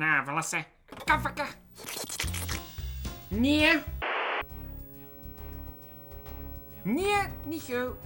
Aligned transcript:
Nou, 0.00 0.24
verlassen. 0.24 0.64
Kafferke. 1.04 1.44
Nee. 3.28 3.82
Nee, 6.82 7.16
niet 7.44 7.62
zo. 7.62 7.96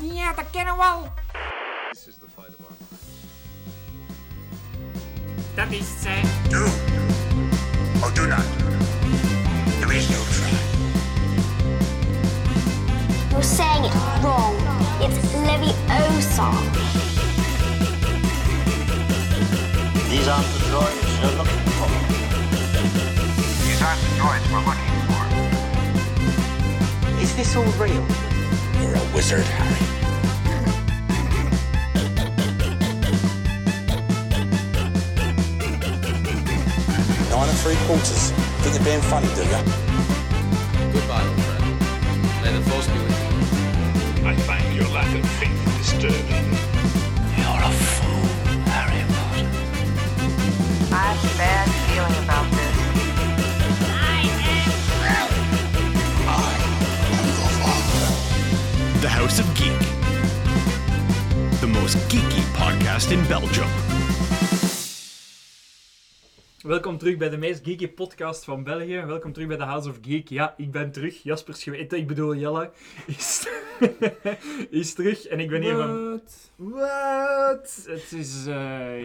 Nee, 0.00 0.34
dat 0.36 0.50
kennen 0.50 0.76
we 0.76 0.82
al. 0.82 1.12
This 1.90 2.06
is 2.06 2.14
the 2.14 2.26
fight 2.34 2.56
of 2.58 2.66
our. 2.66 2.76
Dat 5.54 5.70
is 5.70 5.88
het, 5.88 6.04
hè. 6.08 6.48
Do 6.48 6.64
or 8.04 8.14
do 8.14 8.26
not. 8.26 8.44
There 9.80 9.96
is 9.96 10.08
no 10.08 10.16
try. 10.16 10.50
You're 13.30 13.42
saying 13.42 13.84
it 13.84 13.92
wrong. 14.22 14.56
It's 15.00 15.34
Leviosa. 15.34 16.99
These 20.10 20.26
aren't 20.26 20.46
the 20.48 20.58
droids 20.66 21.22
you're 21.22 21.36
looking 21.38 21.62
for. 21.78 21.88
These 23.62 23.80
aren't 23.80 24.00
the 24.02 24.08
droids 24.18 24.44
we're 24.50 24.66
looking 24.66 24.94
for. 25.06 25.22
Is 27.22 27.30
this 27.36 27.54
all 27.54 27.70
real? 27.78 28.04
You're 28.82 28.96
a 28.96 28.98
wizard, 29.14 29.46
Harry. 29.46 29.86
Nine 37.30 37.48
and 37.48 37.58
three 37.58 37.78
quarters. 37.86 38.32
Think 38.62 38.74
you're 38.74 38.84
being 38.84 39.02
funny, 39.02 39.28
do 39.36 39.42
ya? 39.46 39.62
Goodbye, 40.92 41.24
old 41.24 41.40
friend. 41.40 41.64
May 42.42 42.52
the 42.58 42.62
force 42.68 42.88
be 42.88 42.98
with 42.98 43.16
you. 43.22 44.26
I 44.26 44.34
find 44.34 44.74
your 44.74 44.88
lack 44.88 45.14
of 45.14 45.24
faith 45.38 45.58
disturbing. 45.78 46.59
Have 51.10 51.24
a 51.24 51.38
bad 51.38 51.66
feeling 51.90 52.16
about 52.22 52.46
this. 52.54 52.76
The 59.00 59.08
House 59.08 59.40
of 59.40 59.46
Geek. 59.58 59.80
The 61.60 61.66
most 61.66 61.96
geeky 62.08 62.42
podcast 62.58 63.10
in 63.10 63.26
Belgium. 63.26 63.68
Welkom 66.62 66.98
terug 66.98 67.16
bij 67.16 67.28
de 67.28 67.36
meest 67.36 67.60
geeky 67.64 67.88
podcast 67.88 68.44
van 68.44 68.62
België. 68.62 69.04
Welkom 69.06 69.32
terug 69.32 69.48
bij 69.48 69.56
de 69.56 69.64
House 69.64 69.88
of 69.88 69.98
Geek. 70.02 70.28
Ja, 70.28 70.54
ik 70.56 70.70
ben 70.70 70.92
terug. 70.92 71.22
Jaspers 71.22 71.62
geweten, 71.62 71.98
ik 71.98 72.06
bedoel 72.06 72.34
Jelle, 72.34 72.70
is, 73.06 73.46
is 74.70 74.94
terug. 74.94 75.26
En 75.26 75.40
ik 75.40 75.48
ben 75.48 75.62
hier 75.62 75.76
van... 75.76 76.20
Wat? 76.56 77.86
Het 77.86 78.12
is, 78.12 78.46
eh 78.46 78.54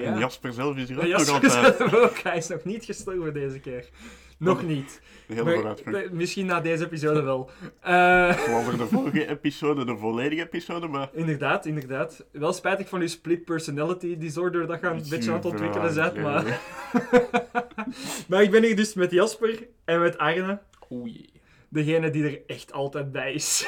ja... 0.01 0.03
En 0.03 0.19
Jasper 0.19 0.53
zelf 0.53 0.77
is 0.77 0.87
hier 0.87 0.97
ook 0.97 1.07
nog 1.07 1.29
altijd. 1.29 1.51
zelf 1.51 1.93
ook. 1.93 2.17
Hij 2.17 2.37
is 2.37 2.47
nog 2.47 2.63
niet 2.63 2.85
gestorven 2.85 3.33
deze 3.33 3.59
keer. 3.59 3.89
Nog 4.37 4.63
niet. 4.63 5.01
Heel 5.27 5.45
vooruitgang. 5.45 6.11
misschien 6.11 6.45
na 6.45 6.61
deze 6.61 6.85
episode 6.85 7.21
wel. 7.21 7.49
Eh, 7.81 8.37
Zoals 8.45 8.67
er 8.67 8.77
de 8.77 8.87
vorige 8.87 9.27
episode, 9.35 9.85
de 9.85 9.97
volledige 9.97 10.41
episode, 10.41 10.87
maar... 10.87 11.09
inderdaad, 11.13 11.65
inderdaad. 11.65 12.25
Wel 12.31 12.53
spijtig 12.53 12.89
van 12.89 13.01
uw 13.01 13.07
split 13.07 13.45
personality 13.45 14.17
disorder 14.17 14.67
dat 14.67 14.79
je 14.79 14.87
een 14.87 15.03
beetje 15.09 15.29
aan 15.29 15.35
het 15.35 15.45
ontwikkelen 15.45 15.93
bent, 15.93 16.15
maar... 16.15 16.59
maar 18.27 18.41
ik 18.41 18.51
ben 18.51 18.63
hier 18.63 18.75
dus 18.75 18.93
met 18.93 19.11
Jasper 19.11 19.67
en 19.85 20.01
met 20.01 20.17
Arne. 20.17 20.59
Oei. 20.91 21.34
Degene 21.75 22.09
die 22.09 22.23
er 22.23 22.41
echt 22.47 22.73
altijd 22.73 23.11
bij 23.11 23.33
is. 23.33 23.67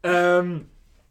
Ehm, 0.00 0.58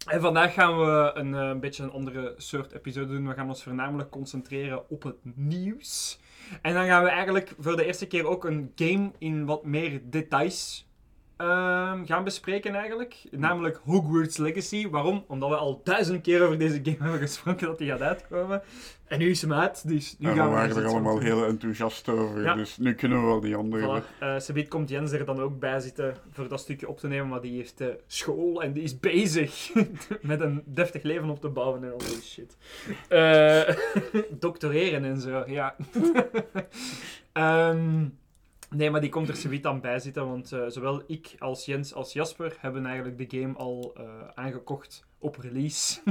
en 0.07 0.21
vandaag 0.21 0.53
gaan 0.53 0.79
we 0.79 1.11
een, 1.13 1.33
eh, 1.33 1.47
een 1.49 1.59
beetje 1.59 1.83
een 1.83 1.91
andere 1.91 2.33
soort 2.37 2.71
episode 2.71 3.07
doen. 3.07 3.27
We 3.27 3.33
gaan 3.33 3.47
ons 3.47 3.63
voornamelijk 3.63 4.09
concentreren 4.09 4.89
op 4.89 5.03
het 5.03 5.15
nieuws. 5.35 6.19
En 6.61 6.73
dan 6.73 6.85
gaan 6.85 7.03
we 7.03 7.09
eigenlijk 7.09 7.53
voor 7.59 7.75
de 7.75 7.85
eerste 7.85 8.07
keer 8.07 8.25
ook 8.25 8.45
een 8.45 8.71
game 8.75 9.11
in 9.17 9.45
wat 9.45 9.65
meer 9.65 10.01
details 10.03 10.89
ehm, 11.41 12.05
gaan 12.05 12.23
bespreken 12.23 12.75
eigenlijk. 12.75 13.23
Namelijk 13.31 13.79
Hogwarts 13.83 14.37
Legacy. 14.37 14.89
Waarom? 14.89 15.23
Omdat 15.27 15.49
we 15.49 15.55
al 15.55 15.81
duizend 15.83 16.21
keer 16.21 16.41
over 16.43 16.57
deze 16.59 16.79
game 16.83 16.97
hebben 17.03 17.19
gesproken 17.19 17.67
dat 17.67 17.77
die 17.77 17.89
gaat 17.89 18.01
uitkomen. 18.01 18.61
En 19.07 19.19
nu 19.19 19.29
is 19.29 19.41
hem 19.41 19.53
uit, 19.53 19.87
dus 19.87 20.15
nu 20.19 20.27
gaan 20.33 20.47
we... 20.47 20.53
waren 20.53 20.75
er 20.75 20.85
allemaal 20.87 21.13
doen. 21.15 21.23
heel 21.23 21.45
enthousiast 21.45 22.09
over, 22.09 22.41
Ja. 22.43 22.53
dus 22.55 22.77
nu 22.77 22.93
kunnen 22.95 23.19
we 23.21 23.25
wel 23.25 23.39
die 23.39 23.55
andere... 23.55 24.01
Voilà. 24.01 24.19
Eh 24.19 24.39
Sabiet 24.39 24.67
komt 24.67 24.89
Jens 24.89 25.11
er 25.11 25.25
dan 25.25 25.39
ook 25.41 25.59
bij 25.59 25.79
zitten 25.79 26.15
voor 26.31 26.47
dat 26.47 26.59
stukje 26.59 26.87
op 26.87 26.99
te 26.99 27.07
nemen, 27.07 27.27
maar 27.27 27.41
die 27.41 27.55
heeft 27.57 27.81
eh, 27.81 27.87
school 28.07 28.61
en 28.63 28.73
die 28.73 28.83
is 28.83 28.99
bezig 28.99 29.71
met 30.21 30.41
een 30.41 30.61
deftig 30.65 31.03
leven 31.03 31.29
op 31.29 31.41
te 31.41 31.49
bouwen 31.49 31.83
en 31.83 31.91
al 31.91 31.97
die 31.97 32.21
shit. 32.21 32.57
Eh 33.07 33.75
doctoreren 34.39 35.03
en 35.05 35.21
zo, 35.21 35.43
ja. 35.47 35.75
Ehm, 37.33 38.05
nee, 38.75 38.89
maar 38.89 39.01
die 39.01 39.09
komt 39.09 39.29
er 39.29 39.35
zoiets 39.35 39.65
aan 39.67 39.81
bij 39.81 39.99
zitten, 39.99 40.27
want 40.27 40.51
eh, 40.51 40.59
zowel 40.67 41.03
ik 41.07 41.35
als 41.39 41.65
Jens 41.65 41.93
als 41.93 42.13
Jasper 42.13 42.55
hebben 42.59 42.85
eigenlijk 42.85 43.29
de 43.29 43.39
game 43.39 43.53
al 43.57 43.93
eh, 43.97 44.03
aangekocht 44.33 45.03
op 45.19 45.37
release. 45.39 45.99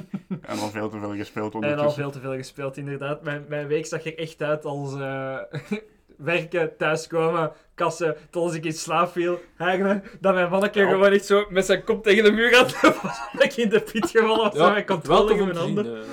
En 0.43 0.59
al 0.59 0.69
veel 0.69 0.88
te 0.88 0.99
veel 0.99 1.15
gespeeld 1.16 1.54
En 1.54 1.62
al 1.62 1.69
ondertussen. 1.69 2.03
veel 2.03 2.10
te 2.10 2.20
veel 2.20 2.34
gespeeld, 2.37 2.76
inderdaad. 2.76 3.22
Mijn, 3.22 3.44
mijn 3.49 3.66
week 3.66 3.87
zag 3.87 4.04
er 4.04 4.19
echt 4.19 4.43
uit 4.43 4.65
als 4.65 4.94
eh, 4.94 5.38
werken, 6.16 6.76
thuiskomen, 6.76 7.53
kassen, 7.75 8.16
tot 8.31 8.43
als 8.43 8.54
ik 8.54 8.65
in 8.65 8.72
slaap 8.72 9.12
viel. 9.12 9.41
Eigenlijk 9.59 10.16
dat 10.20 10.34
mijn 10.34 10.50
manneke 10.50 10.81
gewoon 10.81 11.12
echt 11.12 11.25
zo 11.26 11.47
met 11.49 11.66
zijn 11.66 11.84
kop 11.84 12.03
tegen 12.03 12.25
de 12.25 12.32
muur 12.32 12.56
had 12.56 12.82
lopen, 12.82 13.10
dat 13.32 13.43
ik 13.43 13.56
in 13.56 13.69
de 13.69 13.81
pit 13.81 14.10
gevallen 14.10 14.43
was. 14.43 14.54
Ja, 14.54 14.70
mijn 14.70 14.87
controle 14.87 15.34
in 15.34 15.44
mijn 15.44 15.56
handen. 15.56 16.04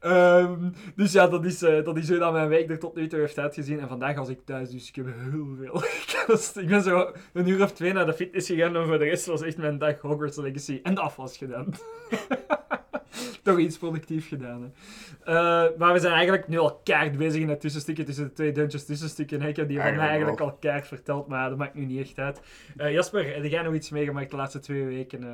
Ehm, 0.01 0.71
dus 0.95 1.13
ja, 1.13 1.27
dat 1.27 1.45
is, 1.45 1.63
eh, 1.63 1.85
dat 1.85 1.97
is 1.97 2.09
hoe 2.09 2.19
dat 2.19 2.33
mijn 2.33 2.49
week 2.49 2.71
er 2.71 2.79
tot 2.79 2.95
nu 2.95 3.07
toe 3.07 3.19
heeft 3.19 3.39
uitgezien. 3.39 3.81
En 3.81 3.89
vandaag 3.89 4.17
was 4.17 4.29
ik 4.29 4.45
thuis, 4.45 4.71
dus 4.71 4.89
ik 4.89 4.97
heb 4.97 5.07
heel 5.07 5.57
veel 5.61 5.83
gekast. 5.85 6.57
Ik 6.57 6.69
ben 6.69 6.83
zo 6.83 7.13
een 7.33 7.49
uur 7.49 7.63
of 7.63 7.73
twee 7.73 7.93
naar 7.93 8.07
de 8.07 8.13
fitness 8.13 8.47
gegaan 8.47 8.77
en 8.77 8.87
voor 8.87 8.99
de 8.99 9.05
rest 9.05 9.27
was 9.27 9.43
echt 9.43 9.57
mijn 9.57 9.79
dag 9.79 10.01
Hogwarts 10.01 10.37
Legacy 10.37 10.81
en 10.83 10.95
de 10.95 11.01
afwas 11.01 11.37
gedaan. 11.37 11.67
Toch 13.43 13.59
iets 13.59 13.79
productief 13.79 14.29
gedaan. 14.29 14.63
Hè. 14.63 14.69
Eh, 15.33 15.79
maar 15.79 15.93
we 15.93 15.99
zijn 15.99 16.13
eigenlijk 16.13 16.49
nu 16.49 16.59
al 16.59 16.81
keihard 16.85 17.17
bezig 17.17 17.41
in 17.41 17.49
het 17.49 17.61
tussenstukje 17.61 18.05
tussen 18.05 18.25
de 18.25 18.33
twee 18.33 18.53
dungeons 18.53 18.85
tussenstukken. 18.85 19.43
Ik 19.43 19.57
heb 19.57 19.69
die 19.69 19.81
van 19.81 19.97
mij 19.97 20.09
Eigenlijk 20.09 20.41
al 20.41 20.53
keihard 20.53 20.87
verteld, 20.87 21.29
maar 21.29 21.49
dat 21.49 21.59
maakt 21.59 21.75
nu 21.75 21.85
niet 21.85 22.01
echt 22.01 22.19
uit. 22.19 22.41
Eh, 22.77 22.93
Jasper, 22.93 23.35
heb 23.35 23.45
jij 23.45 23.63
nog 23.63 23.75
iets 23.75 23.91
meegemaakt 23.91 24.31
de 24.31 24.37
laatste 24.37 24.59
twee 24.59 24.85
weken? 24.85 25.25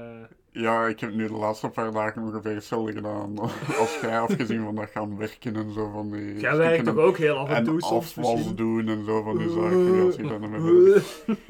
Ja, 0.56 0.86
ik 0.86 1.00
heb 1.00 1.14
nu 1.14 1.26
de 1.26 1.32
laatste 1.32 1.68
paar 1.68 1.92
dagen 1.92 2.22
ongeveer 2.22 2.54
hetzelfde 2.54 2.92
gedaan 2.92 3.38
als 3.80 3.98
jij, 4.00 4.20
afgezien 4.20 4.62
van 4.62 4.74
dat 4.74 4.90
gaan 4.90 5.16
werken 5.16 5.56
en 5.56 5.72
zo 5.72 5.90
van 5.90 6.10
die... 6.10 6.38
Jij 6.38 6.56
werkt 6.56 6.84
toch 6.84 6.96
ook 6.96 7.16
heel 7.16 7.36
af 7.36 7.48
en 7.48 7.56
En 7.56 7.64
toe 7.64 7.80
soms 7.82 8.14
misschien? 8.14 8.56
doen 8.56 8.88
en 8.88 9.04
zo 9.04 9.22
van 9.22 9.38
die 9.38 9.50
zaken. 9.50 10.02
Als 10.02 10.16
bezig 10.16 11.22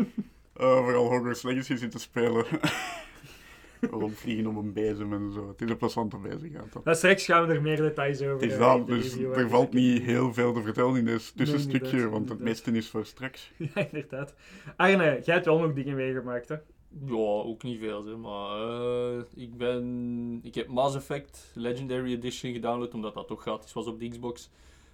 Eh, 0.54 0.82
vooral 0.82 1.08
Hogwarts 1.08 1.42
Legacy 1.42 1.76
zitten 1.76 2.00
spelen. 2.00 2.44
Rondvliegen 3.90 4.46
op 4.46 4.56
een 4.56 4.72
bezem 4.72 5.12
en 5.12 5.32
zo. 5.32 5.48
Het 5.48 5.60
is 5.60 5.70
een 5.70 5.76
plezante 5.76 6.16
bezigheid. 6.16 6.72
dan. 6.72 6.82
Maar 6.84 6.94
straks 6.96 7.24
gaan 7.24 7.46
we 7.46 7.54
er 7.54 7.62
meer 7.62 7.76
details 7.76 8.22
over. 8.22 8.32
Het 8.32 8.42
is 8.42 8.52
eh, 8.52 8.58
dat, 8.58 8.86
dus 8.86 9.18
er 9.18 9.48
valt 9.48 9.72
niet 9.72 10.02
heel 10.02 10.32
veel 10.32 10.52
te 10.52 10.62
vertellen 10.62 10.96
in 10.96 11.04
dit 11.04 11.36
tussenstukje, 11.36 11.90
inderdaad, 11.90 12.12
want 12.12 12.28
het 12.28 12.38
meeste 12.38 12.70
is 12.70 12.88
voor 12.88 13.06
straks. 13.06 13.52
Ja, 13.56 13.86
inderdaad. 13.90 14.34
Arne, 14.76 15.20
jij 15.24 15.34
hebt 15.34 15.46
wel 15.46 15.58
nog 15.58 15.72
dingen 15.72 15.96
meegemaakt, 15.96 16.48
hè? 16.48 16.56
Ja, 17.00 17.14
ook 17.14 17.62
niet 17.62 17.78
veel, 17.78 18.06
hè, 18.06 18.16
maar 18.16 18.60
eh, 18.60 19.22
ik 19.34 19.56
ben... 19.56 20.40
Ik 20.42 20.54
heb 20.54 20.68
Mass 20.68 20.96
Effect 20.96 21.50
Legendary 21.54 22.12
Edition 22.12 22.52
gedownload, 22.52 22.94
omdat 22.94 23.14
dat 23.14 23.26
toch 23.26 23.42
gratis 23.42 23.72
was 23.72 23.86
op 23.86 24.00
de 24.00 24.08
Xbox. 24.08 24.50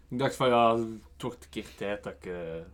Ik 0.09 0.19
dacht 0.19 0.37
van 0.37 0.49
ja, 0.49 0.77
het 0.79 1.23
wordt 1.23 1.45
een 1.45 1.51
keer 1.51 1.75
tijd 1.77 2.03
dat 2.03 2.13
ik, 2.13 2.27
eh, 2.27 2.57
eh, 2.57 2.65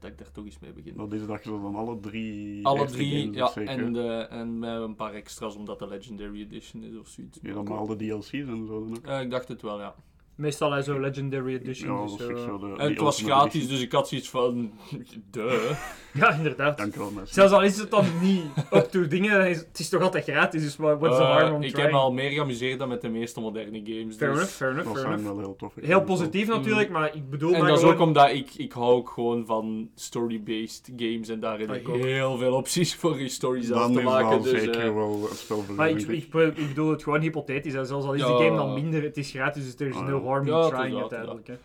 dat 0.00 0.10
ik 0.10 0.18
daar 0.18 0.32
toch 0.32 0.44
eens 0.44 0.58
mee 0.58 0.72
begin. 0.72 0.96
Dat 0.96 1.12
is 1.12 1.26
dat 1.26 1.44
je 1.44 1.50
dan 1.50 1.74
alle 1.74 2.00
drie... 2.00 2.66
Alle 2.66 2.86
drie, 2.86 3.32
ja, 3.32 3.54
en, 3.54 3.92
de, 3.92 4.26
en 4.30 4.58
met 4.58 4.80
een 4.80 4.94
paar 4.94 5.12
extra's, 5.12 5.56
omdat 5.56 5.78
de 5.78 5.88
Legendary 5.88 6.40
Edition 6.40 6.82
is 6.82 6.96
of 6.96 7.08
zoiets. 7.08 7.38
Ja, 7.42 7.52
dan 7.52 7.64
maar 7.64 7.78
al 7.78 7.86
de 7.86 7.96
DLC's 7.96 8.32
en 8.32 8.66
zo 8.66 8.84
dan 8.84 8.96
ook. 8.96 9.20
Ik 9.22 9.30
dacht 9.30 9.48
het 9.48 9.62
wel, 9.62 9.80
ja. 9.80 9.94
Meestal 10.38 10.72
hè, 10.72 10.82
zo 10.82 11.00
Legendary 11.00 11.54
Edition. 11.54 11.94
Ja, 11.94 12.02
dus, 12.02 12.12
is 12.12 12.42
zo 12.42 12.58
de... 12.58 12.74
En 12.76 12.88
het 12.90 12.98
was 12.98 13.22
gratis, 13.22 13.52
Edition. 13.54 13.70
dus 13.70 13.80
ik 13.82 13.92
had 13.92 14.08
zoiets 14.08 14.30
van... 14.30 14.72
Duh. 15.30 15.52
Ja, 16.12 16.32
inderdaad. 16.32 16.78
Dank 16.78 16.94
wel, 16.94 17.10
mensen. 17.10 17.34
Zelfs 17.34 17.52
al 17.52 17.62
is 17.62 17.78
het 17.78 17.90
dan 17.90 18.04
niet 18.22 18.42
up 18.72 18.84
to 18.90 19.06
dingen, 19.06 19.48
is- 19.48 19.56
het 19.58 19.78
is 19.78 19.88
toch 19.88 20.02
altijd 20.02 20.24
gratis, 20.24 20.62
dus 20.62 20.76
what- 20.76 20.98
what's 21.00 21.16
the 21.16 21.22
Eh, 21.22 21.30
harm 21.30 21.54
on 21.54 21.62
ik 21.62 21.76
heb 21.76 21.90
me 21.90 21.96
al 21.96 22.12
meer 22.12 22.30
geamuseerd 22.30 22.78
dan 22.78 22.88
met 22.88 23.00
de 23.00 23.08
meeste 23.08 23.40
moderne 23.40 23.80
games. 23.84 24.16
Fair 24.16 24.30
dus- 24.30 24.38
enough, 24.38 24.54
fair 24.56 24.70
enough, 24.70 24.86
Dat 24.88 24.96
fair 24.96 25.06
zijn 25.08 25.18
enough. 25.18 25.36
wel 25.36 25.44
heel 25.46 25.56
toffe 25.56 25.80
Heel 25.82 26.02
positief 26.02 26.48
natuurlijk, 26.48 26.90
maar 26.90 27.14
ik 27.14 27.30
bedoel 27.30 27.52
En 27.54 27.60
maar 27.60 27.68
dat 27.68 27.78
is 27.78 27.84
ook 27.84 28.00
omdat 28.00 28.30
ik, 28.30 28.54
ik 28.56 28.72
hou 28.72 28.86
ook 28.94 29.10
gewoon 29.10 29.46
van 29.46 29.88
story-based 29.94 30.90
games 30.96 31.28
en 31.28 31.40
daar 31.40 31.58
heb 31.58 31.70
Ah, 31.70 31.76
ik 31.76 31.88
ook. 31.88 31.96
heel 31.96 32.36
veel 32.38 32.52
opties 32.54 32.94
voor 32.94 33.20
je 33.20 33.28
story 33.28 33.62
zelf 33.62 33.80
Dan 33.80 33.92
te 33.92 33.98
is 33.98 34.04
maken. 34.04 34.28
wel 34.28 34.42
Dus, 34.42 34.50
zeker 34.62 34.80
eh, 34.80 34.94
wel 34.94 35.26
het 35.28 35.38
spel 35.38 35.62
voor 35.62 35.74
Maar 35.74 35.90
ik, 35.90 36.00
ik, 36.00 36.34
ik 36.34 36.68
bedoel 36.68 36.90
het 36.90 37.02
gewoon 37.02 37.20
hypothetisch, 37.20 37.72
hè. 37.72 37.84
zelfs 37.84 38.06
al 38.06 38.12
is 38.14 38.20
Ja. 38.20 38.26
de 38.26 38.44
game 38.44 38.56
dan 38.56 38.74
minder, 38.74 39.02
het 39.02 39.16
is 39.16 39.30
gratis, 39.30 39.64
dus 39.64 39.74
er 39.80 39.86
is 39.86 39.94
Ah, 40.00 40.06
no 40.28 40.62
ja. 40.62 40.68
trying 40.68 40.92
dat, 40.92 41.00
uiteindelijk. 41.00 41.46
Hè. 41.46 41.56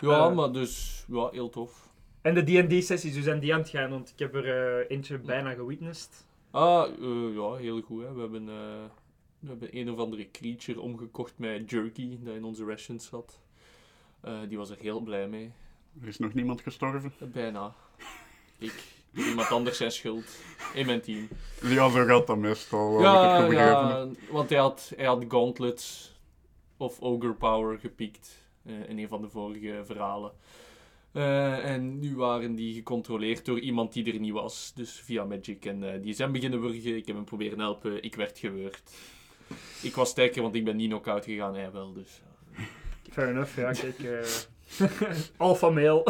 ja, 0.00 0.28
eh, 0.28 0.34
maar 0.34 0.52
dus 0.52 1.04
ja, 1.08 1.28
heel 1.30 1.48
tof. 1.50 1.90
En 2.22 2.34
de 2.34 2.42
D&D-sessies, 2.42 3.14
dus 3.14 3.24
zijn 3.24 3.38
die 3.38 3.54
aan 3.54 3.60
het 3.60 3.68
gaan, 3.68 3.90
want 3.90 4.10
ik 4.10 4.18
heb 4.18 4.34
er 4.34 4.78
eh, 4.80 4.96
eentje 4.96 5.18
bijna 5.18 5.52
gewitnessed. 5.52 6.24
Ah, 6.52 6.88
eh, 6.88 7.34
ja, 7.34 7.54
heel 7.54 7.80
goed. 7.80 8.02
Hè. 8.02 8.12
We 8.14 8.20
hebben 8.20 8.48
eh, 8.48 8.84
We 9.38 9.48
hebben 9.48 9.78
een 9.78 9.90
of 9.90 9.98
andere 9.98 10.30
creature 10.30 10.80
omgekocht 10.80 11.32
met 11.36 11.70
jerky 11.70 12.18
dat 12.20 12.34
in 12.34 12.44
onze 12.44 12.64
rations 12.64 13.06
zat. 13.06 13.38
Eh, 14.20 14.38
die 14.48 14.58
was 14.58 14.70
er 14.70 14.78
heel 14.78 15.00
blij 15.00 15.28
mee. 15.28 15.52
Er 16.02 16.08
is 16.08 16.18
nog 16.18 16.34
niemand 16.34 16.60
gestorven. 16.60 17.12
Bijna. 17.18 17.74
Ik. 18.58 18.84
Iemand 19.14 19.50
anders 19.50 19.76
zijn 19.76 19.92
schuld. 19.92 20.24
In 20.74 20.86
mijn 20.86 21.00
team. 21.00 21.28
Ja, 21.62 21.90
zo 21.90 22.04
gaat 22.04 22.26
dat 22.26 22.36
meestal. 22.36 23.00
Ja, 23.00 23.22
heb 23.22 23.50
ik 23.50 23.58
het 23.58 23.66
begrepen. 23.66 24.16
ja, 24.28 24.32
want 24.32 24.48
hij 24.48 24.58
had, 24.58 24.92
hij 24.96 25.06
had 25.06 25.24
gauntlets 25.28 26.11
of 26.76 27.00
ogre 27.00 27.32
power 27.34 27.78
gepikt 27.78 28.48
eh, 28.64 28.88
in 28.88 28.98
een 28.98 29.08
van 29.08 29.20
de 29.20 29.28
vorige 29.28 29.82
verhalen. 29.84 30.32
Eh, 31.12 31.70
en 31.70 31.98
nu 31.98 32.16
waren 32.16 32.54
die 32.54 32.74
gecontroleerd 32.74 33.44
door 33.44 33.60
iemand 33.60 33.92
die 33.92 34.12
er 34.12 34.20
niet 34.20 34.32
was, 34.32 34.72
dus 34.74 35.00
via 35.04 35.24
Magic. 35.24 35.64
En 35.64 35.92
eh, 35.92 36.02
die 36.02 36.14
zijn 36.14 36.32
beginnen 36.32 36.60
wurgen, 36.60 36.96
ik 36.96 37.06
heb 37.06 37.16
hem 37.16 37.24
proberen 37.24 37.58
helpen, 37.58 38.02
ik 38.02 38.14
werd 38.14 38.38
gewurgd. 38.38 38.94
Ik 39.82 39.94
was 39.94 40.08
sterker, 40.08 40.42
want 40.42 40.54
ik 40.54 40.64
ben 40.64 40.76
niet 40.76 40.88
knock-out 40.88 41.24
gegaan, 41.24 41.54
hij 41.54 41.72
wel, 41.72 41.92
dus... 41.92 42.22
Fair 43.10 43.28
enough, 43.28 43.56
ja, 43.56 43.72
kijk. 43.72 44.48
alpha 45.36 45.70
male. 45.70 46.04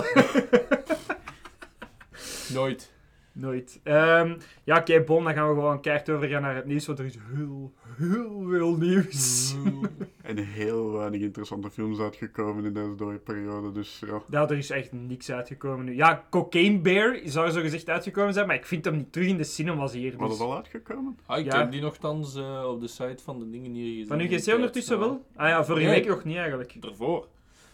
Nooit. 2.52 2.92
Nooit. 3.34 3.81
Ehm, 3.82 4.34
ja, 4.64 4.76
oké, 4.79 5.00
bon, 5.00 5.25
dan 5.25 5.34
gaan 5.34 5.49
we 5.49 5.55
gewoon 5.55 5.81
keihard 5.81 6.11
overgaan 6.11 6.43
naar 6.43 6.55
het 6.56 6.64
nieuws, 6.67 6.87
want 6.87 6.99
er 6.99 7.05
is 7.05 7.19
heel, 7.34 7.73
heel 7.96 8.46
veel 8.49 8.76
nieuws. 8.76 9.55
En 10.23 10.37
heel 10.38 10.93
weinig 10.93 11.20
interessante 11.20 11.70
films 11.70 11.99
uitgekomen 11.99 12.64
in 12.64 12.73
deze 12.73 12.94
dode 12.94 13.19
periode. 13.19 13.73
Dus 13.73 14.02
ja. 14.06 14.23
Ja, 14.31 14.49
er 14.49 14.56
is 14.56 14.70
echt 14.70 14.93
niks 14.93 15.31
uitgekomen 15.31 15.84
nu. 15.84 15.94
Ja, 15.94 16.25
Cocaine 16.31 16.79
Bear 16.81 17.20
zou 17.25 17.46
er 17.46 17.52
zo 17.52 17.61
gezegd 17.61 17.88
uitgekomen 17.88 18.32
zijn, 18.32 18.46
maar 18.46 18.56
ik 18.56 18.67
vind 18.67 18.84
hem 18.84 18.96
niet 18.96 19.12
terug 19.12 19.29
in 19.29 19.37
de 19.37 19.44
cinemas 19.44 19.93
hier. 19.93 20.17
Was 20.17 20.29
Dus. 20.31 20.38
het 20.38 20.46
al 20.49 20.56
uitgekomen? 20.56 21.19
Ah, 21.26 21.38
ik 21.38 21.44
Ja. 21.44 21.58
heb 21.58 21.70
die 21.70 21.81
nogthans 21.81 22.34
eh, 22.37 22.64
op 22.69 22.81
de 22.81 22.88
site 22.88 23.23
van 23.23 23.38
de 23.38 23.50
dingen 23.50 23.73
hier 23.73 23.88
gezien. 23.90 24.06
Van 24.06 24.20
UGC 24.20 24.29
tijd. 24.43 24.55
ondertussen 24.56 24.99
wel? 24.99 25.25
Ah 25.37 25.49
ja, 25.49 25.64
vorige 25.64 25.87
Nee. 25.87 25.94
week 25.94 26.08
nog 26.08 26.25
niet 26.25 26.37
eigenlijk. 26.37 26.76
Ervoor. 26.81 27.26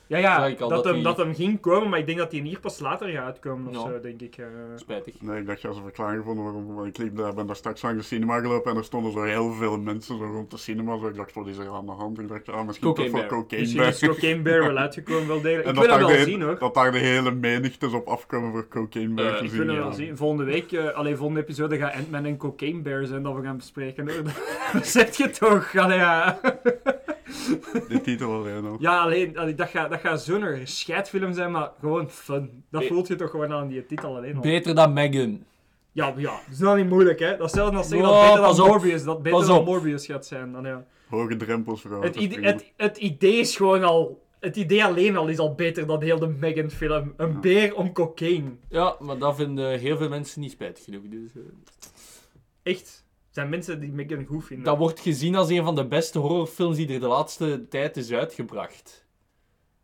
Ja, 0.08 0.18
ja, 0.18 0.38
Zag 0.40 0.48
ik 0.48 0.60
al 0.60 0.68
dat, 0.68 0.76
dat 0.76 0.84
hem, 0.84 0.94
die- 0.94 1.02
dat 1.02 1.16
hem 1.16 1.34
ging 1.34 1.60
komen, 1.60 1.88
maar 1.88 1.98
ik 1.98 2.06
denk 2.06 2.18
dat 2.18 2.32
hij 2.32 2.40
hier 2.40 2.60
pas 2.60 2.78
later 2.78 3.08
gaat 3.08 3.24
uitkomen 3.24 3.68
of 3.68 3.74
Ja. 3.74 3.80
zo, 3.80 4.00
denk 4.00 4.20
ik. 4.20 4.36
eh. 4.36 4.44
Spijtig. 4.76 5.14
Nee, 5.20 5.40
ik 5.40 5.46
dacht, 5.46 5.60
ja, 5.60 5.72
ze 5.72 5.82
verklaring 5.82 6.18
gevonden 6.20 6.44
waarom. 6.44 6.84
Ik 6.86 6.98
liep 6.98 7.16
daar, 7.16 7.34
ben 7.34 7.46
daar 7.46 7.56
straks 7.56 7.82
langs 7.82 7.98
de 7.98 8.04
cinema 8.14 8.40
gelopen 8.40 8.70
en 8.70 8.76
er 8.76 8.84
stonden 8.84 9.12
zo 9.12 9.22
heel 9.22 9.52
veel 9.52 9.78
mensen 9.78 10.18
zo 10.18 10.24
rond 10.24 10.50
de 10.50 10.56
cinema. 10.58 10.98
Zo, 10.98 11.06
ik 11.06 11.16
dacht, 11.16 11.34
wat 11.34 11.46
is 11.46 11.58
er 11.58 11.68
aan 11.70 11.86
de 11.86 11.92
hand? 11.92 12.18
Ik 12.18 12.28
dacht, 12.28 12.46
ja, 12.46 12.62
misschien 12.62 12.88
Cocaine 12.88 13.10
toch 13.12 13.20
Bear. 13.20 13.32
cocaine 13.32 13.64
Misschien 13.66 13.82
is 13.88 13.98
Bear. 14.00 14.12
Cocaine 14.14 14.42
Bear 14.42 14.60
wel 14.66 14.76
uitgekomen, 14.76 15.26
wel 15.28 15.40
degelijk. 15.40 15.64
En 15.68 15.70
Ik 15.70 15.76
dat 15.76 15.84
wil 15.86 15.98
daar, 15.98 16.06
wel 16.06 16.16
de, 16.16 16.22
zien 16.30 16.42
hoor. 16.42 16.58
dat 16.58 16.74
daar 16.74 16.92
de 16.92 16.98
hele 16.98 17.30
menigtes 17.30 17.92
op 17.92 18.06
afkomen 18.06 18.50
voor 18.52 18.68
Cocaine 18.68 19.14
Bear 19.14 19.28
Eh, 19.32 19.36
te 19.38 19.44
ik 19.44 19.50
zien. 19.50 19.60
Ik 19.60 19.66
wil 19.66 19.74
ja. 19.76 19.80
wel 19.82 19.92
zien. 19.92 20.16
Volgende 20.16 20.44
week, 20.44 20.72
eh 20.72 20.94
alleen 20.94 21.16
volgende 21.16 21.40
episode, 21.40 21.76
gaat 21.78 21.94
Ant-Man 21.94 22.24
en 22.24 22.36
Cocaine 22.36 22.80
Bear 22.80 23.06
zijn 23.06 23.22
dat 23.22 23.34
we 23.34 23.42
gaan 23.42 23.56
bespreken. 23.56 24.06
Dat 24.72 24.86
zeg 24.96 25.16
je 25.16 25.30
toch? 25.30 25.76
Allee, 25.76 25.98
ja. 25.98 26.40
De 27.88 28.00
titel 28.02 28.32
alleen 28.32 28.64
al. 28.64 28.76
Ja, 28.80 29.02
alleen, 29.02 29.38
allee, 29.38 29.54
dat 29.54 29.68
gaat, 29.68 29.90
dat 29.90 30.00
gaat 30.00 30.22
zo'n 30.22 30.60
scheidfilm 30.64 31.32
zijn, 31.32 31.50
maar 31.50 31.70
gewoon 31.80 32.10
fun. 32.10 32.64
Dat 32.70 32.80
Be- 32.80 32.86
voelt 32.86 33.08
je 33.08 33.16
toch 33.16 33.30
gewoon 33.30 33.52
aan 33.52 33.68
die 33.68 33.86
titel 33.86 34.16
alleen 34.16 34.34
al. 34.34 34.40
Beter 34.40 34.74
dan 34.74 34.92
Megan. 34.92 35.44
Ja, 35.92 36.14
ja, 36.16 36.30
dat 36.30 36.42
is 36.50 36.58
nou 36.58 36.76
niet 36.80 36.88
moeilijk, 36.88 37.18
hè. 37.18 37.36
Dat 37.36 37.46
is 37.46 37.52
zelfs 37.52 37.76
als 37.76 37.88
zeggen 37.88 38.08
Oh, 38.08 38.14
dat 38.14 38.28
beter 38.28 38.42
pas 38.46 38.56
dan 38.56 38.66
op. 38.66 38.72
Morbius, 38.72 39.04
dat 39.04 39.22
beter 39.22 39.38
Pas 39.38 39.46
dan 39.46 39.58
op. 39.58 39.64
Morbius 39.66 40.06
gaat 40.06 40.26
zijn. 40.26 40.52
Dan, 40.52 40.64
ja. 40.64 40.86
Hoge 41.08 41.36
drempels 41.36 41.80
voor 41.80 42.02
het, 42.02 42.16
idee, 42.16 42.44
het, 42.44 42.72
het 42.76 42.96
idee 42.96 43.36
is 43.38 43.56
gewoon 43.56 43.84
al... 43.84 44.26
Het 44.40 44.56
idee 44.56 44.84
alleen 44.84 45.16
al 45.16 45.28
is 45.28 45.38
al 45.38 45.54
beter 45.54 45.86
dan 45.86 46.02
heel 46.02 46.18
de 46.18 46.26
Megan-film. 46.26 47.14
Een 47.16 47.40
beer 47.40 47.74
om 47.74 47.92
cocaine. 47.92 48.50
Ja, 48.68 48.96
maar 48.98 49.18
dat 49.18 49.36
vinden 49.36 49.78
heel 49.78 49.96
veel 49.96 50.08
mensen 50.08 50.40
niet 50.40 50.50
spijtig 50.50 50.84
genoeg. 50.84 51.02
Dus, 51.08 51.30
eh, 51.34 51.42
Echt. 52.62 53.04
Er 53.38 53.44
zijn 53.44 53.56
mensen 53.58 53.80
die 53.80 53.92
Megan 53.92 54.24
goed 54.24 54.44
vinden. 54.44 54.64
dat 54.64 54.78
wordt 54.78 55.00
gezien 55.00 55.34
als 55.34 55.48
een 55.50 55.64
van 55.64 55.74
de 55.74 55.86
beste 55.86 56.18
horrorfilms 56.18 56.76
die 56.76 56.92
er 56.94 57.00
de 57.00 57.06
laatste 57.06 57.66
tijd 57.68 57.96
is 57.96 58.12
uitgebracht. 58.12 59.06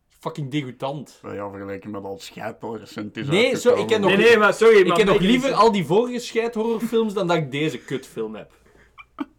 Fucking 0.09 0.51
degoutant. 0.51 1.21
Ja, 1.23 1.51
vergeleken 1.51 1.91
met 1.91 2.05
al 2.05 2.19
scheid 2.19 2.63
al 2.63 2.77
recent 2.77 3.17
is 3.17 3.27
Nee, 3.27 3.57
zo, 3.57 3.75
ik 3.75 3.87
ken 3.87 4.01
nog, 4.01 4.11
Nee, 4.11 4.19
nee, 4.19 4.39
maar 4.39 4.55
sorry. 4.55 4.77
ik 4.77 4.95
ken 4.95 5.07
nog 5.07 5.21
is- 5.21 5.27
liever 5.27 5.53
al 5.53 5.73
die 5.73 5.85
vorige 5.85 6.19
scheid 6.19 6.55
horrorfilms 6.55 7.15
dan 7.15 7.27
dat 7.27 7.37
ik 7.37 7.51
deze 7.51 7.79
kutfilm 7.79 8.35
heb. 8.35 8.53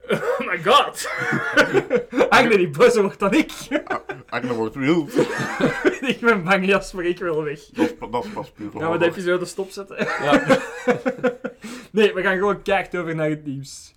Oh 0.09 0.39
my 0.47 0.63
god. 0.63 1.09
Agne 2.29 2.57
die 2.57 2.69
boos 2.69 2.95
wordt 2.95 3.19
dan 3.19 3.33
ik. 3.33 3.51
Agne 4.29 4.53
wordt 4.53 4.75
wild. 4.75 5.13
ik 6.13 6.17
ben 6.21 6.43
bang, 6.43 6.65
Jasper, 6.65 7.05
ik 7.05 7.19
wil 7.19 7.43
weg. 7.43 7.59
Dat 7.65 7.85
is, 7.85 7.93
pas 8.33 8.51
puur 8.51 8.69
Gaan 8.77 8.91
we 8.91 8.97
de 8.97 9.05
episode 9.05 9.45
stopzetten? 9.45 9.97
Ja. 9.97 10.59
nee, 11.91 12.13
we 12.13 12.21
gaan 12.21 12.37
gewoon 12.37 12.61
keihard 12.61 12.95
over 12.97 13.15
naar 13.15 13.29
het 13.29 13.45
nieuws. 13.45 13.93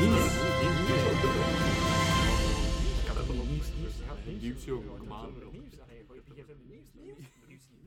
nieuws. 0.00 0.48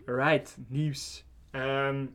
Right, 0.05 0.57
nieuws. 0.69 1.25
Ehm, 1.51 2.05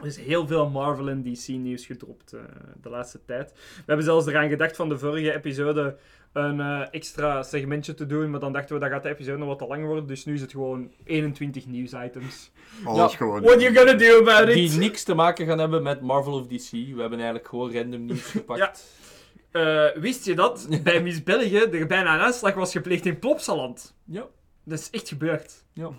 er 0.00 0.06
is 0.06 0.16
heel 0.16 0.46
veel 0.46 0.68
Marvel 0.70 1.08
en 1.08 1.22
DC 1.22 1.48
nieuws 1.48 1.86
gedropt 1.86 2.32
eh, 2.32 2.40
de 2.82 2.88
laatste 2.88 3.20
tijd. 3.26 3.52
We 3.76 3.82
hebben 3.86 4.04
zelfs 4.04 4.26
eraan 4.26 4.48
gedacht 4.48 4.76
van 4.76 4.88
de 4.88 4.98
vorige 4.98 5.34
episode 5.34 5.96
een 6.32 6.60
eh, 6.60 6.82
extra 6.90 7.42
segmentje 7.42 7.94
te 7.94 8.06
doen, 8.06 8.30
maar 8.30 8.40
dan 8.40 8.52
dachten 8.52 8.74
we 8.74 8.80
dat 8.80 8.90
gaat 8.90 9.02
de 9.02 9.08
episode 9.08 9.38
nog 9.38 9.48
wat 9.48 9.58
te 9.58 9.66
lang 9.66 9.84
worden, 9.86 10.06
dus 10.06 10.24
nu 10.24 10.34
is 10.34 10.40
het 10.40 10.50
gewoon 10.50 10.90
21 11.04 11.66
nieuwsitems. 11.66 12.50
Alles 12.84 13.10
Ja. 13.12 13.16
gewoon. 13.18 13.42
What 13.42 13.60
you 13.60 13.74
gonna 13.76 13.92
do 13.94 14.18
about 14.20 14.48
it? 14.48 14.54
Die 14.54 14.70
niks 14.78 15.04
te 15.04 15.14
maken 15.14 15.46
gaan 15.46 15.58
hebben 15.58 15.82
met 15.82 16.00
Marvel 16.00 16.32
of 16.32 16.46
DC. 16.46 16.70
We 16.70 17.00
hebben 17.00 17.12
eigenlijk 17.18 17.48
gewoon 17.48 17.72
random 17.72 18.04
nieuws 18.04 18.30
gepakt. 18.36 18.86
Eh, 19.50 19.84
wist 19.94 20.24
je 20.24 20.34
dat 20.34 20.68
bij 20.82 21.02
Miss 21.02 21.22
België 21.22 21.58
er 21.58 21.86
bijna 21.86 22.14
een 22.14 22.20
aanslag 22.20 22.54
was 22.54 22.72
gepleegd 22.72 23.06
in 23.06 23.18
Plopsaland? 23.18 23.94
Ja. 24.04 24.26
Dat 24.64 24.78
is 24.78 24.90
echt 24.90 25.08
gebeurd. 25.08 25.64
ja. 25.72 25.90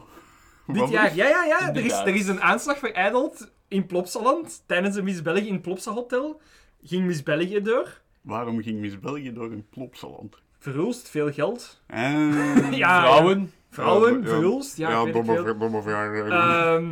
Dit 0.68 0.90
jaar, 0.90 1.16
ja, 1.16 1.28
ja, 1.28 1.44
ja. 1.46 1.74
Er 1.74 1.86
is, 1.86 1.92
er 1.94 2.16
is 2.16 2.28
een 2.28 2.42
aanslag 2.42 2.78
verijdeld 2.78 3.52
in 3.72 3.86
Plopsaland 3.86 4.64
tijdens 4.66 4.96
een 4.96 5.04
Miss 5.04 5.22
België 5.22 5.48
in 5.48 5.54
het 5.54 5.62
Plopsa 5.62 5.92
Hotel. 5.92 6.42
Ging 6.84 7.06
Miss 7.06 7.24
België 7.24 7.62
door. 7.62 8.00
Waarom 8.22 8.62
ging 8.62 8.80
Miss 8.80 9.00
België 9.00 9.34
door 9.34 9.52
een 9.52 9.66
plopsaland? 9.70 10.38
Verhulst, 10.60 11.10
veel 11.10 11.32
geld. 11.32 11.82
En... 11.88 12.34
Ja, 12.72 13.02
Vrouwen. 13.02 13.52
Vrouwen, 13.70 14.22
Ja, 14.22 14.28
verhulst. 14.28 14.78
Ja, 14.78 14.90
Ja, 14.90 15.12
domme, 15.12 15.82
vraag. 15.82 16.14
eh. 16.14 16.74
Ehm, 16.74 16.86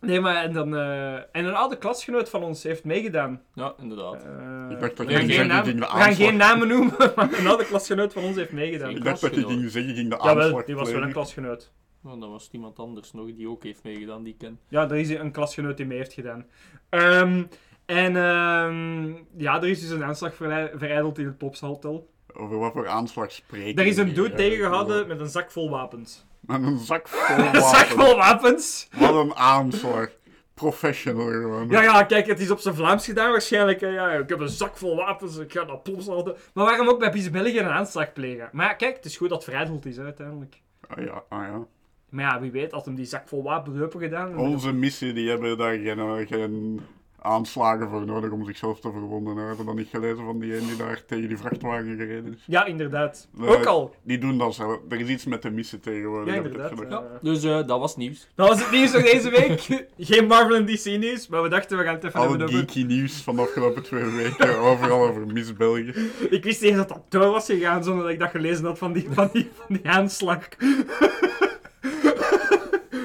nee, 0.00 0.20
maar 0.20 0.36
en 0.44 0.52
dan... 0.52 0.76
eh, 0.76 1.14
en 1.14 1.44
een 1.44 1.54
oude 1.54 1.78
klasgenoot 1.78 2.28
van 2.28 2.42
ons 2.42 2.62
heeft 2.62 2.84
meegedaan. 2.84 3.42
Ja, 3.54 3.74
inderdaad. 3.80 4.24
Eh, 4.24 4.70
Ik 4.70 4.80
dacht 4.80 4.96
dat 4.96 5.06
we 5.06 5.12
gaan 5.12 5.20
ging 5.20 5.20
geen 5.20 5.30
zeggen, 5.30 5.46
naam- 5.48 5.64
ging 5.64 5.80
de 5.80 5.86
We 5.86 6.02
gaan 6.02 6.14
geen 6.14 6.36
namen 6.36 6.68
noemen, 6.68 6.94
maar 7.16 7.32
een 7.38 7.46
oude 7.46 7.64
klasgenoot 7.64 8.12
van 8.12 8.22
ons 8.22 8.36
heeft 8.36 8.52
meegedaan. 8.52 8.90
Ik 8.90 9.04
dacht 9.04 9.20
dat 9.20 9.34
je 9.34 9.46
ging 9.46 9.70
zeggen, 9.70 9.94
ging 9.94 10.08
de 10.10 10.18
aanslag 10.18 10.44
Jawel, 10.44 10.64
die 10.66 10.74
was 10.74 10.90
wel 10.90 11.02
een 11.02 11.12
klasgenoot. 11.12 11.72
Nou, 12.04 12.20
dan 12.20 12.30
was 12.30 12.44
het 12.44 12.52
iemand 12.52 12.78
anders 12.78 13.12
nog 13.12 13.26
die 13.34 13.48
ook 13.48 13.62
heeft 13.62 13.82
meegedaan, 13.82 14.22
die 14.22 14.32
ik 14.32 14.38
ken. 14.38 14.58
Ja, 14.68 14.82
er 14.90 14.96
is 14.96 15.10
een 15.10 15.32
klasgenoot 15.32 15.76
die 15.76 15.86
mee 15.86 15.98
heeft 15.98 16.12
gedaan. 16.12 16.46
Ehm, 16.88 17.44
en 17.86 18.16
ehm, 18.16 19.12
ja, 19.36 19.56
er 19.62 19.68
is 19.68 19.80
dus 19.80 19.90
een 19.90 20.04
aanslag 20.04 20.34
verijdeld 20.34 21.18
in 21.18 21.26
het 21.26 21.38
Plopsa 21.38 21.66
Hotel. 21.66 22.08
Over 22.32 22.58
wat 22.58 22.72
voor 22.72 22.88
aanslag 22.88 23.32
spreken 23.32 23.82
Er 23.82 23.88
is 23.88 23.96
een 23.96 24.14
dude 24.14 24.20
hier 24.28 24.36
tegengehouden 24.36 24.94
eigenlijk? 24.94 25.08
met 25.08 25.20
een 25.26 25.32
zak 25.32 25.50
vol 25.50 25.70
wapens. 25.70 26.24
Met 26.40 26.62
een 26.62 26.78
zak 26.78 27.08
vol 27.08 27.36
Een 27.44 27.60
zak 27.60 27.86
wapens. 27.88 27.94
vol 28.08 28.16
wapens? 28.16 28.88
Wat 28.98 29.14
een 29.24 29.34
aanslag. 29.34 30.08
Professional 30.54 31.26
gewoon. 31.26 31.68
Ja, 31.68 31.82
ja, 31.82 32.02
kijk, 32.02 32.26
het 32.26 32.40
is 32.40 32.50
op 32.50 32.58
zijn 32.58 32.74
Vlaams 32.74 33.04
gedaan 33.04 33.30
waarschijnlijk. 33.30 33.80
hè. 33.80 33.86
Ja, 33.88 34.10
ik 34.12 34.28
heb 34.28 34.40
een 34.40 34.48
zak 34.48 34.76
vol 34.76 34.96
wapens, 34.96 35.36
ik 35.36 35.52
ga 35.52 35.64
naar 35.64 35.78
Plopsa 35.78 36.12
Hotel. 36.12 36.36
Maar 36.54 36.64
waarom 36.64 36.88
ook 36.88 36.98
bij 36.98 37.10
Pies 37.10 37.30
België 37.30 37.58
een 37.58 37.64
aanslag 37.68 38.12
plegen? 38.12 38.48
Maar 38.52 38.66
ja, 38.66 38.72
kijk, 38.74 38.96
het 38.96 39.04
is 39.04 39.16
goed 39.16 39.28
dat 39.28 39.36
het 39.42 39.50
verijdeld 39.50 39.86
is 39.86 39.96
hè, 39.96 40.02
uiteindelijk. 40.04 40.60
Ah, 40.88 41.04
ja, 41.04 41.22
ah, 41.28 41.42
ja. 41.42 41.66
Maar 42.14 42.24
ja, 42.24 42.40
wie 42.40 42.50
weet, 42.50 42.72
had 42.72 42.84
hem 42.84 42.94
die 42.94 43.04
zak 43.04 43.28
vol 43.28 43.42
wapens 43.42 43.80
open 43.80 44.00
gedaan. 44.00 44.36
Onze 44.36 44.72
missie, 44.72 45.12
die 45.12 45.28
hebben 45.28 45.58
daar 45.58 45.74
geen, 45.78 45.98
eh, 45.98 46.26
geen 46.26 46.80
aanslagen 47.24 47.88
voor 47.88 48.06
nodig 48.06 48.30
om 48.30 48.44
zichzelf 48.44 48.80
te 48.80 48.90
verwonden. 48.90 49.36
Hebben 49.36 49.56
we 49.56 49.64
dat 49.64 49.74
niet 49.74 49.88
gelezen 49.88 50.24
van 50.24 50.38
die 50.38 50.56
een 50.56 50.66
die 50.66 50.76
daar 50.76 51.04
tegen 51.06 51.28
die 51.28 51.36
vrachtwagen 51.36 51.96
gereden 51.96 52.34
is? 52.34 52.42
Ja, 52.46 52.64
inderdaad. 52.64 53.28
Nee. 53.34 53.48
Ook 53.48 53.64
al. 53.64 53.94
Die 54.02 54.18
doen 54.18 54.38
dat 54.38 54.54
zelf. 54.54 54.78
Er 54.88 55.00
is 55.00 55.08
iets 55.08 55.24
met 55.24 55.42
de 55.42 55.50
missie 55.50 55.80
tegenwoordig. 55.80 56.34
Ja, 56.34 56.42
inderdaad. 56.42 56.80
eh. 56.80 56.98
Dus 57.22 57.44
eh, 57.44 57.66
dat 57.66 57.78
was 57.78 57.96
nieuws. 57.96 58.28
Dat 58.34 58.48
was 58.48 58.60
het 58.60 58.70
nieuws 58.70 58.90
voor 58.90 59.02
deze 59.02 59.30
week. 59.30 59.60
Geen 59.98 60.26
Marvel 60.26 60.56
en 60.56 60.66
DC 60.66 60.84
nieuws, 60.84 61.28
maar 61.28 61.42
we 61.42 61.48
dachten 61.48 61.78
we 61.78 61.84
gaan 61.84 61.94
het 61.94 62.04
even 62.04 62.20
Alle 62.20 62.28
hebben 62.28 62.46
over... 62.46 62.58
geeky 62.58 62.82
nieuws 62.82 63.22
van 63.22 63.36
de 63.36 63.42
afgelopen 63.42 63.82
twee 63.82 64.04
weken. 64.04 64.58
Overal 64.70 65.08
over 65.08 65.26
Miss 65.26 65.52
België. 65.52 65.92
Ik 66.30 66.44
wist 66.44 66.60
niet 66.60 66.70
eens 66.70 66.76
dat 66.76 66.88
dat 66.88 67.02
door 67.08 67.30
was 67.30 67.46
gegaan 67.46 67.84
zonder 67.84 68.02
dat 68.02 68.12
ik 68.12 68.18
dat 68.18 68.30
gelezen 68.30 68.64
had 68.64 68.78
van 68.78 68.92
die, 68.92 69.06
van 69.10 69.28
die, 69.32 69.48
van 69.54 69.76
die 69.76 69.88
aanslag. 69.88 70.48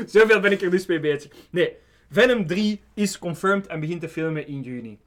Zoveel 0.19 0.39
ben 0.39 0.51
ik 0.51 0.61
er 0.61 0.71
dus 0.71 0.85
mee 0.85 0.99
bezig. 0.99 1.31
Nee, 1.49 1.75
Venom 2.09 2.47
3 2.47 2.81
is 2.93 3.19
confirmed 3.19 3.67
en 3.67 3.79
begint 3.79 4.01
te 4.01 4.09
filmen 4.09 4.47
in 4.47 4.61
juni. 4.61 4.97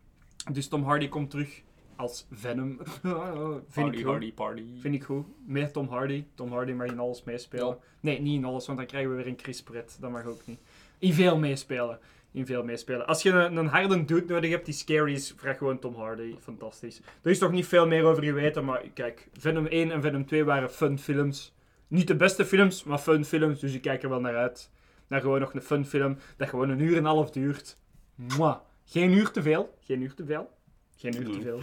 Dus 0.52 0.68
Tom 0.68 0.84
Hardy 0.84 1.08
komt 1.08 1.30
terug 1.30 1.62
als 1.96 2.26
Venom. 2.30 2.78
Vind 2.82 3.72
Party, 3.74 3.96
ik 3.98 4.04
goed. 4.04 4.04
party, 4.04 4.32
party. 4.32 4.64
Vind 4.80 4.94
ik 4.94 5.02
goed. 5.02 5.26
Met 5.46 5.72
Tom 5.72 5.88
Hardy. 5.88 6.24
Tom 6.34 6.52
Hardy 6.52 6.72
mag 6.72 6.86
in 6.86 6.98
alles 6.98 7.22
meespelen. 7.24 7.66
Ja. 7.66 7.78
Nee, 8.00 8.20
niet 8.20 8.34
in 8.38 8.44
alles, 8.44 8.66
want 8.66 8.78
dan 8.78 8.86
krijgen 8.86 9.10
we 9.10 9.16
weer 9.16 9.26
een 9.26 9.38
Chris 9.42 9.62
Pratt. 9.62 9.96
Dat 10.00 10.10
mag 10.10 10.26
ook 10.26 10.40
niet. 10.44 10.58
In 10.98 11.12
veel 11.12 11.38
meespelen. 11.38 11.98
in 12.32 12.46
veel 12.46 12.64
meespelen. 12.64 13.06
Als 13.06 13.22
je 13.22 13.30
een, 13.30 13.56
een 13.56 13.66
harde 13.66 14.04
dude 14.04 14.32
nodig 14.32 14.50
hebt 14.50 14.64
die 14.64 14.74
scary 14.74 15.12
is, 15.12 15.34
vraag 15.36 15.58
gewoon 15.58 15.78
Tom 15.78 15.94
Hardy. 15.94 16.34
Fantastisch. 16.40 17.00
Er 17.22 17.30
is 17.30 17.38
toch 17.38 17.50
niet 17.50 17.66
veel 17.66 17.86
meer 17.86 18.04
over 18.04 18.24
geweten, 18.24 18.64
maar 18.64 18.82
kijk, 18.94 19.28
Venom 19.32 19.66
1 19.66 19.90
en 19.90 20.02
Venom 20.02 20.26
2 20.26 20.44
waren 20.44 20.70
fun 20.70 20.98
films. 20.98 21.54
Niet 21.88 22.06
de 22.06 22.16
beste 22.16 22.44
films, 22.44 22.84
maar 22.84 22.98
fun 22.98 23.24
films, 23.24 23.60
dus 23.60 23.74
ik 23.74 23.82
kijk 23.82 24.02
er 24.02 24.08
wel 24.08 24.20
naar 24.20 24.36
uit. 24.36 24.70
Naar 25.12 25.20
gewoon 25.20 25.40
nog 25.40 25.54
een 25.54 25.62
fun 25.62 25.86
film 25.86 26.18
dat 26.36 26.48
gewoon 26.48 26.68
een 26.68 26.80
uur 26.80 26.92
en 26.92 26.98
een 26.98 27.04
half 27.04 27.30
duurt. 27.30 27.76
Mwah. 28.14 28.56
Geen 28.84 29.12
uur 29.12 29.30
te 29.30 29.42
veel. 29.42 29.74
Geen 29.80 30.02
uur 30.02 30.14
te 30.14 30.24
veel. 30.24 30.50
Geen 30.96 31.16
uur 31.16 31.30
te 31.30 31.40
veel. 31.40 31.60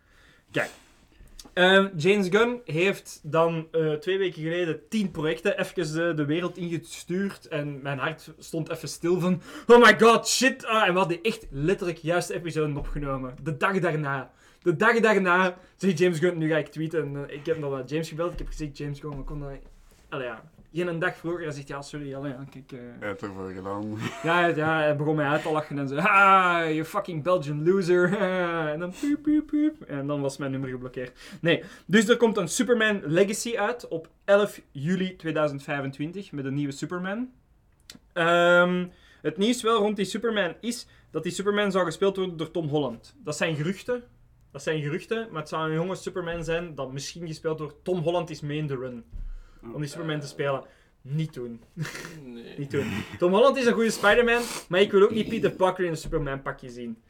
Kijk. 0.50 0.70
Ehm, 1.52 1.88
James 1.96 2.28
Gunn 2.28 2.60
heeft 2.64 3.20
dan 3.22 3.68
eh, 3.72 3.92
twee 3.92 4.18
weken 4.18 4.42
geleden 4.42 4.88
tien 4.88 5.10
projecten 5.10 5.58
even 5.58 5.92
de, 5.92 6.14
de 6.14 6.24
wereld 6.24 6.56
ingestuurd. 6.56 7.48
En 7.48 7.82
mijn 7.82 7.98
hart 7.98 8.30
stond 8.38 8.70
even 8.70 8.88
stil 8.88 9.20
van... 9.20 9.42
Oh 9.66 9.82
my 9.82 9.98
god, 9.98 10.28
shit. 10.28 10.66
Ah, 10.66 10.86
en 10.86 10.92
we 10.92 10.98
hadden 10.98 11.22
echt 11.22 11.46
letterlijk 11.50 11.98
juist 11.98 12.28
de 12.28 12.34
episode 12.34 12.78
opgenomen. 12.78 13.34
De 13.42 13.56
dag 13.56 13.78
daarna. 13.78 14.32
De 14.62 14.76
dag 14.76 15.00
daarna 15.00 15.58
zegt 15.76 15.98
James 15.98 16.18
Gunn... 16.18 16.38
Nu 16.38 16.48
ga 16.48 16.56
ik 16.56 16.68
tweeten. 16.68 17.02
En, 17.02 17.28
eh, 17.28 17.36
ik 17.36 17.46
heb 17.46 17.58
nog 17.58 17.72
naar 17.72 17.84
James 17.84 18.08
gebeld. 18.08 18.32
Ik 18.32 18.38
heb 18.38 18.46
gezegd, 18.46 18.78
James 18.78 19.00
Gunn, 19.00 19.24
we 19.24 19.38
dat... 19.38 19.58
Allee, 20.08 20.26
ja. 20.26 20.54
Geen 20.76 20.98
dag 20.98 21.16
vroeger. 21.16 21.42
Hij 21.42 21.52
zegt, 21.52 21.68
ja, 21.68 21.82
sorry. 21.82 22.14
Allee, 22.14 22.32
ja, 22.32 22.44
kijk... 22.50 22.72
eh, 22.72 22.78
Hij 22.98 23.08
heeft 23.08 23.22
ervoor 23.22 23.50
gedaan. 23.50 23.98
ja, 24.22 24.46
ja, 24.46 24.76
hij 24.78 24.96
begon 24.96 25.16
mij 25.16 25.26
uit 25.26 25.42
te 25.42 25.50
lachen 25.52 25.78
en 25.78 25.88
zo. 25.88 25.96
Ah, 25.96 26.64
you 26.72 26.84
fucking 26.84 27.22
Belgian 27.22 27.64
loser. 27.68 28.18
en 28.72 28.78
dan 28.78 28.92
piep, 29.00 29.22
piep, 29.22 29.46
piep. 29.46 29.82
En 29.82 30.06
dan 30.06 30.20
was 30.20 30.36
mijn 30.36 30.50
nummer 30.50 30.70
geblokkeerd. 30.70 31.18
Nee, 31.40 31.62
dus 31.86 32.08
er 32.08 32.16
komt 32.16 32.36
een 32.36 32.48
Superman 32.48 33.00
Legacy 33.04 33.56
uit 33.56 33.88
op 33.88 34.08
11 34.24 34.60
juli 34.70 35.16
2025 35.16 36.32
met 36.32 36.44
een 36.44 36.54
nieuwe 36.54 36.72
Superman. 36.72 37.30
Ehm, 38.12 38.86
het 39.22 39.36
nieuws 39.36 39.62
wel 39.62 39.78
rond 39.78 39.96
die 39.96 40.04
Superman 40.04 40.54
is 40.60 40.86
dat 41.10 41.22
die 41.22 41.32
Superman 41.32 41.70
zou 41.70 41.84
gespeeld 41.84 42.16
worden 42.16 42.36
door 42.36 42.50
Tom 42.50 42.68
Holland. 42.68 43.14
Dat 43.24 43.36
zijn 43.36 43.56
geruchten. 43.56 44.02
Dat 44.52 44.62
zijn 44.62 44.82
geruchten, 44.82 45.28
maar 45.30 45.40
het 45.40 45.48
zou 45.48 45.68
een 45.68 45.74
jonge 45.74 45.94
Superman 45.94 46.44
zijn 46.44 46.74
dat 46.74 46.92
misschien 46.92 47.26
gespeeld 47.26 47.58
wordt. 47.58 47.74
Tom 47.82 47.98
Holland 47.98 48.30
is 48.30 48.40
mee 48.40 48.58
in 48.58 48.66
de 48.66 48.76
run. 48.76 49.04
Om 49.74 49.80
die 49.80 49.90
Superman 49.90 50.20
te 50.20 50.26
spelen. 50.26 50.64
Niet 51.02 51.34
doen. 51.34 51.62
Nee. 52.24 52.58
Niet 52.58 52.70
doen. 52.70 52.92
Tom 53.18 53.32
Holland 53.32 53.56
is 53.56 53.66
een 53.66 53.72
goede 53.72 53.90
Spider-Man, 53.90 54.42
maar 54.68 54.80
ik 54.80 54.90
wil 54.90 55.02
ook 55.02 55.10
niet 55.10 55.28
Peter 55.28 55.50
Parker 55.50 55.84
in 55.84 55.90
een 55.90 55.96
Superman 55.96 56.42
pakje 56.42 56.70
zien. 56.70 57.02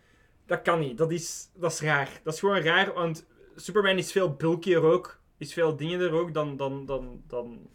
Dat 0.46 0.62
kan 0.62 0.80
niet. 0.80 0.98
Dat 0.98 1.10
is, 1.10 1.50
dat 1.54 1.72
is 1.72 1.80
raar. 1.80 2.20
Dat 2.22 2.34
is 2.34 2.40
gewoon 2.40 2.60
raar, 2.60 2.92
want 2.92 3.26
Superman 3.56 3.96
is 3.96 4.12
veel 4.12 4.34
bulkier 4.34 4.82
ook. 4.82 5.18
Is 5.38 5.52
veel 5.52 5.76
dingen 5.76 6.00
er 6.00 6.12
ook 6.12 6.34
dan, 6.34 6.56
dan, 6.56 6.86
dan, 6.86 7.22
dan 7.26 7.68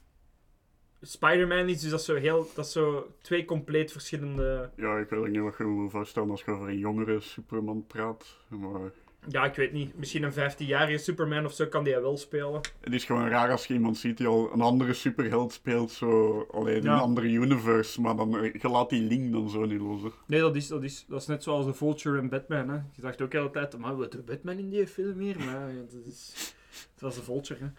Spider-Man 1.02 1.70
is. 1.70 1.82
Dus 1.82 1.90
dat 1.90 2.00
is 2.00 2.06
zo 2.06 2.16
heel... 2.16 2.48
Dat 2.56 2.66
is 2.66 2.72
zo 2.72 3.14
twee 3.22 3.46
compleet 3.46 3.92
verschillende... 3.92 4.70
Ja, 4.76 4.98
ik 4.98 5.10
weet 5.10 5.20
ook 5.20 5.28
niet 5.28 5.42
wat 5.42 5.58
je 5.58 5.64
moet 5.64 5.92
voorstellen 5.92 6.30
als 6.30 6.44
je 6.44 6.52
over 6.52 6.68
een 6.68 6.78
jongere 6.78 7.20
Superman 7.20 7.86
praat. 7.88 8.38
Maar 8.48 8.92
Ja, 9.30 9.46
ik 9.46 9.56
weet 9.56 9.72
niet. 9.72 9.98
Misschien 9.98 10.24
een 10.24 10.34
15-jarige 10.34 10.98
Superman 10.98 11.46
of 11.46 11.54
zo 11.54 11.66
kan 11.66 11.84
die 11.84 11.96
wel 12.00 12.18
spelen. 12.18 12.62
het 12.80 12.94
is 12.94 13.06
gewoon 13.06 13.28
raar 13.28 13.52
als 13.52 13.66
je 13.66 13.74
iemand 13.74 13.98
ziet 13.98 14.18
die 14.18 14.28
al 14.28 14.50
een 14.54 14.62
andere 14.62 14.94
superheld 14.94 15.54
speelt, 15.54 15.92
zo 15.92 16.40
alleen 16.52 16.76
in 16.76 16.84
Ja. 16.84 16.94
een 16.94 17.00
andere 17.00 17.28
universe, 17.28 18.02
maar 18.02 18.16
dan 18.16 18.38
eh, 18.38 18.54
je 18.62 18.70
laat 18.70 18.90
die 18.90 19.02
link 19.02 19.32
dan 19.32 19.50
zo 19.50 19.66
niet 19.66 19.80
los. 19.82 20.02
hè. 20.02 20.10
Nee, 20.28 20.40
dat 20.40 20.56
is, 20.56 20.68
dat 20.68 20.84
is, 20.84 21.06
dat 21.08 21.22
is 21.22 21.28
net 21.28 21.44
zoals 21.44 21.66
de 21.66 21.74
Vulture 21.74 22.18
en 22.20 22.30
Batman. 22.30 22.70
Hè. 22.70 22.76
Je 22.76 23.02
dacht 23.02 23.22
ook 23.22 23.32
de 23.32 23.38
hele 23.38 23.52
tijd, 23.52 23.78
maar 23.78 23.96
wat 23.98 24.12
doet 24.12 24.26
Batman 24.26 24.58
in 24.58 24.70
die 24.70 24.88
film 24.88 25.20
hier? 25.20 25.36
Maar 25.40 25.70
ja, 25.74 25.82
dat 25.92 26.06
is... 26.06 26.54
Het 26.94 27.02
was 27.02 27.16
de 27.16 27.24
Vulture, 27.24 27.60
hè. 27.60 27.70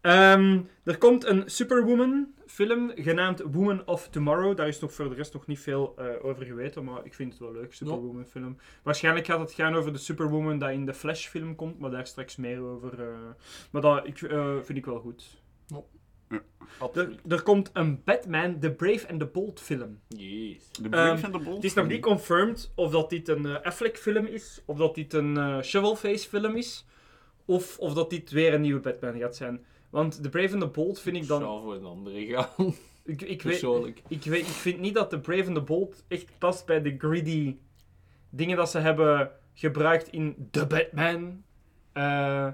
Ehm, 0.00 0.60
er 0.84 0.98
komt 0.98 1.24
een 1.24 1.42
Superwoman 1.46 2.26
film 2.52 2.92
genaamd 2.94 3.42
Woman 3.50 3.86
of 3.86 4.08
Tomorrow. 4.08 4.56
Daar 4.56 4.68
is 4.68 4.80
nog 4.80 4.92
voor 4.92 5.08
de 5.08 5.14
rest 5.14 5.32
nog 5.32 5.46
niet 5.46 5.60
veel 5.60 5.94
eh, 5.96 6.24
over 6.24 6.44
geweten, 6.46 6.84
maar 6.84 7.04
ik 7.04 7.14
vind 7.14 7.32
het 7.32 7.40
wel 7.40 7.52
leuk, 7.52 7.74
Superwoman 7.74 8.26
film. 8.26 8.56
Waarschijnlijk 8.82 9.26
gaat 9.26 9.38
het 9.40 9.52
gaan 9.52 9.74
over 9.74 9.92
de 9.92 9.98
Superwoman 9.98 10.58
dat 10.58 10.70
in 10.70 10.86
de 10.86 10.94
Flash 10.94 11.26
film 11.26 11.54
komt, 11.54 11.78
maar 11.78 11.90
daar 11.90 12.06
straks 12.06 12.36
meer 12.36 12.60
over. 12.62 13.00
eh. 13.02 13.18
Maar 13.70 13.82
dat 13.82 14.06
ik, 14.06 14.22
eh, 14.22 14.56
vind 14.62 14.78
ik 14.78 14.84
wel 14.86 14.98
goed. 15.00 15.40
Er, 16.94 17.14
er 17.28 17.42
komt 17.42 17.70
een 17.72 18.02
Batman, 18.04 18.58
The 18.60 18.70
Brave 18.72 19.08
and 19.08 19.18
the 19.20 19.26
Bold 19.26 19.60
film. 19.60 20.00
Jeez. 20.08 20.70
De 20.70 20.88
Brave 20.88 21.10
Ehm, 21.22 21.24
en 21.24 21.32
de 21.32 21.38
Bold. 21.44 21.56
Het 21.56 21.64
is 21.64 21.74
nog 21.74 21.86
niet 21.86 22.02
confirmed 22.02 22.72
of 22.74 22.90
dat 22.90 23.10
dit 23.10 23.28
een 23.28 23.46
eh, 23.46 23.60
Affleck 23.62 23.98
film 23.98 24.26
is, 24.26 24.62
of 24.66 24.76
dat 24.78 24.94
dit 24.94 25.12
een 25.12 25.36
eh 25.36 25.60
Shovelface 25.62 26.28
film 26.28 26.56
is, 26.56 26.86
of 27.44 27.78
of 27.78 27.94
dat 27.94 28.10
dit 28.10 28.30
weer 28.30 28.54
een 28.54 28.60
nieuwe 28.60 28.80
Batman 28.80 29.18
gaat 29.18 29.36
zijn. 29.36 29.64
Want 29.92 30.22
The 30.22 30.28
Brave 30.28 30.52
and 30.52 30.60
the 30.60 30.68
Bold 30.68 31.00
vind 31.00 31.16
ik 31.16 31.22
Ik 31.22 31.28
dan... 31.28 31.40
zou 31.40 31.62
voor 31.62 31.74
een 31.74 31.84
andere 31.84 32.26
gaan, 32.26 32.74
Ik, 33.04 33.22
ik, 33.22 33.42
weet, 33.42 33.42
persoonlijk. 33.42 34.02
ik, 34.08 34.22
weet, 34.24 34.40
ik 34.40 34.46
vind 34.46 34.80
niet 34.80 34.94
dat 34.94 35.10
The 35.10 35.20
Brave 35.20 35.46
and 35.46 35.54
the 35.54 35.60
Bold 35.62 36.04
echt 36.08 36.38
past 36.38 36.66
bij 36.66 36.82
de 36.82 36.94
greedy 36.98 37.56
dingen 38.30 38.56
dat 38.56 38.70
ze 38.70 38.78
hebben 38.78 39.30
gebruikt 39.54 40.08
in 40.08 40.48
The 40.50 40.66
Batman. 40.66 41.42
Eh, 41.92 42.48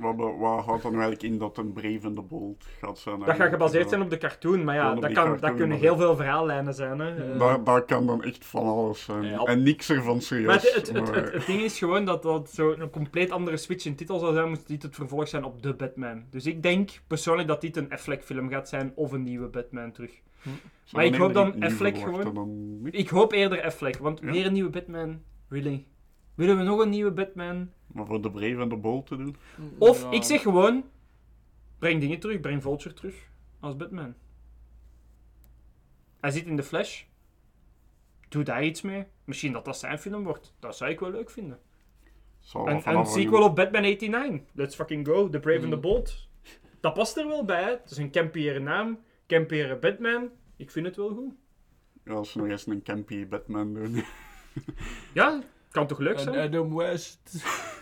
wat 0.00 0.16
wat 0.38 0.64
houdt 0.64 0.82
dan 0.82 0.92
eigenlijk 0.92 1.22
in 1.22 1.38
dat 1.38 1.58
een 1.58 1.72
Brave 1.72 2.00
en 2.02 2.14
de 2.14 2.20
Bold 2.22 2.64
gaat 2.80 2.98
zijn? 2.98 3.18
dat 3.18 3.36
gaat 3.36 3.48
gebaseerd 3.50 3.88
zijn 3.88 4.02
op 4.02 4.10
de 4.10 4.18
cartoon, 4.18 4.64
maar 4.64 4.74
ja, 4.74 4.94
dat, 4.94 5.00
kan, 5.04 5.12
cartoon, 5.14 5.40
dat 5.40 5.54
kunnen 5.54 5.78
heel 5.78 5.96
veel 5.96 6.16
verhaallijnen 6.16 6.74
zijn. 6.74 6.98
Hè. 6.98 7.32
Eh, 7.32 7.38
Daar, 7.38 7.64
daar 7.64 7.82
kan 7.82 8.06
dan 8.06 8.22
echt 8.22 8.44
van 8.44 8.66
alles 8.66 9.04
zijn. 9.04 9.24
Ja. 9.24 9.42
En 9.44 9.62
niks 9.62 9.90
ervan 9.90 10.20
serieus. 10.20 10.46
Maar 10.46 10.54
het, 10.56 10.74
het, 10.74 10.86
het, 10.92 11.04
maar- 11.04 11.14
het, 11.14 11.32
het 11.32 11.46
ding 11.46 11.60
is 11.62 11.78
gewoon 11.78 12.04
dat 12.04 12.22
dat 12.22 12.50
zo 12.50 12.74
een 12.78 12.90
compleet 12.90 13.30
andere 13.30 13.56
switch 13.56 13.84
in 13.84 13.94
titel 13.94 14.18
zou 14.18 14.34
zijn, 14.34 14.48
moest 14.48 14.68
dit 14.68 14.82
het 14.82 14.94
vervolg 14.94 15.28
zijn 15.28 15.44
op 15.44 15.62
The 15.62 15.74
Batman. 15.74 16.22
Dus 16.30 16.46
ik 16.46 16.62
denk 16.62 16.90
persoonlijk 17.06 17.48
dat 17.48 17.60
dit 17.60 17.76
een 17.76 17.90
Affleck 17.90 18.22
film 18.24 18.48
gaat 18.50 18.68
zijn 18.68 18.92
of 18.94 19.12
een 19.12 19.22
nieuwe 19.22 19.46
Batman 19.48 19.92
terug. 19.92 20.10
Zou 20.42 20.56
maar 20.92 21.04
ik 21.04 21.14
hoop 21.14 21.32
dan 21.34 21.62
Affleck 21.62 21.98
gewoon. 21.98 22.34
dan. 22.34 22.78
Ik 22.90 23.08
hoop 23.08 23.32
eerder 23.32 23.62
Affleck, 23.62 23.96
want 23.96 24.20
Ja? 24.22 24.30
weer 24.30 24.46
een 24.46 24.52
nieuwe 24.52 24.70
Batman. 24.70 25.20
Really? 25.48 25.86
Willen 26.34 26.56
we 26.56 26.62
nog 26.62 26.80
een 26.80 26.88
nieuwe 26.90 27.10
Batman? 27.10 27.70
Maar 27.86 28.06
voor 28.06 28.22
de 28.22 28.30
Brave 28.30 28.60
en 28.60 28.68
de 28.68 28.76
Bold 28.76 29.06
te 29.06 29.16
doen? 29.16 29.36
Of 29.78 30.02
Ja. 30.02 30.10
ik 30.10 30.22
zeg 30.22 30.42
gewoon, 30.42 30.84
breng 31.78 32.00
dingen 32.00 32.18
terug, 32.20 32.40
breng 32.40 32.62
Vulture 32.62 32.94
terug 32.94 33.14
als 33.60 33.76
Batman. 33.76 34.14
Hij 36.20 36.30
zit 36.30 36.46
in 36.46 36.56
de 36.56 36.62
Flash. 36.62 37.02
Doe 38.28 38.42
daar 38.44 38.64
iets 38.64 38.82
mee. 38.82 39.04
Misschien 39.24 39.52
dat 39.52 39.64
dat 39.64 39.78
zijn 39.78 39.98
film 39.98 40.24
wordt. 40.24 40.54
Dat 40.58 40.76
zou 40.76 40.90
ik 40.90 41.00
wel 41.00 41.10
leuk 41.10 41.30
vinden. 41.30 41.58
Een, 42.54 42.82
vanaf 42.82 43.06
een 43.06 43.12
sequel 43.22 43.42
op 43.42 43.56
Batman 43.56 43.82
89. 43.82 44.40
Let's 44.54 44.74
fucking 44.74 45.06
go. 45.06 45.28
The 45.28 45.40
Brave 45.40 45.60
and 45.62 45.70
the 45.70 45.76
Bold. 45.78 46.28
Dat 46.80 46.94
past 46.94 47.16
er 47.16 47.26
wel 47.26 47.44
bij. 47.44 47.62
hè. 47.62 47.70
Het 47.70 47.90
is 47.90 47.96
een 47.96 48.10
campiere 48.10 48.58
naam. 48.58 48.98
Campiere 49.26 49.76
Batman. 49.76 50.28
Ik 50.56 50.70
vind 50.70 50.86
het 50.86 50.96
wel 50.96 51.14
goed. 51.14 51.34
Ja, 52.04 52.12
als 52.12 52.30
ze 52.32 52.38
nog 52.38 52.46
eens 52.48 52.66
een 52.66 52.82
campy 52.82 53.26
Batman 53.28 53.74
doen. 53.74 54.02
Ja, 55.14 55.42
kan 55.70 55.86
toch 55.86 55.98
leuk 55.98 56.18
zijn? 56.18 56.38
Adam 56.38 56.76
West. 56.76 57.20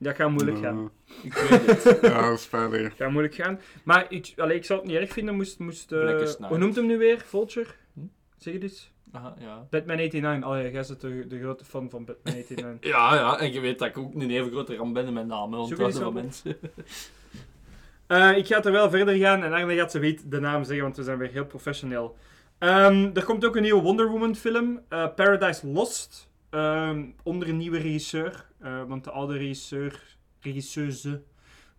Dat 0.00 0.16
gaat 0.16 0.30
moeilijk 0.30 0.58
gaan. 0.58 0.90
Ja, 1.04 1.22
Ik 1.22 1.32
weet 1.32 1.84
het. 1.84 1.98
ja, 2.02 2.36
spijtig. 2.36 2.82
Dat 2.82 2.96
gaat 2.96 3.10
moeilijk 3.10 3.34
gaan. 3.34 3.60
Maar 3.82 4.06
ik, 4.08 4.32
allee, 4.36 4.56
ik 4.56 4.64
zou 4.64 4.78
het 4.78 4.88
niet 4.88 4.98
erg 4.98 5.12
vinden 5.12 5.34
moest... 5.36 5.58
moest 5.58 5.92
eh, 5.92 6.32
hoe 6.48 6.58
noemt 6.58 6.76
hem 6.76 6.86
nu 6.86 6.98
weer? 6.98 7.18
Vulture? 7.26 7.66
Hm? 7.94 8.00
Zeg 8.36 8.52
je 8.52 8.58
dit? 8.58 8.90
Aha, 9.12 9.34
ja. 9.38 9.66
Batman 9.70 9.96
89. 9.96 10.48
Allee, 10.48 10.62
jij 10.62 10.84
bent 10.88 11.00
de, 11.00 11.26
de 11.26 11.38
grote 11.38 11.64
fan 11.64 11.90
van 11.90 12.04
Batman 12.04 12.34
89. 12.34 12.90
Ja, 12.90 13.14
ja, 13.14 13.38
en 13.38 13.52
je 13.52 13.60
weet 13.60 13.78
dat 13.78 13.88
ik 13.88 13.98
ook 13.98 14.14
een 14.14 14.30
even 14.30 14.50
grote 14.50 14.76
ram 14.76 14.92
ben 14.92 15.06
in 15.06 15.12
mijn 15.12 15.26
naam, 15.26 15.50
want 15.50 15.68
Zoek 15.68 15.78
dat 15.78 15.92
zijn 15.92 16.04
wel 16.04 16.12
mensen. 16.12 16.56
Eh, 18.06 18.36
ik 18.36 18.46
ga 18.46 18.64
er 18.64 18.72
wel 18.72 18.90
verder 18.90 19.14
gaan 19.14 19.42
en 19.42 19.52
Arne 19.52 19.76
gaat 19.76 19.90
ze 19.90 19.98
weet 19.98 20.30
de 20.30 20.40
naam 20.40 20.64
zeggen, 20.64 20.82
want 20.84 20.96
we 20.96 21.02
zijn 21.02 21.18
weer 21.18 21.30
heel 21.30 21.46
professioneel. 21.46 22.16
Ehm, 22.58 23.10
er 23.14 23.24
komt 23.24 23.44
ook 23.44 23.56
een 23.56 23.62
nieuwe 23.62 23.82
Wonder 23.82 24.08
Woman 24.08 24.36
film, 24.36 24.80
eh, 24.88 25.06
Paradise 25.14 25.66
Lost, 25.66 26.27
ehm, 26.50 27.04
onder 27.22 27.48
een 27.48 27.56
nieuwe 27.56 27.78
regisseur. 27.78 28.46
eh, 28.60 28.82
want 28.88 29.04
de 29.04 29.10
oude 29.10 29.36
regisseur, 29.36 30.16
regisseuse 30.40 31.22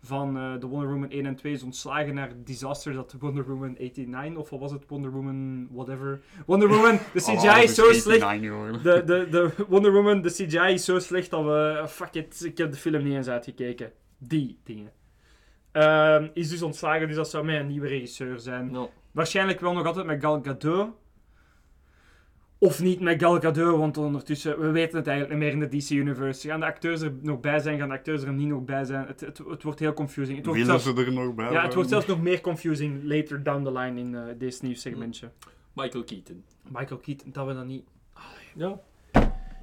van 0.01 0.37
eh, 0.37 0.59
de 0.59 0.67
Wonder 0.67 0.89
Woman 0.89 1.09
1 1.09 1.25
en 1.25 1.35
2 1.35 1.53
is 1.53 1.63
ontslagen 1.63 2.13
naar 2.13 2.31
disaster 2.43 2.93
dat 2.93 3.15
Wonder 3.19 3.47
Woman 3.47 3.75
89, 3.77 4.37
of 4.37 4.49
wat 4.49 4.59
was 4.59 4.71
het, 4.71 4.83
Wonder 4.87 5.11
Woman 5.11 5.67
whatever. 5.71 6.21
Wonder 6.45 6.67
Woman, 6.67 6.99
de 7.13 7.19
CGI 7.27 7.47
Alles 7.47 7.63
is 7.63 7.75
zo 7.75 7.91
slecht. 7.93 8.19
89 8.19 8.49
geworden. 8.49 8.83
De, 8.83 9.03
de, 9.03 9.27
de 9.29 9.65
Wonder 9.67 9.91
Woman, 9.91 10.21
de 10.21 10.29
CGI 10.29 10.73
is 10.73 10.85
zo 10.85 10.99
slecht 10.99 11.29
dat 11.29 11.43
we... 11.43 11.85
Fuck 11.87 12.13
it, 12.13 12.43
ik 12.45 12.57
heb 12.57 12.71
de 12.71 12.77
film 12.77 13.03
niet 13.03 13.13
eens 13.13 13.27
uitgekeken. 13.27 13.91
Die 14.17 14.59
dingen. 14.63 14.91
Ehm, 15.71 16.27
is 16.33 16.49
dus 16.49 16.61
ontslagen, 16.61 17.07
dus 17.07 17.15
dat 17.15 17.29
zou 17.29 17.45
mij 17.45 17.59
een 17.59 17.67
nieuwe 17.67 17.87
regisseur 17.87 18.39
zijn. 18.39 18.71
No. 18.71 18.91
Waarschijnlijk 19.11 19.59
wel 19.59 19.73
nog 19.73 19.85
altijd 19.85 20.05
met 20.05 20.21
Gal 20.21 20.41
Gadot. 20.43 20.89
Of 22.61 22.81
niet 22.81 22.99
met 22.99 23.21
Gal 23.21 23.39
Gadot, 23.39 23.77
want 23.77 23.97
ondertussen... 23.97 24.59
We 24.59 24.71
weten 24.71 24.97
het 24.97 25.07
eigenlijk 25.07 25.39
niet 25.39 25.51
meer 25.51 25.61
in 25.63 25.69
de 25.69 25.77
DC-universe. 25.77 26.47
Gaan 26.47 26.59
de 26.59 26.65
acteurs 26.65 27.01
er 27.01 27.13
nog 27.21 27.39
bij 27.39 27.59
zijn? 27.59 27.79
Gaan 27.79 27.87
de 27.87 27.93
acteurs 27.93 28.23
er 28.23 28.33
niet 28.33 28.47
nog 28.47 28.63
bij 28.65 28.83
zijn? 28.83 29.07
Het, 29.07 29.19
het, 29.19 29.37
het 29.37 29.63
wordt 29.63 29.79
heel 29.79 29.93
confusing. 29.93 30.37
Het 30.37 30.45
wordt 30.45 30.61
Willen 30.61 30.79
zelfs, 30.81 30.99
ze 30.99 31.05
er 31.05 31.13
nog 31.13 31.35
bij? 31.35 31.51
ja, 31.51 31.63
het 31.63 31.73
wordt 31.73 31.89
zelfs 31.89 32.05
nog 32.05 32.21
meer 32.21 32.41
confusing 32.41 33.03
later 33.03 33.43
down 33.43 33.63
the 33.63 33.71
line 33.71 33.99
in 33.99 34.15
eh 34.15 34.23
deze 34.37 34.65
nieuwssegmentje. 34.65 35.29
Michael 35.73 36.03
Keaton. 36.03 36.43
Michael 36.69 36.99
Keaton, 36.99 37.31
dat 37.31 37.47
we 37.47 37.53
dat 37.53 37.65
niet... 37.65 37.83
Ja. 38.55 38.79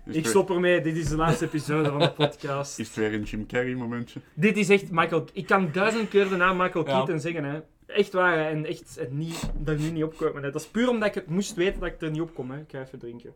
Is 0.04 0.16
Ik 0.16 0.26
stop 0.26 0.50
ermee, 0.50 0.80
dit 0.80 0.96
is 0.96 1.08
de 1.08 1.16
laatste 1.16 1.44
episode 1.54 1.88
van 1.88 1.98
de 1.98 2.12
podcast. 2.12 2.78
Is 2.78 2.86
het 2.86 2.96
weer 2.96 3.14
een 3.14 3.22
Jim 3.22 3.46
Carrey 3.46 3.74
momentje? 3.74 4.20
Dit 4.34 4.56
is 4.56 4.68
echt 4.68 4.90
Michael... 4.90 5.24
Ik 5.32 5.46
kan 5.46 5.68
duizend 5.72 6.08
keer 6.08 6.28
de 6.28 6.36
naam 6.36 6.56
Michael 6.56 6.86
Ja. 6.86 6.92
Keaton 6.92 7.20
zeggen, 7.20 7.44
hè. 7.44 7.60
Echt 7.86 8.12
waar, 8.12 8.38
en 8.38 8.64
echt 8.64 8.96
en 8.96 9.18
niet, 9.18 9.50
er 9.64 9.78
nu 9.78 9.90
niet 9.90 10.04
opkomen. 10.04 10.42
Dat 10.42 10.54
is 10.54 10.66
puur 10.66 10.88
omdat 10.88 11.08
ik 11.08 11.14
het 11.14 11.26
moest 11.26 11.54
weten 11.54 11.80
dat 11.80 11.88
ik 11.88 12.02
er 12.02 12.10
niet 12.10 12.20
op 12.20 12.34
kom, 12.34 12.50
hè. 12.50 12.60
Ik 12.60 12.70
ga 12.70 12.80
even 12.80 12.98
drinken. 12.98 13.34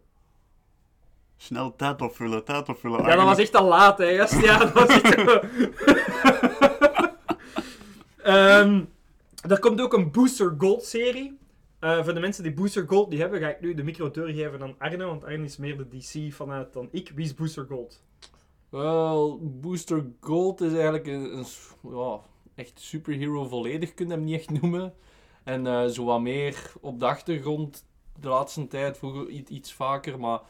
Snel 1.36 1.76
tijd 1.76 2.02
opvullen, 2.02 2.44
tijd 2.44 2.68
opvullen. 2.68 3.02
Ja, 3.02 3.16
dat 3.16 3.24
was 3.24 3.38
echt 3.38 3.54
al 3.54 3.68
laat, 3.68 3.98
hè, 3.98 4.16
gast. 4.16 4.40
Ja, 4.40 4.58
dat 4.58 4.72
was 4.72 4.88
echt... 5.00 5.18
Ehm, 8.22 8.84
er 9.48 9.58
komt 9.58 9.80
ook 9.80 9.92
een 9.92 10.10
Booster 10.10 10.54
Gold 10.58 10.84
serie. 10.84 11.38
Eh, 11.78 12.04
voor 12.04 12.14
de 12.14 12.20
mensen 12.20 12.42
die 12.42 12.52
Booster 12.52 12.84
Gold 12.88 13.10
niet 13.10 13.20
hebben, 13.20 13.40
ga 13.40 13.48
ik 13.48 13.60
nu 13.60 13.74
de 13.74 13.82
micro 13.82 14.10
doorgeven 14.10 14.62
aan 14.62 14.74
Arne, 14.78 15.04
want 15.04 15.24
Arne 15.24 15.44
is 15.44 15.56
meer 15.56 15.76
de 15.76 15.88
DC 15.88 16.32
vanuit 16.32 16.72
dan 16.72 16.88
ik. 16.90 17.12
Wie 17.14 17.24
is 17.24 17.34
Booster 17.34 17.66
Gold? 17.68 18.02
Wel, 18.68 19.38
Booster 19.42 20.06
Gold 20.20 20.60
is 20.60 20.72
eigenlijk 20.72 21.06
een, 21.06 21.36
een 21.36 21.46
ja, 21.82 22.20
echt 22.54 22.80
superhero 22.80 23.44
volledig, 23.44 23.94
kun 23.94 24.06
je 24.06 24.12
hem 24.12 24.24
niet 24.24 24.34
echt 24.34 24.60
noemen. 24.60 24.94
En 25.44 25.66
eh, 25.66 25.86
zo 25.86 26.04
wat 26.04 26.20
meer 26.20 26.72
op 26.80 26.98
de 26.98 27.06
achtergrond 27.06 27.84
de 28.20 28.28
laatste 28.28 28.66
tijd, 28.66 28.98
vroeger 28.98 29.28
iets 29.28 29.72
vaker, 29.72 30.18
maar 30.18 30.40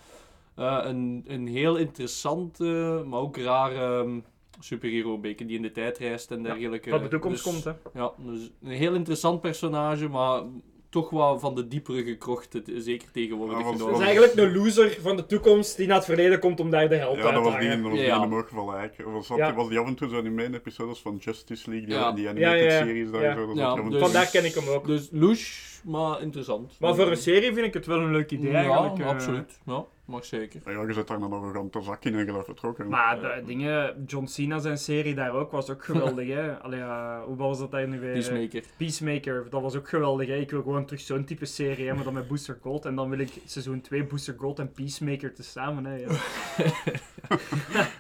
eh, 0.55 0.81
een, 0.83 1.25
een 1.27 1.47
heel 1.47 1.77
interessante, 1.77 3.03
maar 3.07 3.21
ook 3.21 3.37
rare 3.37 4.03
ehm, 4.03 4.21
superhero, 4.61 5.21
die 5.21 5.37
in 5.37 5.63
de 5.63 5.71
tijd 5.71 5.99
reist 5.99 6.31
en 6.31 6.43
dergelijke. 6.43 6.91
Wat 6.91 7.03
de 7.03 7.09
toekomst 7.09 7.45
Dus- 7.45 7.53
komt, 7.53 7.65
hè. 7.65 8.01
Ja, 8.01 8.13
dus 8.19 8.51
een 8.63 8.71
heel 8.71 8.95
interessant 8.95 9.41
personage, 9.41 10.09
maar 10.09 10.43
toch 10.91 11.11
wel 11.11 11.39
van 11.39 11.55
de 11.55 11.69
diepere 11.69 12.03
gekrochten, 12.03 12.63
zeker 12.77 13.11
tegenwoordig. 13.11 13.59
Ja, 13.59 13.65
was-. 13.65 13.79
Dat 13.79 13.91
is 13.91 13.99
eigenlijk 13.99 14.35
een 14.37 14.57
loser 14.57 14.97
van 15.01 15.17
de 15.17 15.27
toekomst 15.27 15.77
die 15.77 15.87
naar 15.87 15.97
het 15.97 16.05
verleden 16.05 16.39
komt 16.39 16.61
om 16.61 16.71
daar 16.71 16.89
de 16.89 16.95
held 16.95 17.17
Ja, 17.17 17.23
uit 17.23 17.35
te 17.35 17.41
hangen. 17.41 17.43
dat 17.43 17.53
was 17.53 17.61
die 17.61 17.69
Ja. 18.07 18.23
in 18.25 18.31
de 18.31 18.43
geval 18.49 18.75
eigenlijk. 18.75 19.11
Was, 19.11 19.29
Ja. 19.37 19.55
was 19.55 19.69
die 19.69 19.79
af 19.79 19.87
en 19.87 19.95
toe 19.95 20.09
zo 20.09 20.19
in 20.19 20.35
main 20.35 20.55
episodes 20.55 20.99
van 20.99 21.17
Justice 21.21 21.71
League, 21.71 21.87
die, 21.89 21.97
Ja. 21.97 22.13
die 22.13 22.25
Ja, 22.25 22.31
animated 22.31 22.61
ja, 22.65 22.79
ja. 22.79 22.85
series 22.85 23.11
daar 23.11 23.23
Ja. 23.23 23.35
zo. 23.35 23.47
Dat 23.47 23.57
Ja, 23.57 23.75
dus- 23.75 24.01
Vandaar 24.01 24.27
ken 24.31 24.45
ik 24.45 24.55
hem 24.55 24.69
ook. 24.69 24.87
Dus 24.87 25.09
louche, 25.13 25.53
maar 25.85 26.23
interessant. 26.23 26.77
Maar 26.81 26.95
voor 26.95 27.07
een 27.11 27.17
serie 27.17 27.53
vind 27.55 27.67
ik 27.67 27.75
het 27.75 27.87
wel 27.87 27.99
een 27.99 28.11
leuk 28.13 28.31
idee 28.31 28.53
eigenlijk. 28.53 28.97
Ja, 28.97 29.05
eh. 29.05 29.11
absoluut. 29.11 29.59
Ja, 29.67 29.85
mag 30.11 30.25
zeker. 30.25 30.61
Ja, 30.65 30.83
je 30.83 30.93
zet 30.93 31.07
daar 31.07 31.21
een 31.21 31.33
arrogante 31.33 31.83
zak 31.83 32.05
in 32.05 32.15
en 32.15 32.25
je 32.25 32.33
laat 32.33 32.45
vertrokken. 32.45 32.89
Maar 32.89 33.21
de 33.21 33.43
dingen, 33.47 34.05
John 34.07 34.27
Cena 34.27 34.59
zijn 34.59 34.79
serie 34.79 35.15
daar 35.15 35.33
ook 35.33 35.51
was 35.51 35.71
ook 35.71 35.85
geweldig, 35.85 36.29
hè. 36.29 36.57
Allee, 36.63 36.81
eh, 36.81 37.23
hoe 37.23 37.37
was 37.37 37.59
dat 37.59 37.71
daar 37.71 37.89
nu 37.89 38.01
weer? 38.01 38.13
Peacemaker. 38.13 38.65
Peacemaker, 38.77 39.47
dat 39.51 39.63
was 39.63 39.77
ook 39.77 39.89
geweldig, 39.89 40.29
hè. 40.29 40.35
Ik 40.35 40.51
wil 40.51 40.63
gewoon 40.63 40.85
terug 40.85 41.01
zo'n 41.01 41.25
type 41.25 41.45
serie, 41.45 41.89
hè, 41.89 41.95
maar 41.95 42.05
dan 42.05 42.15
met 42.15 42.29
Booster 42.29 42.59
Gold. 42.63 42.85
En 42.85 42.95
dan 42.95 43.11
wil 43.11 43.19
ik 43.19 43.33
seizoen 43.45 43.81
2 43.81 44.05
Booster 44.05 44.35
Gold 44.39 44.59
en 44.59 44.73
Peacemaker 44.73 45.35
tezamen, 45.35 45.85
hè. 45.85 45.95
Ja, 45.95 46.09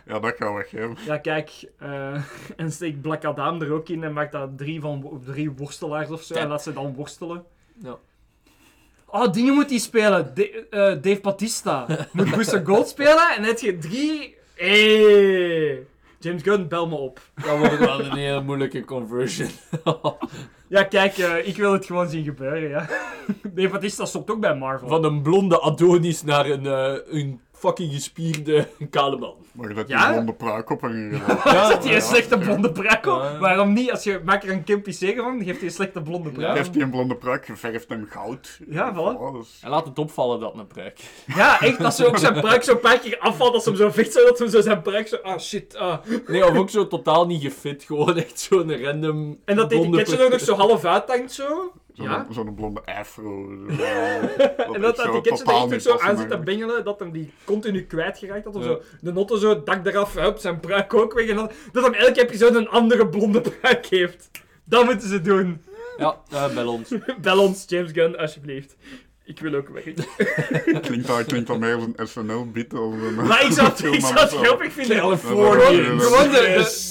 Ja, 0.06 0.18
dat 0.18 0.36
gaat 0.36 0.54
weg, 0.54 0.70
hè. 0.70 0.88
ja 1.06 1.18
kijk, 1.18 1.70
eh, 1.78 2.22
en 2.56 2.72
steek 2.72 3.00
Black 3.00 3.24
Adam 3.24 3.62
er 3.62 3.72
ook 3.72 3.88
in 3.88 4.04
en 4.04 4.12
maak 4.12 4.32
daar 4.32 4.54
drie, 4.54 4.80
van, 4.80 5.22
drie 5.24 5.50
worstelaars 5.50 6.10
of 6.10 6.22
zo 6.22 6.34
en 6.34 6.48
laat 6.48 6.62
ze 6.62 6.72
dan 6.72 6.94
worstelen. 6.94 7.44
Ja. 7.82 7.98
Oh, 9.10 9.32
dingen 9.32 9.54
moet 9.54 9.70
hij 9.70 9.78
spelen. 9.78 10.34
Eh, 10.34 10.80
Dave 10.80 11.20
Batista 11.22 11.86
moet 12.12 12.30
Booster 12.36 12.66
Gold 12.66 12.88
spelen 12.88 13.30
en 13.36 13.42
heb 13.42 13.58
je 13.58 13.78
drie... 13.78 14.38
Hey. 14.54 15.86
James 16.18 16.42
Gunn, 16.42 16.68
bel 16.68 16.88
me 16.88 16.94
op. 16.94 17.20
Dat 17.34 17.58
wordt 17.58 17.78
wel 17.78 18.00
een 18.00 18.16
hele 18.16 18.42
moeilijke 18.42 18.84
conversion. 18.84 19.48
Ja, 20.70 20.82
kijk, 20.82 21.18
eh, 21.18 21.48
ik 21.48 21.56
wil 21.56 21.72
het 21.72 21.86
gewoon 21.86 22.08
zien 22.08 22.24
gebeuren, 22.24 22.68
ja. 22.68 22.88
Dave 23.54 23.68
Batista 23.68 24.04
stopt 24.04 24.30
ook 24.30 24.40
bij 24.40 24.54
Marvel. 24.54 24.88
Van 24.88 25.04
een 25.04 25.22
blonde 25.22 25.60
Adonis 25.60 26.22
naar 26.22 26.46
een, 26.50 26.66
eh, 26.66 26.94
een 27.06 27.40
fucking 27.60 27.92
gespierde 27.92 28.68
kale 28.90 29.16
man. 29.16 29.34
Maar 29.52 29.68
je 29.68 29.84
Ja? 29.86 30.04
die 30.06 30.12
blonde 30.12 30.32
pruik 30.32 30.70
op 30.70 30.82
en 30.82 30.92
je... 30.92 31.18
Ja, 31.52 31.66
Zet 31.70 31.84
hij 31.84 31.94
een 31.94 32.02
slechte 32.02 32.38
blonde 32.38 32.72
pruik 32.72 33.06
op? 33.06 33.22
Ja. 33.22 33.38
Waarom 33.38 33.72
niet? 33.72 33.90
Als 33.90 34.04
je 34.04 34.20
maakt 34.24 34.44
er 34.44 34.50
een 34.50 34.64
Kim 34.64 34.82
PC 34.82 35.14
van, 35.16 35.42
geeft 35.44 35.58
hij 35.58 35.66
een 35.66 35.74
slechte 35.74 36.02
blonde 36.02 36.30
pruik. 36.30 36.56
Geeft 36.56 36.72
die 36.72 36.82
een 36.82 36.90
blonde 36.90 37.16
pruik, 37.16 37.46
je 37.46 37.56
verft 37.56 37.88
hem 37.88 38.06
goud. 38.10 38.60
Ja, 38.68 38.94
voilà. 38.94 39.62
En 39.62 39.70
laat 39.70 39.86
het 39.86 39.98
opvallen 39.98 40.40
dat 40.40 40.54
een 40.58 40.66
pruik. 40.66 41.00
Ja, 41.26 41.60
echt, 41.60 41.78
dat 41.78 41.94
ze 41.94 42.06
ook 42.06 42.18
zijn 42.18 42.40
pruik 42.40 42.62
zo 42.62 42.72
een 42.72 42.80
paar 42.80 42.98
keer 42.98 43.18
afvalt 43.18 43.54
als 43.54 43.64
hem 43.64 43.76
zo 43.76 43.90
vecht, 43.90 44.12
zodat 44.12 44.38
hem 44.38 44.48
zo 44.48 44.60
zijn 44.60 44.82
pruik 44.82 45.08
zo... 45.08 45.16
Ah, 45.16 45.38
shit, 45.38 45.76
ah. 45.76 45.98
Nee, 46.26 46.46
of 46.46 46.56
ook 46.56 46.70
zo 46.70 46.86
totaal 46.86 47.26
niet 47.26 47.42
gefit. 47.42 47.82
Gewoon 47.82 48.16
echt 48.16 48.40
zo'n 48.40 48.82
random. 48.84 49.38
En 49.44 49.56
dat 49.56 49.72
etiketje 49.72 50.24
er 50.24 50.30
nog 50.30 50.40
zo 50.40 50.54
half 50.54 50.84
uithangt, 50.84 51.32
zo. 51.32 51.72
Zo'n 51.92 52.06
Ja. 52.08 52.26
zo'n 52.30 52.54
blonde 52.54 52.80
afro. 52.84 53.48
Zo, 53.68 53.82
En 54.74 54.80
dat 54.80 54.96
dat 54.96 55.06
etiketje 55.06 55.44
er 55.44 55.54
echt 55.72 55.72
ook 55.72 55.80
zo 55.80 55.98
aan 55.98 56.16
zit 56.16 56.28
te 56.28 56.38
bingen. 56.38 56.44
bengelen, 56.44 56.84
dat 56.84 56.98
hem 56.98 57.10
die 57.12 57.32
continu 57.44 57.82
kwijtgeraakt 57.86 58.44
had. 58.44 58.54
Of 58.56 58.62
Ja. 58.64 58.68
zo. 58.68 58.80
De 59.00 59.12
notte 59.12 59.38
zo, 59.38 59.48
het 59.48 59.66
dak 59.66 59.86
eraf, 59.86 60.14
hup, 60.14 60.38
zijn 60.38 60.60
pruik 60.60 60.94
ook 60.94 61.12
weg. 61.14 61.28
En 61.28 61.36
dan, 61.36 61.50
dat 61.72 61.84
hem 61.84 61.94
elke 61.94 62.22
episode 62.22 62.58
een 62.58 62.68
andere 62.68 63.08
blonde 63.08 63.40
pruik 63.40 63.86
heeft. 63.86 64.30
Dat 64.64 64.84
moeten 64.84 65.08
ze 65.08 65.20
doen. 65.20 65.62
Ja, 65.96 66.16
eh, 66.30 66.54
bel 66.54 66.72
ons. 66.72 66.92
Bel 67.20 67.38
ons, 67.40 67.64
James 67.68 67.90
Gunn, 67.92 68.16
alsjeblieft. 68.18 68.76
Ik 69.30 69.40
wil 69.40 69.54
ook 69.54 69.68
weg. 69.68 69.82
Klinkt 70.80 71.06
dat, 71.06 71.24
klinkt 71.24 71.46
dat 71.46 71.58
meer 71.58 71.74
als 71.74 71.84
een 71.96 72.06
SNL-bit. 72.08 72.74
als 72.74 72.94
een- 72.94 73.14
Maar 73.14 73.44
ik 73.46 73.52
zou 73.52 73.68
het, 73.68 73.84
ik 73.94 74.00
zou 74.00 74.18
het 74.20 74.30
grappig 74.32 74.72
vinden. 74.72 74.96
Californië. 74.98 75.76
Gewoon, 75.98 76.30
de, 76.30 76.38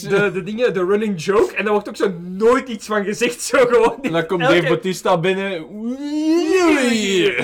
de, 0.01 0.07
de, 0.09 0.31
de 0.31 0.43
dingen, 0.43 0.73
de 0.73 0.85
running 0.85 1.23
joke. 1.23 1.55
En 1.55 1.63
daar 1.63 1.73
wordt 1.73 1.89
ook 1.89 1.95
zo 1.95 2.11
nooit 2.21 2.69
iets 2.69 2.85
van 2.85 3.03
gezegd. 3.03 3.41
Zo 3.41 3.57
gewoon. 3.65 3.97
En 4.01 4.11
dan 4.11 4.25
komt 4.25 4.41
Elke- 4.41 4.53
Dave 4.55 4.67
Bautista 4.67 5.17
binnen. 5.19 5.65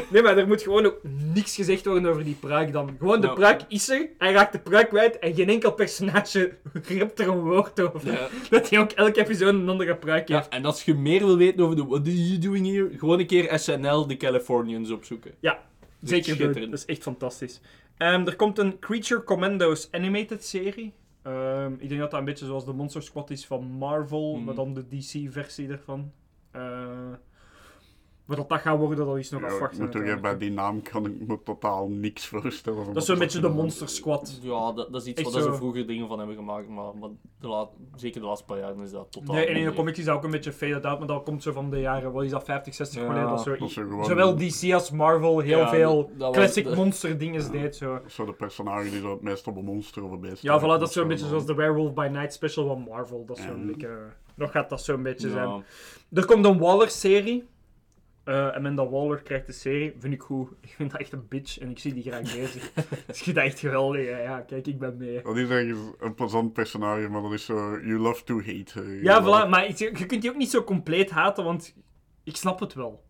Nee, 0.09 0.21
maar 0.23 0.37
er 0.37 0.47
moet 0.47 0.61
gewoon 0.61 0.85
ook 0.85 0.99
niks 1.33 1.55
gezegd 1.55 1.85
worden 1.85 2.09
over 2.09 2.23
die 2.23 2.37
pruik 2.39 2.73
dan. 2.73 2.95
Gewoon, 2.99 3.21
de 3.21 3.27
Ja. 3.27 3.33
pruik 3.33 3.61
is 3.67 3.89
er, 3.89 4.07
hij 4.17 4.31
raakt 4.31 4.51
de 4.51 4.59
pruik 4.59 4.89
kwijt 4.89 5.19
en 5.19 5.33
geen 5.35 5.49
enkel 5.49 5.71
personage 5.71 6.51
rept 6.97 7.19
er 7.19 7.27
een 7.27 7.39
woord 7.39 7.81
over. 7.81 8.11
Ja. 8.11 8.27
Dat 8.49 8.69
hij 8.69 8.79
ook 8.79 8.91
elke 8.91 9.19
episode 9.21 9.57
een 9.57 9.69
andere 9.69 9.95
pruik 9.95 10.27
heeft. 10.27 10.47
Ja, 10.49 10.57
en 10.57 10.65
als 10.65 10.83
je 10.83 10.93
meer 10.93 11.25
wil 11.25 11.37
weten 11.37 11.63
over 11.63 11.75
de 11.75 11.85
What 11.85 12.01
are 12.01 12.27
you 12.27 12.37
doing 12.39 12.67
here? 12.67 12.89
Gewoon 12.97 13.19
een 13.19 13.27
keer 13.27 13.59
SNL, 13.59 14.07
de 14.07 14.17
Californians 14.85 14.91
opzoeken. 14.91 15.31
Ja, 15.39 15.59
zeker 16.01 16.37
doen. 16.53 16.69
Dat 16.69 16.79
is 16.79 16.85
echt 16.85 17.01
fantastisch. 17.01 17.61
Ehm, 17.97 18.27
er 18.27 18.35
komt 18.35 18.57
een 18.59 18.79
Creature 18.79 19.23
Commandos 19.23 19.87
animated 19.91 20.43
serie. 20.45 20.93
Ehm, 21.21 21.73
ik 21.77 21.89
denk 21.89 22.01
dat 22.01 22.11
dat 22.11 22.19
een 22.19 22.25
beetje 22.25 22.45
zoals 22.45 22.65
de 22.65 22.73
Monster 22.73 23.01
Squad 23.03 23.29
is 23.29 23.45
van 23.45 23.63
Marvel, 23.65 24.35
Mhm. 24.35 24.43
maar 24.43 24.55
dan 24.55 24.73
de 24.73 24.87
DC-versie 24.87 25.69
ervan. 25.69 26.11
Eh 26.51 27.11
wat 28.25 28.37
dat, 28.37 28.49
dat 28.49 28.59
gaat 28.59 28.77
worden, 28.77 29.05
dat 29.05 29.17
is 29.17 29.29
nog 29.29 29.41
Ja, 29.41 29.47
afwachten. 29.47 29.85
ik 29.85 30.05
moet 30.05 30.21
bij 30.21 30.37
die 30.37 30.51
naam 30.51 30.81
kan 30.81 31.05
ik 31.05 31.27
me 31.27 31.39
totaal 31.43 31.87
niks 31.87 32.25
voorstellen. 32.27 32.85
Dat 32.85 32.95
is 32.95 33.05
zo'n 33.05 33.17
beetje 33.19 33.39
de 33.39 33.49
Monster 33.49 33.89
Squad. 33.89 34.39
Ja, 34.41 34.71
dat, 34.71 34.91
dat 34.91 35.01
is 35.01 35.07
iets 35.07 35.21
Echt 35.21 35.31
waar 35.33 35.41
zo. 35.41 35.51
ze 35.51 35.55
vroeger 35.57 35.87
dingen 35.87 36.07
van 36.07 36.17
hebben 36.17 36.35
gemaakt, 36.35 36.67
maar, 36.67 36.97
maar 36.99 37.09
de 37.39 37.47
laat, 37.47 37.69
zeker 37.95 38.21
de 38.21 38.27
laatste 38.27 38.45
paar 38.45 38.57
jaar 38.59 38.73
is 38.83 38.91
dat 38.91 39.11
totaal 39.11 39.35
Nee, 39.35 39.45
en 39.45 39.55
in 39.55 39.65
de 39.65 39.73
comics 39.73 39.99
is 39.99 40.05
dat 40.05 40.15
ook 40.15 40.23
een 40.23 40.31
beetje 40.31 40.51
faded 40.51 40.85
out, 40.85 40.99
maar 40.99 41.07
dat 41.07 41.23
komt 41.23 41.43
zo 41.43 41.51
van 41.51 41.69
de 41.69 41.79
jaren, 41.79 42.11
wat 42.11 42.23
is 42.23 42.31
dat, 42.31 42.43
50, 42.43 42.73
60 42.73 43.01
Ja, 43.01 43.07
geleden. 43.07 43.29
Dat 43.29 43.41
zo, 43.41 43.55
Dat 43.57 43.67
is 43.67 43.73
zo 43.73 43.81
gewoon- 43.81 44.05
zowel 44.05 44.35
DC 44.35 44.73
als 44.73 44.91
Marvel 44.91 45.39
heel 45.39 45.57
Ja, 45.57 45.69
veel 45.69 46.09
classic 46.31 46.63
de- 46.69 46.75
monster 46.75 47.17
dingen 47.17 47.51
deed. 47.51 47.75
Zo. 47.75 47.99
Zo 48.07 48.25
de 48.25 48.33
personage 48.33 48.89
die 48.89 48.99
zo 48.99 49.11
het 49.11 49.21
meest 49.21 49.47
op 49.47 49.55
een 49.57 49.65
monster 49.65 50.03
of 50.03 50.11
een 50.11 50.19
beest 50.19 50.41
Ja, 50.41 50.59
voilà, 50.59 50.63
dat 50.63 50.81
is 50.81 50.93
zo'n 50.93 51.03
zo 51.03 51.09
beetje 51.09 51.27
zoals 51.27 51.45
de 51.45 51.53
Werewolf 51.55 51.93
by 51.93 52.07
Night 52.11 52.33
special 52.33 52.67
van 52.67 52.85
Marvel. 52.89 53.25
Dat 53.25 53.37
is 53.37 53.43
zo'n 53.43 53.65
beetje... 53.67 53.97
Nog 54.35 54.51
gaat 54.51 54.69
dat 54.69 54.81
zo'n 54.83 55.03
beetje 55.03 55.29
zijn. 55.29 55.63
Er 56.13 56.25
komt 56.25 56.45
een 56.45 56.57
Waller-serie. 56.59 57.45
Eh, 58.25 58.45
en 58.45 58.53
Amanda 58.53 58.87
Waller 58.89 59.21
krijgt 59.21 59.45
de 59.45 59.51
serie. 59.51 59.93
Vind 59.99 60.13
ik 60.13 60.21
goed. 60.21 60.49
Ik 60.61 60.73
vind 60.75 60.91
dat 60.91 60.99
echt 60.99 61.11
een 61.11 61.27
bitch 61.27 61.59
en 61.59 61.69
ik 61.69 61.79
zie 61.79 61.93
die 61.93 62.03
graag 62.03 62.21
bezig. 62.21 62.71
dus 63.07 63.17
ik 63.17 63.23
vind 63.23 63.35
dat 63.35 63.45
echt 63.45 63.59
geweldig. 63.59 64.05
hè. 64.05 64.21
Ja, 64.21 64.41
kijk, 64.41 64.67
ik 64.67 64.79
ben 64.79 64.97
mee. 64.97 65.21
Dat 65.21 65.37
is 65.37 65.49
ergens 65.49 65.79
een 65.99 66.13
plezant 66.13 66.53
personage, 66.53 67.09
maar 67.09 67.21
dat 67.21 67.33
is 67.33 67.45
zo... 67.45 67.55
You 67.79 67.97
love 67.97 68.23
to 68.23 68.35
hate. 68.41 68.99
Ja, 69.01 69.21
voilà. 69.23 69.49
Maar 69.49 69.65
ik- 69.67 69.77
je 69.77 70.05
kunt 70.05 70.21
die 70.21 70.29
ook 70.31 70.37
niet 70.37 70.49
zo 70.49 70.63
compleet 70.63 71.09
haten, 71.11 71.43
want 71.43 71.75
ik 72.23 72.35
snap 72.35 72.59
het 72.59 72.73
wel. 72.73 73.03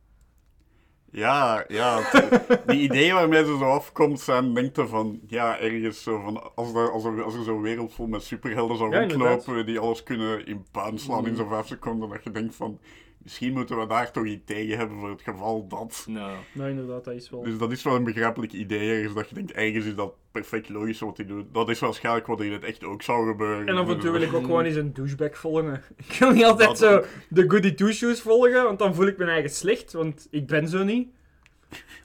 Ja, 1.12 1.64
ja. 1.68 2.00
het- 2.02 2.62
die 2.68 2.82
ideeën 2.82 3.14
waarmee 3.14 3.46
ze 3.46 3.58
zo 3.58 3.64
afkomt 3.70 4.20
zijn, 4.20 4.54
denkt 4.54 4.76
je 4.76 4.88
van... 4.88 5.20
Ja, 5.28 5.60
ergens 5.60 6.04
zo 6.04 6.20
van... 6.22 6.56
Als 6.56 6.74
er, 6.74 6.92
als 6.92 7.04
er, 7.06 7.24
als 7.24 7.36
er 7.36 7.44
zo'n 7.44 7.62
wereld 7.62 7.94
vol 7.94 8.08
met 8.08 8.24
superhelden 8.24 8.78
zou 8.78 8.92
Ja, 8.92 9.00
rondlopen, 9.00 9.66
die 9.66 9.80
alles 9.80 10.04
kunnen 10.04 10.46
in 10.46 10.66
puin 10.72 10.98
slaan 11.00 11.20
Mm. 11.22 11.26
in 11.28 11.36
zo'n 11.36 11.50
vijf 11.50 11.66
seconden, 11.68 12.10
dat 12.10 12.24
je 12.24 12.32
denkt 12.32 12.56
van... 12.56 12.80
Misschien 13.26 13.54
moeten 13.54 13.80
we 13.80 13.88
daar 13.88 14.12
toch 14.12 14.26
iets 14.26 14.46
tegen 14.46 14.78
hebben 14.78 15.00
voor 15.00 15.10
het 15.10 15.22
geval 15.22 15.68
dat... 15.68 16.06
Nou, 16.08 16.38
Nou, 16.54 16.70
inderdaad, 16.70 17.04
dat 17.04 17.14
is 17.14 17.30
wel... 17.30 17.44
Dus 17.44 17.58
dat 17.58 17.72
is 17.72 17.84
wel 17.84 17.96
een 17.96 18.04
begrijpelijk 18.04 18.54
idee 18.54 18.90
ergens, 18.92 19.14
dat 19.14 19.30
je 19.30 19.36
denkt, 19.36 19.52
ergens 19.52 19.86
is 19.86 19.96
dat 19.96 20.14
perfect 20.32 20.70
logisch 20.70 21.00
wat 21.00 21.18
hij 21.18 21.26
doet. 21.26 21.54
Dat 21.54 21.70
is 21.70 21.80
waarschijnlijk 21.80 22.28
wat 22.28 22.42
in 22.42 22.52
het 22.52 22.64
echt 22.64 22.84
ook 22.84 23.02
zou 23.02 23.28
gebeuren. 23.28 23.68
En 23.68 23.76
af 23.76 23.90
en 23.90 24.00
toe 24.00 24.12
wil 24.12 24.22
ik 24.22 24.34
ook 24.34 24.44
gewoon 24.44 24.64
eens 24.64 24.76
een 24.76 24.94
douchebag 24.94 25.38
volgen. 25.38 25.84
Ik 26.08 26.16
wil 26.20 26.32
niet 26.32 26.44
altijd 26.44 26.70
Dat 26.70 26.78
zo 26.78 26.98
ook. 26.98 27.08
de 27.30 27.50
goody 27.50 27.74
two-shoes 27.74 28.22
volgen, 28.22 28.64
want 28.64 28.80
dan 28.80 28.96
voel 28.96 29.08
ik 29.08 29.18
mijn 29.18 29.30
eigen 29.30 29.50
slecht, 29.52 29.94
want 29.94 30.28
ik 30.32 30.48
ben 30.48 30.68
zo 30.68 30.84
niet. 30.84 31.10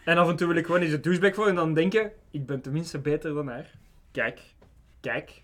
En 0.05 0.17
af 0.19 0.29
en 0.29 0.37
toe 0.37 0.47
wil 0.47 0.57
ik 0.57 0.67
gewoon 0.67 0.81
eens 0.81 0.93
een 0.93 1.03
douchebag 1.03 1.35
volgen 1.35 1.53
en 1.53 1.59
dan 1.59 1.75
denken, 1.75 2.13
ik 2.31 2.47
ben 2.47 2.61
tenminste 2.61 2.99
beter 2.99 3.35
dan 3.35 3.49
haar. 3.49 3.71
Kijk, 4.13 4.41
kijk. 5.01 5.43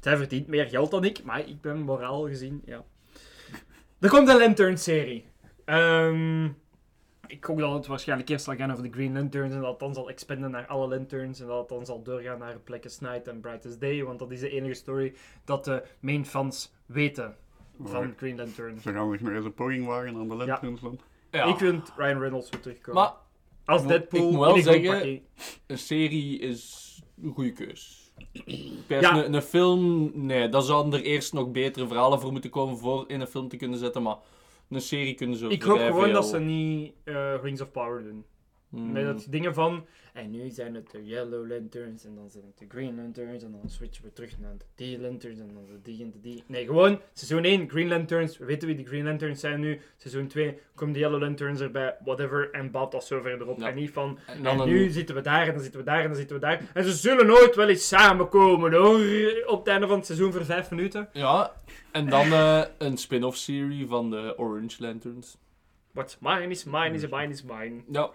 Zij 0.00 0.16
verdient 0.16 0.46
meer 0.46 0.66
geld 0.66 0.90
dan 0.90 1.04
ik, 1.04 1.24
maar 1.24 1.48
ik 1.48 1.60
ben 1.60 1.78
moraal 1.78 2.26
gezien, 2.26 2.62
ja. 2.64 2.84
Er 4.00 4.08
komt 4.08 4.28
een 4.28 4.38
Lantern-serie. 4.38 5.24
Ehm, 5.64 6.44
ik 7.26 7.44
hoop 7.44 7.58
dat 7.58 7.72
het 7.72 7.86
waarschijnlijk 7.86 8.28
eerst 8.28 8.44
zal 8.44 8.54
gaan 8.56 8.70
over 8.70 8.82
de 8.82 8.90
Green 8.92 9.12
Lanterns 9.12 9.54
en 9.54 9.60
dat 9.60 9.70
het 9.70 9.78
dan 9.78 9.94
zal 9.94 10.08
expanden 10.08 10.50
naar 10.50 10.66
alle 10.66 10.88
Lanterns 10.88 11.40
en 11.40 11.46
dat 11.46 11.58
het 11.58 11.68
dan 11.68 11.86
zal 11.86 12.02
doorgaan 12.02 12.38
naar 12.38 12.58
Blackest 12.58 13.00
Night 13.00 13.28
en 13.28 13.40
Brightest 13.40 13.80
Day, 13.80 14.02
want 14.04 14.18
dat 14.18 14.30
is 14.30 14.40
de 14.40 14.50
enige 14.50 14.74
story 14.74 15.14
dat 15.44 15.64
de 15.64 15.82
main 16.00 16.26
fans 16.26 16.72
weten 16.86 17.36
van. 17.82 18.14
Green 18.16 18.36
Lantern. 18.36 18.80
Ze 18.80 18.92
gaan 18.92 19.10
zich 19.10 19.20
nog 19.20 19.32
eens 19.32 19.44
een 19.44 19.54
poging 19.54 19.86
wagen 19.86 20.16
aan 20.16 20.28
de 20.28 20.34
Lanterns 20.34 20.80
dan. 20.80 21.00
ja. 21.30 21.44
Ik 21.44 21.56
vind 21.56 21.92
Ryan 21.96 22.18
Reynolds 22.20 22.50
moet 22.50 22.62
terugkomen. 22.62 23.02
Maar 23.02 23.12
Als 23.64 23.82
ik 23.82 23.88
Deadpool 23.88 24.30
moet 24.32 24.40
wel 24.40 24.56
zeggen- 24.58 25.20
een 25.66 25.78
serie 25.78 26.38
is 26.38 26.84
een 27.22 27.32
goede 27.32 27.52
keus. 27.52 28.05
Ja. 28.88 29.24
een, 29.24 29.34
een 29.34 29.42
film, 29.42 30.10
nee, 30.14 30.48
daar 30.48 30.62
zouden 30.62 30.92
er 30.92 31.06
eerst 31.06 31.32
nog 31.32 31.50
betere 31.50 31.86
verhalen 31.86 32.20
voor 32.20 32.32
moeten 32.32 32.50
komen 32.50 32.78
voor 32.78 33.04
in 33.06 33.20
een 33.20 33.26
film 33.26 33.48
te 33.48 33.56
kunnen 33.56 33.78
zetten, 33.78 34.02
maar 34.02 34.16
een 34.68 34.80
serie 34.80 35.14
kunnen 35.14 35.36
ze 35.36 35.48
Ik 35.48 35.62
hoop 35.62 35.78
gewoon 35.78 36.12
dat 36.12 36.26
ze 36.26 36.38
niet 36.38 36.92
eh, 37.04 37.34
Rings 37.42 37.60
of 37.60 37.70
Power 37.70 38.02
doen. 38.02 38.24
Hmm. 38.68 38.92
Met 38.92 39.04
dat 39.04 39.26
dingen 39.30 39.54
van. 39.54 39.86
En 40.16 40.30
nu 40.30 40.50
zijn 40.50 40.74
het 40.74 40.90
de 40.90 41.04
Yellow 41.04 41.50
Lanterns 41.50 42.04
en 42.04 42.14
dan 42.14 42.30
zijn 42.30 42.44
het 42.44 42.58
de 42.58 42.64
Green 42.68 42.96
Lanterns 42.96 43.42
en 43.42 43.50
dan 43.52 43.70
switchen 43.70 44.04
we 44.04 44.12
terug 44.12 44.38
naar 44.38 44.56
de 44.58 44.64
die 44.74 45.00
Lanterns 45.00 45.38
en 45.40 45.50
dan 45.54 45.64
de 45.66 45.80
die 45.82 46.02
en 46.02 46.10
de 46.10 46.20
die. 46.20 46.44
Nee, 46.46 46.66
gewoon 46.66 47.00
seizoen 47.12 47.44
1 47.44 47.68
Green 47.70 47.88
Lanterns. 47.88 48.38
We 48.38 48.44
weten 48.44 48.68
wie 48.68 48.76
de 48.76 48.84
Green 48.84 49.04
Lanterns 49.04 49.40
zijn 49.40 49.60
nu. 49.60 49.80
Seizoen 49.96 50.26
2 50.26 50.58
komen 50.74 50.94
de 50.94 51.00
Yellow 51.00 51.20
Lanterns 51.20 51.60
erbij, 51.60 51.96
whatever. 52.04 52.50
En 52.50 52.70
bouwt 52.70 52.92
dat 52.92 53.04
zo 53.06 53.20
verder 53.20 53.46
op. 53.48 53.58
Ja. 53.58 53.68
En 53.68 53.74
niet 53.74 53.90
van. 53.90 54.18
En 54.26 54.36
En, 54.36 54.42
dan 54.42 54.60
een- 54.60 54.68
nu 54.68 54.88
zitten 54.90 55.14
we 55.14 55.20
daar 55.20 55.46
en 55.46 55.52
dan 55.52 55.62
zitten 55.62 55.80
we 55.80 55.86
daar 55.86 56.00
en 56.00 56.06
dan 56.06 56.16
zitten 56.16 56.36
we 56.36 56.42
daar. 56.42 56.70
En 56.74 56.84
ze 56.84 56.92
zullen 56.92 57.26
nooit 57.26 57.54
wel 57.56 57.68
eens 57.68 57.88
samenkomen 57.88 58.72
hoor. 58.72 59.00
Op 59.46 59.58
het 59.58 59.68
einde 59.68 59.86
van 59.86 59.96
het 59.96 60.06
seizoen 60.06 60.32
voor 60.32 60.44
5 60.44 60.70
minuten. 60.70 61.08
Ja, 61.12 61.52
en 61.92 62.08
dan 62.08 62.32
eh, 62.32 62.62
een 62.78 62.96
spin-off 62.96 63.36
serie 63.36 63.86
van 63.86 64.10
de 64.10 64.34
Orange 64.38 64.82
Lanterns. 64.82 65.36
What's 65.92 66.18
mine 66.20 66.48
is 66.48 66.64
mine 66.64 66.90
is 66.94 67.08
mine 67.08 67.28
is 67.28 67.42
mine. 67.42 67.82
Ja, 67.90 68.10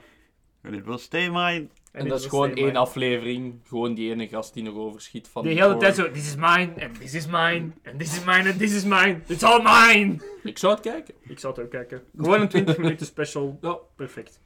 En 0.61 0.73
it 0.73 0.85
will 0.85 0.97
stay 0.97 1.29
mine. 1.29 1.67
En, 1.91 2.07
dat 2.07 2.19
is 2.19 2.25
gewoon 2.25 2.53
één 2.53 2.75
aflevering. 2.75 3.59
Gewoon 3.67 3.93
die 3.93 4.11
ene 4.11 4.27
gast 4.27 4.53
die 4.53 4.63
nog 4.63 4.75
overschiet 4.75 5.27
van... 5.27 5.43
De 5.43 5.49
hele 5.49 5.77
tijd 5.77 5.95
zo, 5.95 6.11
this 6.11 6.27
is 6.27 6.35
mine, 6.35 6.73
and 6.79 6.99
this 6.99 7.13
is 7.13 7.25
mine, 7.25 7.71
and 7.85 7.99
this 7.99 8.17
is 8.17 8.23
mine, 8.23 8.49
and 8.49 8.57
this 8.57 8.73
is 8.73 8.83
mine. 8.83 9.19
It's 9.27 9.43
all 9.43 9.61
mine! 9.61 10.15
Ik 10.43 10.57
zou 10.57 10.73
het 10.73 10.81
kijken. 10.81 11.13
Ik 11.21 11.39
zal 11.39 11.51
het 11.51 11.59
ook 11.59 11.69
kijken. 11.69 12.03
Gewoon 12.17 12.41
een 12.41 12.47
20 12.47 12.77
minuten 12.83 13.05
special. 13.05 13.57
Ja. 13.61 13.77
Perfect. 13.95 14.39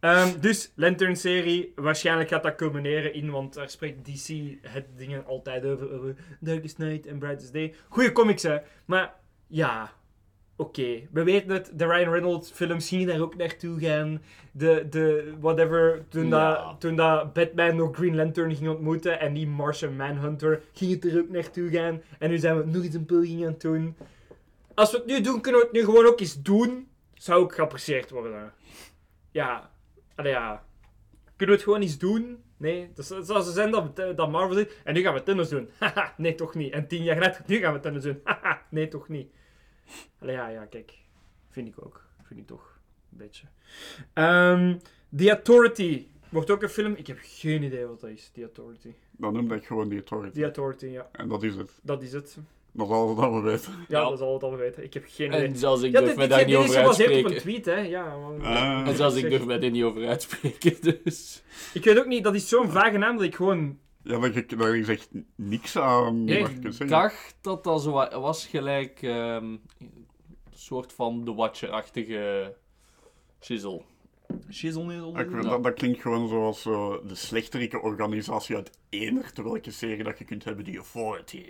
Ehm, 0.00 0.40
dus, 0.40 0.72
Lantern-serie. 0.74 1.72
Waarschijnlijk 1.74 2.28
gaat 2.28 2.42
dat 2.42 2.54
culmineren 2.54 3.14
in, 3.14 3.30
want 3.30 3.54
daar 3.54 3.70
spreekt 3.70 4.04
DC 4.04 4.56
het 4.62 4.86
dingen 4.96 5.26
altijd 5.26 5.64
over. 5.64 5.92
over 5.92 6.14
Darkest 6.40 6.78
Night 6.78 7.06
en 7.06 7.18
Brightest 7.18 7.52
Day. 7.52 7.74
Goeie 7.88 8.12
comics, 8.12 8.42
hè. 8.42 8.58
Maar, 8.84 9.14
ja... 9.46 9.96
Oké, 10.60 11.08
we 11.12 11.22
weten 11.22 11.50
het, 11.50 11.70
de 11.74 11.86
Ryan 11.86 12.12
Reynolds 12.12 12.50
films 12.50 12.88
gingen 12.88 13.06
daar 13.06 13.20
ook 13.20 13.36
naartoe 13.36 13.80
gaan. 13.80 14.22
De, 14.52 14.86
de, 14.90 15.34
whatever, 15.40 16.04
toen, 16.08 16.28
Ja. 16.28 16.54
dat, 16.54 16.80
toen 16.80 16.96
dat 16.96 17.32
Batman 17.32 17.76
nog 17.76 17.96
Green 17.96 18.16
Lantern 18.16 18.56
ging 18.56 18.68
ontmoeten 18.68 19.20
en 19.20 19.34
die 19.34 19.46
Martian 19.46 19.96
Manhunter, 19.96 20.62
ging 20.72 20.90
het 20.90 21.04
er 21.04 21.18
ook 21.20 21.28
naartoe 21.28 21.70
gaan. 21.70 22.02
En 22.18 22.30
nu 22.30 22.38
zijn 22.38 22.58
we 22.58 22.64
nog 22.66 22.82
eens 22.84 22.94
een 22.94 23.06
poging 23.06 23.40
aan 23.44 23.52
het 23.52 23.60
doen. 23.60 23.96
Als 24.74 24.90
we 24.90 24.96
het 24.96 25.06
nu 25.06 25.20
doen, 25.20 25.40
kunnen 25.40 25.60
we 25.60 25.66
het 25.66 25.76
nu 25.76 25.84
gewoon 25.84 26.06
ook 26.06 26.20
eens 26.20 26.42
doen. 26.42 26.88
Zou 27.14 27.42
ook 27.42 27.54
geapprecieerd 27.54 28.10
worden. 28.10 28.52
Ja, 29.30 29.70
allee, 30.14 30.32
ja. 30.32 30.64
Kunnen 31.36 31.56
we 31.56 31.62
het 31.62 31.62
gewoon 31.62 31.80
eens 31.80 31.98
doen? 31.98 32.42
Nee, 32.56 32.90
dat 32.94 33.06
zoals 33.22 33.46
ze 33.46 33.52
zijn 33.52 33.70
dat, 33.70 33.96
dat 33.96 34.30
Marvel 34.30 34.56
zit. 34.56 34.76
En 34.84 34.94
nu 34.94 35.00
gaan 35.00 35.14
we 35.14 35.22
tennis 35.22 35.48
doen. 35.48 35.68
Haha, 35.78 36.14
nee, 36.16 36.34
toch 36.34 36.54
niet. 36.54 36.72
En 36.72 36.88
tien 36.88 37.02
jaar 37.02 37.18
later, 37.18 37.42
nu 37.46 37.56
gaan 37.56 37.72
we 37.72 37.80
tennis 37.80 38.02
doen. 38.02 38.20
Haha, 38.24 38.62
nee, 38.70 38.88
toch 38.88 39.08
niet. 39.08 39.30
Allee, 40.20 40.34
ja, 40.34 40.48
ja, 40.48 40.64
kijk. 40.64 40.92
Vind 41.50 41.68
ik 41.68 41.74
ook. 41.84 42.04
Vind 42.22 42.40
ik 42.40 42.46
toch. 42.46 42.78
Een 43.12 43.18
beetje. 43.18 43.46
Ehm, 44.12 44.76
The 45.16 45.30
Authority. 45.30 46.06
Wordt 46.28 46.50
ook 46.50 46.62
een 46.62 46.68
film. 46.68 46.92
Ik 46.94 47.06
heb 47.06 47.18
geen 47.22 47.62
idee 47.62 47.86
wat 47.86 48.00
dat 48.00 48.10
is, 48.10 48.30
The 48.34 48.42
Authority. 48.42 48.92
Dan 49.10 49.32
noem 49.32 49.52
ik 49.52 49.66
gewoon 49.66 49.88
die 49.88 49.98
authority. 49.98 50.34
The 50.38 50.44
Authority, 50.44 50.86
ja. 50.86 51.08
En 51.12 51.28
dat 51.28 51.42
is 51.42 51.54
het. 51.56 51.70
Dat 51.82 52.02
is 52.02 52.12
het. 52.12 52.36
Dat 52.72 52.86
is 52.86 52.92
alles 52.92 53.16
dat 53.16 53.32
we 53.32 53.40
weten. 53.40 53.72
Ja, 53.72 53.98
Ja. 53.98 54.04
dat 54.04 54.12
is 54.12 54.20
al 54.20 54.40
wat 54.40 54.50
we 54.50 54.56
weten. 54.56 54.84
Ik 54.84 54.94
heb 54.94 55.04
geen 55.08 55.26
idee. 55.28 55.46
En 55.46 55.56
zelfs 55.56 55.82
ik 55.82 55.92
ja, 55.92 56.00
durf 56.00 56.14
dit, 56.14 56.28
daar 56.28 56.38
dit 56.38 56.46
niet 56.46 56.56
is 56.56 56.62
over 56.62 56.74
gebaseerd 56.80 57.10
op 57.10 57.16
een 57.16 57.24
uitspreken. 57.30 57.62
tweet, 57.62 57.76
hè. 57.76 57.80
Ja, 57.88 58.16
maar- 58.16 58.40
Ah. 58.56 58.88
En 58.88 58.96
zelfs 58.96 59.16
ik 59.16 59.30
durf 59.30 59.44
mij 59.44 59.60
er 59.62 59.70
niet 59.70 59.82
over 59.84 60.08
uitspreken, 60.08 60.76
dus... 61.04 61.42
Ik 61.74 61.84
weet 61.84 61.98
ook 61.98 62.06
niet, 62.06 62.24
dat 62.24 62.34
is 62.34 62.48
zo'n 62.48 62.68
vage 62.70 62.98
naam 62.98 63.16
dat 63.16 63.26
ik 63.26 63.34
gewoon... 63.34 63.78
Ja, 64.08 64.18
daar, 64.18 64.46
daar 64.56 64.76
is 64.76 64.88
echt 64.88 65.08
niks 65.34 65.76
aan. 65.78 66.26
Je 66.26 66.38
Ik 66.78 66.88
dacht 66.88 67.36
dat 67.40 67.64
dat 67.64 67.82
zo 67.82 67.90
wa- 67.92 68.20
was 68.20 68.46
gelijk... 68.46 69.02
ehm, 69.02 69.44
een 69.44 69.60
soort 70.54 70.92
van 70.92 71.24
The 71.24 71.34
Watcher-achtige 71.34 72.54
shizzle. 73.40 73.82
Shizzle 74.52 75.12
Ik 75.14 75.42
dat, 75.42 75.62
dat 75.62 75.74
klinkt 75.74 76.00
gewoon 76.00 76.28
zoals 76.28 76.62
zo 76.62 77.02
de 77.06 77.14
slechterieke 77.14 77.80
organisatie 77.80 78.56
uit 78.56 78.70
Eendert, 78.88 79.38
welke 79.42 79.70
serie 79.70 80.04
dat 80.04 80.18
je 80.18 80.24
kunt 80.24 80.44
hebben, 80.44 80.64
die 80.64 80.76
Authority. 80.76 81.44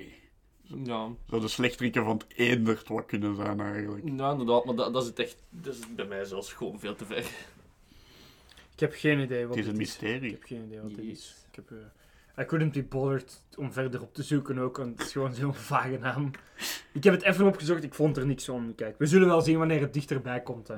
Ja, 0.85 1.09
Zo 1.31 1.39
de 1.39 1.49
slechterieke 1.49 2.03
van 2.03 2.17
het 2.17 2.27
Eendert 2.37 2.89
wat 2.89 3.07
kunnen 3.07 3.37
zijn 3.37 3.61
eigenlijk. 3.61 4.05
ja 4.17 4.31
inderdaad, 4.31 4.65
maar 4.65 4.75
dat, 4.75 4.93
dat 4.93 5.03
is 5.03 5.09
het 5.09 5.19
echt... 5.19 5.43
Dat 5.51 5.75
is 5.75 5.95
bij 5.95 6.07
mij 6.07 6.25
zelfs 6.25 6.53
gewoon 6.53 6.81
veel 6.81 6.95
te 6.95 7.05
ver. 7.05 7.19
Ik 8.75 8.81
heb 8.81 8.93
geen 8.95 9.21
idee 9.21 9.47
wat 9.47 9.57
Het 9.57 9.65
is 9.65 9.71
een 9.71 9.79
dit 9.79 9.87
mysterie. 9.87 10.27
Ik 10.27 10.31
heb 10.31 10.43
geen 10.43 10.65
idee 10.67 10.81
wat 10.81 10.91
Jeez. 10.97 11.09
is. 11.11 11.37
Ik 11.51 11.55
heb... 11.57 11.71
eh, 11.71 11.77
I 12.41 12.45
couldn't 12.45 12.73
be 12.73 12.83
bothered 12.83 13.45
om 13.57 13.73
verder 13.73 14.03
op 14.03 14.15
te 14.15 14.23
zoeken 14.23 14.59
ook, 14.59 14.77
want 14.77 14.99
het 14.99 15.07
is 15.07 15.13
gewoon 15.13 15.35
zo'n 15.35 15.55
vage 15.73 15.99
naam. 16.01 16.31
Ik 16.93 17.05
heb 17.05 17.15
het 17.15 17.23
even 17.23 17.47
opgezocht, 17.47 17.83
ik 17.83 17.95
vond 17.95 18.17
er 18.17 18.27
niks 18.27 18.45
van. 18.45 18.73
Kijk, 18.77 18.95
we 18.99 19.07
zullen 19.07 19.29
wel 19.29 19.41
zien 19.41 19.59
wanneer 19.59 19.81
het 19.81 19.93
dichterbij 19.95 20.41
komt. 20.41 20.69
Hè. 20.69 20.75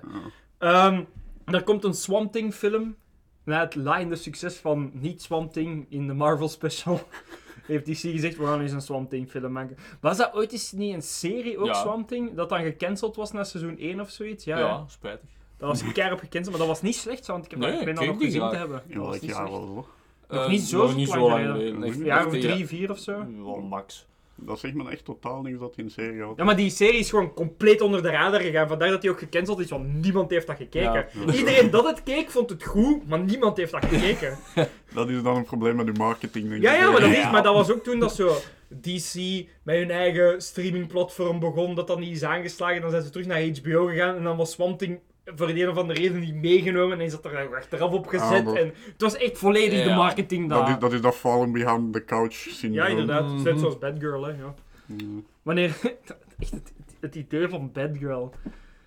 Ehm, 0.58 1.04
er 1.44 1.62
komt 1.62 1.84
een 1.84 1.94
Swamp 1.94 2.32
Thing 2.32 2.54
film. 2.54 2.96
Na 3.44 3.60
het 3.60 3.74
laaiende 3.74 4.16
succes 4.16 4.56
van 4.56 4.90
niet 4.94 5.22
Swamp 5.22 5.52
Thing 5.52 5.86
in 5.88 6.06
de 6.06 6.12
Marvel 6.12 6.48
special, 6.48 7.00
heeft 7.66 7.84
DC 7.86 7.96
gezegd, 7.98 8.36
we 8.36 8.44
gaan 8.44 8.60
eens 8.60 8.72
een 8.72 8.80
Swamp 8.80 9.10
Thing 9.10 9.30
film 9.30 9.52
maken. 9.52 9.76
Was 10.00 10.16
dat 10.16 10.34
ooit 10.34 10.52
eens 10.52 10.72
niet 10.72 10.94
een 10.94 11.02
serie, 11.02 11.58
ook 11.58 11.66
Ja. 11.66 11.74
Swamp 11.74 12.08
Thing, 12.08 12.34
dat 12.34 12.48
dan 12.48 12.62
gecanceld 12.62 13.16
was 13.16 13.32
na 13.32 13.44
seizoen 13.44 13.78
1 13.78 14.00
of 14.00 14.10
zoiets? 14.10 14.44
Ja, 14.44 14.58
Ja, 14.58 14.66
ja. 14.66 14.84
spijtig. 14.88 15.28
dat 15.56 15.68
was 15.68 15.92
keihard 15.92 16.20
gecanceld, 16.20 16.50
maar 16.50 16.58
dat 16.66 16.68
was 16.68 16.82
niet 16.82 16.96
slecht, 16.96 17.26
want 17.26 17.44
ik, 17.44 17.50
heb 17.50 17.60
Nee, 17.60 17.70
dat, 17.70 17.78
ik 17.80 17.84
ben 17.84 17.94
ik 17.94 18.00
dat 18.00 18.08
nog 18.14 18.24
gezien 18.24 18.50
te 18.50 18.56
hebben. 18.56 18.82
In 18.86 18.94
Dat 18.94 19.02
was 19.02 19.10
welk 19.10 19.20
niet 19.22 19.30
jaar 19.30 19.46
slecht. 19.46 19.60
was 19.66 19.74
dat? 19.74 19.86
Nog 20.30 20.44
Eh, 20.44 20.50
niet 20.50 20.60
zo 20.62 20.78
nog 20.82 20.96
niet 20.96 21.08
lang 21.08 21.20
zo 21.20 21.28
lang 21.28 21.40
geleden. 21.40 21.56
geleden. 21.56 21.82
Een 21.82 21.88
Echt- 21.88 22.04
Ja, 22.04 22.26
of 22.26 22.32
drie, 22.32 22.66
vier 22.66 22.90
of 22.90 22.98
zo. 22.98 23.24
Wel 23.44 23.60
max. 23.60 24.08
Dat 24.42 24.58
zegt 24.58 24.74
me 24.74 24.90
echt 24.90 25.04
totaal 25.04 25.42
niks 25.42 25.58
dat 25.58 25.72
in 25.76 25.90
serie 25.90 26.22
had. 26.22 26.32
Ja, 26.36 26.44
maar 26.44 26.56
die 26.56 26.70
serie 26.70 26.98
is 26.98 27.10
gewoon 27.10 27.34
compleet 27.34 27.80
onder 27.80 28.02
de 28.02 28.10
radar 28.10 28.40
gegaan. 28.40 28.68
Vandaar 28.68 28.88
dat 28.90 29.00
die 29.00 29.10
ook 29.10 29.18
gecanceld 29.18 29.60
is, 29.60 29.70
want 29.70 29.94
niemand 29.94 30.30
heeft 30.30 30.46
dat 30.46 30.56
gekeken. 30.56 31.06
Ja. 31.26 31.32
Iedereen 31.32 31.70
dat 31.70 31.84
het 31.86 32.02
keek, 32.02 32.30
vond 32.30 32.50
het 32.50 32.64
goed, 32.64 33.08
maar 33.08 33.18
niemand 33.20 33.56
heeft 33.56 33.72
dat 33.72 33.84
gekeken. 33.84 34.38
Dat 34.94 35.08
is 35.08 35.22
dan 35.22 35.36
een 35.36 35.44
probleem 35.44 35.76
met 35.76 35.86
uw 35.86 35.92
marketing, 35.98 36.48
denk 36.48 36.62
Ja, 36.62 36.72
ik. 36.74 36.78
ja, 36.80 36.90
maar 36.90 37.00
dat, 37.00 37.10
is, 37.10 37.30
maar 37.30 37.42
dat 37.42 37.54
was 37.54 37.70
ook 37.72 37.82
toen 37.84 37.98
dat 37.98 38.14
zo 38.14 38.36
DC 38.80 39.14
met 39.62 39.76
hun 39.76 39.90
eigen 39.90 40.42
streamingplatform 40.42 41.38
begon, 41.38 41.74
dat 41.74 41.86
dat 41.86 41.98
niet 41.98 42.16
is 42.16 42.22
aangeslagen. 42.24 42.80
Dan 42.80 42.90
zijn 42.90 43.02
ze 43.02 43.10
terug 43.10 43.26
naar 43.26 43.42
HBO 43.42 43.86
gegaan 43.86 44.16
en 44.16 44.22
dan 44.22 44.36
was 44.36 44.50
Swamp 44.50 44.78
Thing 44.78 45.00
voor 45.24 45.46
de 45.46 45.62
een 45.62 45.68
of 45.68 45.76
andere 45.76 46.00
reden 46.00 46.20
niet 46.20 46.34
meegenomen 46.34 46.98
en 46.98 47.04
is 47.04 47.10
dat 47.12 47.24
er 47.24 47.56
achteraf 47.56 47.92
op 47.92 48.06
gezet. 48.06 48.28
Ah, 48.38 48.44
dat- 48.44 48.56
en 48.56 48.66
het 48.66 49.00
was 49.00 49.16
echt 49.16 49.38
volledig 49.38 49.84
de 49.84 49.94
marketing 49.94 50.48
Dat 50.48 50.58
daar. 50.66 50.70
is, 50.74 50.78
dat 50.78 50.92
is 50.92 51.00
dat 51.00 51.14
fallen 51.16 51.52
behind 51.52 51.92
the 51.92 52.04
couch 52.04 52.32
syndroom. 52.34 52.72
Ja, 52.86 52.86
inderdaad. 52.86 53.24
Mhm. 53.26 53.42
Net 53.42 53.58
zoals 53.60 53.78
Batgirl, 53.78 54.22
hè. 54.24 54.30
Ja. 54.30 54.54
Mm. 54.86 55.26
Wanneer... 55.42 55.76
Echt 56.38 56.50
het, 56.50 56.72
het 57.00 57.14
idee 57.14 57.48
van 57.48 57.72
Batgirl. 57.72 58.34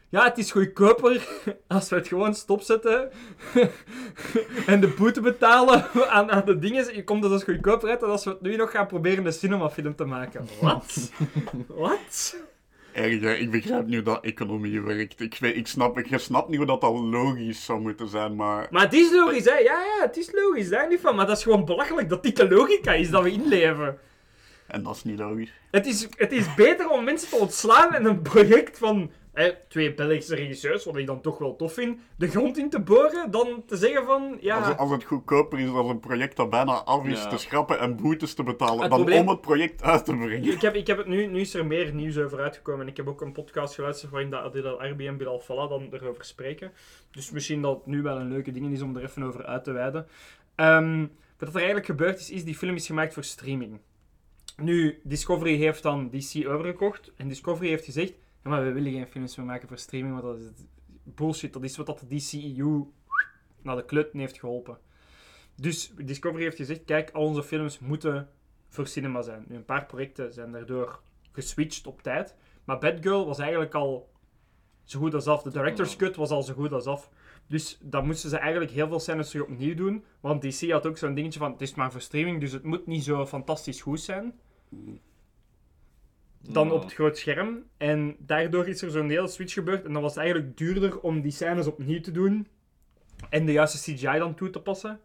Ja, 0.09 0.23
het 0.23 0.37
is 0.37 0.51
goedkoper 0.51 1.27
als 1.67 1.89
we 1.89 1.95
het 1.95 2.07
gewoon 2.07 2.35
stopzetten 2.35 3.11
en 4.65 4.79
de 4.81 4.93
boete 4.97 5.21
betalen 5.21 5.85
aan, 6.09 6.31
aan 6.31 6.45
de 6.45 6.59
dingen. 6.59 6.95
Je 6.95 7.03
komt 7.03 7.23
dus 7.23 7.43
goedkoper 7.43 7.89
uit 7.89 7.99
dan 7.99 8.09
als 8.09 8.23
we 8.23 8.29
het 8.29 8.41
nu 8.41 8.55
nog 8.55 8.71
gaan 8.71 8.87
proberen 8.87 9.25
een 9.25 9.33
cinemafilm 9.33 9.95
te 9.95 10.05
maken. 10.05 10.47
Wat? 10.61 11.11
Wat? 11.67 12.35
Erg, 12.93 13.21
hè. 13.21 13.33
ik 13.33 13.51
begrijp 13.51 13.87
nu 13.87 14.01
dat 14.01 14.23
economie 14.23 14.81
werkt. 14.81 15.21
Ik, 15.21 15.37
weet, 15.39 15.55
ik, 15.55 15.67
snap, 15.67 15.97
ik 15.97 16.19
snap 16.19 16.47
niet 16.47 16.57
hoe 16.57 16.65
dat 16.65 16.83
al 16.83 17.03
logisch 17.03 17.65
zou 17.65 17.79
moeten 17.79 18.07
zijn, 18.07 18.35
maar... 18.35 18.67
Maar 18.71 18.83
het 18.83 18.93
is 18.93 19.11
logisch, 19.11 19.45
hè? 19.45 19.57
Ja, 19.57 19.79
ja, 19.79 20.05
het 20.05 20.17
is 20.17 20.31
logisch, 20.31 20.69
daar 20.69 20.87
niet 20.89 20.99
van. 20.99 21.15
Maar 21.15 21.27
dat 21.27 21.37
is 21.37 21.43
gewoon 21.43 21.65
belachelijk 21.65 22.09
dat 22.09 22.23
dit 22.23 22.35
de 22.35 22.49
logica 22.49 22.93
is 22.93 23.09
dat 23.09 23.23
we 23.23 23.31
inleven. 23.31 23.97
En 24.67 24.83
dat 24.83 24.95
is 24.95 25.03
niet 25.03 25.19
logisch. 25.19 25.53
Het 25.71 25.85
is, 25.85 26.07
het 26.17 26.31
is 26.31 26.55
beter 26.55 26.89
om 26.89 27.03
mensen 27.03 27.29
te 27.29 27.35
ontslaan 27.35 27.93
en 27.93 28.05
een 28.05 28.21
project 28.21 28.77
van 28.77 29.11
hè, 29.33 29.51
twee 29.67 29.93
Belgische 29.93 30.35
regisseurs, 30.35 30.85
wat 30.85 30.97
ik 30.97 31.05
dan 31.05 31.21
toch 31.21 31.37
wel 31.37 31.55
tof 31.55 31.73
vind, 31.73 31.99
de 32.17 32.27
grond 32.27 32.57
in 32.57 32.69
te 32.69 32.79
boren, 32.79 33.31
dan 33.31 33.63
te 33.65 33.77
zeggen 33.77 34.05
van, 34.05 34.37
ja... 34.41 34.57
Als, 34.59 34.77
als 34.77 34.91
het 34.91 35.03
goedkoper 35.03 35.59
is 35.59 35.65
dan 35.65 35.89
een 35.89 35.99
project 35.99 36.35
dat 36.35 36.49
bijna 36.49 36.71
af 36.71 37.05
is 37.05 37.23
Ja. 37.23 37.29
te 37.29 37.37
schrappen 37.37 37.79
en 37.79 37.95
boetes 37.95 38.33
te 38.33 38.43
betalen, 38.43 38.79
Het 38.81 38.89
dan 38.89 38.99
probleem- 38.99 39.21
om 39.21 39.27
het 39.27 39.41
project 39.41 39.83
uit 39.83 40.05
te 40.05 40.15
brengen. 40.17 40.43
Ik 40.43 40.61
heb, 40.61 40.75
ik 40.75 40.87
heb 40.87 40.97
het 40.97 41.07
nu, 41.07 41.25
nu 41.25 41.39
is 41.39 41.53
er 41.53 41.65
meer 41.65 41.93
nieuws 41.93 42.17
over 42.17 42.39
uitgekomen. 42.39 42.81
En 42.81 42.87
ik 42.91 42.97
heb 42.97 43.07
ook 43.07 43.21
een 43.21 43.31
podcast 43.31 43.75
geluisterd 43.75 44.11
waarin 44.11 44.29
dat 44.29 44.41
Adil 44.43 44.79
Arbi 44.81 45.07
en 45.07 45.17
Bilal 45.17 45.39
Fallah 45.39 45.69
dan 45.69 45.87
erover 45.91 46.25
spreken. 46.25 46.71
Dus 47.11 47.31
misschien 47.31 47.61
dat 47.61 47.75
het 47.75 47.85
nu 47.85 48.01
wel 48.01 48.17
een 48.19 48.29
leuke 48.31 48.51
ding 48.51 48.71
is 48.73 48.81
om 48.81 48.95
er 48.95 49.03
even 49.03 49.23
over 49.23 49.45
uit 49.45 49.63
te 49.63 49.71
wijden. 49.71 50.07
Ehm, 50.55 51.05
wat 51.37 51.49
er 51.49 51.55
eigenlijk 51.55 51.85
gebeurd 51.85 52.19
is, 52.19 52.29
is 52.29 52.43
die 52.43 52.55
film 52.55 52.75
is 52.75 52.85
gemaakt 52.85 53.13
voor 53.13 53.23
streaming. 53.23 53.79
Nu, 54.57 54.99
Discovery 55.03 55.55
heeft 55.57 55.83
dan 55.83 56.09
DC 56.09 56.47
overgekocht. 56.47 57.11
En 57.17 57.27
Discovery 57.27 57.69
heeft 57.69 57.85
gezegd, 57.85 58.13
maar 58.43 58.63
we 58.63 58.71
willen 58.71 58.91
geen 58.91 59.07
films 59.07 59.35
meer 59.35 59.45
maken 59.45 59.67
voor 59.67 59.77
streaming, 59.77 60.21
want 60.21 60.25
dat 60.25 60.39
is 60.39 60.65
bullshit. 61.03 61.53
Dat 61.53 61.63
is 61.63 61.77
wat 61.77 61.85
dat 61.85 61.99
de 61.99 62.15
DCEU 62.15 62.85
naar 63.61 63.75
de 63.75 63.85
klut 63.85 64.13
heeft 64.13 64.39
geholpen. 64.39 64.77
Dus 65.55 65.93
Discovery 65.95 66.43
heeft 66.43 66.57
gezegd, 66.57 66.83
kijk, 66.85 67.11
al 67.11 67.25
onze 67.25 67.43
films 67.43 67.79
moeten 67.79 68.29
voor 68.69 68.87
cinema 68.87 69.21
zijn. 69.21 69.45
Nu, 69.47 69.55
een 69.55 69.65
paar 69.65 69.85
projecten 69.85 70.33
zijn 70.33 70.51
daardoor 70.51 71.01
geswitcht 71.31 71.87
op 71.87 72.01
tijd. 72.01 72.35
Maar 72.63 72.79
Batgirl 72.79 73.25
was 73.25 73.39
eigenlijk 73.39 73.73
al 73.73 74.11
zo 74.83 74.99
goed 74.99 75.13
als 75.13 75.27
af. 75.27 75.41
De 75.41 75.51
director's 75.51 75.95
cut 75.95 76.15
was 76.15 76.29
al 76.29 76.43
zo 76.43 76.53
goed 76.53 76.71
als 76.71 76.85
af. 76.85 77.09
Dus 77.47 77.77
dan 77.81 78.05
moesten 78.05 78.29
ze 78.29 78.37
eigenlijk 78.37 78.71
heel 78.71 78.87
veel 78.87 78.99
scènes 78.99 79.29
terug 79.29 79.47
opnieuw 79.47 79.75
doen. 79.75 80.05
Want 80.19 80.41
DC 80.41 80.71
had 80.71 80.87
ook 80.87 80.97
zo'n 80.97 81.13
dingetje 81.13 81.39
van, 81.39 81.51
het 81.51 81.61
is 81.61 81.75
maar 81.75 81.91
voor 81.91 82.01
streaming, 82.01 82.39
dus 82.39 82.51
het 82.51 82.63
moet 82.63 82.87
niet 82.87 83.03
zo 83.03 83.25
fantastisch 83.25 83.81
goed 83.81 84.01
zijn. 84.01 84.39
Dan 86.49 86.67
Ja. 86.67 86.73
op 86.73 86.81
het 86.83 86.93
groot 86.93 87.17
scherm. 87.17 87.63
En 87.77 88.15
daardoor 88.19 88.67
is 88.67 88.81
er 88.81 88.91
zo'n 88.91 89.09
hele 89.09 89.27
switch 89.27 89.53
gebeurd. 89.53 89.85
En 89.85 89.93
dan 89.93 90.01
was 90.01 90.13
het 90.15 90.23
eigenlijk 90.23 90.57
duurder 90.57 90.99
om 90.99 91.21
die 91.21 91.31
scènes 91.31 91.67
opnieuw 91.67 92.01
te 92.01 92.11
doen. 92.11 92.47
En 93.29 93.45
de 93.45 93.51
juiste 93.51 93.91
CGI 93.93 94.17
dan 94.17 94.35
toe 94.35 94.49
te 94.49 94.59
passen. 94.59 94.99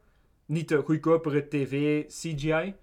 Niet 0.46 0.68
de 0.68 0.76
goedkopere 0.76 1.48
TV-CGI. 1.48 2.74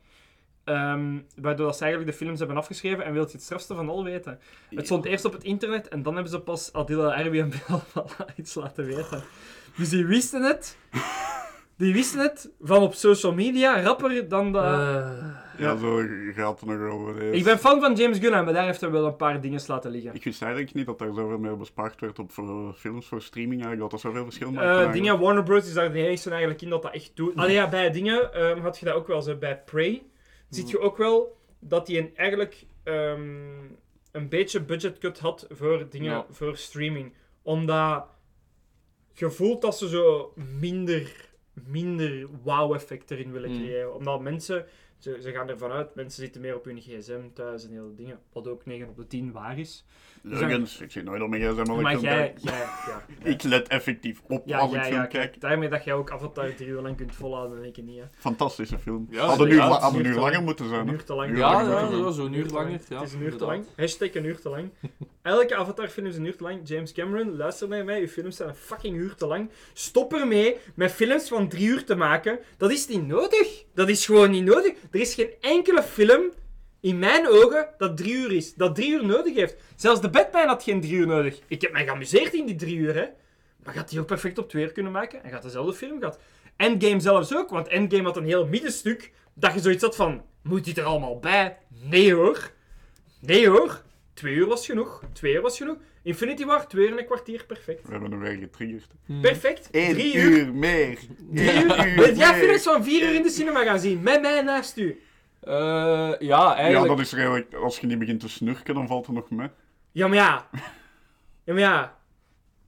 Ehm, 0.64 1.20
waardoor 1.36 1.66
dat 1.66 1.78
ze 1.78 1.84
eigenlijk 1.84 2.12
de 2.12 2.18
films 2.26 2.40
hebben 2.40 2.58
afgeschreven. 2.58 3.06
En 3.06 3.14
wilt 3.14 3.28
je 3.32 3.36
het 3.36 3.46
strafste 3.46 3.76
van 3.76 3.90
al 3.90 4.04
weten? 4.04 4.40
Het 4.70 4.86
stond 4.86 5.06
eerst 5.06 5.26
op 5.26 5.34
het 5.34 5.44
internet 5.44 5.88
en 5.88 6.04
dan 6.04 6.14
hebben 6.14 6.32
ze 6.32 6.40
pas 6.40 6.74
Adila 6.74 7.14
Airbnb 7.16 7.54
iets 8.38 8.54
laten 8.56 8.86
weten. 8.86 9.24
Dus 9.78 9.90
die 9.90 10.06
wisten 10.06 10.42
het. 10.44 10.78
Die 11.78 11.94
wisten 11.94 12.20
het 12.20 12.50
van 12.62 12.82
op 12.82 12.94
social 12.94 13.34
media 13.34 13.82
rapper 13.82 14.28
dan 14.30 14.52
de... 14.52 15.44
Ja, 15.58 15.78
zo 15.78 16.02
gaat 16.34 16.60
het 16.60 16.70
nog 16.70 16.92
over. 16.92 17.22
Ik 17.34 17.44
ben 17.44 17.60
fan 17.60 17.80
van 17.82 17.94
James 17.96 18.18
Gunn, 18.20 18.32
maar 18.44 18.54
daar 18.54 18.66
heeft 18.66 18.82
hij 18.82 18.92
wel 18.92 19.06
een 19.06 19.16
paar 19.16 19.42
dingen 19.42 19.62
laten 19.68 19.92
liggen. 19.92 20.14
Ik 20.14 20.24
wist 20.24 20.42
eigenlijk 20.42 20.74
niet 20.74 20.86
dat 20.86 21.02
er 21.02 21.14
zoveel 21.14 21.38
meer 21.38 21.58
bespaard 21.58 22.00
werd 22.00 22.20
op 22.20 22.32
voor 22.32 22.74
films 22.74 23.06
voor 23.08 23.22
streaming 23.22 23.62
eigenlijk, 23.66 23.92
dat 23.92 23.94
er 24.04 24.10
zoveel 24.10 24.24
verschil. 24.24 24.54
Eh, 24.54 24.92
dingen, 24.92 25.20
Warner 25.20 25.44
Bros. 25.44 25.68
is 25.68 25.74
daar 25.74 25.92
de 25.94 26.06
enige 26.08 26.30
eigenlijk 26.30 26.62
in 26.62 26.70
dat 26.70 26.82
dat 26.82 26.94
echt 26.94 27.12
doet. 27.16 27.36
Allee, 27.36 27.54
ja, 27.54 27.70
bij 27.70 27.92
dingen 27.92 28.34
ehm, 28.34 28.60
had 28.62 28.78
je 28.80 28.86
dat 28.86 28.94
ook 28.96 29.08
wel 29.08 29.22
zo. 29.22 29.36
Bij 29.38 29.62
Prey 29.66 30.04
ziet 30.50 30.70
je 30.70 30.80
ook 30.80 30.98
wel 30.98 31.38
dat 31.60 31.88
hij 31.88 31.98
een, 31.98 32.12
eigenlijk 32.16 32.66
ehm, 32.84 33.58
een 34.12 34.30
beetje 34.30 34.62
budget 34.62 34.98
cut 34.98 35.20
had 35.20 35.48
voor 35.50 35.86
dingen, 35.90 36.12
Ja. 36.12 36.26
voor 36.30 36.58
streaming. 36.58 37.14
Omdat 37.42 38.06
je 39.14 39.30
voelt 39.32 39.62
dat 39.62 39.78
ze 39.78 39.88
zo 39.90 40.34
minder, 40.60 41.30
minder 41.54 42.28
wow-effect 42.44 43.12
erin 43.12 43.32
willen 43.32 43.52
Mm. 43.52 43.58
creëren. 43.58 43.94
Omdat 43.96 44.22
mensen, 44.22 44.66
ze, 45.06 45.18
ze 45.22 45.32
gaan 45.32 45.50
ervan 45.50 45.72
uit, 45.72 45.96
mensen 45.96 46.24
zitten 46.24 46.42
meer 46.42 46.56
op 46.56 46.66
hun 46.66 46.82
gsm 46.82 47.22
thuis 47.34 47.64
en 47.64 47.72
hele 47.72 47.96
dingen. 47.96 48.20
Wat 48.34 48.48
ook 48.48 48.66
9 48.66 48.88
op 48.88 48.96
de 48.96 49.08
10 49.08 49.32
waar 49.32 49.60
is. 49.60 49.86
Leugens, 50.22 50.82
ik 50.82 50.92
zit 50.92 51.04
nooit 51.04 51.22
op 51.22 51.30
mijn 51.30 51.42
gsm 51.42 51.70
als 51.70 51.78
ik 51.78 51.84
Maar 51.84 51.92
film 51.92 52.04
jij, 52.04 52.34
jij, 52.42 52.54
ja. 52.90 53.06
Ik 53.24 53.44
let 53.44 53.68
effectief 53.68 54.22
op 54.28 54.48
Ja, 54.48 54.58
als 54.58 54.72
ik 54.72 54.78
ja, 54.78 54.84
film 54.84 54.96
ja, 54.96 55.06
kijk. 55.06 55.32
kijk, 55.32 55.42
daarmee 55.42 55.70
dat 55.70 55.84
jij 55.84 55.94
ook 55.94 56.12
Avatar 56.12 56.54
drie 56.56 56.70
uur 56.70 56.82
lang 56.82 56.98
kunt 56.98 57.16
volhouden, 57.16 57.62
denk 57.62 57.78
ik 57.78 57.84
niet. 57.84 58.00
Hè. 58.00 58.06
Fantastische 58.18 58.80
film. 58.80 59.08
Ja, 59.10 59.18
ja, 59.18 59.26
hadden 59.26 59.48
een 59.48 59.54
nu 59.54 59.60
uur 59.60 60.14
te 60.14 60.20
langer 60.20 60.34
lang. 60.34 60.46
moeten 60.46 60.70
zijn. 60.70 60.88
Een 60.88 60.94
uur 60.94 61.04
te 61.04 61.14
lang. 61.16 61.38
Ja, 61.38 61.52
langer 61.52 61.70
ja, 61.70 61.80
moeten 61.80 61.90
zijn. 61.90 62.06
ja, 62.06 62.12
zo'n 62.12 62.34
uur 62.34 62.46
langer. 62.46 62.80
Ja, 62.90 63.00
het 63.00 63.08
is 63.08 63.14
een 63.14 63.22
uur 63.22 63.36
te 63.38 63.46
lang. 63.46 63.66
Hashtag 63.76 64.14
een 64.14 64.26
uur 64.26 64.40
te 64.40 64.50
lang. 64.50 64.70
Elke 65.22 65.56
Avatar-film 65.56 66.06
is 66.06 66.16
een 66.16 66.26
uur 66.26 66.36
te 66.36 66.44
lang. 66.44 66.60
James 66.64 66.92
Cameron, 66.92 67.36
luister 67.36 67.68
naar 67.68 67.86
mij. 67.86 68.00
Uw 68.02 68.08
films 68.08 68.36
zijn 68.36 68.50
een 68.50 68.56
fucking 68.56 68.96
uur 68.98 69.16
te 69.16 69.26
lang. 69.28 69.50
Stop 69.74 70.14
ermee 70.14 70.58
met 70.76 70.92
films 70.92 71.28
van 71.28 71.48
drie 71.48 71.68
uur 71.68 71.86
te 71.86 71.96
maken. 71.96 72.40
Dat 72.58 72.72
is 72.72 72.88
niet 72.88 73.08
nodig. 73.08 73.64
Dat 73.74 73.90
is 73.90 74.06
gewoon 74.06 74.32
niet 74.32 74.44
nodig. 74.44 74.74
Er 74.96 75.02
is 75.02 75.14
geen 75.14 75.34
enkele 75.42 75.84
film, 75.84 76.32
in 76.80 77.00
mijn 77.00 77.28
ogen, 77.28 77.68
dat 77.78 77.98
drie 77.98 78.14
uur 78.14 78.32
is. 78.32 78.54
Dat 78.54 78.76
drie 78.76 78.92
uur 78.92 79.06
nodig 79.06 79.36
heeft. 79.36 79.56
Zelfs 79.76 80.02
de 80.02 80.10
Batman 80.10 80.48
had 80.48 80.64
geen 80.64 80.82
drie 80.82 80.94
uur 80.94 81.08
nodig. 81.08 81.40
Ik 81.48 81.62
heb 81.62 81.72
mij 81.72 81.84
geamuseerd 81.84 82.34
in 82.34 82.46
die 82.46 82.56
drie 82.56 82.76
uur, 82.76 82.96
hè. 82.96 83.06
Maar 83.64 83.74
gaat 83.74 83.90
die 83.90 84.00
ook 84.00 84.06
perfect 84.06 84.38
op 84.38 84.50
twee 84.50 84.64
uur 84.64 84.72
kunnen 84.72 84.92
maken? 84.92 85.24
En 85.24 85.30
gaat 85.30 85.42
dezelfde 85.44 85.74
film 85.74 86.00
gehad. 86.00 86.20
Endgame 86.58 87.00
zelfs 87.00 87.36
ook, 87.36 87.50
want 87.50 87.68
Endgame 87.68 88.04
had 88.04 88.18
een 88.18 88.26
heel 88.26 88.46
middenstuk. 88.46 89.12
Dat 89.34 89.54
je 89.54 89.60
zoiets 89.60 89.84
had 89.84 89.96
van, 89.96 90.22
moet 90.44 90.66
dit 90.66 90.78
er 90.78 90.84
allemaal 90.84 91.20
bij? 91.20 91.58
Nee 91.84 92.14
hoor. 92.14 92.52
Nee 93.20 93.50
hoor. 93.50 93.82
Twee 94.16 94.34
uur 94.34 94.48
was 94.48 94.66
genoeg. 94.66 95.02
Twee 95.14 95.34
uur 95.34 95.42
was 95.42 95.58
genoeg. 95.58 95.78
Infinity 96.04 96.46
War, 96.46 96.68
twee 96.68 96.86
uur 96.86 96.92
en 96.92 96.98
een 96.98 97.06
kwartier, 97.06 97.46
perfect. 97.46 97.86
We 97.86 97.92
hebben 97.92 98.12
hem 98.12 98.20
weer 98.20 98.38
getriggerd. 98.38 98.92
Perfect. 99.22 99.68
Eén 99.72 99.94
Drie 99.94 100.16
uur, 100.16 100.32
uur. 100.40 100.54
meer. 100.54 101.00
Drie 101.34 101.50
Eén 101.52 101.64
uur. 101.70 101.88
uur 101.88 101.96
Wil 101.96 102.16
jij 102.16 102.34
films 102.40 102.64
van 102.64 102.84
vier 102.84 103.02
uur 103.10 103.16
in 103.16 103.22
de 103.24 103.30
cinema 103.30 103.64
gaan 103.64 103.80
zien? 103.80 104.02
Met 104.02 104.22
mij 104.22 104.42
naast 104.42 104.78
u. 104.78 105.02
Eh, 105.42 105.54
ja, 105.54 106.16
Ja, 106.20 106.56
eigenlijk. 106.56 106.88
dat 106.88 107.00
is 107.06 107.14
redelijk... 107.14 107.54
Als 107.54 107.80
je 107.80 107.88
niet 107.88 108.00
begint 108.00 108.20
te 108.20 108.30
snurken, 108.30 108.74
dan 108.76 108.88
valt 108.88 109.08
er 109.08 109.14
nog 109.14 109.30
mee. 109.30 109.50
Ja, 109.92 110.08
maar 110.08 110.18
ja. 110.18 110.50
Ja, 111.44 111.54
maar 111.54 111.60
ja. 111.62 111.98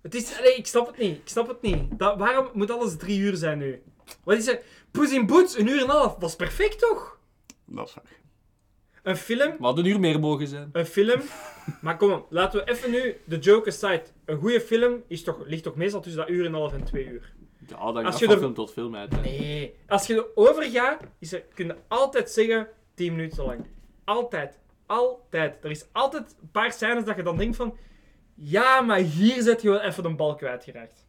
Het 0.01 0.15
is... 0.15 0.39
Nee, 0.41 0.55
ik 0.55 0.67
snap 0.67 0.87
het 0.87 0.97
niet. 0.97 1.17
Ik 1.17 1.27
snap 1.29 1.47
het 1.47 1.61
niet. 1.61 1.99
Dat, 1.99 2.17
waarom 2.17 2.49
moet 2.53 2.71
alles 2.71 2.97
drie 2.97 3.19
uur 3.19 3.35
zijn 3.35 3.57
nu? 3.57 3.81
Wat 4.23 4.37
is 4.37 4.47
er? 4.47 4.59
Puss 4.91 5.13
in 5.13 5.25
Boots, 5.25 5.57
een 5.57 5.67
uur 5.67 5.77
en 5.77 5.83
een 5.83 5.89
half. 5.89 6.15
Dat 6.15 6.29
is 6.29 6.35
perfect, 6.35 6.79
toch? 6.79 7.19
Dat 7.65 7.87
is 7.87 7.93
waar. 7.93 8.03
Een 9.07 9.15
film... 9.17 9.51
We 9.57 9.63
hadden 9.63 9.85
een 9.85 9.91
uur 9.91 9.99
meer 9.99 10.19
mogen 10.19 10.47
zijn. 10.47 10.69
Een 10.71 10.85
film... 10.85 11.21
Maar 11.81 11.97
kom 11.97 12.11
op, 12.11 12.27
laten 12.29 12.59
we 12.65 12.71
even 12.71 12.91
nu 12.91 13.15
de 13.25 13.37
joke 13.37 13.69
aside. 13.69 14.03
Een 14.25 14.37
goede 14.37 14.61
film 14.61 15.03
is 15.07 15.23
toch, 15.23 15.45
ligt 15.45 15.63
toch 15.63 15.75
meestal 15.75 16.01
tussen 16.01 16.21
dat 16.21 16.29
uur 16.29 16.39
en 16.45 16.53
een 16.53 16.59
half 16.59 16.73
en 16.73 16.83
twee 16.83 17.05
uur. 17.07 17.33
Ja, 17.67 17.91
dan 17.91 17.95
Als 17.95 18.05
gaat 18.05 18.19
je 18.19 18.25
van 18.25 18.33
er- 18.33 18.39
film 18.41 18.53
tot 18.53 18.71
film 18.71 18.95
uit. 18.95 19.15
hè. 19.15 19.21
Nee. 19.21 19.75
Als 19.87 20.07
je 20.07 20.13
erover 20.35 20.63
gaat, 20.63 21.01
is 21.19 21.33
er, 21.33 21.43
kun 21.53 21.65
je 21.65 21.75
altijd 21.87 22.29
zeggen 22.31 22.67
10 22.93 23.15
minuten 23.15 23.43
lang. 23.45 23.65
Altijd. 24.03 24.59
Altijd. 24.85 25.63
Er 25.63 25.69
is 25.71 25.85
altijd 25.91 26.35
een 26.41 26.51
paar 26.51 26.71
scènes 26.71 27.03
dat 27.03 27.15
je 27.15 27.23
dan 27.23 27.37
denkt 27.37 27.55
van... 27.55 27.77
Ja, 28.33 28.81
maar 28.81 28.99
hier 28.99 29.41
zet 29.41 29.61
je 29.61 29.69
wel 29.69 29.81
even 29.81 30.05
een 30.05 30.15
bal 30.15 30.35
kwijtgeraakt. 30.35 31.07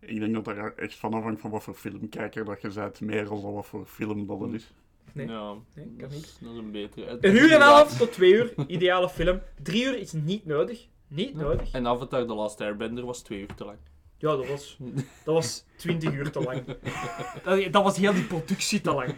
Ik 0.00 0.20
denk 0.20 0.34
dat 0.34 0.46
er 0.46 0.74
echt 0.76 0.94
van 0.94 1.14
afhangt 1.14 1.40
van 1.40 1.50
wat 1.50 1.62
voor 1.62 1.74
filmkijker 1.74 2.44
dat 2.44 2.60
je 2.62 2.68
bent, 2.74 3.00
meer 3.00 3.24
dan 3.24 3.52
wat 3.52 3.66
voor 3.66 3.86
film 3.86 4.26
dat 4.26 4.40
het 4.40 4.52
is. 4.52 4.72
Nee. 5.14 5.26
Ja, 5.26 5.54
Nee, 5.74 5.84
kan 5.84 5.94
dat, 5.98 6.10
niet. 6.10 6.24
is, 6.24 6.36
dat 6.40 6.52
is 6.52 6.58
een 6.58 6.70
betere. 6.70 7.18
Een 7.20 7.36
uur 7.36 7.50
en 7.50 7.56
een 7.60 7.62
half 7.66 7.96
tot 7.98 8.12
twee 8.12 8.32
uur, 8.32 8.52
ideale 8.66 9.08
film. 9.08 9.40
Drie 9.62 9.84
uur 9.84 9.98
is 9.98 10.12
niet 10.12 10.46
nodig. 10.46 10.86
Niet 11.08 11.34
nodig. 11.34 11.70
En 11.72 11.86
Avatar 11.86 12.26
The 12.26 12.34
Last 12.34 12.60
Airbender 12.60 13.04
was 13.06 13.22
twee 13.22 13.40
uur 13.40 13.54
te 13.54 13.64
lang. 13.64 13.78
Ja, 14.18 14.36
dat 14.36 14.46
was, 14.48 14.76
dat 15.24 15.34
was 15.34 15.64
20 15.76 16.12
uur 16.12 16.30
te 16.30 16.40
lang. 16.40 16.62
Dat, 17.44 17.72
dat 17.72 17.82
was 17.82 17.96
heel 17.96 18.12
die 18.12 18.24
productie 18.24 18.80
te 18.80 18.92
lang. 18.92 19.14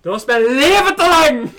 Dat 0.00 0.12
was 0.12 0.24
mijn 0.24 0.42
leven 0.42 0.96
te 0.96 1.06
lang! 1.08 1.50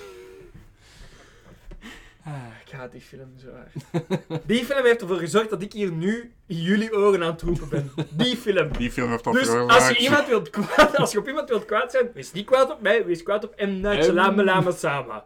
Ah, 2.24 2.34
ik 2.66 2.72
haat 2.72 2.92
die 2.92 3.02
film 3.02 3.34
zo 3.38 3.48
erg. 3.48 4.04
Die 4.46 4.66
film 4.66 4.86
heeft 4.86 5.02
ervoor 5.02 5.18
gezorgd 5.18 5.50
dat 5.50 5.62
ik 5.62 5.74
hier 5.74 5.92
nu 5.92 6.34
in 6.48 6.62
jullie 6.62 6.94
ogen 6.94 7.24
aan 7.24 7.32
het 7.32 7.42
roepen 7.42 7.70
ben. 7.70 7.92
Die 8.10 8.38
film. 8.38 8.72
Die 8.78 8.92
film 8.92 9.10
heeft 9.10 9.24
dat 9.24 9.34
Dus 9.34 9.48
als 9.50 9.90
je, 9.90 9.98
iemand 9.98 10.28
wilt 10.28 10.50
kwaad, 10.50 10.98
als 10.98 11.12
je 11.12 11.20
op 11.20 11.28
iemand 11.28 11.50
wilt 11.50 11.66
kwaad 11.66 11.92
zijn, 11.92 12.10
wees 12.14 12.32
niet 12.32 12.46
kwaad 12.46 12.72
op 12.72 12.82
mij, 12.82 13.06
wees 13.06 13.24
kwaad 13.24 13.44
op 13.44 13.54
M. 13.58 13.80
Night. 13.80 14.04
Shyamalan 14.04 14.74
Sama. 14.74 15.26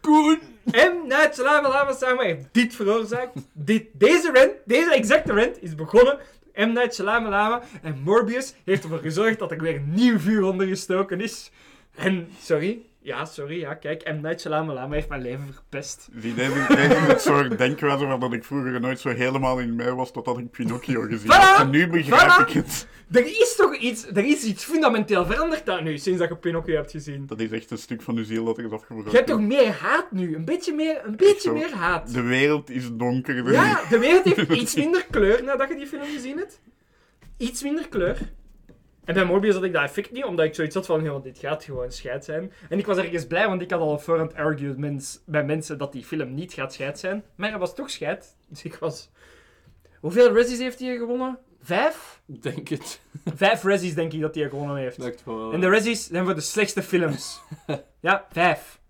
Koen! 0.00 0.40
M. 0.64 1.06
Night 1.06 1.34
Shyamalan 1.34 1.94
Sama 1.94 2.22
heeft 2.22 2.46
dit 2.52 2.74
veroorzaakt. 2.74 3.32
Dit, 3.52 3.86
deze 3.92 4.30
rant, 4.32 4.52
deze 4.64 4.94
exacte 4.94 5.32
rant 5.32 5.62
is 5.62 5.74
begonnen 5.74 6.18
door 6.54 6.66
M. 6.66 6.72
Night 6.72 6.94
Shyamalan 6.94 7.62
en 7.82 8.00
Morbius 8.04 8.54
heeft 8.64 8.82
ervoor 8.82 8.98
gezorgd 8.98 9.38
dat 9.38 9.50
er 9.50 9.60
weer 9.60 9.80
nieuw 9.80 10.18
vuur 10.18 10.42
onder 10.42 10.66
gestoken 10.66 11.20
is. 11.20 11.50
En, 11.94 12.28
sorry, 12.40 12.89
ja, 13.02 13.24
sorry, 13.24 13.60
ja, 13.60 13.74
kijk, 13.74 14.12
M. 14.12 14.20
Night 14.20 14.40
Shyamalan 14.40 14.92
heeft 14.92 15.08
mijn 15.08 15.22
leven 15.22 15.52
verpest. 15.54 16.08
Deze, 16.12 16.34
deze 16.68 16.94
is 16.94 17.06
het 17.06 17.20
soort 17.20 17.58
denkwijze 17.58 18.16
dat 18.20 18.32
ik 18.32 18.44
vroeger 18.44 18.80
nooit 18.80 19.00
zo 19.00 19.08
helemaal 19.08 19.58
in 19.58 19.74
mee 19.76 19.90
was 19.94 20.12
totdat 20.12 20.38
ik 20.38 20.50
Pinocchio 20.50 21.00
gezien 21.02 21.30
Voilà! 21.32 21.34
had. 21.34 21.60
En 21.60 21.70
nu 21.70 21.88
begrijp 21.88 22.30
Voilà! 22.30 22.48
ik 22.48 22.52
het. 22.54 22.86
Er 23.10 23.26
is 23.26 23.54
toch 23.56 23.76
iets, 23.76 24.06
er 24.06 24.24
is 24.24 24.42
iets 24.42 24.64
fundamenteel 24.64 25.26
veranderd 25.26 25.66
daar 25.66 25.82
nu, 25.82 25.98
sinds 25.98 26.18
dat 26.18 26.28
je 26.28 26.36
Pinocchio 26.36 26.74
hebt 26.74 26.90
gezien. 26.90 27.26
Dat 27.26 27.40
is 27.40 27.50
echt 27.50 27.70
een 27.70 27.78
stuk 27.78 28.02
van 28.02 28.16
uw 28.16 28.24
ziel 28.24 28.44
dat 28.44 28.58
er 28.58 28.64
is 28.64 28.70
afgebroken. 28.70 29.10
Je 29.10 29.16
hebt 29.16 29.28
toch 29.28 29.40
meer 29.40 29.72
haat 29.72 30.12
nu? 30.12 30.34
Een 30.34 30.44
beetje 30.44 30.74
meer, 30.74 31.00
een 31.04 31.16
beetje 31.16 31.40
Zo. 31.40 31.52
meer 31.52 31.74
haat. 31.74 32.12
De 32.12 32.22
wereld 32.22 32.70
is 32.70 32.88
donkerder. 32.92 33.52
Ja, 33.52 33.80
de 33.88 33.98
wereld 33.98 34.24
heeft 34.24 34.50
iets 34.62 34.74
minder 34.74 35.06
kleur 35.10 35.44
nadat 35.44 35.68
je 35.68 35.76
die 35.76 35.86
film 35.86 36.02
gezien 36.14 36.36
hebt. 36.38 36.60
Iets 37.36 37.62
minder 37.62 37.88
kleur. 37.88 38.18
En 39.10 39.16
bij 39.16 39.24
Morbius 39.24 39.54
had 39.54 39.64
ik 39.64 39.72
dat 39.72 39.82
effect 39.82 40.10
niet, 40.10 40.24
omdat 40.24 40.44
ik 40.44 40.54
zoiets 40.54 40.74
had 40.74 40.86
van, 40.86 41.02
joh, 41.02 41.22
dit 41.22 41.38
gaat 41.38 41.64
gewoon 41.64 41.92
scheid 41.92 42.24
zijn. 42.24 42.52
En 42.68 42.78
ik 42.78 42.86
was 42.86 42.96
ergens 42.96 43.26
blij, 43.26 43.48
want 43.48 43.62
ik 43.62 43.70
had 43.70 43.80
al 43.80 43.90
op 43.90 44.02
voorhand 44.02 44.34
argued 44.34 44.76
mens, 44.76 45.20
bij 45.26 45.44
mensen 45.44 45.78
dat 45.78 45.92
die 45.92 46.04
film 46.04 46.34
niet 46.34 46.52
gaat 46.52 46.72
scheid 46.72 46.98
zijn. 46.98 47.24
Maar 47.34 47.50
hij 47.50 47.58
was 47.58 47.74
toch 47.74 47.90
scheid. 47.90 48.36
Dus 48.48 48.62
ik 48.62 48.74
was... 48.74 49.10
Hoeveel 50.00 50.34
Razzies 50.34 50.58
heeft 50.58 50.78
hij 50.78 50.96
gewonnen? 50.96 51.38
Vijf? 51.62 52.20
Denk 52.26 52.68
het. 52.68 53.00
Vijf 53.34 53.62
Razzies 53.62 53.94
denk 53.94 54.12
ik 54.12 54.20
dat 54.20 54.34
hij 54.34 54.48
gewonnen 54.48 54.76
heeft. 54.76 54.96
Van 54.96 55.36
wel, 55.36 55.52
En 55.52 55.60
de 55.60 55.68
Razzies 55.68 56.06
zijn 56.06 56.24
voor 56.24 56.34
de 56.34 56.40
slechtste 56.40 56.82
films. 56.82 57.40
ja, 58.00 58.26
vijf. 58.32 58.80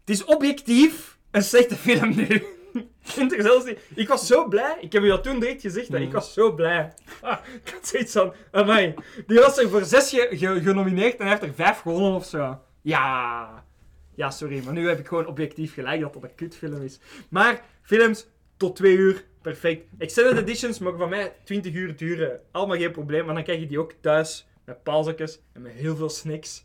Het 0.00 0.10
is 0.10 0.24
objectief 0.24 1.18
een 1.30 1.42
slechte 1.42 1.76
film 1.76 2.16
nu. 2.16 2.42
Ik 2.72 2.86
vind 3.14 3.32
er 3.32 3.42
zelfs 3.42 3.64
niet... 3.64 3.78
Ik 3.94 4.08
was 4.08 4.26
zo 4.26 4.48
blij. 4.48 4.76
Ik 4.80 4.92
heb 4.92 5.02
je 5.02 5.08
dat 5.08 5.22
toen 5.22 5.40
direct 5.40 5.60
gezegd. 5.60 5.88
hè. 5.88 5.98
Ik 5.98 6.12
was 6.12 6.32
zo 6.32 6.52
blij. 6.54 6.92
Ah, 7.20 7.38
ik 7.64 7.70
had 7.72 7.86
zoiets 7.88 8.12
van... 8.12 8.32
Amai. 8.50 8.94
Die 9.26 9.38
was 9.40 9.58
er 9.58 9.68
voor 9.70 9.84
zes 9.84 10.10
ge- 10.10 10.28
ge- 10.30 10.60
genomineerd 10.62 11.12
en 11.16 11.20
hij 11.26 11.28
heeft 11.28 11.42
er 11.42 11.54
vijf 11.54 11.78
gewonnen 11.80 12.12
of 12.12 12.24
zo. 12.24 12.58
Ja. 12.82 13.64
Ja, 14.14 14.30
sorry. 14.30 14.62
Maar 14.64 14.72
nu 14.74 14.88
heb 14.88 14.98
ik 14.98 15.06
gewoon 15.06 15.26
objectief 15.26 15.74
gelijk 15.74 16.00
dat 16.00 16.12
dat 16.12 16.22
een 16.22 16.34
kutfilm 16.34 16.82
is. 16.82 16.98
Maar 17.30 17.62
films 17.82 18.26
tot 18.56 18.76
twee 18.76 18.96
uur. 18.96 19.24
Perfect. 19.42 19.86
Extended 19.98 20.38
editions 20.38 20.78
mogen 20.78 20.98
van 20.98 21.08
mij 21.08 21.32
20 21.44 21.72
uur 21.74 21.96
duren. 21.96 22.40
Allemaal 22.50 22.76
geen 22.76 22.92
probleem. 22.92 23.24
Maar 23.24 23.34
dan 23.34 23.44
krijg 23.44 23.60
je 23.60 23.66
die 23.66 23.78
ook 23.80 23.92
thuis. 24.00 24.46
Met 24.64 24.82
pauzekjes 24.82 25.40
en 25.52 25.62
met 25.62 25.72
heel 25.72 25.96
veel 25.96 26.08
snacks. 26.08 26.64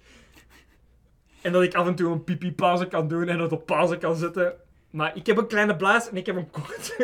En 1.41 1.51
dat 1.51 1.63
ik 1.63 1.73
af 1.75 1.87
en 1.87 1.95
toe 1.95 2.11
een 2.11 2.23
pipi 2.23 2.53
pauze 2.53 2.87
kan 2.87 3.07
doen 3.07 3.27
en 3.27 3.39
het 3.39 3.51
op 3.51 3.65
pauze 3.65 3.97
kan 3.97 4.15
zetten. 4.15 4.53
Maar 4.93 5.15
ik 5.15 5.25
heb 5.25 5.37
een 5.37 5.47
kleine 5.47 5.75
blaas 5.75 6.09
en 6.09 6.17
ik 6.17 6.25
heb 6.25 6.35
een 6.35 6.49
kort 6.49 6.95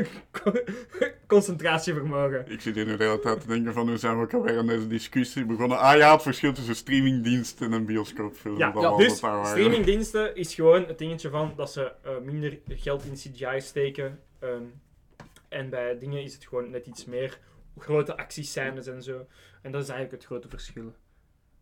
concentratievermogen. 1.28 2.52
Ik 2.52 2.62
zit 2.62 2.76
hier 2.76 2.86
nu 2.86 2.98
de 2.98 3.04
hele 3.04 3.20
tijd 3.20 3.42
te 3.42 3.48
denken 3.48 3.74
van 3.74 3.88
hoe 3.88 3.98
zijn 3.98 4.18
we 4.18 4.24
ook 4.24 4.34
alweer 4.34 4.58
aan 4.58 4.68
deze 4.68 4.88
discussie 4.88 5.46
begonnen. 5.46 5.78
Ah 5.78 5.98
ja, 5.98 6.12
het 6.12 6.22
verschil 6.22 6.54
tussen 6.54 6.76
streamingdiensten 6.76 7.66
en 7.66 7.72
een 7.72 7.86
bioscoopfilm. 7.86 8.58
Ja, 8.58 8.74
ja, 8.80 8.96
dus 8.96 9.18
streamingdiensten 9.18 10.36
is 10.36 10.56
gewoon 10.56 10.86
het 10.86 10.98
dingetje 10.98 11.30
van 11.30 11.54
dat 11.56 11.72
ze 11.72 11.92
eh, 12.04 12.12
minder 12.24 12.60
geld 12.68 13.06
in 13.06 13.14
CGI 13.14 13.62
steken. 13.62 14.20
ehm, 14.40 14.64
en 15.48 15.70
bij 15.70 15.98
dingen 16.00 16.24
is 16.24 16.34
het 16.34 16.46
gewoon 16.46 16.70
net 16.70 16.88
iets 16.88 17.06
meer 17.06 17.40
grote 17.78 18.18
actiescènes 18.18 18.88
en 18.88 19.04
zo. 19.04 19.26
En 19.62 19.72
dat 19.72 19.82
is 19.82 19.90
eigenlijk 19.90 20.22
het 20.22 20.26
grote 20.26 20.50
verschil. 20.50 20.94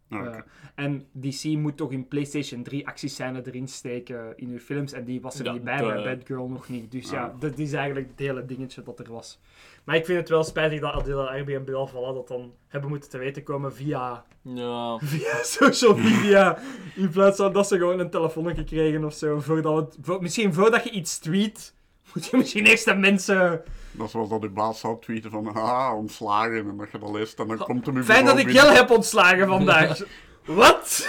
Ah. 0.10 0.26
Eh, 0.26 0.36
en 0.76 1.06
DC 1.12 1.43
moet 1.43 1.78
toch 1.78 1.91
in 1.91 2.08
PlayStation 2.08 2.63
3 2.63 2.88
actiescènes 2.88 3.46
erin 3.46 3.67
steken 3.67 4.34
in 4.38 4.50
hun 4.50 4.60
films. 4.60 4.91
En 4.93 5.04
die 5.06 5.22
was 5.22 5.39
er 5.39 5.46
Ja, 5.46 5.52
niet 5.52 5.63
bij, 5.63 5.78
de- 5.78 5.84
bij 5.84 6.15
Batgirl 6.17 6.50
nog 6.50 6.70
niet. 6.70 6.91
Dus 6.91 7.10
ja, 7.10 7.24
Ah. 7.24 7.39
dat 7.39 7.58
is 7.58 7.74
eigenlijk 7.74 8.08
het 8.10 8.20
hele 8.20 8.46
dingetje 8.46 8.84
dat 8.84 9.00
er 9.00 9.12
was. 9.12 9.39
Maar 9.84 9.96
ik 9.96 10.06
vind 10.06 10.20
het 10.20 10.30
wel 10.30 10.43
spijtig 10.43 10.80
dat 10.80 10.93
Adela 10.93 11.24
Airbnb 11.26 11.56
en 11.56 11.63
Bilal 11.65 11.88
Valla 11.88 12.13
dat 12.13 12.28
dan 12.28 12.54
hebben 12.67 12.89
moeten 12.89 13.10
te 13.10 13.17
weten 13.17 13.43
komen 13.43 13.74
via, 13.74 14.26
Ja. 14.41 14.98
via 15.04 15.43
social 15.43 15.96
media. 15.98 16.58
In 16.96 17.10
plaats 17.10 17.38
van 17.38 17.54
dat 17.54 17.67
ze 17.67 17.78
gewoon 17.78 18.00
een 18.00 18.10
telefoonnetje 18.10 18.63
kregen 18.63 19.04
of 19.04 19.13
zo. 19.13 19.39
Voordat 19.39 19.76
het, 19.76 19.98
voor- 20.02 20.22
misschien 20.22 20.54
voordat 20.54 20.84
je 20.84 20.89
iets 20.89 21.17
tweet, 21.20 21.74
moet 22.13 22.26
je 22.26 22.38
misschien 22.38 22.65
eerst 22.65 22.86
de 22.86 22.96
mensen... 22.96 23.62
Dat 23.98 24.06
is 24.06 24.12
zoals 24.12 24.30
dat 24.30 24.44
uw 24.44 24.54
baas 24.54 24.80
zou 24.80 25.02
tweeten 25.02 25.32
van 25.32 25.54
ah, 25.54 25.94
ontslagen. 25.96 26.58
En 26.58 26.78
dat 26.78 26.92
je 26.92 27.00
dat 27.00 27.10
leest 27.10 27.40
en 27.40 27.48
dan 27.48 27.58
komt 27.58 27.86
hem 27.86 27.96
uw 27.96 28.04
Fijn 28.04 28.26
dat 28.26 28.36
bureau 28.36 28.56
ik. 28.58 28.62
Jelle 28.64 28.76
heb 28.76 28.90
ontslagen 28.90 29.48
vandaag. 29.48 30.00
Wat? 30.46 31.08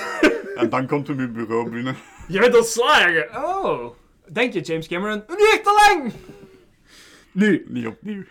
En 0.55 0.69
dan 0.69 0.87
komt 0.87 1.07
hem 1.07 1.19
uw 1.19 1.33
bureau 1.33 1.71
binnen. 1.71 1.97
Je 2.29 2.39
bent 2.41 2.57
ontslagen. 2.57 3.29
Oh. 3.35 3.95
Denk 4.33 4.53
je, 4.53 4.61
James 4.61 4.87
Cameron? 4.89 5.25
Nu 5.29 5.35
echt 5.53 5.65
te 5.65 5.87
lang. 5.89 6.13
Nu, 7.33 7.65
Niet 7.69 7.87
opnieuw. 7.87 8.23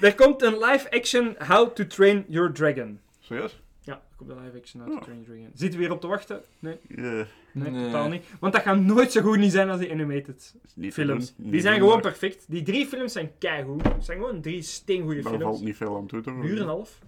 er 0.00 0.14
komt 0.14 0.42
een 0.42 0.58
live-action 0.58 1.36
How 1.48 1.72
to 1.74 1.86
Train 1.86 2.24
Your 2.28 2.52
Dragon. 2.52 3.00
Serieus? 3.20 3.60
Komt 4.18 4.30
een 4.30 4.44
live-action 4.44 4.80
Oh. 4.82 4.86
Train 5.02 5.18
Your 5.20 5.24
Dragon. 5.24 5.50
Zitten 5.54 5.78
we 5.78 5.84
weer 5.86 5.94
op 5.94 6.00
te 6.00 6.06
wachten? 6.06 6.42
Nee, 6.58 6.76
Ja, 6.88 7.02
nee, 7.52 7.70
Nee. 7.70 7.84
totaal 7.84 8.08
niet. 8.08 8.24
Want 8.40 8.52
dat 8.52 8.62
gaat 8.62 8.78
nooit 8.80 9.12
zo 9.12 9.20
goed 9.22 9.38
niet 9.38 9.52
zijn 9.52 9.68
als 9.70 9.78
die 9.80 9.90
animated 9.90 10.54
niet 10.74 10.92
films. 10.92 11.32
Die 11.36 11.60
zijn 11.60 11.78
gewoon 11.78 12.00
perfect. 12.00 12.44
Die 12.48 12.62
drie 12.62 12.86
films 12.86 13.12
zijn 13.12 13.30
keigoed. 13.38 13.82
Het 13.82 14.04
zijn 14.04 14.18
gewoon 14.18 14.40
drie 14.40 14.62
steengoede 14.62 15.20
Daar 15.22 15.30
films. 15.32 15.44
valt 15.44 15.60
niet 15.64 15.76
veel 15.76 15.96
aan 15.96 16.06
toe 16.06 16.20
te 16.20 16.30
Een 16.30 16.44
uur 16.44 16.56
en 16.56 16.62
een 16.62 16.66
half. 16.68 16.98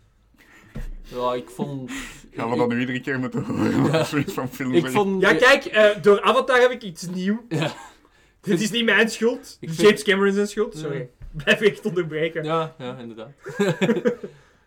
ja, 1.02 1.34
ik 1.34 1.50
vond... 1.50 1.90
Gaan 2.32 2.50
we 2.50 2.56
dat 2.56 2.68
nu 2.68 2.80
iedere 2.80 3.00
keer 3.00 3.18
moeten 3.18 3.44
horen? 3.44 3.90
Als 3.90 4.08
zoiets 4.08 4.32
van 4.32 4.48
film 4.48 4.74
Ik 4.74 4.86
vond... 4.86 5.20
Ja, 5.22 5.34
kijk, 5.34 5.64
eh, 5.64 6.02
door 6.02 6.20
Avatar 6.22 6.60
heb 6.60 6.70
ik 6.70 6.82
iets 6.82 7.06
nieuw. 7.08 7.44
Ja. 7.48 7.72
Dit 8.40 8.60
is 8.60 8.70
niet 8.70 8.84
mijn 8.84 9.10
schuld. 9.10 9.40
Is 9.60 9.74
vind- 9.74 9.80
James 9.80 10.02
Cameron 10.02 10.32
zijn 10.34 10.46
schuld. 10.48 10.76
Sorry. 10.76 11.08
Blijf 11.44 11.60
ik 11.60 11.72
echt 11.72 11.86
onderbreken. 11.86 12.44
Ja, 12.44 12.74
ja, 12.78 12.96
inderdaad. 12.98 13.30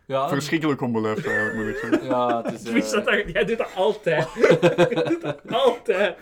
ja, 0.05 0.27
Verschrikkelijk 0.29 0.81
onbeleefd 0.81 1.25
eigenlijk, 1.25 1.55
moet 1.55 1.67
ik 1.67 1.77
zeggen. 1.77 2.05
ja, 2.07 2.41
het 2.43 2.53
is... 2.53 2.89
Dat 2.91 3.05
eh, 3.07 3.15
dat- 3.25 3.33
Jij 3.33 3.45
doet 3.45 3.57
dat 3.57 3.69
altijd. 3.75 4.27
Jij 4.89 5.03
doet 5.03 5.21
dat 5.21 5.39
altijd. 5.49 6.15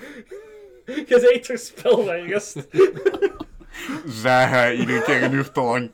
Je 0.86 1.06
bent 1.08 1.32
echt 1.32 1.46
voorspelbaar, 1.46 2.20
gast. 2.20 2.68
Zei 4.08 4.46
hij 4.48 4.76
iedere 4.76 5.02
keer 5.04 5.24
een 5.24 5.34
uur 5.34 5.52
te 5.52 5.62
lang. 5.62 5.90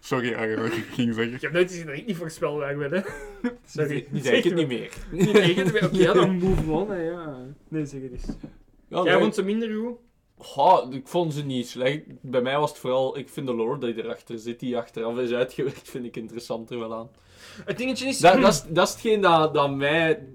Sorry, 0.00 0.34
Arjen, 0.34 0.56
dat 0.56 0.66
ik 0.66 0.84
ging 0.92 1.14
zeggen. 1.14 1.34
Ik 1.34 1.40
heb 1.40 1.52
nooit 1.52 1.70
gezien 1.70 1.86
dat 1.86 1.94
ik 1.96 2.06
niet 2.06 2.16
voorspelbaar 2.16 2.76
ben, 2.76 2.92
hè. 2.92 3.00
Sorry. 3.66 4.06
Nu 4.10 4.20
zeg 4.20 4.34
ik 4.34 4.44
het 4.44 4.54
niet 4.54 4.68
meer. 4.68 4.90
Niet 5.10 5.34
tegen 5.44 5.66
Oké, 5.66 5.88
ja, 5.92 6.12
dan 6.12 6.36
move 6.38 6.70
on, 6.70 6.90
hè, 6.90 7.02
ja. 7.02 7.36
Nee, 7.68 7.86
zeg 7.86 8.00
het 8.02 8.12
eens. 8.12 8.24
Ja, 8.88 9.02
Jij 9.02 9.18
vond 9.18 9.34
ze 9.34 9.42
minder 9.42 9.74
goed? 9.74 9.98
Goh, 10.42 10.92
ik 10.92 11.08
vond 11.08 11.34
ze 11.34 11.44
niet 11.44 11.68
slecht. 11.68 12.00
Bij 12.20 12.40
mij 12.40 12.58
was 12.58 12.70
het 12.70 12.78
vooral... 12.78 13.18
Ik 13.18 13.28
vind 13.28 13.46
de 13.46 13.54
lore 13.54 13.78
die 13.78 14.04
erachter 14.04 14.38
zit, 14.38 14.60
die 14.60 14.76
achteraf 14.76 15.18
is 15.18 15.32
uitgewerkt, 15.32 15.88
vind 15.90 16.04
ik 16.04 16.16
interessanter 16.16 16.78
wel 16.78 16.94
aan. 16.94 17.10
Het 17.64 17.78
dingetje 17.78 18.06
is... 18.06 18.18
Dat, 18.18 18.40
dat, 18.40 18.52
is, 18.52 18.62
dat 18.68 18.86
is 18.86 18.92
hetgeen 18.92 19.20
dat, 19.20 19.54
dat 19.54 19.70
mij 19.70 20.26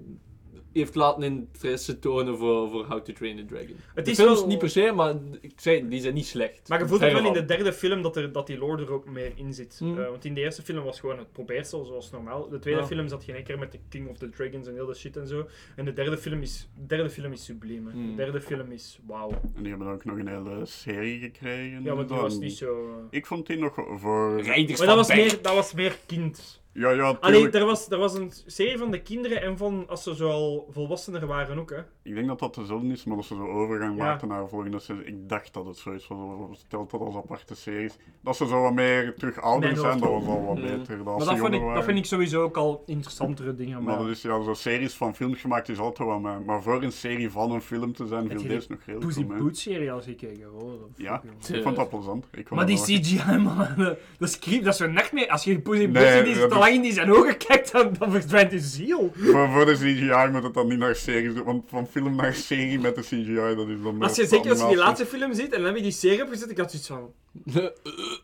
heeft 0.78 0.94
laten 0.94 1.22
interesse 1.22 1.98
tonen 1.98 2.36
voor, 2.38 2.70
voor 2.70 2.84
How 2.84 3.00
to 3.02 3.12
Train 3.12 3.38
a 3.38 3.42
Dragon. 3.48 3.76
Het 3.94 4.04
de 4.04 4.10
is 4.10 4.16
films 4.16 4.38
wel- 4.38 4.48
niet 4.48 4.58
per 4.58 4.70
se, 4.70 4.92
maar 4.94 5.14
ik 5.40 5.52
zei, 5.56 5.88
die 5.88 6.00
zijn 6.00 6.14
niet 6.14 6.26
slecht. 6.26 6.68
Maar 6.68 6.78
je 6.78 6.86
voelt 6.88 7.02
ook 7.02 7.08
Verre 7.08 7.22
wel 7.22 7.34
in 7.34 7.40
de 7.40 7.44
derde 7.54 7.72
film 7.72 8.02
dat, 8.02 8.16
er, 8.16 8.32
dat 8.32 8.46
die 8.46 8.58
lore 8.58 8.82
er 8.82 8.92
ook 8.92 9.06
meer 9.10 9.32
in 9.34 9.54
zit. 9.54 9.76
Hmm. 9.78 9.98
Eh, 10.00 10.08
want 10.10 10.24
in 10.24 10.34
de 10.34 10.40
eerste 10.40 10.62
film 10.62 10.84
was 10.84 11.00
gewoon 11.00 11.18
het 11.18 11.32
probeersel, 11.32 11.84
zoals 11.84 12.10
normaal. 12.10 12.48
De 12.48 12.58
tweede 12.58 12.80
Ja. 12.80 12.86
film 12.86 13.08
zat 13.08 13.24
geen 13.24 13.44
keer 13.44 13.58
met 13.58 13.72
de 13.72 13.78
King 13.88 14.08
of 14.08 14.18
the 14.18 14.28
Dragons 14.28 14.66
en 14.66 14.74
heel 14.74 14.86
dat 14.86 14.96
shit 14.96 15.16
en 15.16 15.26
zo. 15.26 15.46
En 15.76 15.84
de 15.84 15.92
derde 15.92 16.18
film 16.18 16.42
is, 16.42 16.68
de 16.74 16.86
derde 16.86 17.10
film 17.10 17.32
is 17.32 17.44
sublime. 17.44 17.90
Hmm. 17.90 18.06
De 18.10 18.14
derde 18.22 18.40
film 18.40 18.72
is 18.72 18.98
wauw. 19.06 19.30
En 19.30 19.62
die 19.62 19.68
hebben 19.68 19.88
ook 19.88 20.04
nog 20.04 20.18
een 20.18 20.28
hele 20.28 20.66
serie 20.66 21.18
gekregen. 21.20 21.82
Ja, 21.82 21.94
maar 21.94 22.06
die 22.06 22.16
was 22.16 22.38
niet 22.38 22.56
zo... 22.56 22.88
eh. 22.88 23.04
Ik 23.10 23.26
vond 23.26 23.46
die 23.46 23.58
nog 23.58 23.74
voor... 24.00 24.40
Rijders 24.42 24.78
Maar 24.78 24.88
dat 24.88 24.96
was, 24.96 25.08
meer, 25.08 25.38
dat 25.42 25.54
was 25.54 25.72
meer 25.74 25.96
kind. 26.06 26.64
Ja, 26.76 26.90
ja, 26.90 27.02
Alleen, 27.20 27.34
tuurlijk. 27.34 27.54
er 27.54 27.64
was, 27.64 27.90
er 27.90 27.98
was 27.98 28.14
een 28.14 28.32
serie 28.46 28.78
van 28.78 28.90
de 28.90 29.00
kinderen 29.02 29.42
en 29.42 29.56
van 29.56 29.84
als 29.88 30.02
ze 30.02 30.14
zo 30.14 30.28
al 30.30 30.66
volwassener 30.70 31.26
waren 31.26 31.58
ook, 31.58 31.70
hè. 31.70 31.78
Ik 32.02 32.14
denk 32.14 32.26
dat 32.26 32.38
dat 32.38 32.54
dezelfde 32.54 32.88
is, 32.88 33.04
maar 33.04 33.16
dat 33.16 33.24
ze 33.24 33.34
zo 33.34 33.46
overgang 33.46 33.96
Ja. 33.96 34.04
maakten 34.04 34.28
naar 34.28 34.48
volgende 34.48 34.78
serie. 34.78 35.04
Ik 35.04 35.28
dacht 35.28 35.54
dat 35.54 35.66
het 35.66 35.76
zoiets 35.76 36.06
was, 36.08 36.58
stelt 36.58 36.90
dat 36.90 37.00
als 37.00 37.14
aparte 37.16 37.54
series. 37.54 37.96
Dat 38.20 38.36
ze 38.36 38.46
zo 38.46 38.62
wat 38.62 38.72
meer 38.74 39.14
terug 39.14 39.40
ouder 39.40 39.76
zijn, 39.76 39.98
dat 39.98 40.08
was 40.10 40.26
al 40.26 40.44
wat 40.44 40.56
Mm. 40.56 40.62
beter. 40.62 40.96
Dan 40.96 41.04
Maar 41.04 41.24
dat 41.26 41.38
vind, 41.38 41.54
ik, 41.54 41.74
dat 41.74 41.84
vind 41.84 41.98
ik 41.98 42.04
sowieso 42.04 42.42
ook 42.42 42.56
al 42.56 42.82
interessantere 42.86 43.54
dingen. 43.54 43.82
Maar 43.82 43.94
Maar, 43.96 44.04
dat 44.06 44.16
is 44.16 44.22
ja, 44.22 44.42
zo 44.42 44.54
series 44.54 44.94
van 44.94 45.14
films 45.14 45.40
gemaakt 45.40 45.68
is 45.68 45.78
altijd 45.78 46.08
wel 46.08 46.20
mij. 46.20 46.38
Maar 46.46 46.62
voor 46.62 46.82
een 46.82 46.92
serie 46.92 47.30
van 47.30 47.50
een 47.50 47.60
film 47.62 47.92
te 47.92 48.06
zijn, 48.06 48.28
viel 48.28 48.42
deze 48.48 48.66
nog 48.70 48.78
heel 48.84 48.98
Pussy 48.98 49.20
goed 49.20 49.28
mee. 49.28 49.38
Boots 49.38 49.62
serie 49.62 49.92
als 49.92 50.04
gekeken, 50.04 50.46
hoor. 50.58 50.70
Dat 50.80 50.88
Ja, 50.96 51.22
ik 51.52 51.62
vond 51.62 51.76
dat 51.76 51.88
plezant. 51.88 52.24
Ik 52.32 52.48
vond 52.48 52.60
Maar 52.60 52.66
die 52.68 52.80
CGI, 52.82 53.36
man, 53.36 53.74
dat 54.18 54.28
is 54.28 54.38
creep, 54.38 54.64
dat 54.64 54.72
is 54.72 54.78
zo'n 54.78 54.92
nachtmerrie. 54.92 55.32
Als 55.32 55.44
je 55.44 55.58
Pussy 55.60 55.84
Nee, 55.86 56.22
Boots 56.22 56.38
te 56.38 56.46
is- 56.46 56.52
lang 56.58 56.65
in 56.74 56.82
die 56.82 56.92
zijn 56.92 57.12
ogen 57.12 57.36
kijkt, 57.36 57.72
dan, 57.72 57.94
dan 57.98 58.10
verdwijnt 58.10 58.52
je 58.52 58.58
ziel. 58.58 59.10
Voor, 59.14 59.48
voor 59.50 59.64
de 59.66 59.72
CGI 59.74 60.28
moet 60.32 60.42
het 60.42 60.54
dan 60.54 60.68
niet 60.68 60.78
naar 60.78 60.94
series 60.96 61.34
doen, 61.34 61.44
want 61.44 61.64
van 61.66 61.86
film 61.86 62.14
naar 62.16 62.34
serie 62.34 62.78
met 62.80 62.94
de 62.94 63.00
CGI, 63.00 63.34
dat 63.56 63.68
is 63.68 63.82
dan 63.82 64.02
Als 64.02 64.14
je, 64.16 64.20
meer 64.20 64.30
zeker 64.30 64.50
als 64.50 64.60
je 64.60 64.66
die 64.66 64.76
laatste 64.76 65.06
film 65.06 65.34
ziet 65.34 65.52
en 65.52 65.56
dan 65.58 65.64
heb 65.64 65.76
je 65.76 65.82
die 65.82 65.90
serie 65.90 66.22
opgezet, 66.22 66.50
ik 66.50 66.58
had 66.58 66.70
zoiets 66.70 66.88
van... 66.88 67.12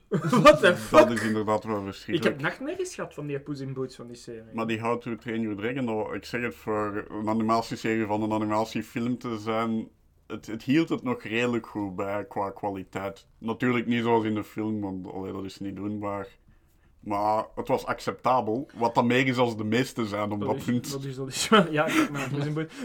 What 0.09 0.57
the 0.61 0.67
Dat 0.67 0.79
fuck? 0.79 1.09
is 1.11 1.23
inderdaad 1.23 1.65
wel 1.65 1.77
Ik 1.79 1.85
verschrikkelijk. 1.85 2.35
heb 2.35 2.45
nachtmerries 2.49 2.95
gehad 2.95 3.15
van 3.15 3.27
die 3.27 3.41
Pussy 3.41 3.67
Boots 3.73 3.97
van 3.97 4.07
die 4.07 4.17
serie. 4.17 4.43
Maar 4.55 4.67
die 4.67 4.81
How 4.81 5.01
to 5.01 5.17
Train 5.17 5.41
Your 5.41 5.57
Dragon, 5.57 5.87
dat- 5.87 6.15
ik 6.15 6.25
zeg 6.25 6.41
het 6.43 6.55
voor 6.55 7.05
een 7.11 7.29
animatieserie 7.29 8.07
van 8.07 8.23
een 8.23 8.33
animatiefilm 8.33 9.19
te 9.19 9.39
zijn, 9.39 9.89
het, 10.27 10.47
het 10.47 10.63
hield 10.63 10.89
het 10.89 11.03
nog 11.03 11.23
redelijk 11.23 11.67
goed 11.67 11.97
bij 11.97 12.25
qua 12.29 12.51
kwaliteit. 12.51 13.27
Natuurlijk 13.39 13.87
niet 13.87 14.03
zoals 14.03 14.25
in 14.25 14.35
de 14.35 14.45
film, 14.45 14.81
want 14.81 15.13
allee, 15.13 15.33
dat 15.33 15.45
is 15.45 15.59
niet 15.59 15.77
doenbaar. 15.77 16.27
Maar 17.03 17.47
het 17.55 17.69
was 17.69 17.85
acceptabel, 17.87 18.69
wat 18.75 18.95
dan 18.95 19.07
meer 19.07 19.27
is 19.27 19.37
als 19.37 19.57
de 19.57 19.65
meeste 19.65 20.07
zijn 20.07 20.33
op 20.33 20.41
dat, 20.41 20.57
is, 20.57 20.65
punt. 20.65 20.91
dat 20.91 21.05
is, 21.05 21.17
dat 21.17 21.29
is. 21.29 21.49
Ja. 21.71 21.85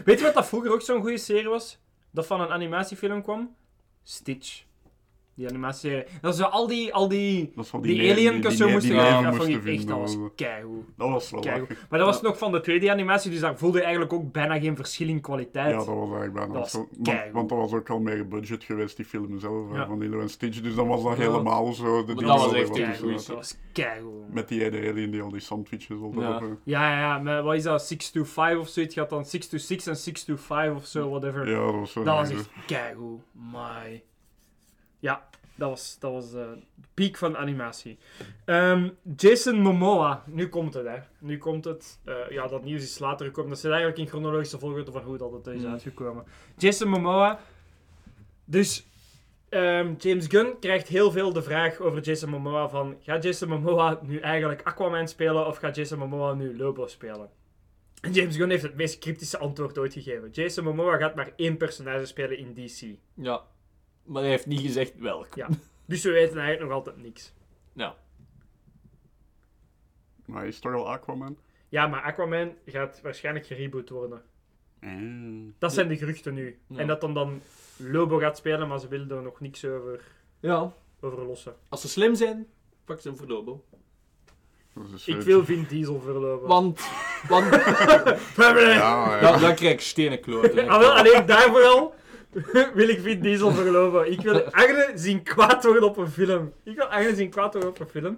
Weet 0.06 0.20
je 0.20 0.26
wat 0.26 0.34
dat 0.34 0.48
vroeger 0.48 0.72
ook 0.72 0.82
zo'n 0.82 1.02
goede 1.02 1.18
serie 1.18 1.50
was? 1.50 1.80
Dat 2.12 2.26
van 2.26 2.42
een 2.42 2.50
animatiefilm 2.50 3.24
kwam? 3.24 3.56
Stitch. 4.04 4.64
Die 5.38 5.48
animatieserie. 5.50 6.04
Dat 6.22 6.34
is 6.34 6.40
zo 6.40 6.46
al 6.46 6.68
die, 6.68 6.94
al 6.94 7.08
die, 7.08 7.52
Dat 7.56 7.72
die, 7.82 7.98
ne- 8.02 8.12
alien 8.12 8.42
die- 8.42 8.52
zo 8.52 8.64
die- 8.66 8.74
moesten 8.74 8.92
die 8.92 9.00
gaan. 9.02 9.24
Dat 9.24 9.36
vond 9.36 9.48
ik 9.48 9.54
moesten 9.56 9.74
echt, 9.74 9.88
dat 9.88 9.98
was 9.98 10.18
keigoed. 10.36 10.84
Dat 10.98 11.10
was 11.10 11.32
wel 11.32 11.42
Keigoed. 11.42 11.68
Maar 11.90 12.00
dat 12.00 12.08
was 12.08 12.22
nog 12.22 12.38
van 12.38 12.52
de 12.52 12.62
2D-animatie, 12.62 13.32
dus 13.32 13.40
daar 13.40 13.58
voelde 13.58 13.78
je 13.78 13.84
eigenlijk 13.84 14.14
ook 14.14 14.32
bijna 14.32 14.60
geen 14.60 14.76
verschil 14.76 15.08
in 15.08 15.22
kwaliteit. 15.22 15.70
Ja, 15.72 15.78
dat 15.78 15.86
was 15.86 15.96
eigenlijk 15.98 16.34
bijna 16.34 16.54
Dat 16.54 16.62
was 16.62 16.72
zo. 16.72 16.88
Want, 17.34 17.50
dat 17.50 17.58
was 17.58 17.74
ook 17.74 17.90
al 17.90 18.00
meer 18.00 18.28
budget 18.28 18.64
geweest, 18.64 18.96
die 18.96 19.06
film 19.06 19.40
zelf, 19.40 19.74
Ja. 19.74 19.88
van 19.88 20.00
Lilo 20.00 20.20
en 20.20 20.30
Stitch. 20.30 20.62
Dus 20.62 20.76
dan 20.76 20.88
was 20.88 21.04
dat 21.04 21.18
Ja. 21.18 21.24
helemaal 21.24 21.74
zo. 21.74 22.06
De 22.06 22.14
dat 22.14 22.24
was 22.24 22.54
echt 22.54 22.70
keigoed. 22.70 23.28
dat 23.28 23.36
was 23.36 23.58
keigoed. 23.74 24.34
Met 24.34 24.48
die 24.48 24.64
ene 24.66 24.90
alien 24.92 25.12
die 25.12 25.22
al 25.22 25.30
die 25.32 25.40
sandwiches 25.40 26.00
altijd 26.02 26.26
Ja. 26.40 26.42
Ja, 26.64 26.92
ja, 26.92 27.00
ja, 27.00 27.18
maar 27.20 27.44
wat 27.44 27.56
is 27.56 27.64
dat? 27.64 27.82
6 27.84 28.12
to 28.12 28.24
5 28.24 28.58
of 28.58 28.68
zoiets? 28.68 28.94
gaat 28.96 29.10
dan 29.10 29.26
6 29.26 29.48
to 29.48 29.58
6 29.58 29.88
en 29.88 29.96
6 29.98 30.24
to 30.24 30.36
5 30.36 30.76
of 30.76 30.86
zo, 30.86 31.10
whatever. 31.10 31.50
Ja, 31.50 31.66
dat 31.66 31.74
was 31.76 31.92
zo. 31.92 32.04
Dat 32.04 32.16
was 32.16 32.30
echt 32.30 32.50
keigoed. 32.68 33.22
My. 33.52 34.04
Ja, 35.00 35.28
dat 35.56 35.70
was, 35.70 35.98
dat 36.00 36.12
was 36.12 36.26
eh, 36.34 36.52
de 36.76 36.88
piek 36.94 37.18
van 37.18 37.38
animatie. 37.38 37.98
Ehm, 38.46 38.90
Jason 39.16 39.62
Momoa. 39.62 40.24
Nu 40.26 40.50
komt 40.50 40.74
het, 40.74 40.86
hè. 40.88 40.98
Nu 41.20 41.38
komt 41.38 41.66
het. 41.66 42.00
Eh, 42.06 42.16
ja, 42.30 42.48
dat 42.48 42.64
nieuws 42.64 42.84
is 42.84 43.00
later 43.00 43.26
gekomen. 43.26 43.50
Dat 43.50 43.60
zit 43.60 43.70
eigenlijk 43.72 44.00
in 44.00 44.08
chronologische 44.08 44.60
volgorde 44.60 44.92
van 44.92 45.02
hoe 45.02 45.18
dat 45.18 45.32
het 45.32 45.48
is 45.48 45.62
Mm. 45.62 45.72
uitgekomen. 45.72 46.24
Jason 46.58 46.90
Momoa. 46.90 47.40
Dus... 48.46 48.86
ehm, 49.50 49.94
James 49.98 50.28
Gunn 50.28 50.60
krijgt 50.60 50.88
heel 50.88 51.12
veel 51.12 51.34
de 51.34 51.42
vraag 51.42 51.80
over 51.80 52.02
Jason 52.02 52.30
Momoa 52.30 52.70
van... 52.70 52.96
Gaat 53.02 53.24
Jason 53.24 53.50
Momoa 53.50 54.00
nu 54.04 54.20
eigenlijk 54.20 54.62
Aquaman 54.64 55.08
spelen 55.08 55.48
of 55.48 55.58
gaat 55.58 55.76
Jason 55.76 56.00
Momoa 56.00 56.34
nu 56.34 56.58
Lobo 56.58 56.88
spelen? 56.88 57.30
En 58.02 58.12
James 58.14 58.36
Gunn 58.36 58.50
heeft 58.50 58.64
het 58.64 58.76
meest 58.76 59.00
cryptische 59.00 59.38
antwoord 59.38 59.78
ooit 59.78 59.94
gegeven. 59.94 60.30
Jason 60.30 60.64
Momoa 60.64 60.98
gaat 60.98 61.16
maar 61.16 61.32
één 61.36 61.58
personage 61.58 62.06
spelen 62.06 62.38
in 62.38 62.54
DC. 62.54 62.98
Ja. 63.14 63.42
Maar 64.08 64.22
hij 64.22 64.32
heeft 64.32 64.46
niet 64.46 64.60
gezegd 64.62 64.94
welk. 65.00 65.28
Ja. 65.36 65.48
Dus 65.86 66.04
we 66.04 66.12
weten 66.12 66.38
eigenlijk 66.38 66.70
nog 66.70 66.72
altijd 66.78 66.98
niks. 66.98 67.34
Ja. 67.74 67.96
Maar 70.26 70.48
is 70.48 70.60
toch 70.60 70.74
al 70.74 70.90
Aquaman? 70.92 71.38
Ja, 71.70 71.88
maar 71.88 72.02
Aquaman 72.02 72.54
gaat 72.66 73.02
waarschijnlijk 73.02 73.46
gereboot 73.46 73.90
worden. 73.90 74.22
Eh. 74.80 74.92
Dat 75.60 75.74
zijn 75.74 75.88
de 75.88 75.98
geruchten 75.98 76.34
nu. 76.34 76.60
Ja. 76.68 76.78
En 76.78 76.88
dat 76.88 77.02
dan 77.02 77.14
dan 77.14 77.42
Lobo 77.78 78.18
gaat 78.18 78.38
spelen, 78.38 78.68
maar 78.68 78.80
ze 78.80 78.88
willen 78.88 79.12
er 79.12 79.22
nog 79.22 79.40
niks 79.40 79.66
over 79.66 80.02
Ja. 80.40 80.74
over 81.00 81.26
lossen. 81.26 81.56
Als 81.70 81.82
ze 81.82 81.88
slim 81.88 82.16
zijn, 82.16 82.48
pak 82.86 83.00
ze 83.00 83.16
verlobo. 83.16 83.64
Dat 84.74 84.86
is 84.96 85.08
Ik 85.08 85.22
wil 85.22 85.46
Vin 85.46 85.66
Diesel 85.70 86.00
verlopen. 86.02 86.48
Want, 86.48 86.82
want 87.28 87.50
Ja, 88.38 88.58
ja. 88.60 89.20
dan, 89.20 89.42
dan 89.42 89.56
krijg 89.56 89.74
ik 89.74 89.82
stenen 89.82 90.20
kloten. 90.20 90.68
Ah, 90.70 90.80
wel, 90.80 90.92
alleen 90.92 91.26
daarvoor 91.26 91.64
al 91.64 91.94
wil 92.74 92.88
ik 92.90 93.00
Vin 93.02 93.20
Diesel 93.22 93.52
verloven. 93.52 94.12
Ik 94.12 94.22
wil 94.22 94.42
Agne 94.44 94.92
zien 94.96 95.24
kwaad 95.24 95.64
worden 95.64 95.84
op 95.84 95.98
een 95.98 96.10
film. 96.12 96.54
Ik 96.64 96.76
wil 96.76 96.86
Agne 96.86 97.16
zien 97.16 97.30
kwaad 97.30 97.54
worden 97.54 97.70
op 97.70 97.80
een 97.80 97.88
film. 97.88 98.18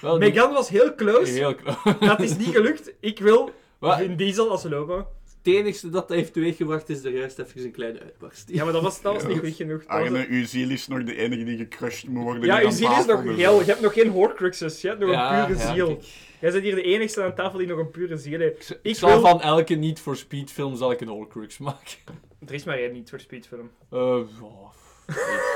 Wel, 0.00 0.18
die- 0.18 0.28
Megan 0.32 0.52
was 0.52 0.68
heel 0.68 0.94
close. 0.94 1.32
Heel 1.32 1.54
kloot. 1.54 2.00
Dat 2.08 2.20
is 2.20 2.36
niet 2.36 2.48
gelukt. 2.54 2.92
Ik 3.00 3.18
wil 3.18 3.50
Wat? 3.78 3.96
Vin 3.98 4.16
Diesel 4.16 4.50
als 4.50 4.64
logo. 4.64 4.96
Het 5.42 5.56
enigste 5.56 5.90
dat 5.90 6.08
dat 6.08 6.16
heeft 6.16 6.32
teweeggebracht 6.32 6.88
is 6.88 7.04
er 7.04 7.12
juist 7.12 7.38
even 7.38 7.64
een 7.64 7.70
kleine 7.72 8.00
uitbarst. 8.00 8.48
Ja, 8.48 8.64
maar 8.64 8.72
dat 8.72 8.82
was, 8.82 9.02
dat 9.02 9.12
was 9.12 9.22
Ja. 9.22 9.28
niet 9.28 9.38
goed 9.38 9.54
genoeg. 9.54 9.82
Het- 9.86 10.26
uw 10.28 10.46
ziel 10.46 10.70
is 10.70 10.88
nog 10.88 11.02
de 11.04 11.16
enige 11.16 11.44
die 11.44 11.56
gecrushed 11.56 12.08
moet 12.08 12.22
worden. 12.22 12.44
Ja, 12.44 12.60
uw 12.62 12.70
ziel 12.70 12.90
is 12.98 13.04
nog 13.06 13.22
dus, 13.22 13.36
heel. 13.36 13.58
Je 13.58 13.64
hebt 13.64 13.80
nog 13.80 13.92
geen 13.92 14.08
horcruxes. 14.08 14.80
Je 14.80 14.88
hebt 14.88 15.00
nog 15.00 15.10
Ja, 15.10 15.40
een 15.40 15.46
pure 15.46 15.58
ja, 15.58 15.72
ziel. 15.74 15.86
kijk. 15.86 16.04
Jij 16.40 16.50
bent 16.50 16.62
hier 16.64 16.74
de 16.74 16.82
enigste 16.82 17.22
aan 17.22 17.34
tafel 17.34 17.58
die 17.58 17.66
nog 17.66 17.78
een 17.78 17.90
pure 17.90 18.16
ziel 18.16 18.38
heeft. 18.40 18.70
Ik 18.70 18.78
Ik 18.82 18.96
zal 18.96 19.08
wil- 19.08 19.20
van 19.20 19.40
elke 19.40 19.74
niet 19.74 20.00
voor 20.00 20.16
speed 20.16 20.50
film 20.52 20.76
zal 20.76 20.90
ik 20.90 21.00
een 21.00 21.08
Horcrux 21.08 21.58
maken. 21.58 21.98
Er 22.46 22.54
is 22.54 22.64
maar 22.64 22.78
één 22.78 22.92
niet 22.92 23.10
voor 23.10 23.20
speedfilm. 23.20 23.70
Eh, 23.90 23.98
oh, 23.98 24.66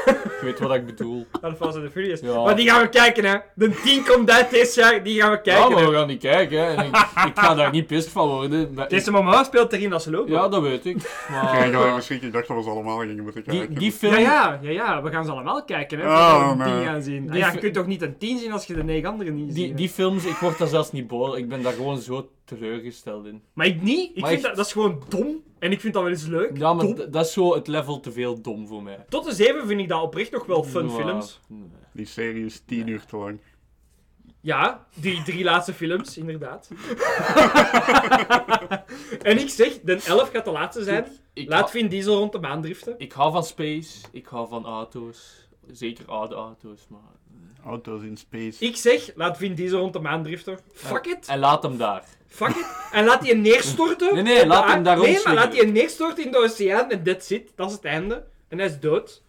ik 0.04 0.38
weet 0.42 0.58
wat 0.58 0.74
ik 0.74 0.86
bedoel. 0.86 1.26
Dat 1.40 1.60
and 1.60 1.72
the 1.74 1.90
Furious. 1.90 2.20
Ja. 2.20 2.42
Maar 2.42 2.56
die 2.56 2.68
gaan 2.68 2.82
we 2.82 2.88
kijken, 2.88 3.24
hè. 3.24 3.36
De 3.54 3.80
10 3.84 4.04
komt 4.04 4.30
uit 4.30 4.50
dit 4.50 4.74
jaar, 4.74 5.02
die 5.02 5.20
gaan 5.20 5.30
we 5.30 5.36
Ja, 5.36 5.42
kijken. 5.42 5.72
maar 5.72 5.82
hè. 5.82 5.88
we 5.90 5.96
gaan 5.96 6.06
niet 6.06 6.20
kijken. 6.20 6.58
Hè. 6.58 6.74
En 6.74 6.84
ik, 6.86 6.96
ik 7.26 7.38
ga 7.38 7.54
daar 7.54 7.70
niet 7.70 7.86
pist 7.86 8.08
van 8.08 8.28
worden. 8.28 8.74
Maar 8.74 8.88
Deze 8.88 9.10
mama 9.10 9.44
speelt 9.44 9.72
erin 9.72 9.92
als 9.92 10.06
logo. 10.06 10.30
Ja, 10.32 10.48
dat 10.48 10.62
weet 10.62 10.86
ik. 10.86 10.96
Ik 10.96 11.26
Maar, 11.72 12.02
schrik. 12.02 12.22
Ik 12.22 12.32
dacht 12.32 12.48
dat 12.48 12.56
we 12.56 12.62
ze 12.62 12.70
allemaal 12.70 12.98
gingen 12.98 13.22
moeten 13.22 13.44
die, 13.44 13.58
kijken. 13.58 13.74
die 13.74 13.92
film... 13.92 14.12
Ja, 14.12 14.18
ja, 14.20 14.58
ja, 14.62 14.70
ja, 14.70 15.02
we 15.02 15.10
gaan 15.10 15.24
ze 15.24 15.30
allemaal 15.30 15.64
kijken, 15.64 15.98
hè. 15.98 16.06
Oh, 16.06 16.30
Voordat 16.46 16.56
we 16.56 16.62
een 16.64 16.70
nee. 16.74 16.82
10 16.84 16.92
gaan 16.92 17.02
zien. 17.02 17.24
Ah, 17.26 17.30
Die 17.32 17.40
ja, 17.40 17.52
je 17.52 17.58
kunt 17.58 17.74
toch 17.74 17.86
niet 17.86 18.02
een 18.02 18.18
10 18.18 18.38
zien 18.38 18.52
als 18.52 18.66
je 18.66 18.74
de 18.74 18.84
9 18.84 19.08
anderen 19.10 19.34
niet 19.34 19.54
Die, 19.54 19.66
ziet. 19.66 19.76
die 19.76 19.88
films, 19.88 20.24
ik 20.24 20.36
word 20.36 20.58
daar 20.58 20.68
zelfs 20.68 20.92
niet 20.92 21.06
boos. 21.06 21.36
Ik 21.36 21.48
ben 21.48 21.62
daar 21.62 21.72
gewoon 21.72 21.98
zo 21.98 22.28
teleurgesteld 22.58 23.26
in. 23.26 23.42
Maar 23.52 23.66
ik 23.66 23.82
niet. 23.82 24.10
Ik 24.14 24.20
Maar 24.20 24.30
vind 24.30 24.40
echt- 24.44 24.48
dat, 24.48 24.56
dat 24.56 24.66
is 24.66 24.72
gewoon 24.72 25.02
dom. 25.08 25.42
En 25.58 25.72
ik 25.72 25.80
vind 25.80 25.94
dat 25.94 26.02
wel 26.02 26.12
eens 26.12 26.26
leuk. 26.26 26.58
Ja, 26.58 26.72
maar 26.74 26.84
Dom. 26.86 27.10
dat 27.10 27.26
is 27.26 27.32
zo 27.32 27.54
het 27.54 27.66
level 27.66 28.00
te 28.00 28.12
veel 28.12 28.40
dom 28.40 28.66
voor 28.66 28.82
mij. 28.82 29.04
Tot 29.08 29.24
de 29.24 29.34
7 29.34 29.66
vind 29.66 29.80
ik 29.80 29.88
dat 29.88 30.02
oprecht 30.02 30.30
nog 30.30 30.46
wel 30.46 30.62
fun 30.64 30.90
films. 30.90 31.40
nee. 31.48 31.60
Die 31.92 32.06
serie 32.06 32.44
is 32.44 32.62
tien 32.66 32.86
uur 32.86 33.04
te 33.04 33.16
lang. 33.16 33.40
Ja, 34.40 34.86
die 34.94 35.22
drie 35.22 35.44
laatste 35.44 35.72
films, 35.72 36.18
inderdaad. 36.18 36.68
en 39.22 39.38
ik 39.38 39.48
zeg, 39.48 39.80
de 39.80 40.02
11 40.06 40.30
gaat 40.30 40.44
de 40.44 40.50
laatste 40.50 40.82
zijn. 40.82 41.06
Ik, 41.32 41.48
Laat 41.48 41.70
Vin 41.70 41.88
Diesel 41.88 42.16
rond 42.18 42.32
de 42.32 42.38
maan 42.38 42.62
driften. 42.62 42.94
ik 42.98 43.12
hou 43.12 43.32
van 43.32 43.44
space, 43.44 43.98
ik 44.12 44.26
hou 44.26 44.48
van 44.48 44.64
auto's. 44.66 45.48
Zeker 45.70 46.04
oude 46.06 46.34
auto's, 46.34 46.86
maar... 46.88 47.00
Auto's 47.64 48.02
in 48.02 48.16
space. 48.16 48.64
Ik 48.64 48.76
zeg, 48.76 49.10
laat 49.14 49.36
Vin 49.36 49.54
Diesel 49.54 49.78
rond 49.78 49.92
de 49.92 49.98
maan 49.98 50.22
driften. 50.22 50.58
Fuck 50.72 51.06
it. 51.06 51.26
En 51.28 51.38
laat 51.38 51.62
hem 51.62 51.76
daar. 51.76 52.04
Fuck 52.32 52.48
it. 52.48 52.66
En 52.92 53.04
laat 53.04 53.22
die 53.22 53.34
neerstorten. 53.34 54.14
Nee, 54.14 54.22
nee, 54.22 54.40
de 54.40 54.46
laat 54.46 54.66
hem 54.66 54.82
daar 54.82 54.98
Nee, 54.98 55.20
maar 55.24 55.34
laat 55.34 55.52
die 55.52 55.66
neerstorten 55.66 56.24
in 56.24 56.30
de 56.30 56.38
oceaan 56.38 56.90
en 56.90 57.02
that's 57.02 57.30
it. 57.30 57.52
Dat 57.54 57.68
is 57.68 57.74
het 57.74 57.84
einde. 57.84 58.24
En 58.48 58.58
hij 58.58 58.66
is 58.66 58.80
dood. 58.80 59.22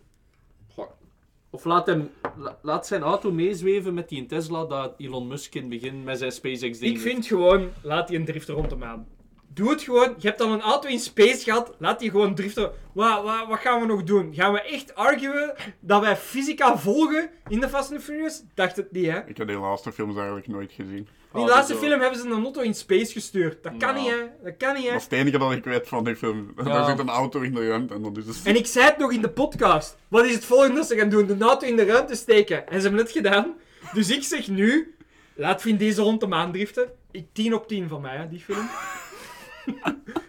Of 1.49 1.63
laat, 1.65 1.85
hem, 1.85 2.11
la- 2.37 2.57
laat 2.61 2.87
zijn 2.87 3.01
auto 3.01 3.31
meezweven 3.31 3.93
met 3.93 4.09
die 4.09 4.25
Tesla 4.25 4.65
dat 4.65 4.93
Elon 4.97 5.27
Musk 5.27 5.55
in 5.55 5.61
het 5.61 5.69
begin 5.69 6.03
met 6.03 6.17
zijn 6.17 6.31
SpaceX 6.31 6.79
ding 6.79 6.95
Ik 6.95 7.01
vind 7.01 7.25
gewoon, 7.25 7.69
laat 7.81 8.07
die 8.07 8.17
een 8.17 8.25
drifter 8.25 8.53
rond 8.53 8.69
de 8.69 8.75
maan. 8.75 9.07
Doe 9.47 9.69
het 9.69 9.81
gewoon. 9.81 10.15
Je 10.17 10.27
hebt 10.27 10.41
al 10.41 10.51
een 10.53 10.61
auto 10.61 10.87
in 10.89 10.99
space 10.99 11.43
gehad. 11.43 11.75
Laat 11.77 11.99
die 11.99 12.09
gewoon 12.09 12.35
driften. 12.35 12.71
Wat, 12.93 13.23
wat, 13.23 13.47
wat 13.47 13.59
gaan 13.59 13.79
we 13.81 13.85
nog 13.85 14.03
doen? 14.03 14.33
Gaan 14.33 14.53
we 14.53 14.61
echt 14.61 14.95
arguen 14.95 15.53
dat 15.79 16.01
wij 16.01 16.17
fysica 16.17 16.77
volgen 16.77 17.29
in 17.47 17.59
de 17.59 17.69
Fast 17.69 17.91
and 17.91 18.01
Furious? 18.03 18.43
Dacht 18.53 18.75
het 18.75 18.91
niet, 18.91 19.05
hè? 19.05 19.19
Ik 19.27 19.37
heb 19.37 19.47
die 19.47 19.57
laatste 19.57 19.91
films 19.91 20.15
eigenlijk 20.15 20.47
nooit 20.47 20.71
gezien. 20.71 21.07
In 21.33 21.39
Oh, 21.39 21.45
die 21.45 21.55
laatste 21.55 21.73
zo. 21.73 21.79
film 21.79 21.99
hebben 22.01 22.19
ze 22.19 22.25
een 22.27 22.43
auto 22.43 22.61
in 22.61 22.73
space 22.75 23.11
gestuurd. 23.11 23.63
Dat 23.63 23.73
kan 23.77 23.93
Nou. 23.93 23.99
niet, 24.01 24.09
hè? 24.11 24.25
Dat 24.43 24.53
kan 24.57 24.73
niet, 24.73 24.83
hè? 24.83 24.89
Dat 24.89 24.97
is 24.97 25.03
het 25.03 25.13
enige 25.13 25.37
dat 25.37 25.51
ik 25.51 25.63
weet 25.63 25.87
van 25.87 26.03
die 26.03 26.15
film. 26.15 26.53
Ja. 26.57 26.63
Daar 26.63 26.85
zit 26.89 26.99
een 26.99 27.09
auto 27.09 27.39
in 27.41 27.53
de 27.53 27.67
ruimte 27.67 27.93
en 27.93 28.01
dat 28.01 28.17
is 28.17 28.25
het. 28.25 28.39
En 28.43 28.55
ik 28.55 28.65
zei 28.65 28.85
het 28.85 28.97
nog 28.97 29.11
in 29.11 29.21
de 29.21 29.29
podcast. 29.29 29.97
Wat 30.07 30.25
is 30.25 30.33
het 30.33 30.45
volgende 30.45 30.75
dat 30.75 30.87
ze 30.87 30.95
gaan 30.97 31.09
doen? 31.09 31.25
De 31.25 31.37
auto 31.39 31.67
in 31.67 31.75
de 31.75 31.85
ruimte 31.85 32.15
steken. 32.15 32.67
En 32.67 32.75
ze 32.81 32.87
hebben 32.87 33.05
het 33.05 33.11
gedaan. 33.11 33.53
Dus 33.93 34.09
ik 34.09 34.23
zeg 34.23 34.47
nu, 34.47 34.95
laat 35.35 35.61
Vin 35.61 35.77
Diesel 35.77 36.03
rond 36.03 36.19
de 36.19 36.27
maan 36.27 36.51
driften. 36.51 36.89
Ik 37.11 37.25
10 37.33 37.53
op 37.53 37.67
10 37.67 37.87
van 37.87 38.01
mij, 38.01 38.15
hè, 38.17 38.27
die 38.29 38.39
film. 38.39 38.67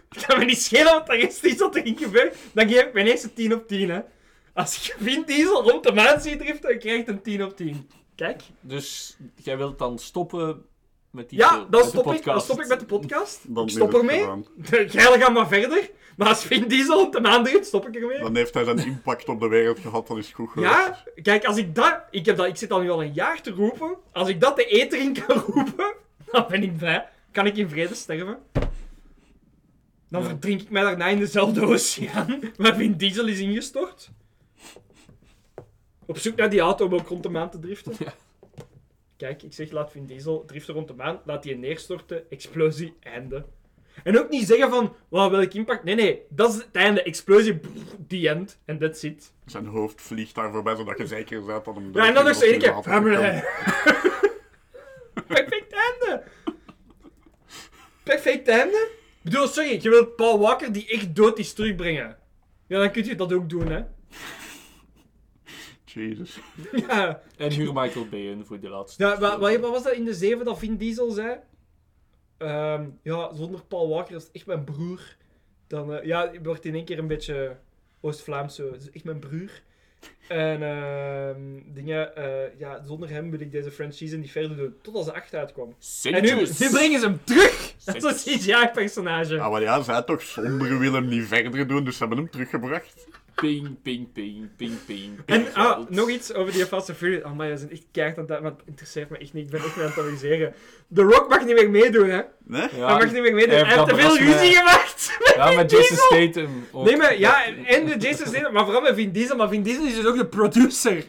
Het 0.09 0.25
kan 0.25 0.39
me 0.39 0.45
niet 0.45 0.61
schelen 0.61 0.93
wat 0.93 1.09
er 1.09 1.15
is, 1.19 1.41
iets 1.41 1.61
wat 1.61 1.75
erin 1.75 1.97
gebeurt. 1.97 2.35
Dan 2.53 2.67
geef 2.69 2.81
ik 2.83 2.93
mijn 2.93 3.07
eerste 3.07 3.33
10 3.33 3.53
op 3.53 3.67
10, 3.67 3.89
hè. 3.89 3.99
Als 4.53 4.75
je 4.87 4.93
Vin 4.99 5.23
Diesel 5.25 5.63
rond 5.69 5.83
de 5.83 5.91
maan 5.91 6.21
ziet 6.21 6.39
driften, 6.39 6.69
dan 6.69 6.79
krijg 6.79 7.05
je 7.05 7.11
een 7.11 7.21
10 7.21 7.43
op 7.43 7.55
10. 7.57 7.89
Kijk. 8.15 8.41
Dus 8.61 9.17
jij 9.35 9.57
wilt 9.57 9.79
dan 9.79 9.99
stoppen 9.99 10.65
met 11.15 11.29
die 11.29 11.39
Ja, 11.39 11.49
dan 11.49 11.59
met 11.69 11.81
de 11.81 11.87
stop, 11.87 12.13
ik, 12.13 12.23
dan 12.23 12.41
stop 12.41 12.61
ik 12.61 12.67
met 12.67 12.79
de 12.79 12.85
podcast. 12.85 13.39
Dan 13.47 13.63
ik 13.63 13.69
stop 13.69 13.93
ermee. 13.93 14.19
Jij 14.91 15.19
gaat 15.19 15.33
maar 15.33 15.47
verder. 15.47 15.89
Maar 16.17 16.27
als 16.27 16.43
Vin 16.43 16.67
Diesel 16.67 17.09
maan 17.21 17.43
drift, 17.43 17.65
stop 17.65 17.87
ik 17.87 17.95
ermee. 17.95 18.19
Dan 18.19 18.35
heeft 18.35 18.53
hij 18.53 18.63
zijn 18.63 18.85
impact 18.85 19.29
op 19.29 19.39
de 19.39 19.47
wereld 19.47 19.79
gehad, 19.79 20.07
dan 20.07 20.17
is 20.17 20.25
het 20.25 20.35
goed 20.35 20.49
geweest. 20.49 20.73
Ja, 20.73 21.03
kijk, 21.21 21.45
als 21.45 21.57
ik 21.57 21.75
dat... 21.75 22.01
Ik, 22.11 22.25
heb 22.25 22.37
dat... 22.37 22.45
ik 22.47 22.55
zit 22.55 22.71
al 22.71 22.79
nu 22.81 22.89
al 22.89 23.03
een 23.03 23.13
jaar 23.13 23.41
te 23.41 23.51
roepen. 23.51 23.95
Als 24.11 24.27
ik 24.29 24.41
dat 24.41 24.55
de 24.55 24.65
eter 24.65 24.99
in 24.99 25.13
kan 25.13 25.37
roepen, 25.37 25.93
dan 26.31 26.45
ben 26.49 26.63
ik 26.63 26.77
blij. 26.77 27.07
Kan 27.31 27.45
ik 27.45 27.57
in 27.57 27.69
vrede 27.69 27.95
sterven. 27.95 28.37
Dan 30.09 30.21
Ja. 30.21 30.27
verdrink 30.27 30.61
ik 30.61 30.69
mij 30.69 30.81
daarna 30.83 31.07
in 31.07 31.19
dezelfde 31.19 31.61
oceaan 31.61 32.39
waar 32.57 32.75
Vin 32.75 32.97
Diesel 32.97 33.27
is 33.27 33.39
ingestort. 33.39 34.09
Op 36.05 36.17
zoek 36.17 36.35
naar 36.35 36.49
die 36.49 36.59
auto 36.59 36.85
om 36.85 36.93
ook 36.93 37.07
rond 37.07 37.23
de 37.23 37.29
maan 37.29 37.49
te 37.49 37.59
driften. 37.59 37.93
Ja. 37.99 38.13
Kijk, 39.17 39.43
ik 39.43 39.53
zeg 39.53 39.71
laat 39.71 39.91
Vin 39.91 40.05
Diesel 40.05 40.45
driften 40.45 40.73
rond 40.73 40.87
de 40.87 40.93
maan, 40.93 41.21
laat 41.25 41.43
die 41.43 41.57
neerstorten, 41.57 42.29
explosie, 42.29 42.93
einde. 42.99 43.45
En 44.03 44.19
ook 44.19 44.29
niet 44.29 44.47
zeggen 44.47 44.69
van, 44.69 44.95
wow, 45.09 45.31
welk 45.31 45.53
impact. 45.53 45.83
Nee, 45.83 45.95
nee, 45.95 46.21
dat 46.29 46.49
is 46.49 46.55
het 46.55 46.75
einde. 46.75 47.03
Explosie, 47.03 47.59
the 48.07 48.29
end. 48.29 48.59
En 48.65 48.79
that's 48.79 49.03
it. 49.03 49.33
Zijn 49.45 49.65
hoofd 49.65 50.01
vliegt 50.01 50.35
daar 50.35 50.51
voorbij, 50.51 50.75
zodat 50.75 50.97
je 50.97 51.07
zeker 51.07 51.45
bent 51.45 51.65
dat 51.65 51.75
hem... 51.75 51.89
Ja, 51.93 52.07
en 52.07 52.13
dan 52.13 52.25
nog 52.25 52.41
één 52.41 52.59
keer. 52.59 52.81
Perfect 55.27 55.73
einde. 55.73 56.23
Perfect 58.03 58.47
einde. 58.47 58.89
Ik 59.23 59.31
bedoel, 59.31 59.47
sorry, 59.47 59.79
je 59.81 59.89
wilt 59.89 60.15
Paul 60.15 60.39
Walker 60.39 60.71
die 60.71 60.87
echt 60.87 61.15
dood 61.15 61.39
is 61.39 61.53
terugbrengen. 61.53 62.17
Ja, 62.67 62.79
dan 62.79 62.91
kun 62.91 63.05
je 63.05 63.15
dat 63.15 63.33
ook 63.33 63.49
doen, 63.49 63.71
hè. 63.71 63.81
Jezus. 65.95 66.39
Ja, 66.87 67.21
En 67.37 67.51
huur 67.51 67.73
Michael 67.73 68.07
Bay 68.09 68.19
in 68.19 68.45
voor 68.45 68.59
de 68.59 68.69
laatste. 68.69 69.03
ja 69.03 69.19
wat, 69.39 69.59
was 69.59 69.83
dat 69.83 69.93
in 69.93 70.05
de 70.05 70.13
zeven 70.13 70.45
dat 70.45 70.59
Vin 70.59 70.77
Diesel 70.77 71.11
zei? 71.11 71.37
Ehm, 72.37 72.85
ja, 73.01 73.33
zonder 73.33 73.61
Paul 73.67 73.89
Walker 73.89 74.15
is 74.15 74.29
echt 74.31 74.45
mijn 74.45 74.63
broer. 74.63 75.15
Dan, 75.67 75.93
eh, 75.93 76.05
ja, 76.05 76.31
het 76.31 76.45
wordt 76.45 76.65
in 76.65 76.75
één 76.75 76.85
keer 76.85 76.99
een 76.99 77.07
beetje 77.07 77.57
Oost-Vlaams 78.01 78.55
zo. 78.55 78.71
Het 78.71 78.81
is 78.81 78.91
echt 78.91 79.03
mijn 79.03 79.19
broer. 79.19 79.49
En 80.27 80.63
ehm, 80.63 81.73
dingen, 81.73 82.15
eh, 82.15 82.59
ja, 82.59 82.83
zonder 82.83 83.09
hem 83.09 83.31
wil 83.31 83.39
ik 83.39 83.51
deze 83.51 83.71
franchise 83.71 84.17
niet 84.17 84.31
verder 84.31 84.57
doen. 84.57 84.75
Tot 84.81 84.95
als 84.95 85.05
de 85.05 85.13
8 85.13 85.33
uitkwam. 85.33 85.75
En 86.03 86.23
nu, 86.23 86.47
brengen 86.71 86.99
ze 86.99 87.05
hem 87.05 87.19
terug! 87.23 87.75
Dat 87.85 87.95
is 87.95 88.03
een 88.03 88.39
CGI-personage. 88.39 89.39
Ah, 89.39 89.51
maar 89.51 89.61
ja, 89.61 89.81
zij 89.81 90.01
toch 90.01 90.21
zonder 90.21 90.79
wil 90.79 90.93
hem 90.93 91.07
niet 91.07 91.27
verder 91.27 91.67
doen, 91.67 91.83
dus 91.83 91.93
ze 91.93 91.99
hebben 91.99 92.17
hem 92.17 92.29
teruggebracht. 92.29 93.07
Ping, 93.35 93.81
ping, 93.81 94.11
ping, 94.13 94.49
ping, 94.55 94.85
ping. 94.85 95.19
En 95.25 95.53
ah, 95.53 95.79
nog 95.89 96.09
iets 96.09 96.33
over 96.33 96.53
die 96.53 96.65
Fast 96.65 96.89
and 96.89 96.97
Furious. 96.97 97.23
Oh, 97.23 97.35
maar 97.35 97.47
je 97.47 97.57
zijn 97.57 97.71
echt 97.71 97.83
keihard 97.91 98.17
aan 98.17 98.25
het... 98.29 98.41
Maar 98.41 98.51
het 98.51 98.61
interesseert 98.65 99.09
me 99.09 99.17
echt 99.17 99.33
niet. 99.33 99.45
Ik 99.45 99.51
ben 99.51 99.59
echt 99.59 99.77
aan 99.77 99.83
het 99.83 99.99
amuseren. 99.99 100.53
The 100.93 101.01
Rock 101.01 101.29
mag 101.29 101.45
niet 101.45 101.55
meer 101.55 101.69
meedoen, 101.69 102.09
hè. 102.09 102.21
Nee? 102.43 102.61
Ja, 102.61 102.95
hij 102.95 103.05
mag 103.05 103.11
niet 103.11 103.21
meer 103.21 103.33
meedoen. 103.33 103.55
hij 103.55 103.65
Hij 103.65 103.75
heeft 103.75 103.87
te 103.87 103.95
veel 103.95 104.17
ruzie 104.17 104.55
gemaakt. 104.55 104.93
Ja, 105.35 105.51
met 105.51 105.71
Jason 105.71 105.97
Statham. 105.97 106.65
ook. 106.71 106.85
Nee, 106.85 106.97
maar 106.97 107.19
ja, 107.19 107.45
en 107.45 107.85
de 107.85 107.97
Jason 107.97 108.27
Statham, 108.27 108.53
maar 108.53 108.63
vooral 108.63 108.81
met 108.81 108.95
Vin 108.95 109.11
Diesel. 109.11 109.35
Maar 109.35 109.49
Vin 109.49 109.63
Diesel 109.63 109.85
is 109.85 109.95
dus 109.95 110.05
ook 110.05 110.17
de 110.17 110.25
producer 110.25 111.03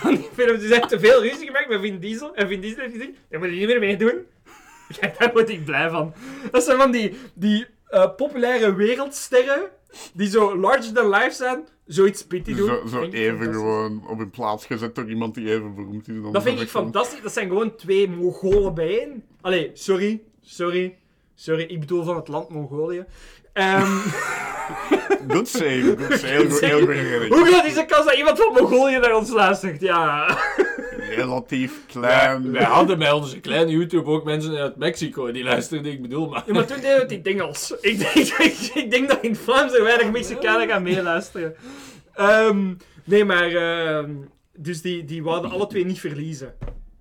van 0.00 0.14
die 0.14 0.28
film. 0.34 0.58
Dus 0.58 0.68
hij 0.68 0.76
heeft 0.76 0.88
te 0.88 1.00
veel 1.00 1.22
ruzie 1.22 1.46
gemaakt 1.46 1.68
met 1.68 1.80
Vin 1.80 1.98
Diesel. 1.98 2.34
En 2.34 2.48
Vin 2.48 2.60
Diesel 2.60 2.80
heeft 2.80 2.92
gezegd, 2.92 3.12
daar 3.28 3.40
moet 3.40 3.48
je 3.48 3.54
niet 3.54 3.66
meer 3.66 3.78
meedoen. 3.78 4.26
Kijk, 5.00 5.18
daar 5.18 5.32
word 5.32 5.48
ik 5.48 5.64
blij 5.64 5.90
van. 5.90 6.14
Dat 6.50 6.64
zijn 6.64 6.78
van 6.78 6.90
die, 6.90 7.18
die 7.34 7.66
eh, 7.88 8.14
populaire 8.16 8.74
wereldsterren, 8.74 9.70
die 10.14 10.28
zo 10.28 10.56
larger 10.56 10.92
than 10.92 11.08
life 11.08 11.30
zijn, 11.30 11.66
zoiets 11.86 12.26
pitty 12.26 12.54
doen. 12.54 12.88
Zo, 12.88 13.02
even 13.02 13.52
gewoon 13.52 14.02
op 14.08 14.18
hun 14.18 14.30
plaats 14.30 14.66
gezet 14.66 14.94
door 14.94 15.08
iemand 15.08 15.34
die 15.34 15.50
even 15.50 15.74
beroemd 15.74 16.08
is. 16.08 16.22
dan 16.22 16.32
Dat 16.32 16.42
vind 16.42 16.60
ik 16.60 16.68
fantastisch. 16.68 17.22
Dat 17.22 17.32
zijn 17.32 17.48
gewoon 17.48 17.76
twee 17.76 18.08
Mongolen 18.08 18.74
bijeen. 18.74 19.24
Allee, 19.40 19.70
sorry. 19.74 20.22
Sorry. 20.40 20.96
Sorry, 21.34 21.62
ik 21.62 21.80
bedoel 21.80 22.04
van 22.04 22.16
het 22.16 22.28
land 22.28 22.48
Mongolië. 22.48 23.04
Ehm, 23.52 23.98
Good 25.28 25.48
save, 25.48 25.96
good 25.98 26.18
save. 26.18 26.26
Heel 26.26 26.88
heel 26.88 27.26
hoe 27.28 27.46
groot 27.46 27.64
is 27.64 27.74
de 27.74 27.84
kans 27.86 28.04
dat 28.04 28.14
iemand 28.14 28.38
van 28.38 28.52
Mongolië 28.52 28.98
naar 28.98 29.16
ons 29.16 29.30
luistert? 29.30 29.80
Ja. 29.80 30.38
Relatief 31.14 31.86
klein. 31.86 32.52
wij 32.52 32.64
hadden 32.64 32.98
bij 32.98 33.12
onze 33.12 33.40
kleine 33.40 33.70
YouTube 33.70 34.10
ook 34.10 34.24
mensen 34.24 34.56
uit 34.56 34.76
Mexico 34.76 35.32
die 35.32 35.44
luisterden, 35.44 35.92
ik 35.92 36.02
bedoel, 36.02 36.28
maar... 36.28 36.42
ja 36.46 36.52
maar 36.52 36.66
toen 36.66 36.76
deden 36.80 36.96
we 36.96 37.02
het 37.02 37.12
in 37.12 37.24
Engels. 37.24 37.74
Ik 37.80 37.98
denk, 37.98 38.14
ik, 38.14 38.70
ik 38.74 38.90
denk 38.90 39.08
dat 39.08 39.18
in 39.22 39.30
het 39.30 39.38
Vlaams 39.40 39.72
er 39.74 39.82
weinig 39.82 40.10
Mexicanen 40.10 40.68
gaan 40.68 40.82
meeluisteren. 40.82 41.54
Ehm, 42.14 42.74
Nee, 43.04 43.24
maar... 43.24 43.48
ehm, 43.52 44.14
dus 44.56 44.82
die, 44.82 45.04
die 45.04 45.22
wouden 45.22 45.50
alle 45.50 45.66
twee 45.66 45.84
niet 45.84 46.00
verliezen. 46.00 46.54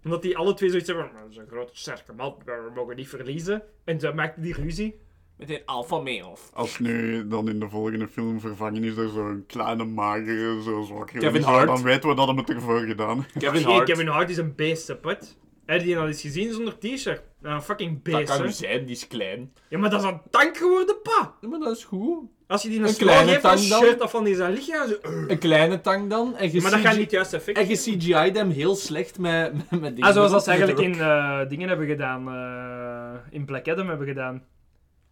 Omdat 0.04 0.22
die 0.22 0.38
alle 0.38 0.54
twee 0.54 0.70
zoiets 0.70 0.88
hebben 0.88 1.06
van... 1.06 1.14
"Nou, 1.16 1.26
Dat 1.28 1.38
is 1.38 1.44
een 1.44 1.52
grote, 1.58 1.72
sterke 1.78 2.14
man, 2.14 2.36
maar 2.46 2.64
we 2.66 2.72
mogen 2.76 2.96
niet 2.96 3.10
verliezen. 3.10 3.64
En 3.84 3.98
toen 3.98 4.16
maakten 4.16 4.42
die 4.42 4.54
ruzie. 4.54 5.00
Met 5.42 5.50
een 5.50 5.62
alpha 5.66 5.98
male. 5.98 6.34
Als 6.54 6.80
nu 6.80 7.28
dan 7.28 7.50
in 7.50 7.60
de 7.60 7.70
volgende 7.70 8.08
film 8.08 8.40
vervangen 8.40 8.84
is 8.84 8.96
door 8.96 9.10
zo'n 9.10 9.44
kleine, 9.48 9.84
magere, 9.84 10.62
zo 10.64 10.82
zwakke 10.82 11.18
Kevin 11.18 11.42
Hart. 11.42 11.68
dan 11.68 11.84
weten 11.84 12.10
we 12.10 12.16
dat 12.16 12.28
hem 12.28 12.38
het 12.38 12.50
ervoor 12.50 12.80
gedaan. 12.80 13.26
Kevin 13.38 13.64
Hart. 13.64 13.84
Kevin 13.86 14.08
Hart 14.08 14.30
is 14.30 14.38
een 14.38 14.56
beest, 14.56 15.02
put. 15.02 15.38
Heb 15.66 15.80
je 15.80 15.86
die 15.86 15.98
al 15.98 16.08
eens 16.08 16.22
gezien 16.22 16.54
zonder 16.54 16.78
t-shirt? 16.80 17.22
Nou, 17.42 17.56
Een 17.56 17.62
fucking 17.62 17.92
Dat 17.94 18.04
beest, 18.04 18.30
kan 18.30 18.38
hè. 18.40 18.46
nu 18.46 18.52
zijn, 18.52 18.86
die 18.86 18.96
is 18.96 19.08
klein. 19.08 19.54
Ja, 19.70 19.78
maar 19.78 19.90
dat 19.90 20.02
is 20.04 20.08
een 20.10 20.22
tank 20.30 20.58
geworden, 20.58 20.96
pa. 21.04 21.34
Ja, 21.42 21.48
maar 21.48 21.60
dat 21.60 21.76
is 21.78 21.84
goed. 21.84 22.20
Als 22.48 22.62
je 22.62 22.70
die 22.70 22.78
een, 22.80 22.84
Een 22.86 22.94
slag 22.94 23.08
kleine 23.10 23.32
geeft, 23.32 23.44
dan 23.44 23.56
tank 23.56 23.70
dan? 23.70 23.82
shirt 23.84 24.00
dat 24.00 24.10
van 24.10 24.24
die 24.24 24.36
zijn 24.36 24.54
lichaam. 24.54 24.88
Zo, 24.88 24.94
"Ugh." 25.04 25.30
Een 25.30 25.38
kleine 25.38 25.82
tank 25.82 26.10
dan. 26.10 26.36
En 26.38 26.52
je 26.52 26.62
Maar 26.62 26.72
dat 26.72 26.80
gaat 26.80 26.98
niet 26.98 27.12
juist 27.12 27.34
effect. 27.34 27.58
En 27.58 27.68
je 27.68 27.76
CGI'd 27.76 28.36
hem 28.36 28.50
heel 28.50 28.76
slecht 28.76 29.20
met, 29.20 29.54
met, 29.54 29.82
met 29.82 29.96
dingen. 29.96 30.10
Ah, 30.10 30.14
zoals 30.16 30.32
dat 30.32 30.44
ze 30.44 30.50
eigenlijk 30.50 30.80
in 30.80 30.94
eh, 31.00 31.40
dingen 31.50 31.68
hebben 31.68 31.88
gedaan. 31.88 32.28
eh, 32.28 33.20
in 33.38 33.46
Black 33.46 33.68
Adam 33.68 33.88
hebben 33.88 34.08
gedaan. 34.08 34.44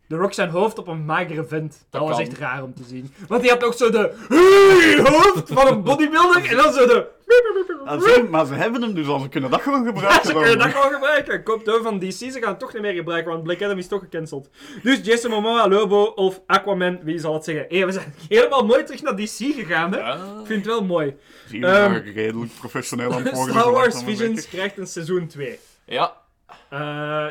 The 0.09 0.15
Rock 0.15 0.33
zijn 0.33 0.49
hoofd 0.49 0.77
op 0.77 0.87
een 0.87 1.05
magere 1.05 1.45
vent. 1.45 1.85
Dat, 1.89 2.01
was 2.01 2.11
kan. 2.11 2.19
echt 2.19 2.37
raar 2.37 2.63
om 2.63 2.73
te 2.73 2.83
zien. 2.87 3.13
Want 3.27 3.41
die 3.41 3.51
had 3.51 3.63
ook 3.63 3.73
zo 3.73 3.89
de 3.89 4.13
"Hey!" 4.27 4.99
hoofd 5.13 5.41
van 5.53 5.67
een 5.67 5.83
bodybuilder 5.83 6.45
en 6.49 6.57
dan 6.57 6.73
zo 6.73 6.85
de... 6.87 7.07
Ah, 7.85 8.01
zie, 8.01 8.23
maar 8.23 8.45
ze 8.45 8.53
hebben 8.53 8.81
hem 8.81 8.93
dus 8.93 9.07
al, 9.07 9.19
ze 9.19 9.29
kunnen 9.29 9.49
dat 9.51 9.61
gewoon 9.61 9.83
Ja, 9.83 9.87
gebruiken. 9.91 10.25
ze 10.27 10.33
dan. 10.33 10.41
kunnen 10.41 10.59
dat 10.59 10.75
gewoon 10.75 10.91
gebruiken. 10.93 11.43
Komt 11.43 11.69
over 11.69 11.83
van 11.83 11.99
DC, 11.99 12.11
ze 12.11 12.31
gaan 12.39 12.49
het 12.49 12.59
toch 12.59 12.73
niet 12.73 12.81
meer 12.81 12.93
gebruiken, 12.93 13.31
want 13.31 13.43
Black 13.43 13.61
Adam 13.61 13.77
is 13.77 13.87
toch 13.87 13.99
gecanceld. 13.99 14.49
Dus 14.83 14.99
Jason 15.03 15.31
Momoa, 15.31 15.67
Lobo 15.67 16.03
of 16.03 16.41
Aquaman, 16.45 16.99
wie 17.03 17.19
zal 17.19 17.33
het 17.33 17.43
zeggen? 17.43 17.65
Hé, 17.69 17.85
we 17.85 17.91
zijn 17.91 18.13
helemaal 18.29 18.65
mooi 18.65 18.83
terug 18.83 19.01
naar 19.01 19.15
DC 19.15 19.35
gegaan, 19.37 19.93
hè? 19.93 19.99
Ik 20.39 20.45
vind 20.45 20.65
het 20.65 20.65
wel 20.65 20.83
mooi. 20.83 21.15
Zie 21.47 21.59
je 21.59 21.65
Ehm, 21.65 21.93
redelijk 21.93 22.51
professioneel 22.59 23.13
aan 23.13 23.23
het. 23.25 23.37
Star 23.49 23.71
Wars 23.71 24.03
Visions 24.03 24.47
krijgt 24.47 24.77
een 24.77 24.87
seizoen 24.87 25.27
2. 25.27 25.59
Ja, 25.85 26.13
Eh, 26.69 26.79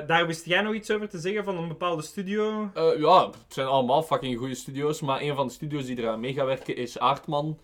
daar 0.07 0.27
wist 0.27 0.45
jij 0.47 0.61
nog 0.63 0.75
iets 0.75 0.91
over 0.91 1.09
te 1.09 1.19
zeggen 1.19 1.45
van 1.45 1.57
een 1.57 1.69
bepaalde 1.69 2.03
studio? 2.03 2.71
eh, 2.75 2.99
ja, 3.01 3.27
het 3.27 3.37
zijn 3.55 3.67
allemaal 3.67 4.03
fucking 4.03 4.39
goede 4.39 4.55
studio's. 4.55 5.01
Maar 5.01 5.21
een 5.21 5.35
van 5.35 5.47
de 5.47 5.53
studio's 5.53 5.85
die 5.87 5.99
eraan 5.99 6.21
mee 6.21 6.33
gaat 6.33 6.47
werken 6.47 6.77
is 6.77 6.99
Aardman. 6.99 7.59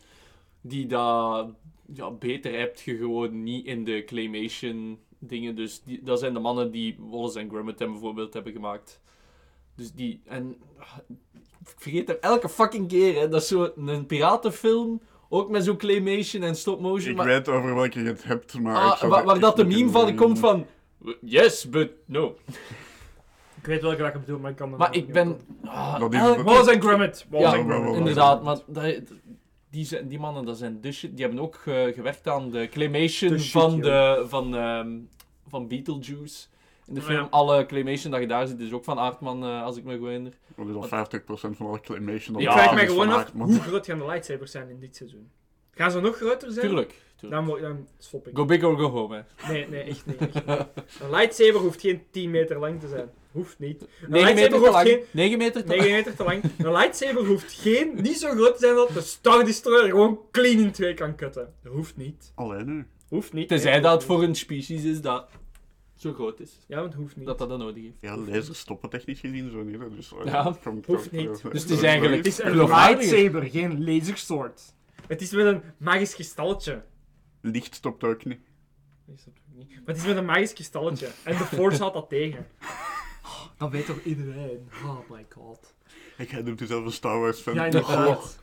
Die 0.60 0.86
dat 0.86 1.48
ja, 1.94 2.10
beter 2.10 2.58
hebt 2.58 2.80
je 2.80 2.96
gewoon 2.96 3.42
niet 3.42 3.66
in 3.66 3.84
de 3.84 4.04
claymation 4.04 4.98
dingen. 5.18 5.56
Dus 5.56 5.82
die, 5.82 6.00
dat 6.02 6.18
zijn 6.18 6.32
de 6.34 6.40
mannen 6.40 6.70
die 6.70 6.96
Wallace 6.98 7.38
en 7.40 7.48
Gromit 7.48 7.76
bijvoorbeeld 7.76 8.34
hebben 8.34 8.52
gemaakt. 8.52 9.00
Dus 9.76 9.92
die... 9.92 10.20
En... 10.24 10.56
Ik 11.66 11.74
vergeet 11.80 12.08
hem 12.08 12.16
elke 12.20 12.48
fucking 12.48 12.88
keer, 12.88 13.20
hè. 13.20 13.28
Dat 13.28 13.42
is 13.42 13.48
zo'n 13.48 14.04
piratenfilm. 14.06 15.00
Ook 15.28 15.50
met 15.50 15.64
zo'n 15.64 15.76
claymation 15.76 16.42
en 16.42 16.56
stop 16.56 16.80
motion. 16.80 17.10
Ik 17.10 17.16
maar- 17.16 17.26
weet 17.26 17.48
over 17.48 17.74
welke 17.74 18.00
je 18.00 18.06
het 18.06 18.24
hebt, 18.24 18.58
maar... 18.60 18.74
ik 18.86 18.92
Ah, 18.92 18.98
zou 18.98 19.24
waar, 19.24 19.38
dat 19.38 19.56
de 19.56 19.64
meme 19.64 19.90
van 19.90 20.14
komt 20.14 20.38
van... 20.38 20.66
Yes, 21.20 21.68
but 21.70 21.90
no. 22.07 22.36
Ik 23.61 23.66
weet 23.70 23.82
welke 23.82 24.02
dat 24.02 24.12
je 24.12 24.18
bedoelt, 24.18 24.40
maar 24.42 24.50
ik 24.50 24.57
kan 24.57 24.68
het 24.68 24.78
Maar 24.78 24.90
niet 24.90 24.98
ik 25.07 25.12
ben... 25.12 25.28
opkomen. 25.30 25.70
ah, 25.70 26.00
Dat 26.00 26.14
is- 26.14 26.20
elk- 26.20 26.36
dat- 26.36 26.44
Wallace 26.44 26.70
en 26.72 26.80
Gromit. 26.80 27.26
Wallace 27.30 27.57
Ja, 27.57 27.62
en 27.62 27.68
Gromit. 27.68 27.84
wel, 27.88 27.94
inderdaad. 27.98 28.42
Maar 28.42 28.59
dat- 28.66 29.00
die, 29.70 29.84
zijn, 29.84 30.09
die 30.09 30.18
mannen, 30.18 30.44
dat 30.44 30.59
zijn 30.59 30.80
de 30.80 30.92
shit. 30.92 31.16
Die 31.16 31.24
hebben 31.24 31.42
ook 31.42 31.61
eh, 31.64 31.84
gewerkt 31.94 32.28
aan 32.28 32.50
de 32.50 32.68
claymation 32.68 33.30
De 33.30 33.38
shit, 33.38 33.50
van, 33.50 33.70
joh. 33.74 33.82
de, 33.82 34.24
van, 34.28 34.57
ehm, 34.57 34.88
van 35.48 35.68
Beetlejuice. 35.68 36.46
In 36.86 36.94
de 36.94 37.00
Oh, 37.00 37.07
film, 37.07 37.18
ja. 37.18 37.26
alle 37.30 37.66
claymation 37.66 38.11
dat 38.12 38.20
je 38.20 38.26
daar 38.26 38.46
ziet, 38.46 38.61
is 38.61 38.72
ook 38.72 38.84
van 38.84 38.98
Aardman, 38.98 39.44
eh, 39.44 39.62
als 39.62 39.76
ik 39.76 39.84
me 39.84 39.96
goed 39.96 40.07
herinner. 40.07 40.32
Dat 40.57 40.66
is 40.68 40.74
al 40.74 40.82
50% 40.88 41.57
van 41.57 41.66
alle 41.66 41.80
claymation. 41.80 42.36
Ik 42.36 42.42
Ja, 42.42 42.52
vraag 42.52 42.70
dat 42.70 42.80
is 42.82 42.88
gewoon 42.88 43.05
van 43.07 43.14
af, 43.14 43.20
Aardman. 43.24 43.48
hoe 43.48 43.61
groot 43.61 43.86
gaan 43.86 43.98
de 43.98 44.07
lightsabers 44.07 44.50
zijn 44.50 44.68
in 44.68 44.80
dit 44.80 44.96
seizoen? 44.96 45.30
Gaan 45.70 45.90
ze 45.90 46.00
nog 46.00 46.16
groter 46.16 46.52
zijn? 46.52 46.66
Tuurlijk. 46.66 47.02
Dan, 47.30 47.44
mo- 47.44 47.60
dan 47.60 47.88
stop 47.98 48.28
ik. 48.28 48.36
Go 48.36 48.44
big 48.44 48.62
or 48.62 48.78
go 48.78 48.88
home, 48.90 49.24
hè. 49.36 49.52
Nee, 49.52 49.68
nee, 49.68 49.82
echt 49.82 50.06
niet. 50.06 50.16
echt 50.18 50.34
niet. 50.34 50.66
Een 51.00 51.10
lightsaber 51.10 51.60
hoeft 51.60 51.80
geen 51.80 52.02
10 52.10 52.30
meter 52.30 52.58
lang 52.58 52.80
te 52.80 52.88
zijn. 52.88 53.10
Hoeft 53.32 53.58
niet. 53.58 53.82
Een 53.82 53.88
9 54.10 54.10
lightsaber 54.10 54.34
meter 54.34 54.50
te 54.50 54.56
hoeft 54.58 54.72
lang. 54.72 54.86
geen 54.88 55.02
9 55.10 55.38
meter 55.38 55.64
te 55.64 55.68
9 55.68 55.90
meter 55.90 56.16
te 56.16 56.24
lang. 56.24 56.42
Een 56.58 56.72
lightsaber 56.72 57.26
hoeft 57.26 57.52
geen, 57.52 57.92
niet 58.02 58.18
zo 58.18 58.30
groot 58.30 58.52
te 58.54 58.58
zijn 58.60 58.74
dat 58.74 58.88
de 58.88 59.00
Star 59.00 59.44
Destroyer 59.44 59.88
gewoon 59.90 60.18
clean 60.30 60.58
in 60.58 60.70
twee 60.72 60.94
kan 60.94 61.14
kutten. 61.14 61.52
Dat 61.62 61.72
hoeft 61.72 61.96
niet. 61.96 62.32
Alleen 62.34 62.66
nu. 62.66 62.86
Hoeft 63.08 63.32
niet. 63.32 63.48
Tenzij 63.48 63.72
Nee, 63.72 63.80
dat 63.80 63.92
het 63.92 64.04
voor 64.04 64.22
een 64.22 64.34
species 64.34 64.84
is 64.84 65.00
dat 65.00 65.28
zo 65.96 66.12
groot 66.12 66.40
is. 66.40 66.58
Ja, 66.66 66.76
want 66.80 66.92
het 66.92 67.02
hoeft 67.02 67.16
niet. 67.16 67.26
Dat 67.26 67.38
dat 67.38 67.48
dan 67.48 67.58
nodig 67.58 67.82
heeft. 67.82 68.00
Ja, 68.00 68.16
lasers 68.16 68.58
stoppen 68.58 68.90
technisch 68.90 69.20
gezien 69.20 69.50
zo 69.50 69.62
niet. 69.62 69.78
hè, 69.80 69.94
Dus, 69.96 70.12
eh, 70.12 70.24
Ja, 70.24 70.42
hoeft 70.86 71.12
niet. 71.12 71.26
eh, 71.44 71.50
Dus 71.50 71.62
het 71.62 71.70
is 71.70 71.78
eh, 71.82 71.88
eigenlijk- 71.88 72.16
Het 72.16 72.26
is 72.26 72.38
een 72.42 72.56
lightsaber, 72.56 73.42
geen 73.42 73.84
lasersword. 73.84 74.62
Het 75.06 75.20
is 75.20 75.30
met 75.30 75.46
een 75.46 75.62
magisch 75.76 76.14
kristalletje. 76.14 76.82
Licht 77.45 77.74
stopt 77.74 78.05
ook 78.05 78.24
niet. 78.24 78.40
Nee, 79.05 79.16
snap 79.18 79.36
ik 79.36 79.42
niet. 79.55 79.68
Maar 79.68 79.82
het 79.84 79.97
is 79.97 80.05
met 80.05 80.16
een 80.16 80.24
magisch 80.24 80.53
kristalletje. 80.53 81.09
En 81.22 81.36
de 81.36 81.45
Force 81.45 81.78
houdt 81.78 81.95
dat 81.95 82.09
tegen. 82.09 82.47
Dat 83.59 83.70
weet 83.70 83.86
toch 83.86 84.03
iedereen? 84.03 84.68
Oh 84.84 85.11
my 85.11 85.26
god. 85.28 85.74
Ik 86.16 86.30
ga 86.30 86.40
noemt 86.40 86.62
zelf 86.64 86.84
een 86.84 86.92
Star 86.92 87.20
Wars 87.20 87.40
fan. 87.40 87.55
Ja, 87.55 87.64
inderdaad. 87.64 88.42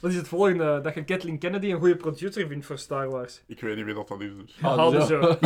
Wat 0.00 0.10
is 0.10 0.16
het 0.16 0.28
volgende? 0.28 0.80
Dat 0.80 0.94
je 0.94 1.04
Kathleen 1.04 1.38
Kennedy 1.38 1.70
een 1.70 1.78
goede 1.78 1.96
producer 1.96 2.46
vindt 2.46 2.66
voor 2.66 2.78
Star 2.78 3.10
Wars. 3.10 3.42
Ik 3.46 3.60
weet 3.60 3.76
niet 3.76 3.84
wie 3.84 3.94
dat, 3.94 4.08
dat 4.08 4.20
is. 4.20 4.30
Dus. 4.36 4.62
Ah, 4.62 5.06
zo. 5.06 5.36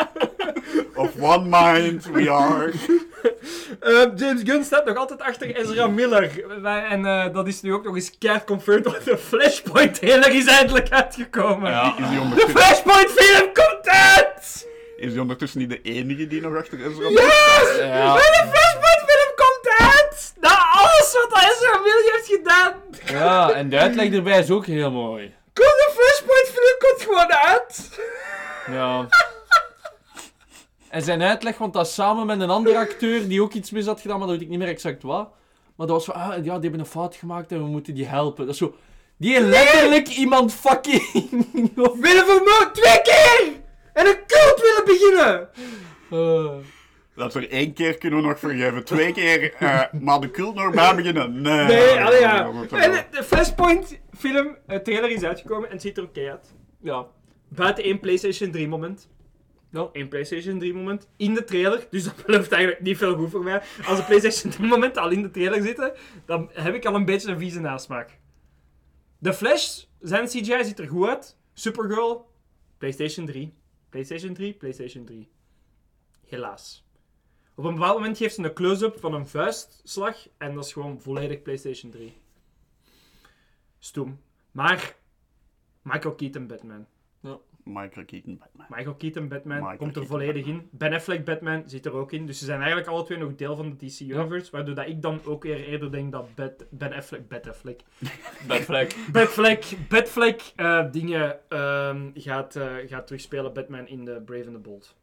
Of 0.96 1.10
one 1.20 1.48
mind 1.48 2.06
we 2.12 2.30
are. 2.30 2.72
Eh, 3.80 4.02
James 4.16 4.40
Gunn 4.44 4.64
staat 4.64 4.84
nog 4.84 4.96
altijd 4.96 5.20
achter 5.22 5.56
Ezra 5.56 5.86
Miller. 5.86 6.30
Wij- 6.62 6.84
En 6.84 7.06
eh, 7.06 7.32
dat 7.32 7.46
is 7.46 7.60
nu 7.62 7.72
ook 7.74 7.84
nog 7.84 7.94
eens 7.94 8.18
keihard 8.18 8.46
confirmed, 8.46 8.84
want 8.84 9.04
de 9.04 9.18
Flashpoint 9.18 9.94
trailer 9.94 10.34
is 10.34 10.46
eindelijk 10.46 10.90
uitgekomen. 10.90 11.70
Ja. 11.70 11.88
Is 11.88 11.96
die, 12.08 12.14
De 12.16 12.20
ondertussen, 12.20 12.50
Flashpoint 12.50 13.10
film 13.10 13.52
komt 13.52 13.88
uit! 13.88 14.66
is 14.96 15.12
die 15.12 15.20
ondertussen 15.20 15.58
niet 15.58 15.70
de 15.70 15.80
enige 15.82 16.26
die 16.26 16.40
nog 16.40 16.56
achter 16.56 16.78
Ezra 16.78 17.08
Yes! 17.08 17.76
Ja. 17.78 18.14
De 18.14 18.20
Flashpoint 18.52 19.02
film 19.06 19.32
komt 19.36 19.68
uit! 19.78 20.32
Na 20.40 20.58
alles 20.72 21.12
wat 21.12 21.38
Ezra 21.42 21.78
Miller 21.78 22.12
heeft 22.12 22.26
gedaan! 22.26 22.72
Ja, 23.20 23.50
en 23.50 23.68
de 23.68 23.78
uitleg 23.78 24.12
erbij 24.12 24.38
is 24.38 24.50
ook 24.50 24.66
heel 24.66 24.90
mooi. 24.90 25.34
Kom, 25.52 25.64
de 25.64 25.90
Flashpoint 25.94 26.48
film 26.48 26.78
komt 26.78 27.02
gewoon 27.02 27.32
uit! 27.32 27.90
Ja. 28.70 29.06
En 30.96 31.02
zijn 31.02 31.22
uitleg, 31.22 31.58
want 31.58 31.72
dat 31.72 31.86
is 31.86 31.94
samen 31.94 32.26
met 32.26 32.40
een 32.40 32.50
andere 32.50 32.78
acteur 32.78 33.28
die 33.28 33.42
ook 33.42 33.52
iets 33.52 33.70
mis 33.70 33.86
had 33.86 34.00
gedaan, 34.00 34.18
maar 34.18 34.26
dat 34.26 34.36
weet 34.36 34.44
ik 34.44 34.50
niet 34.50 34.58
meer 34.58 34.68
exact 34.68 35.02
wat. 35.02 35.28
Maar 35.76 35.86
dat 35.86 35.96
was 35.96 36.04
van, 36.04 36.14
ah, 36.14 36.28
ja, 36.28 36.40
die 36.40 36.50
hebben 36.60 36.80
een 36.80 36.86
fout 36.86 37.14
gemaakt 37.14 37.52
en 37.52 37.58
we 37.58 37.64
moeten 37.68 37.94
die 37.94 38.06
helpen. 38.06 38.44
Dat 38.44 38.54
is 38.54 38.60
zo... 38.60 38.74
Die 39.16 39.34
heeft 39.34 39.46
letterlijk 39.46 40.08
iemand 40.08 40.52
fucking... 40.54 41.02
Willen 42.04 42.24
vermoord 42.26 42.70
twee 42.74 43.00
keer! 43.02 43.52
En 43.92 44.06
een 44.06 44.18
cult 44.26 44.60
willen 44.60 44.84
beginnen! 44.84 45.48
Eh, 46.10 46.64
Dat 47.16 47.34
er 47.34 47.50
één 47.50 47.72
keer 47.72 47.98
kunnen 47.98 48.20
we 48.22 48.26
nog 48.26 48.38
vergeven. 48.38 48.84
Twee 48.84 49.12
keer, 49.12 49.54
eh, 49.54 49.82
maar 50.00 50.20
de 50.20 50.30
cult 50.30 50.54
nog 50.54 50.74
bij 50.74 50.94
beginnen. 50.94 51.40
Nee. 51.40 51.64
Nee, 51.66 52.00
allee 52.04 52.20
ja. 52.20 52.50
En 52.70 52.92
de 53.10 53.22
Flashpoint 53.24 53.98
film, 54.18 54.56
eh, 54.66 54.78
trailer 54.78 55.10
is 55.10 55.22
uitgekomen 55.22 55.66
en 55.68 55.72
het 55.72 55.82
ziet 55.82 55.96
er 55.96 56.04
oké 56.04 56.30
uit. 56.30 56.54
ja. 56.82 57.06
Buiten 57.48 57.84
één 57.84 58.00
PlayStation 58.00 58.50
3 58.50 58.68
moment. 58.68 59.08
Ja. 59.76 59.88
Eén 59.92 60.08
PlayStation 60.08 60.58
3 60.58 60.74
moment 60.74 61.08
in 61.16 61.34
de 61.34 61.44
trailer. 61.44 61.86
Dus 61.90 62.04
dat 62.04 62.16
belooft 62.26 62.52
eigenlijk 62.52 62.82
niet 62.82 62.96
veel 62.96 63.16
goed 63.16 63.30
voor 63.30 63.42
mij. 63.42 63.62
Als 63.86 63.98
de 63.98 64.04
PlayStation 64.04 64.52
3 64.52 64.68
momenten 64.68 65.02
al 65.02 65.10
in 65.10 65.22
de 65.22 65.30
trailer 65.30 65.62
zitten, 65.62 65.92
dan 66.24 66.50
heb 66.52 66.74
ik 66.74 66.84
al 66.84 66.94
een 66.94 67.04
beetje 67.04 67.30
een 67.30 67.38
vieze 67.38 67.60
nasmaak. 67.60 68.18
De 69.18 69.32
Flash, 69.32 69.84
zijn 70.00 70.26
CGI 70.26 70.64
ziet 70.64 70.78
er 70.78 70.88
goed 70.88 71.08
uit. 71.08 71.36
Supergirl, 71.52 72.30
PlayStation 72.78 73.26
3. 73.26 73.54
PlayStation 73.88 74.34
3, 74.34 74.52
PlayStation 74.52 75.04
3. 75.04 75.30
Helaas. 76.26 76.84
Op 77.54 77.64
een 77.64 77.74
bepaald 77.74 77.98
moment 77.98 78.18
geeft 78.18 78.34
ze 78.34 78.44
een 78.44 78.54
close-up 78.54 79.00
van 79.00 79.14
een 79.14 79.26
vuistslag 79.26 80.28
en 80.38 80.54
dat 80.54 80.64
is 80.64 80.72
gewoon 80.72 81.00
volledig 81.00 81.42
PlayStation 81.42 81.90
3. 81.90 82.16
Stoem. 83.78 84.20
Maar 84.50 84.96
Michael 85.82 86.14
Keaton 86.14 86.46
Batman. 86.46 86.86
Michael 87.66 88.04
Keaton 88.04 88.38
Batman. 88.38 88.66
Michael 88.68 88.94
Keaton 88.94 89.28
Batman 89.28 89.58
Michael 89.58 89.76
komt 89.76 89.96
er 89.96 90.02
Keaton 90.02 90.18
volledig 90.18 90.46
in. 90.46 90.68
Ben 90.70 90.92
Affleck 90.92 91.24
Batman 91.24 91.62
zit 91.66 91.86
er 91.86 91.92
ook 91.92 92.12
in. 92.12 92.26
Dus 92.26 92.38
ze 92.38 92.44
zijn 92.44 92.58
eigenlijk 92.58 92.88
alle 92.88 93.04
twee 93.04 93.18
nog 93.18 93.34
deel 93.34 93.56
van 93.56 93.76
de 93.76 93.86
DC 93.86 94.00
Universe. 94.00 94.50
Waardoor 94.50 94.74
dat 94.74 94.86
ik 94.88 95.02
dan 95.02 95.20
ook 95.24 95.42
weer 95.42 95.64
eerder 95.64 95.92
denk 95.92 96.12
dat 96.12 96.34
Bat- 96.34 96.66
Ben 96.70 96.92
Affleck... 96.92 97.28
Ben 97.28 97.42
Affleck... 97.42 97.80
Bad 98.48 98.60
flag. 98.60 99.10
Batfleck... 99.12 99.76
Batfleck 99.88 100.52
eh, 100.56 100.90
dingen 100.90 101.50
ehm, 101.50 102.10
gaat, 102.14 102.56
eh, 102.56 102.74
gaat 102.86 103.06
terugspelen 103.06 103.52
Batman 103.52 103.88
in 103.88 104.04
de 104.04 104.20
Brave 104.20 104.44
and 104.44 104.54
the 104.54 104.58
Bold. 104.58 104.96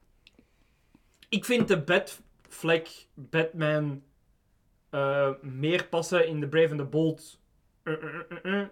Ik 1.29 1.45
vind 1.45 1.67
de 1.67 1.81
Batfleck 1.81 3.07
Batman 3.13 4.03
eh, 4.89 5.29
meer 5.41 5.87
passen 5.87 6.27
in 6.27 6.39
de 6.39 6.47
Brave 6.47 6.69
and 6.69 6.79
the 6.79 6.85
Bold 6.85 7.41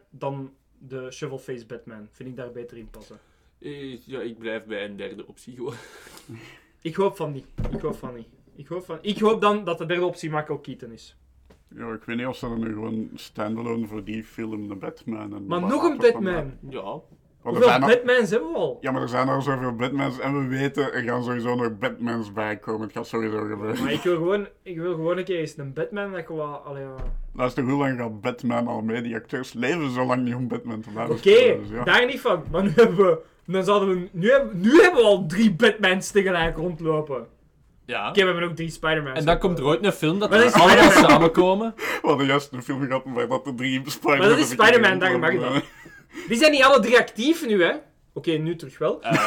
dan 0.10 0.54
de 0.78 1.12
Shovelface 1.12 1.66
Batman. 1.66 2.08
Vind 2.12 2.30
ik 2.30 2.36
daar 2.36 2.52
beter 2.52 2.78
in 2.78 2.90
passen. 2.90 3.20
Eh, 3.62 4.06
Ja, 4.06 4.20
ik 4.20 4.38
blijf 4.38 4.66
bij 4.66 4.86
een 4.86 4.96
derde 4.96 5.28
optie 5.28 5.56
gewoon. 5.56 5.74
Ik 6.82 6.96
hoop 6.96 7.16
van 7.16 7.32
niet. 7.32 7.46
Ik 7.72 7.82
hoop 7.82 7.96
van 7.96 8.14
niet. 8.16 8.28
Ik 8.56 8.68
hoop, 8.68 8.86
van... 8.86 8.98
ik 9.02 9.20
hoop 9.20 9.42
dan 9.42 9.64
dat 9.66 9.78
de 9.78 9.86
derde 9.86 10.06
optie 10.06 10.30
Michael 10.30 10.60
Keaton 10.60 10.92
is. 10.92 11.18
Ja, 11.76 11.94
ik 11.94 12.04
weet 12.04 12.18
niet 12.18 12.26
of 12.26 12.36
ze 12.38 12.48
er 12.48 12.58
nu 12.58 12.74
gewoon 12.74 13.10
standalone 13.16 13.88
voor 13.88 14.04
die 14.04 14.24
film 14.24 14.68
de 14.68 14.76
Batman 14.76 15.36
en 15.36 15.46
Maar 15.46 15.62
nog 15.62 15.84
een 15.84 15.98
Batman. 15.98 16.58
Ja. 16.70 16.82
Want 16.82 17.04
er 17.42 17.62
Hoeveel 17.62 17.64
zijn 17.64 17.82
er- 17.82 17.88
Batmans 17.88 18.30
hebben 18.30 18.50
we 18.52 18.56
al? 18.58 18.78
Ja, 18.82 18.92
maar 18.92 19.02
er 19.02 19.10
zijn 19.10 19.28
er 19.28 19.42
zoveel 19.42 19.76
Batmans 19.76 20.20
en 20.20 20.40
we 20.40 20.56
weten, 20.58 20.94
er 20.94 21.02
gaan 21.04 21.24
sowieso 21.24 21.56
nog 21.56 21.78
Batmans 21.78 22.34
bij 22.34 22.58
komen. 22.58 22.82
Het 22.82 22.92
gaat 22.92 23.08
sowieso 23.08 23.38
gebeuren. 23.48 23.84
Maar 23.84 23.92
ik 23.92 24.02
wil 24.02 24.16
gewoon, 24.16 24.48
ik 24.64 24.78
wil 24.78 24.94
gewoon 24.94 25.18
een 25.18 25.24
keer 25.24 25.40
eens 25.40 25.58
een 25.58 25.74
Batman 25.74 26.10
dat 26.12 26.20
ik 26.20 26.28
wel... 26.28 26.44
Allee, 26.46 26.84
ja. 26.84 26.96
Luister, 27.34 27.64
hoe 27.64 27.78
lang 27.80 27.98
gaat 27.98 28.22
Batman 28.22 28.68
al 28.68 28.82
mee? 28.82 29.02
Die 29.02 29.16
acteurs 29.16 29.54
leven 29.54 29.90
zo 29.90 30.06
lang 30.06 30.24
niet 30.24 30.36
om 30.36 30.48
Batman 30.48 30.82
te 30.82 30.90
blijven 30.90 31.16
Oké, 31.16 31.22
spelen, 31.30 31.60
dus 31.60 31.70
ja. 31.70 31.84
daar 31.84 32.06
niet 32.06 32.20
van. 32.22 32.44
Maar 32.52 32.64
nu 32.64 32.70
hebben 32.70 32.98
we... 32.98 33.22
Dan 33.46 33.64
zouden 33.64 33.90
we... 33.90 34.10
Nu 34.12 34.30
hebben, 34.32 34.60
nu 34.62 34.82
hebben 34.82 35.02
we 35.02 35.08
al 35.08 35.26
drie 35.26 35.52
Batmans 35.52 36.12
tegelijk 36.12 36.58
rondlopen. 36.58 37.28
Ja. 37.86 38.10
Oké, 38.10 38.20
we 38.20 38.26
hebben 38.26 38.44
ook 38.44 38.56
drie 38.56 38.70
Spider-Mans. 38.70 39.20
En 39.20 39.26
dan 39.26 39.38
komt 39.38 39.58
er 39.60 39.66
ooit 39.66 39.86
een 39.86 39.92
film 39.92 40.20
dat 40.20 40.30
we 40.30 40.52
allemaal 40.52 40.92
samenkomen. 40.92 41.74
We 41.76 42.08
hadden 42.08 42.26
juist 42.28 42.52
een 42.52 42.64
film 42.64 42.86
gehad 42.86 43.04
waar 43.06 43.28
dat 43.28 43.46
de 43.46 43.54
drie 43.54 43.82
Spider-Man... 43.86 44.18
Maar 44.18 44.30
dat 44.30 44.38
is 44.38 44.50
Spider-Man, 44.50 45.00
daarom 45.00 45.20
mag 45.20 45.30
rondlopen. 45.30 45.54
dat. 45.54 46.28
Die 46.28 46.38
zijn 46.38 46.52
niet 46.52 46.64
alle 46.64 46.80
drie 46.80 46.98
actief 46.98 47.46
nu, 47.48 47.64
hè? 47.64 47.72
Oké, 48.14 48.32
nu 48.32 48.56
terug 48.56 48.78
wel. 48.78 49.02
Eh, 49.02 49.12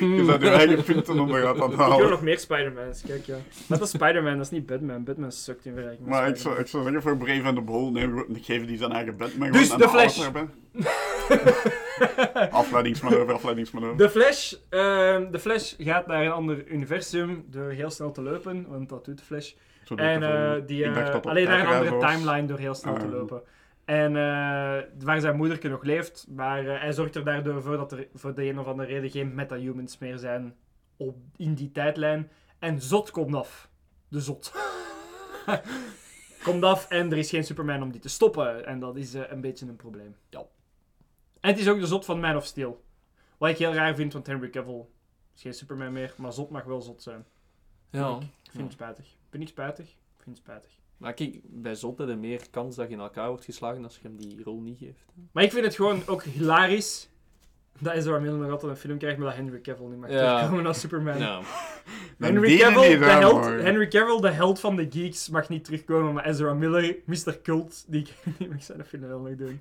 Je 0.00 0.22
zou 0.26 0.44
je 0.44 0.50
eigen 0.50 0.82
punten 0.84 1.20
onderuit 1.20 1.46
aan 1.46 1.62
het 1.62 1.70
Ik 1.70 1.76
wil 1.76 1.86
halen. 1.90 2.10
nog 2.10 2.22
meer 2.22 2.38
Spider-Mans, 2.38 3.02
kijk 3.06 3.24
ja. 3.26 3.36
Dat 3.66 3.80
is 3.80 3.88
Spider-Man, 3.90 4.36
dat 4.36 4.44
is 4.46 4.50
niet 4.50 4.66
Batman. 4.66 5.04
Batman 5.04 5.32
sukt 5.32 5.64
in 5.66 5.72
vergelijking 5.72 6.08
Maar 6.08 6.28
ik 6.28 6.36
zou, 6.36 6.58
ik 6.58 6.66
zou 6.66 6.82
zeggen 6.82 7.02
voor 7.02 7.16
Brave 7.16 7.42
and 7.42 7.56
the 7.56 7.62
Bold, 7.62 7.92
nee, 7.92 8.08
geven 8.42 8.66
die 8.66 8.78
zijn 8.78 8.92
eigen 8.92 9.16
Batman 9.16 9.52
Dus 9.52 9.70
en 9.70 9.82
alles 9.82 10.12
Flash. 10.12 10.28
afleidingsmanoeuvre, 12.50 13.32
afleidingsmanoeuvre. 13.32 13.98
De 14.04 14.10
Flash, 14.10 14.52
ehm, 14.68 15.30
de 15.30 15.38
Flash 15.38 15.74
gaat 15.78 16.06
naar 16.06 16.24
een 16.24 16.30
ander 16.32 16.66
universum 16.66 17.44
door 17.50 17.70
heel 17.70 17.90
snel 17.90 18.10
te 18.12 18.22
lopen, 18.22 18.66
want 18.68 18.88
dat 18.88 19.04
doet 19.04 19.18
de 19.18 19.24
Flash. 19.24 19.52
En 19.96 20.22
eh, 20.22 20.66
die, 20.66 20.84
eh, 20.84 21.20
alleen 21.22 21.46
naar 21.48 21.60
een 21.60 21.66
andere 21.66 21.94
was. 21.96 22.12
timeline 22.14 22.46
door 22.46 22.58
heel 22.58 22.74
snel 22.74 22.94
te 22.98 23.04
Ah. 23.04 23.10
lopen. 23.12 23.42
En 23.84 24.16
eh, 24.16 24.82
waar 25.04 25.20
zijn 25.20 25.36
moederke 25.36 25.68
nog 25.68 25.82
leeft, 25.82 26.26
maar 26.30 26.66
eh, 26.66 26.80
hij 26.80 26.92
zorgt 26.92 27.14
er 27.14 27.24
daardoor 27.24 27.62
voor 27.62 27.76
dat 27.76 27.92
er 27.92 28.06
voor 28.14 28.34
de 28.34 28.44
een 28.44 28.58
of 28.58 28.66
andere 28.66 28.88
reden 28.88 29.10
geen 29.10 29.34
metahumans 29.34 29.98
meer 29.98 30.18
zijn 30.18 30.54
op, 30.96 31.16
in 31.36 31.54
die 31.54 31.72
tijdlijn. 31.72 32.30
En 32.58 32.80
Zot 32.80 33.10
komt 33.10 33.34
af. 33.34 33.68
De 34.08 34.20
Zot. 34.20 34.52
komt 36.44 36.62
af 36.64 36.88
en 36.88 37.10
er 37.12 37.18
is 37.18 37.30
geen 37.30 37.44
Superman 37.44 37.82
om 37.82 37.90
die 37.92 38.00
te 38.00 38.08
stoppen. 38.08 38.66
En 38.66 38.80
dat 38.80 38.96
is 38.96 39.14
een 39.14 39.40
beetje 39.40 39.66
een 39.66 39.76
probleem. 39.76 40.16
Ja. 40.28 40.42
En 41.40 41.50
het 41.50 41.58
is 41.58 41.68
ook 41.68 41.80
de 41.80 41.86
Zot 41.86 42.04
van 42.04 42.20
Man 42.20 42.36
of 42.36 42.44
Steel. 42.46 42.84
Wat 43.38 43.50
ik 43.50 43.58
heel 43.58 43.72
raar 43.74 43.94
vind, 43.94 44.12
want 44.12 44.26
Henry 44.26 44.50
Cavill 44.50 44.84
is 45.34 45.42
geen 45.42 45.54
Superman 45.54 45.92
meer, 45.92 46.14
maar 46.16 46.32
Zot 46.32 46.50
mag 46.50 46.64
wel 46.64 46.80
Zot 46.82 47.02
zijn. 47.02 47.24
ja. 47.90 48.18
Ik 48.44 48.50
vind 48.54 48.64
het 48.64 48.72
spijtig. 48.72 49.06
Vind 49.30 49.42
ik 49.42 49.48
spijtig? 49.48 49.86
Ik 49.86 50.22
vind 50.22 50.36
het 50.36 50.44
spijtig. 50.46 50.70
Maar 50.96 51.14
kijk, 51.14 51.40
bij 51.44 51.74
Zot 51.74 51.98
heb 51.98 52.08
je 52.08 52.16
meer 52.16 52.50
kans 52.50 52.76
dat 52.76 52.88
je 52.88 52.94
in 52.94 53.00
elkaar 53.00 53.28
wordt 53.28 53.44
geslagen 53.44 53.84
als 53.84 53.94
je 53.96 54.02
hem 54.02 54.16
die 54.16 54.42
rol 54.42 54.60
niet 54.60 54.78
geeft. 54.78 55.04
Maar 55.32 55.44
ik 55.44 55.52
vind 55.52 55.64
het 55.64 55.74
gewoon 55.74 56.02
ook 56.06 56.22
hilarisch 56.22 57.08
dat 57.78 57.94
Ezra 57.94 58.18
Miller 58.18 58.38
nog 58.38 58.50
altijd 58.50 58.70
een 58.72 58.76
film 58.78 58.98
krijgt, 58.98 59.18
maar 59.18 59.26
dat 59.26 59.36
Henry 59.36 59.60
Cavill 59.60 59.86
niet 59.86 59.98
mag 59.98 60.10
Ja. 60.10 60.34
terugkomen 60.36 60.66
als 60.66 60.80
Superman. 60.80 61.18
Ja. 61.18 61.40
Henry, 62.18 62.48
die 62.48 62.58
Cavill, 62.58 62.98
de 62.98 63.04
held, 63.04 63.44
Henry 63.44 63.88
Cavill, 63.88 64.20
de 64.20 64.30
held 64.30 64.60
van 64.60 64.76
de 64.76 64.86
geeks, 64.90 65.28
mag 65.28 65.48
niet 65.48 65.64
terugkomen, 65.64 66.12
maar 66.14 66.26
Ezra 66.26 66.54
Miller, 66.54 66.96
Mr. 67.04 67.38
Cult, 67.42 67.84
die, 67.86 68.06
die 68.38 68.48
mag 68.48 68.62
zijn 68.62 68.84
film 68.84 69.06
wel 69.08 69.20
nog 69.20 69.36
doen. 69.36 69.60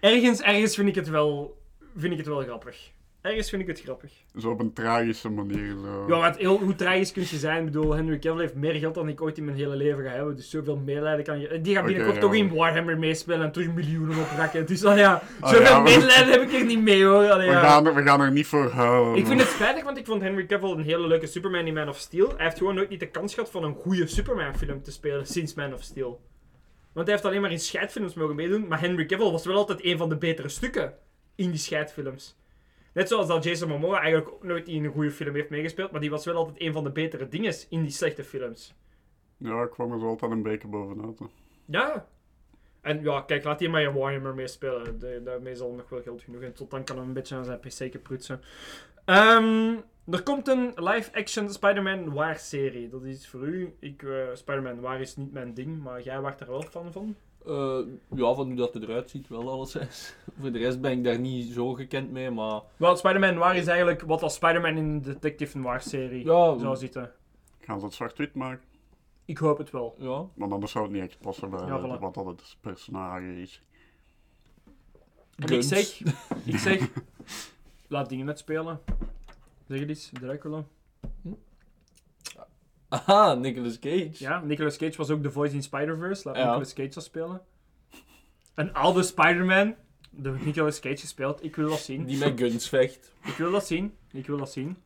Ergens, 0.00 0.40
ergens 0.40 0.74
vind 0.74 0.88
ik 0.88 0.94
het 0.94 1.08
wel, 1.08 1.58
vind 1.96 2.12
ik 2.12 2.18
het 2.18 2.26
wel 2.26 2.40
grappig. 2.42 2.94
Ergens 3.22 3.48
vind 3.50 3.62
ik 3.62 3.68
het 3.68 3.80
grappig. 3.80 4.12
Zo 4.38 4.50
op 4.50 4.60
een 4.60 4.72
tragische 4.72 5.28
manier. 5.28 5.74
Zo. 5.84 6.04
Ja, 6.08 6.18
want 6.20 6.36
heel, 6.36 6.58
hoe 6.58 6.74
tragisch 6.74 7.12
kun 7.12 7.22
je 7.22 7.36
zijn? 7.36 7.58
Ik 7.58 7.64
bedoel, 7.64 7.94
Henry 7.94 8.18
Cavill 8.18 8.40
heeft 8.40 8.54
meer 8.54 8.74
geld 8.74 8.94
dan 8.94 9.08
ik 9.08 9.22
ooit 9.22 9.38
in 9.38 9.44
mijn 9.44 9.56
hele 9.56 9.76
leven 9.76 10.04
ga 10.04 10.10
hebben. 10.10 10.36
Dus 10.36 10.50
zoveel 10.50 10.76
medelijden 10.76 11.24
kan 11.24 11.40
je... 11.40 11.60
Die 11.60 11.74
gaat 11.74 11.84
binnenkort 11.84 12.20
toch 12.20 12.34
in 12.34 12.54
Warhammer 12.54 12.98
meespelen 12.98 13.42
en 13.46 13.52
terug 13.52 13.72
miljoenen 13.74 14.18
oprakken. 14.18 14.66
Dus 14.66 14.84
al 14.84 14.96
ja, 14.96 15.22
Ah, 15.40 15.48
zoveel 15.50 15.64
ja, 15.66 15.72
maar- 15.72 15.82
medelijden 15.82 16.28
heb 16.32 16.42
ik 16.42 16.52
er 16.52 16.64
niet 16.64 16.82
mee 16.82 17.04
hoor. 17.04 17.30
Allee, 17.30 17.46
we, 17.48 17.52
ja. 17.52 17.60
gaan 17.60 17.86
er, 17.86 17.94
we 17.94 18.02
gaan 18.02 18.20
er 18.20 18.32
niet 18.32 18.46
voor 18.46 18.70
huilen. 18.70 19.14
Ik 19.16 19.26
vind 19.26 19.40
het 19.40 19.48
spijtig, 19.48 19.84
want 19.84 19.98
ik 19.98 20.06
vond 20.06 20.22
Henry 20.22 20.46
Cavill 20.46 20.70
een 20.70 20.82
hele 20.84 21.06
leuke 21.06 21.26
Superman 21.26 21.66
in 21.66 21.74
Man 21.74 21.88
of 21.88 21.98
Steel. 21.98 22.32
Hij 22.36 22.44
heeft 22.44 22.58
gewoon 22.58 22.74
nooit 22.74 22.88
niet 22.88 23.00
de 23.00 23.08
kans 23.10 23.34
gehad 23.34 23.50
van 23.50 23.64
een 23.64 23.74
goede 23.74 24.06
Superman-film 24.06 24.82
te 24.82 24.92
spelen 24.92 25.26
sinds 25.26 25.54
Man 25.54 25.74
of 25.74 25.82
Steel. 25.82 26.20
Want 26.96 27.08
hij 27.08 27.16
heeft 27.16 27.28
alleen 27.28 27.40
maar 27.40 27.50
in 27.50 27.60
scheidfilms 27.60 28.14
mogen 28.14 28.34
meedoen, 28.36 28.66
maar 28.66 28.80
Henry 28.80 29.06
Cavill 29.06 29.30
was 29.30 29.44
wel 29.44 29.56
altijd 29.56 29.84
een 29.84 29.98
van 29.98 30.08
de 30.08 30.16
betere 30.16 30.48
stukken 30.48 30.94
in 31.34 31.50
die 31.50 31.58
scheidfilms. 31.58 32.36
Net 32.92 33.08
zoals 33.08 33.26
dat 33.26 33.44
Jason 33.44 33.68
Momoa 33.68 34.00
eigenlijk 34.00 34.34
ook 34.34 34.44
nooit 34.44 34.68
in 34.68 34.84
een 34.84 34.92
goede 34.92 35.10
film 35.10 35.34
heeft 35.34 35.50
meegespeeld, 35.50 35.90
maar 35.90 36.00
die 36.00 36.10
was 36.10 36.24
wel 36.24 36.34
altijd 36.34 36.60
een 36.60 36.72
van 36.72 36.84
de 36.84 36.90
betere 36.90 37.28
dingen 37.28 37.54
in 37.68 37.82
die 37.82 37.90
slechte 37.90 38.24
films. 38.24 38.74
Ja, 39.36 39.62
ik 39.62 39.70
kwam 39.70 39.92
er 39.92 39.98
zo 39.98 40.06
altijd 40.06 40.30
een 40.30 40.42
beetje 40.42 40.68
bovenuit. 40.68 41.18
hè. 41.18 41.24
Ja. 41.66 42.08
En 42.80 43.02
ja, 43.02 43.20
kijk, 43.20 43.44
laat 43.44 43.60
hij 43.60 43.68
maar 43.68 43.82
in 43.82 43.92
Warhammer 43.94 44.34
meespelen. 44.34 45.24
Daarmee 45.24 45.54
zal 45.54 45.72
nog 45.72 45.88
wel 45.88 46.02
geld 46.02 46.22
genoeg. 46.22 46.42
En 46.42 46.52
tot 46.54 46.70
dan 46.70 46.84
kan 46.84 46.96
hij 46.96 47.06
een 47.06 47.12
beetje 47.12 47.34
aan 47.36 47.44
zijn 47.44 47.60
pc 47.60 48.02
prutsen. 48.02 48.40
Ehm, 49.04 49.74
er 50.10 50.22
komt 50.22 50.48
een 50.48 50.72
live-action 50.74 51.50
Spider-Man 51.50 52.04
Noir-serie. 52.04 52.88
Dat 52.88 53.02
is 53.04 53.28
voor 53.28 53.40
u. 53.46 53.74
Ik, 53.80 54.02
eh, 54.02 54.10
Spider-Man 54.34 54.80
Noir 54.80 55.00
is 55.00 55.16
niet 55.16 55.32
mijn 55.32 55.54
ding, 55.54 55.82
maar 55.82 56.02
jij 56.02 56.20
waart 56.20 56.40
er 56.40 56.46
wel 56.46 56.62
fan 56.62 56.92
van. 56.92 57.16
Eh, 57.46 57.78
ja, 58.14 58.34
van 58.34 58.46
hoe 58.46 58.54
dat 58.54 58.74
het 58.74 58.82
eruit 58.82 59.10
ziet, 59.10 59.28
wel 59.28 59.50
alleszins. 59.50 60.14
Voor 60.40 60.52
de 60.52 60.58
rest 60.58 60.80
ben 60.80 60.90
ik 60.92 61.04
daar 61.04 61.18
niet 61.18 61.52
zo 61.52 61.72
gekend 61.72 62.10
mee, 62.10 62.30
maar... 62.30 62.60
Wel, 62.76 62.96
Spider-Man 62.96 63.34
Noir 63.34 63.54
is 63.54 63.66
eigenlijk 63.66 64.00
wat 64.02 64.22
als 64.22 64.34
Spider-Man 64.34 64.76
in 64.76 65.02
de 65.02 65.12
Detective 65.12 65.58
Noir-serie 65.58 66.24
Ja. 66.24 66.58
zou 66.58 66.76
zitten. 66.76 67.12
Gaan 67.60 67.78
ze 67.80 67.84
het 67.84 67.94
zwart-wit 67.94 68.34
maken? 68.34 68.64
Ik 69.24 69.38
hoop 69.38 69.58
het 69.58 69.70
wel. 69.70 69.94
Ja. 69.98 70.24
Want 70.34 70.52
anders 70.52 70.72
zou 70.72 70.84
het 70.84 70.92
niet 70.92 71.02
echt 71.02 71.18
passen 71.20 71.50
bij 71.50 71.60
Ja, 71.66 71.66
eh, 71.78 71.84
voilà. 71.96 72.00
wat 72.00 72.14
dat 72.14 72.26
het 72.26 72.56
personage 72.60 73.40
is. 73.40 73.62
En 75.36 75.48
ik 75.48 75.62
zeg, 75.62 76.00
ik 76.44 76.58
zeg, 76.68 76.88
laat 77.88 78.08
dingen 78.08 78.26
net 78.26 78.38
spelen. 78.38 78.80
Zeg 79.68 79.78
het 79.80 79.88
eens, 79.88 80.10
Dracula. 80.20 80.64
Aha, 82.88 83.34
Nicolas 83.34 83.78
Cage. 83.78 84.10
Ja, 84.12 84.40
Nicolas 84.40 84.76
Cage 84.76 84.96
was 84.96 85.10
ook 85.10 85.22
de 85.22 85.30
voice 85.30 85.54
in 85.54 85.62
Spider-Verse. 85.62 86.22
Laat 86.28 86.36
Ja. 86.36 86.44
Nicolas 86.46 86.72
Cage 86.72 86.88
dat 86.88 87.04
spelen. 87.04 87.40
Een 88.54 88.74
oude 88.74 89.02
Spider-Man. 89.02 89.74
Door 90.10 90.38
Nicolas 90.44 90.80
Cage 90.80 90.96
gespeeld. 90.96 91.44
Ik 91.44 91.56
wil 91.56 91.68
dat 91.68 91.78
zien. 91.78 92.04
Die 92.04 92.18
met 92.18 92.38
guns 92.40 92.68
vecht. 92.68 93.12
Ik 93.24 93.34
wil 93.34 93.50
dat 93.50 93.66
zien. 93.66 93.94
Ik 94.12 94.26
wil 94.26 94.38
dat 94.38 94.52
zien. 94.52 94.76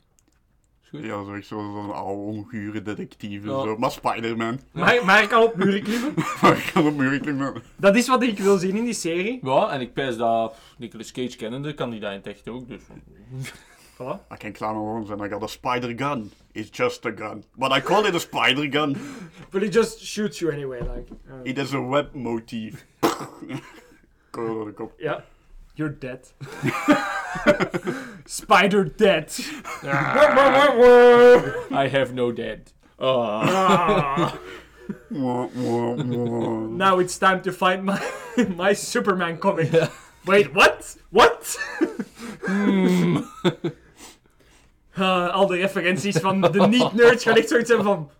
Is 0.83 0.89
goed. 0.89 1.05
Ja, 1.05 1.25
zo 1.25 1.35
echt 1.35 1.47
zo'n 1.47 1.93
oude 1.93 2.23
ongure 2.23 2.83
detectieve. 2.83 3.47
Ja. 3.49 3.63
Zo. 3.63 3.77
Maar 3.79 3.91
Spider-Man. 3.91 4.61
Maar, 4.73 5.05
maar 5.05 5.23
ik 5.23 5.29
kan 5.29 5.43
op 5.43 5.57
muren 5.57 5.83
klimmen. 5.83 6.15
Maar 6.43 6.57
ik 6.57 6.71
kan 6.73 6.87
op 6.87 6.97
muur 6.97 7.21
klimmen. 7.21 7.63
Dat 7.77 7.97
is 7.97 8.09
wat 8.09 8.23
ik 8.23 8.39
wil 8.39 8.57
zien 8.59 8.77
in 8.77 8.85
die 8.85 8.93
serie. 8.93 9.39
Ja, 9.43 9.71
en 9.71 9.81
ik 9.81 9.93
pijs 9.93 10.17
dat 10.17 10.57
Nicolas 10.79 11.13
Cage 11.13 11.37
kennende 11.37 11.75
kan 11.75 11.91
die 11.91 12.01
dat 12.01 12.11
in 12.11 12.17
het 12.17 12.27
echt 12.27 12.49
ook, 12.49 12.69
dus... 12.69 12.83
Voilà. 14.01 14.21
I 14.31 14.37
can 14.37 14.55
climb 14.55 14.77
a 14.77 14.83
walls 14.83 15.11
and 15.11 15.21
I 15.21 15.29
got 15.29 15.43
a 15.43 15.49
spider 15.49 15.93
gun. 15.93 16.31
It's 16.55 16.71
just 16.71 17.05
a 17.05 17.13
gun. 17.13 17.45
But 17.59 17.71
I 17.71 17.81
call 17.81 18.07
it 18.07 18.15
a 18.15 18.21
spider 18.21 18.67
gun. 18.67 18.97
But 19.51 19.63
it 19.63 19.71
just 19.71 20.01
shoots 20.01 20.41
you 20.41 20.51
anyway. 20.51 20.81
Like, 20.81 21.09
it 21.45 21.59
has 21.59 21.75
a 21.75 21.83
web 21.83 22.15
motif. 22.15 22.87
Kool 23.03 23.61
door 24.33 24.65
de 24.65 24.73
kop. 24.73 24.93
Ja. 24.99 25.21
You're 25.77 25.91
dead. 25.91 26.27
Spider 28.27 28.85
dead. 28.85 29.33
I 29.83 31.89
have 31.91 32.15
no 32.15 32.33
dead. 32.33 32.73
Ah. 32.99 34.31
Ah. 34.31 34.39
Now 35.11 36.99
it's 36.99 37.19
time 37.19 37.43
to 37.43 37.53
find 37.53 37.85
my, 37.85 38.01
my 38.57 38.73
Superman 38.73 39.39
comic. 39.39 39.73
Wait, 40.27 40.55
what? 40.55 40.97
What? 41.11 41.57
Ah, 44.95 45.33
al 45.35 45.47
de 45.47 45.57
referenties 45.57 46.17
van 46.17 46.41
de 46.41 46.67
niet-nerds 46.69 47.25
gaan 47.25 47.37
echt 47.37 47.49
zoiets 47.49 47.69
hebben 47.69 47.87
van... 47.87 48.11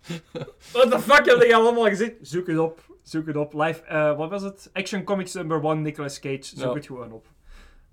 What 0.71 0.91
the 0.91 0.99
fuck 0.99 1.25
heb 1.25 1.41
je 1.43 1.55
allemaal 1.55 1.85
gezien? 1.85 2.13
Zoek 2.21 2.47
het 2.47 2.57
op. 2.57 2.79
Zoek 3.03 3.27
het 3.27 3.35
op. 3.35 3.53
Live, 3.53 3.81
eh, 3.81 4.17
wat 4.17 4.29
was 4.29 4.41
het? 4.41 4.69
Action 4.73 5.03
Comics 5.03 5.33
number 5.33 5.63
1, 5.63 5.81
Nicolas 5.81 6.19
Cage. 6.19 6.43
Zoek 6.43 6.57
Ja. 6.59 6.73
het 6.73 6.85
gewoon 6.85 7.11
op. 7.11 7.25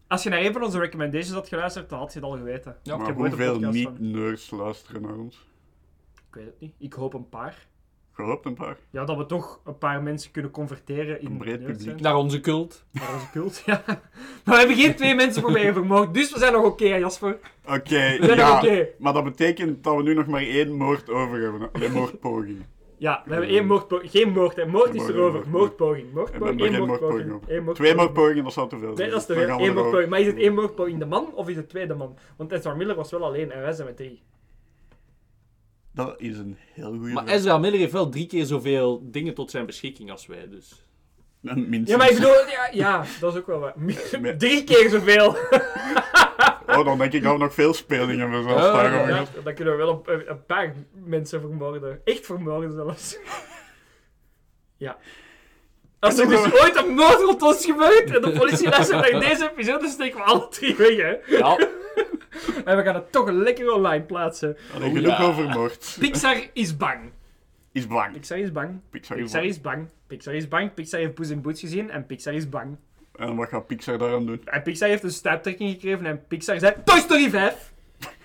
Als 0.07 0.22
je 0.22 0.29
naar 0.31 0.41
een 0.41 0.53
van 0.53 0.62
onze 0.62 0.79
recommendations 0.79 1.35
had 1.35 1.49
geluisterd, 1.49 1.89
dan 1.89 1.99
had 1.99 2.12
je 2.12 2.18
het 2.18 2.29
al 2.29 2.37
geweten. 2.37 2.76
Ja, 2.83 2.95
ik 2.95 3.01
Maar 3.01 3.12
hoeveel 3.12 3.59
niet-nerds 3.59 4.51
luisteren 4.51 5.03
naar 5.03 5.16
ons? 5.16 5.47
Ik 6.29 6.35
weet 6.35 6.47
het 6.47 6.61
niet. 6.61 6.74
Ik 6.79 6.93
hoop 6.93 7.14
een 7.14 7.29
paar. 7.29 7.66
Gehoopt 8.18 8.46
een 8.46 8.54
paar. 8.54 8.76
Ja, 8.90 9.04
dat 9.04 9.16
we 9.16 9.26
toch 9.26 9.60
een 9.64 9.78
paar 9.78 10.02
mensen 10.02 10.30
kunnen 10.30 10.50
converteren 10.50 11.20
in 11.20 11.26
Een 11.26 11.38
breed 11.38 11.64
publiek. 11.64 12.00
Naar 12.00 12.16
onze 12.16 12.40
cult. 12.40 12.84
Naar 12.90 13.14
onze 13.14 13.30
cult, 13.32 13.62
ja. 13.66 13.82
Maar 13.86 14.00
we 14.44 14.56
hebben 14.56 14.76
geen 14.76 14.94
twee 14.94 15.14
mensen 15.14 15.42
proberen 15.42 15.74
vermoord, 15.74 16.14
dus 16.14 16.32
we 16.32 16.38
zijn 16.38 16.52
nog 16.52 16.64
oké, 16.64 16.84
Jasper. 16.84 17.38
Oké, 17.68 18.02
ja. 18.02 18.56
oké. 18.56 18.88
Maar 18.98 19.12
dat 19.12 19.24
betekent 19.24 19.84
dat 19.84 19.96
we 19.96 20.02
nu 20.02 20.14
nog 20.14 20.26
maar 20.26 20.42
één 20.42 20.72
moord 20.72 21.10
over 21.10 21.40
hebben. 21.40 21.68
Een 21.72 21.92
moordpoging. 21.92 22.64
Ja, 22.96 23.22
we 23.24 23.32
hebben 23.32 23.50
één 23.50 23.66
moordpoging. 23.66 24.10
Geen 24.10 24.32
moord, 24.32 24.56
hè. 24.56 24.66
Moord 24.66 24.94
is 24.94 25.08
erover. 25.08 25.38
moord, 25.38 25.50
Moordpoging. 25.50 26.12
Moordpoging. 26.12 26.60
Eén 26.60 26.86
moordpoging. 26.86 27.74
Twee 27.74 27.94
moordpogingen, 27.94 28.44
dat 28.44 28.52
zou 28.52 28.68
te 28.68 28.78
veel 28.78 28.96
zijn. 28.96 29.08
Nee, 29.08 29.10
dat 29.10 29.20
is 29.20 29.26
te 29.26 29.34
veel. 29.34 29.60
Eén 29.60 29.74
moordpoging. 29.74 30.10
Maar 30.10 30.20
is 30.20 30.26
het 30.26 30.36
één 30.36 30.54
moordpoging 30.54 30.98
de 30.98 31.06
man 31.06 31.34
of 31.34 31.48
is 31.48 31.56
het 31.56 31.68
tweede 31.68 31.94
man? 31.94 32.16
Want 32.36 32.52
Ezra 32.52 32.74
Miller 32.74 32.96
was 32.96 33.10
wel 33.10 33.24
alleen 33.24 33.50
en 33.50 33.60
wij 33.60 33.72
zijn 33.72 33.86
met 33.86 33.96
drie. 33.96 34.22
Dat 35.93 36.20
is 36.20 36.39
een 36.39 36.57
heel 36.74 36.91
goede 36.91 37.12
Maar 37.12 37.26
Ezra 37.26 37.59
Miller 37.59 37.78
heeft 37.78 37.93
wel 37.93 38.09
drie 38.09 38.26
keer 38.26 38.45
zoveel 38.45 39.11
dingen 39.11 39.34
tot 39.34 39.51
zijn 39.51 39.66
beschikking 39.66 40.11
als 40.11 40.26
wij, 40.26 40.49
dus... 40.49 40.86
Minstens. 41.41 41.89
Ja, 41.89 41.97
maar 41.97 42.11
ik 42.11 42.14
bedoel, 42.14 42.49
ja, 42.57 42.68
ja 42.72 43.05
dat 43.20 43.32
is 43.32 43.39
ook 43.41 43.47
wel 43.47 43.59
waar. 43.59 43.74
Drie 44.39 44.64
keer 44.64 44.91
zoveel. 44.91 45.36
Oh, 46.68 46.84
dan 46.84 46.99
denk 46.99 47.12
ik 47.12 47.22
dat 47.22 47.32
we 47.32 47.39
nog 47.39 47.55
veel 47.55 47.74
spelingen 47.74 48.18
hebben. 48.18 48.43
Zoals 48.43 49.09
Ja, 49.09 49.24
dan 49.45 49.55
kunnen 49.55 49.76
we 49.76 49.84
wel 49.84 50.03
een, 50.07 50.30
een 50.30 50.45
paar 50.45 50.74
mensen 50.93 51.41
vermoorden. 51.41 52.01
Echt 52.05 52.26
vermoorden 52.26 52.72
zelfs. 52.72 53.16
Ja. 54.76 54.99
Als 56.01 56.18
er 56.18 56.28
dus 56.28 56.53
ooit 56.53 56.76
een 56.76 56.94
moord 56.94 57.20
rond 57.20 57.42
ons 57.42 57.64
gebeurt 57.64 58.14
en 58.14 58.22
de 58.22 58.30
politie 58.30 58.68
luistert 58.68 59.11
naar 59.11 59.20
deze 59.20 59.51
episode, 59.51 59.88
steken 59.88 60.18
we 60.18 60.24
alle 60.24 60.49
drie 60.49 60.76
weg, 60.76 60.96
hè. 60.96 61.36
Ja, 61.36 61.57
En 62.64 62.76
we 62.76 62.82
gaan 62.82 62.94
het 62.94 63.12
toch 63.12 63.30
lekker 63.30 63.72
online 63.72 64.05
plaatsen. 64.05 64.57
Allee, 64.74 64.90
genoeg 64.90 65.18
ja. 65.18 65.24
over 65.24 65.49
moord. 65.49 65.96
Pixar 65.99 66.36
is 66.53 66.76
bang. 66.76 67.11
Is 67.72 67.86
bang. 67.86 68.12
Pixar 68.12 68.38
is 68.38 68.53
bang. 68.53 68.80
Pixar 68.90 69.16
is 69.16 69.22
Pixar 69.22 69.40
bang. 69.40 69.51
is 69.53 69.61
bang. 69.61 69.88
Pixar 70.07 70.34
is 70.34 70.49
bang. 70.49 70.74
Pixar 70.74 71.01
heeft 71.01 71.14
Poes 71.14 71.30
in 71.30 71.40
Boots 71.40 71.61
gezien 71.61 71.90
en 71.90 72.07
Pixar 72.07 72.34
is 72.34 72.49
bang. 72.49 72.76
En 73.14 73.36
wat 73.36 73.49
gaat 73.49 73.66
Pixar 73.66 73.99
daaraan 73.99 74.26
doen? 74.26 74.40
En 74.44 74.62
Pixar 74.62 74.88
heeft 74.88 75.03
een 75.03 75.11
stuiptrekking 75.11 75.70
gekregen 75.70 76.07
en 76.07 76.26
Pixar 76.28 76.59
zei 76.59 76.74
Toy 76.84 76.99
Story 76.99 77.30
5! 77.30 77.72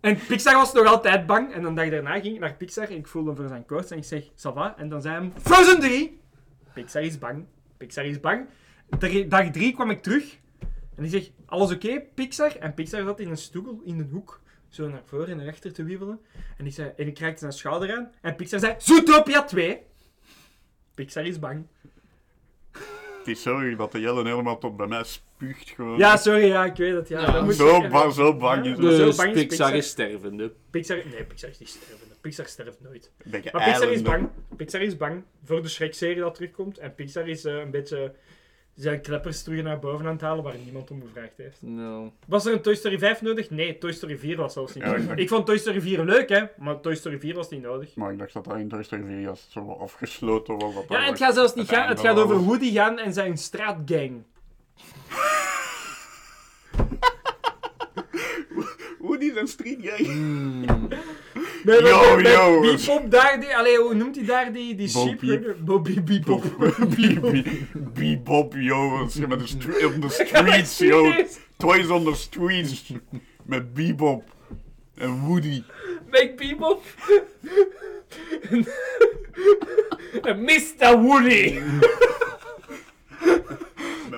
En 0.00 0.18
Pixar 0.28 0.54
was 0.54 0.72
nog 0.72 0.86
altijd 0.86 1.26
bang. 1.26 1.52
En 1.52 1.62
dan 1.62 1.74
dag 1.74 1.90
daarna 1.90 2.20
ging 2.20 2.34
ik 2.34 2.40
naar 2.40 2.54
Pixar 2.54 2.88
en 2.88 2.96
ik 2.96 3.06
voelde 3.06 3.28
hem 3.28 3.36
voor 3.38 3.48
zijn 3.48 3.66
koorts 3.66 3.90
en 3.90 3.98
ik 3.98 4.04
zeg, 4.04 4.22
ça 4.24 4.52
va? 4.54 4.74
En 4.76 4.88
dan 4.88 5.02
zei 5.02 5.14
hij, 5.14 5.32
Frozen 5.42 5.80
3! 5.80 6.20
Pixar 6.74 7.02
is 7.02 7.18
bang. 7.18 7.44
Pixar 7.76 8.04
is 8.04 8.20
bang. 8.20 8.46
Drie- 8.98 9.28
Dag 9.28 9.50
3 9.50 9.72
kwam 9.74 9.90
ik 9.90 10.02
terug 10.02 10.38
en 10.96 11.04
ik 11.04 11.10
zeg, 11.10 11.30
alles 11.46 11.72
oké, 11.72 12.00
Pixar? 12.14 12.56
En 12.56 12.74
Pixar 12.74 13.02
zat 13.04 13.20
in 13.20 13.28
een 13.30 13.36
stoel 13.36 13.80
in 13.84 13.98
een 13.98 14.08
hoek, 14.10 14.40
zo 14.68 14.88
naar 14.88 15.02
voren 15.04 15.28
en 15.28 15.36
naar 15.36 15.48
achter 15.48 15.72
te 15.72 15.84
wiebelen. 15.84 16.20
En 16.58 16.66
ik, 16.66 16.72
zei, 16.72 16.92
en 16.96 17.06
ik 17.06 17.18
raakte 17.18 17.38
zijn 17.38 17.52
schouder 17.52 17.96
aan 17.96 18.10
en 18.20 18.36
Pixar 18.36 18.60
zei, 18.60 18.74
Zootopia 18.78 19.42
2! 19.44 19.80
Pixar 20.94 21.26
is 21.26 21.38
bang. 21.38 21.66
Het 23.24 23.36
is 23.36 23.42
zo 23.42 23.76
dat 23.76 23.92
de 23.92 24.00
Jelle 24.00 24.24
helemaal 24.24 24.58
tot 24.58 24.76
bij 24.76 24.86
mij 24.86 25.04
spuugt 25.04 25.70
gewoon. 25.70 25.98
Ja, 25.98 26.16
sorry, 26.16 26.44
ja, 26.46 26.64
ik 26.64 26.76
weet 26.76 26.94
het. 26.94 27.08
Ja, 27.08 27.20
Ja, 27.20 27.30
dat 27.32 27.44
moet 27.44 27.54
zo 27.54 27.82
ik- 27.82 27.90
bang- 27.90 28.12
zo 28.12 28.36
bang 28.36 28.64
is 28.64 28.70
het. 28.70 28.78
Zo 28.80 29.04
dus 29.04 29.16
bang 29.16 29.32
is 29.32 29.46
Pixar 29.46 29.74
is 29.74 29.86
stervende. 29.88 30.52
Pixar, 30.70 30.96
nee, 31.12 31.24
Pixar 31.24 31.50
is 31.50 31.58
niet 31.58 31.68
stervende. 31.68 32.14
Pixar 32.20 32.46
sterft 32.46 32.80
nooit. 32.80 33.10
Maar 33.30 33.40
Pixar 33.64 33.92
is 33.92 34.02
bang. 34.02 34.28
Pixar 34.56 34.80
is 34.82 34.96
bang 34.96 35.22
voor 35.44 35.62
de 35.62 35.68
Shrek-serie 35.68 36.16
dat 36.20 36.34
terugkomt. 36.34 36.78
En 36.78 36.94
Pixar 36.94 37.28
is 37.28 37.44
eh, 37.44 37.54
een 37.58 37.70
beetje 37.70 38.12
zijn 38.74 39.00
kleppers 39.00 39.42
terug 39.42 39.62
naar 39.62 39.78
boven 39.78 40.06
aan 40.06 40.12
het 40.12 40.20
halen 40.20 40.44
waar 40.44 40.54
niemand 40.64 40.90
om 40.90 41.02
gevraagd 41.06 41.36
heeft. 41.36 41.58
Nou... 41.62 42.10
Was 42.26 42.46
er 42.46 42.52
een 42.52 42.60
Toy 42.62 42.74
Story 42.74 42.98
5 42.98 43.22
nodig? 43.22 43.50
Nee, 43.50 43.78
Toy 43.78 43.92
Story 43.92 44.18
4 44.18 44.36
was 44.36 44.52
zelfs 44.52 44.74
niet 44.74 44.84
Ja, 44.84 44.90
nodig. 44.90 45.10
ik- 45.10 45.18
Ik 45.18 45.28
vond 45.28 45.46
Toy 45.46 45.58
Story 45.58 45.80
4 45.80 46.04
leuk, 46.04 46.28
hè. 46.28 46.42
Maar 46.58 46.80
Toy 46.80 46.94
Story 46.94 47.18
4 47.20 47.34
was 47.34 47.48
niet 47.50 47.62
nodig. 47.62 47.94
Maar 47.94 48.12
ik 48.12 48.18
dacht 48.18 48.32
dat 48.32 48.44
dat 48.44 48.56
in 48.56 48.68
Toy 48.68 48.82
Story 48.82 49.02
4 49.06 49.20
juist 49.20 49.50
zo 49.50 49.72
afgesloten 49.72 50.58
was. 50.58 50.74
dat 50.74 50.84
Ja, 50.88 50.88
dat 50.88 50.98
het 51.00 51.08
was 51.10 51.18
gaat 51.18 51.34
zelfs 51.34 51.54
niet 51.54 51.68
gaan. 51.68 51.88
Het 51.88 52.00
gaat 52.00 52.18
over 52.18 52.36
was. 52.36 52.44
Woody 52.44 52.72
gaan 52.72 52.98
en 52.98 53.12
zijn 53.12 53.38
straatgang. 53.38 54.12
Woody 58.98 59.32
zijn 59.32 59.48
street 59.48 59.78
gang. 59.82 60.66
Nee, 61.64 61.82
Yo, 61.82 62.16
met- 62.16 62.26
yo. 62.32 62.60
Bebop 62.60 63.10
daar, 63.10 63.40
die, 63.40 63.56
allee, 63.56 63.78
hoe 63.78 63.94
noemt 63.94 64.16
hij 64.16 64.24
daar 64.24 64.52
die, 64.52 64.74
die 64.74 64.92
Bo 64.92 65.06
sheep? 65.18 65.54
Bobby 65.58 66.02
Bebop. 66.02 66.44
Bebop, 67.94 68.54
yo. 68.56 68.90
Met 69.28 69.48
de 69.48 69.86
op 69.86 70.02
de 70.02 70.08
streets, 70.10 70.78
yo. 70.78 71.12
Toys 71.56 71.88
on 71.88 72.04
the 72.04 72.14
streets. 72.14 72.92
Met 73.44 73.74
Bebop. 73.74 74.24
En 74.94 75.20
Woody. 75.20 75.62
Make 76.10 76.32
Bebop. 76.36 76.82
En 80.22 80.42
Mr. 80.44 81.00
Woody. 81.00 81.60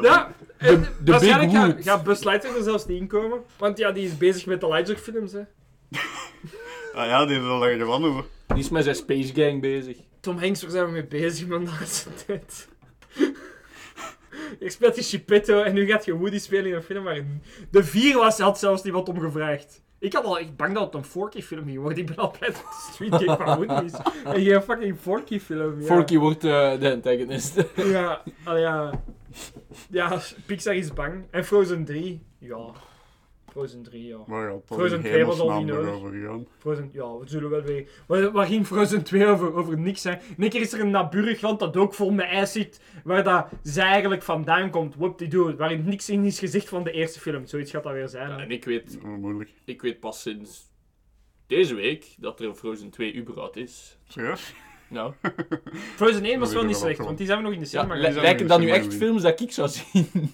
ja. 0.02 0.32
En 0.58 0.86
de 1.04 1.10
waarschijnlijk 1.10 1.50
Big 1.52 1.60
gaat 1.60 1.82
gaat 1.82 2.04
Buzz 2.04 2.22
Lightyear 2.24 2.56
er 2.56 2.62
zelfs 2.62 2.86
niet 2.86 3.00
in 3.00 3.06
komen. 3.06 3.38
Want 3.58 3.78
ja, 3.78 3.90
die 3.92 4.06
is 4.06 4.16
bezig 4.16 4.46
met 4.46 4.60
de 4.60 4.68
Lightyear 4.68 5.00
films, 5.00 5.32
hè. 5.32 5.40
Ah 6.94 7.06
ja, 7.06 7.26
die 7.26 7.36
is 7.38 7.44
al 7.44 7.66
ergens 7.66 7.90
anders. 7.90 8.12
hoor. 8.12 8.26
Die 8.46 8.58
is 8.58 8.68
met 8.68 8.84
zijn 8.84 8.96
Space 8.96 9.34
Gang 9.34 9.60
bezig. 9.60 9.96
Tom 10.20 10.38
Hanks, 10.38 10.62
waar 10.62 10.70
zijn 10.70 10.86
we 10.86 10.90
mee 10.92 11.06
bezig, 11.06 11.46
man, 11.46 11.64
de 11.64 11.70
laatste 11.70 12.08
tijd? 12.26 12.68
Je 14.60 14.70
speelt 14.70 14.94
die 14.94 15.04
Chipetto 15.04 15.62
en 15.62 15.74
nu 15.74 15.86
gaat 15.86 16.04
je 16.04 16.16
Woody 16.16 16.38
spelen 16.38 16.66
in 16.66 16.74
een 16.74 16.82
film 16.82 17.04
waar... 17.04 17.24
De 17.70 17.84
vier 17.84 18.16
was, 18.16 18.38
had 18.38 18.58
zelfs 18.58 18.82
niemand 18.82 19.08
om 19.08 19.20
gevraagd. 19.20 19.82
Ik 19.98 20.12
had 20.12 20.24
al 20.24 20.38
echt 20.38 20.56
bang 20.56 20.74
dat 20.74 20.84
het 20.84 20.94
een 20.94 21.04
Forky 21.04 21.42
film 21.42 21.64
ging 21.64 21.78
worden. 21.78 21.98
Ik 21.98 22.06
ben 22.06 22.16
al 22.16 22.30
blij 22.38 22.50
dat 22.50 22.58
het 22.58 22.92
Street 22.92 23.14
Game 23.14 23.36
van 23.36 23.56
Woody 23.56 23.84
is. 23.84 23.92
En 24.34 24.42
geen 24.42 24.62
fucking 24.62 24.98
Forky 25.00 25.40
film. 25.40 25.80
Ja. 25.80 25.86
Forky 25.86 26.18
wordt 26.18 26.44
eh, 26.44 26.80
de 26.80 26.92
antagonist. 26.92 27.64
Ja, 27.76 28.22
al 28.44 28.56
ja. 28.56 29.02
Ja, 29.90 30.20
Pixar 30.46 30.74
is 30.74 30.92
bang. 30.92 31.24
En 31.30 31.44
Frozen 31.44 31.84
3, 31.84 32.22
ja. 32.38 32.72
Frozen 33.54 33.82
3, 33.82 34.06
ja. 34.06 34.18
Frozen 34.66 34.96
in 34.96 35.02
2 35.04 35.24
was 35.24 35.38
al 35.38 35.58
niet 35.58 35.66
nodig. 35.66 36.46
Frozen, 36.58 36.90
ja, 36.92 37.16
we 37.18 37.28
zullen 37.28 37.50
wel 37.50 37.62
weer... 37.62 37.88
Waar, 38.06 38.30
waar 38.32 38.46
ging 38.46 38.66
Frozen 38.66 39.02
2 39.02 39.26
over? 39.26 39.54
Over 39.54 39.78
niks, 39.78 40.04
hè. 40.04 40.12
Een 40.38 40.48
keer 40.48 40.60
is 40.60 40.72
er 40.72 40.80
een 40.80 40.90
naburig 40.90 41.40
land 41.40 41.58
dat 41.60 41.76
ook 41.76 41.94
vol 41.94 42.10
met 42.10 42.26
ijs 42.26 42.52
zit, 42.52 42.80
waar 43.04 43.24
dat 43.24 43.48
zij 43.62 43.84
eigenlijk 43.84 44.22
vandaan 44.22 44.70
komt, 44.70 44.94
whoop-de-doo, 44.94 45.56
waarin 45.56 45.84
niks 45.84 46.08
in 46.10 46.24
is 46.24 46.38
gezegd 46.38 46.68
van 46.68 46.84
de 46.84 46.90
eerste 46.92 47.20
film. 47.20 47.46
Zoiets 47.46 47.70
gaat 47.70 47.82
dat 47.82 47.92
weer 47.92 48.08
zijn. 48.08 48.30
hè. 48.30 48.36
en 48.42 48.50
ik 48.50 48.64
weet, 48.64 48.98
Oh, 49.04 49.16
moeilijk. 49.16 49.50
ik 49.64 49.82
weet 49.82 50.00
pas 50.00 50.20
sinds 50.22 50.72
deze 51.46 51.74
week 51.74 52.14
dat 52.18 52.40
er 52.40 52.46
een 52.46 52.56
Frozen 52.56 52.90
2 52.90 53.16
überhaupt 53.16 53.56
is. 53.56 53.98
Serieus? 54.08 54.54
Nou, 54.88 55.12
Frozen 55.96 56.24
1 56.24 56.38
was 56.38 56.48
We 56.48 56.54
wel 56.54 56.64
niet 56.64 56.76
slecht, 56.76 56.98
want 56.98 57.18
die 57.18 57.26
zijn 57.26 57.38
we 57.38 57.44
nog 57.44 57.52
in 57.52 57.58
de 57.60 57.68
ja, 57.70 57.80
cinema 57.82 57.94
gezien. 58.06 58.22
lijken 58.22 58.46
dat 58.46 58.60
nu 58.60 58.68
echt 58.70 58.94
films 58.94 59.22
dat 59.22 59.40
ik 59.40 59.52
zou 59.52 59.68
zien? 59.68 60.32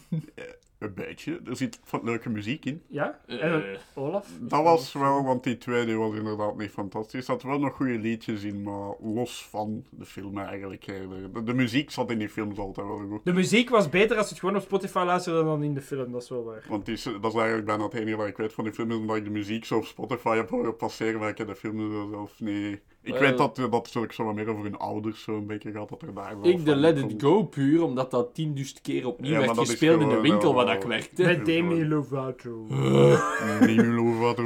Een 0.81 0.95
beetje. 0.95 1.41
Er 1.47 1.57
zit 1.57 1.81
wat 1.91 2.03
leuke 2.03 2.28
muziek 2.31 2.64
in. 2.64 2.83
Ja? 2.89 3.20
En 3.26 3.39
Eh, 3.41 3.53
een 3.53 3.76
Olaf? 3.95 4.28
Dat 4.41 4.62
was 4.62 4.93
wel, 4.93 5.24
want 5.24 5.45
die 5.45 5.59
tweede 5.59 5.95
was 5.95 6.14
inderdaad 6.14 6.57
niet 6.59 6.70
fantastisch. 6.70 7.14
Er 7.20 7.22
zat 7.22 7.43
wel 7.43 7.59
nog 7.59 7.74
goede 7.74 7.99
liedjes 7.99 8.43
in, 8.43 8.62
maar 8.62 8.95
los 9.01 9.47
van 9.51 9.85
de 9.91 10.05
film 10.05 10.39
eigenlijk. 10.39 10.87
De, 10.87 11.43
de 11.45 11.55
muziek 11.55 11.91
zat 11.91 12.11
in 12.11 12.18
die 12.18 12.28
films 12.28 12.59
altijd 12.59 12.87
wel 12.87 12.97
goed. 13.09 13.24
De 13.24 13.33
muziek 13.33 13.70
was 13.70 13.89
beter 13.89 14.16
als 14.16 14.24
je 14.26 14.31
het 14.33 14.41
gewoon 14.41 14.57
op 14.57 14.62
Spotify 14.62 15.03
luisterde 15.07 15.45
dan 15.45 15.62
in 15.62 15.74
de 15.74 15.81
film, 15.83 16.12
dat 16.12 16.22
is 16.22 16.28
wel 16.28 16.45
waar. 16.45 16.64
Want 16.68 16.85
die, 16.85 16.95
is- 16.95 17.03
dat 17.03 17.24
is 17.33 17.35
eigenlijk 17.35 17.66
bijna 17.66 17.85
het 17.85 17.95
enige 17.95 18.16
wat 18.16 18.26
ik 18.26 18.37
weet 18.37 18.53
van 18.53 18.64
die 18.64 18.72
film, 18.72 18.91
is 18.91 18.97
omdat 18.97 19.16
ik 19.16 19.24
de 19.24 19.31
muziek 19.31 19.64
zo 19.64 19.76
op 19.76 19.85
Spotify 19.85 20.37
heb 20.37 20.49
horen 20.51 20.76
passeren, 20.76 21.20
maar 21.20 21.28
ik 21.28 21.39
heb 21.39 21.47
de 21.47 21.55
film 21.57 21.91
zo 21.93 22.09
zelf 22.11 22.41
niet... 22.41 22.81
Ik 23.03 23.15
weet 23.15 23.39
dat, 23.39 23.59
eh, 23.59 23.71
dat 23.71 23.93
het 23.93 24.15
zo 24.15 24.25
wat 24.25 24.35
meer 24.35 24.49
over 24.49 24.63
hun 24.63 24.79
ouders 24.79 25.23
zo 25.23 25.37
een 25.37 25.47
beetje 25.47 25.73
gaat, 25.73 25.89
dat 25.89 26.03
er 26.03 26.15
daar 26.15 26.37
ik 26.43 26.65
de 26.65 26.77
Let 26.77 26.99
It. 26.99 27.23
Go 27.23 27.43
puur, 27.43 27.83
omdat 27.83 28.11
dat 28.11 28.35
tienduizend 28.35 28.81
keer 28.81 29.07
opnieuw 29.07 29.39
werd 29.39 29.59
gespeeld 29.59 30.01
in 30.01 30.09
de 30.09 30.21
winkel 30.21 30.55
waar 30.55 30.67
eh, 30.67 30.73
dat 30.73 30.83
ik 30.83 30.89
werkte. 30.89 31.23
Met 31.23 31.45
Demi 31.45 31.89
Lovato. 31.89 32.67
Nilo 33.67 33.93
Lovato. 33.93 34.43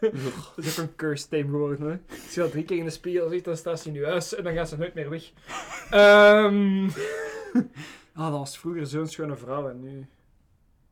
Dat 0.00 0.64
is 0.64 0.80
ook 0.80 0.86
een 0.86 0.96
curse 0.96 1.28
theme 1.28 1.50
geworden, 1.50 1.88
hè. 1.88 2.14
Als 2.24 2.34
je 2.34 2.40
dat 2.40 2.50
drie 2.50 2.64
keer 2.64 2.76
in 2.78 2.84
de 2.84 2.90
spiegel 2.90 3.28
ziet, 3.28 3.44
dan 3.44 3.56
staat 3.56 3.80
ze 3.80 3.88
in 3.88 3.94
je 3.94 4.04
huis 4.04 4.34
en 4.34 4.44
dan 4.44 4.54
gaat 4.54 4.68
ze 4.68 4.76
nooit 4.76 4.94
meer 4.94 5.10
weg. 5.10 5.32
Ehm 5.90 6.88
Ah, 8.16 8.30
dat 8.30 8.38
was 8.38 8.58
vroeger 8.58 8.86
zo'n 8.86 9.06
schone 9.06 9.36
vrouw 9.36 9.68
en 9.68 9.80
nu... 9.80 10.06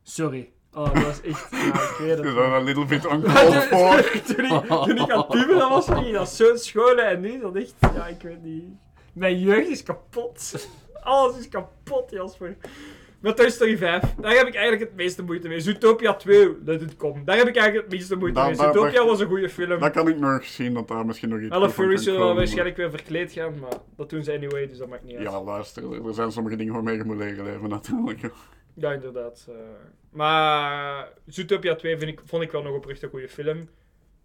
Sorry. 0.03 0.51
Oh, 0.75 0.93
dat 0.93 1.03
was 1.03 1.21
echt... 1.21 1.47
Ja, 1.51 1.57
ik 1.67 1.95
weet 1.99 2.09
Is 2.09 2.25
het. 2.25 2.35
dat 2.35 2.51
een 2.53 2.63
little 2.63 2.85
bit 2.85 3.05
uncalled 3.11 3.63
for? 3.63 4.11
toen, 4.35 4.45
ik, 4.45 4.65
toen 4.67 4.97
ik 4.97 5.11
aan 5.11 5.27
puberen 5.27 5.69
was, 5.69 5.87
ik 5.87 6.13
dat 6.13 6.29
zo 6.29 6.55
schoon 6.55 6.97
en 6.99 7.19
nu 7.19 7.39
dat 7.39 7.55
echt... 7.55 7.73
Ja, 7.81 8.07
ik 8.07 8.21
weet 8.21 8.43
niet. 8.43 8.63
Mijn 9.13 9.39
jeugd 9.39 9.67
is 9.69 9.83
kapot. 9.83 10.67
Alles 11.03 11.37
is 11.37 11.49
kapot, 11.49 12.11
Jasper. 12.11 12.57
Met 13.19 13.35
Toy 13.37 13.49
Story 13.49 13.77
5, 13.77 14.01
daar 14.21 14.35
heb 14.35 14.47
ik 14.47 14.53
eigenlijk 14.55 14.83
het 14.89 14.95
meeste 14.95 15.23
moeite 15.23 15.47
mee. 15.47 15.59
Zootopia 15.59 16.13
2, 16.13 16.55
let 16.65 16.81
it 16.81 16.95
come. 16.97 17.23
Daar 17.23 17.37
heb 17.37 17.47
ik 17.47 17.55
eigenlijk 17.55 17.87
het 17.87 17.95
meeste 17.99 18.15
moeite 18.15 18.41
mee. 18.41 18.55
daar- 18.55 18.73
Zootopia 18.73 19.05
was 19.05 19.19
een 19.19 19.27
goede 19.27 19.49
film. 19.49 19.79
Dan 19.79 19.91
kan 19.91 20.07
ik 20.07 20.19
nog 20.19 20.45
zien 20.45 20.73
dat 20.73 20.87
daar 20.87 21.05
misschien 21.05 21.29
nog 21.29 21.39
iets 21.39 21.49
Alle 21.51 21.73
kan 21.73 21.97
zullen 21.97 22.19
wel 22.19 22.35
waarschijnlijk 22.35 22.77
weer 22.77 22.89
verkleed 22.89 23.31
gaan, 23.31 23.59
maar 23.59 23.77
dat 23.97 24.09
doen 24.09 24.23
ze 24.23 24.33
anyway, 24.33 24.67
dus 24.67 24.77
dat 24.77 24.87
maakt 24.87 25.03
niet 25.03 25.15
maar- 25.15 25.25
uit. 25.25 25.33
Ja, 25.33 25.43
luister, 25.43 26.05
er 26.07 26.13
zijn 26.13 26.31
sommige 26.31 26.55
dingen 26.55 26.73
waarmee 26.73 26.97
je 26.97 27.03
moet 27.03 27.17
leren 27.17 27.43
leven 27.43 27.69
natuurlijk. 27.69 28.19
Ja, 28.75 28.93
inderdaad. 28.93 29.45
eh. 29.49 29.55
maar 30.09 31.13
Zootopia 31.25 31.75
2 31.75 31.97
vind 31.97 32.11
ik, 32.11 32.21
vond 32.25 32.43
ik 32.43 32.51
wel 32.51 32.61
nog 32.61 32.75
oprecht 32.75 33.01
een 33.01 33.09
goede 33.09 33.29
film. 33.29 33.69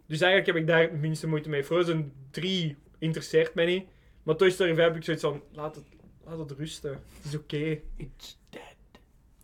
Dus 0.06 0.20
eigenlijk 0.20 0.46
heb 0.46 0.56
ik 0.56 0.66
daar 0.66 0.80
het 0.80 1.00
minste 1.00 1.26
moeite 1.26 1.48
mee. 1.48 1.64
Frozen 1.64 2.12
3 2.30 2.76
interesseert 2.98 3.54
mij 3.54 3.66
niet. 3.66 3.88
Maar 4.22 4.36
Toy 4.36 4.50
Story 4.50 4.74
5 4.74 4.86
heb 4.88 4.96
ik 4.96 5.04
zoiets 5.04 5.22
van, 5.22 5.42
laat 5.52 5.74
het, 5.74 5.84
laat 6.24 6.38
het 6.38 6.50
rusten. 6.50 6.90
Het 6.90 7.24
is 7.24 7.34
oké. 7.36 7.80
It's 7.96 8.38
dead. 8.50 8.62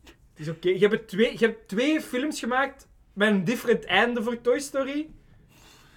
Het 0.04 0.40
is 0.46 0.48
oké. 0.48 0.68
Je, 0.68 0.88
hebt 0.88 1.09
twee- 1.09 1.32
je 1.38 1.46
hebt 1.46 1.68
twee 1.68 2.00
films 2.00 2.38
gemaakt 2.40 2.88
met 3.12 3.28
een 3.28 3.44
different 3.44 3.84
einde 3.84 4.22
voor 4.22 4.40
Toy 4.40 4.59
Story. 4.59 5.09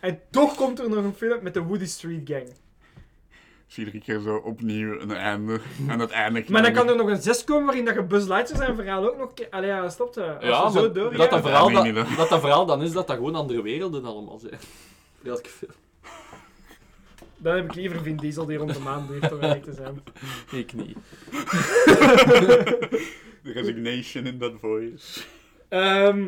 En 0.01 0.21
toch 0.31 0.55
komt 0.55 0.79
er 0.79 0.89
nog 0.89 1.03
een 1.03 1.13
film 1.13 1.43
met 1.43 1.53
de 1.53 1.61
Woody 1.61 1.85
Street 1.85 2.29
Gang. 2.29 2.47
Zie 3.69 3.85
iedere 3.85 4.03
keer 4.03 4.19
zo 4.19 4.35
opnieuw 4.35 4.99
een 4.99 5.11
einde. 5.11 5.59
En 5.87 6.11
eindigt. 6.11 6.49
Maar 6.49 6.61
dan 6.61 6.73
kan 6.73 6.89
er 6.89 6.95
nog 6.95 7.09
een 7.09 7.21
6 7.21 7.43
komen 7.43 7.65
waarin 7.65 7.85
dat 7.85 7.95
je 7.95 8.03
Buzz 8.03 8.27
Lightyear 8.27 8.63
zijn 8.63 8.75
verhaal 8.75 9.07
ook 9.07 9.17
nog... 9.17 9.31
Allee, 9.49 9.69
ja, 9.69 9.89
stopt. 9.89 10.17
Als 10.17 10.43
Ja, 10.43 10.63
je 10.65 10.71
zo 10.71 10.91
doorgaat... 10.91 11.17
dat 11.17 11.29
dat, 11.29 11.41
verhaal, 11.41 11.71
dat, 11.71 11.95
dat 12.17 12.29
dat 12.29 12.39
verhaal 12.39 12.65
dan 12.65 12.81
is 12.81 12.91
dat 12.91 13.07
dat 13.07 13.15
gewoon 13.15 13.35
andere 13.35 13.61
werelden 13.61 14.05
allemaal 14.05 14.39
zijn. 14.39 14.59
Welke 15.21 15.49
film? 15.49 15.71
Dan 17.37 17.55
heb 17.55 17.65
ik 17.65 17.75
liever 17.75 18.01
Vin 18.01 18.17
Diesel 18.17 18.45
die 18.45 18.57
rond 18.57 18.73
de 18.73 18.79
maan 18.79 19.07
drijft, 19.07 19.33
om 19.33 19.61
te 19.61 19.73
zijn. 19.73 20.03
Ik 20.61 20.73
niet. 20.73 20.97
The 23.43 23.51
resignation 23.53 24.25
in 24.25 24.37
that 24.39 24.53
voice. 24.59 25.21
Ehm, 25.69 26.27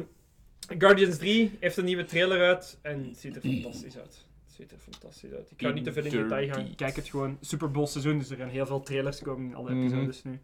Guardians 0.77 1.17
3 1.17 1.57
heeft 1.59 1.77
een 1.77 1.85
nieuwe 1.85 2.05
trailer 2.05 2.47
uit 2.47 2.79
en 2.81 3.05
het 3.07 3.17
ziet 3.17 3.35
er 3.35 3.41
fantastisch 3.61 3.97
uit. 3.97 4.25
Het 4.61 4.69
ziet 4.69 4.79
er 4.79 4.91
fantastisch 4.91 5.31
uit. 5.31 5.51
Ik 5.51 5.61
ga 5.61 5.69
niet 5.69 5.83
te 5.83 5.93
veel 5.93 6.03
in 6.05 6.09
detail 6.11 6.47
gaan. 6.53 6.75
Kijk 6.75 6.95
het 6.95 7.07
gewoon. 7.09 7.37
Super 7.41 7.71
Bowl 7.71 7.85
seizoen, 7.87 8.17
dus 8.17 8.29
er 8.29 8.37
gaan 8.37 8.49
heel 8.49 8.65
veel 8.65 8.81
trailers 8.81 9.21
komen 9.21 9.45
in 9.49 9.55
alle 9.55 9.71
Mhm. 9.73 9.79
episodes 9.85 10.23
nu. 10.23 10.39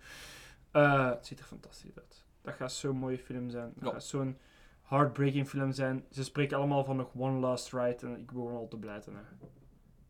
Eh, 0.72 1.09
het 1.09 1.26
ziet 1.26 1.39
er 1.39 1.45
fantastisch 1.45 1.97
uit. 1.97 2.26
Dat 2.41 2.53
gaat 2.53 2.72
zo'n 2.72 2.97
mooie 2.97 3.18
film 3.18 3.49
zijn. 3.49 3.72
Dat 3.76 3.84
Ja. 3.86 3.91
gaat 3.91 4.03
zo'n 4.03 4.38
heartbreaking 4.82 5.47
film 5.49 5.72
zijn. 5.72 6.05
Ze 6.11 6.24
spreken 6.24 6.57
allemaal 6.57 6.84
van 6.86 6.95
nog 6.95 7.11
one 7.15 7.39
last 7.39 7.74
ride 7.74 7.97
en 8.07 8.18
ik 8.20 8.32
begon 8.32 8.51
al 8.55 8.68
te 8.68 8.78
blijten. 8.78 9.13
Hè. 9.13 9.20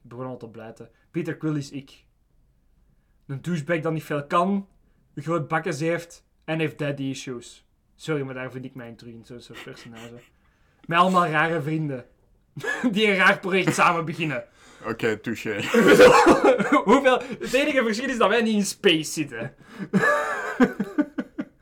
Ik 0.02 0.10
begon 0.10 0.26
al 0.26 0.38
te 0.38 0.50
blijten. 0.50 0.90
Peter 1.12 1.38
Quill 1.38 1.56
is 1.58 1.72
ik. 1.72 2.06
Een 3.26 3.42
douchebag 3.42 3.80
dat 3.80 3.94
niet 3.94 4.04
veel 4.04 4.26
kan, 4.28 4.68
een 5.14 5.24
groot 5.24 5.48
bakkes 5.48 5.80
heeft 5.80 6.26
en 6.44 6.60
heeft 6.60 6.78
daddy 6.78 7.04
issues. 7.04 7.66
Sorry, 7.96 8.22
maar 8.22 8.34
daar 8.34 8.52
vind 8.52 8.66
ik 8.66 8.76
mij 8.76 8.94
terug 8.94 9.14
in 9.14 9.26
zo'n 9.26 9.40
soort 9.42 9.64
personage. 9.64 10.22
Met 10.86 10.98
allemaal 10.98 11.28
rare 11.28 11.62
vrienden. 11.62 12.06
Die 12.92 13.08
een 13.08 13.16
raar 13.16 13.40
project 13.40 13.74
samen 13.74 14.06
beginnen. 14.06 14.44
Oké, 14.88 15.18
touché. 15.18 15.54
Hoeveel... 16.84 17.22
Het 17.40 17.54
enige 17.54 17.84
verschil 17.84 18.10
is 18.10 18.18
dat 18.18 18.30
wij 18.30 18.42
niet 18.42 18.54
in 18.56 18.66
space 18.66 19.12
zitten. 19.12 19.54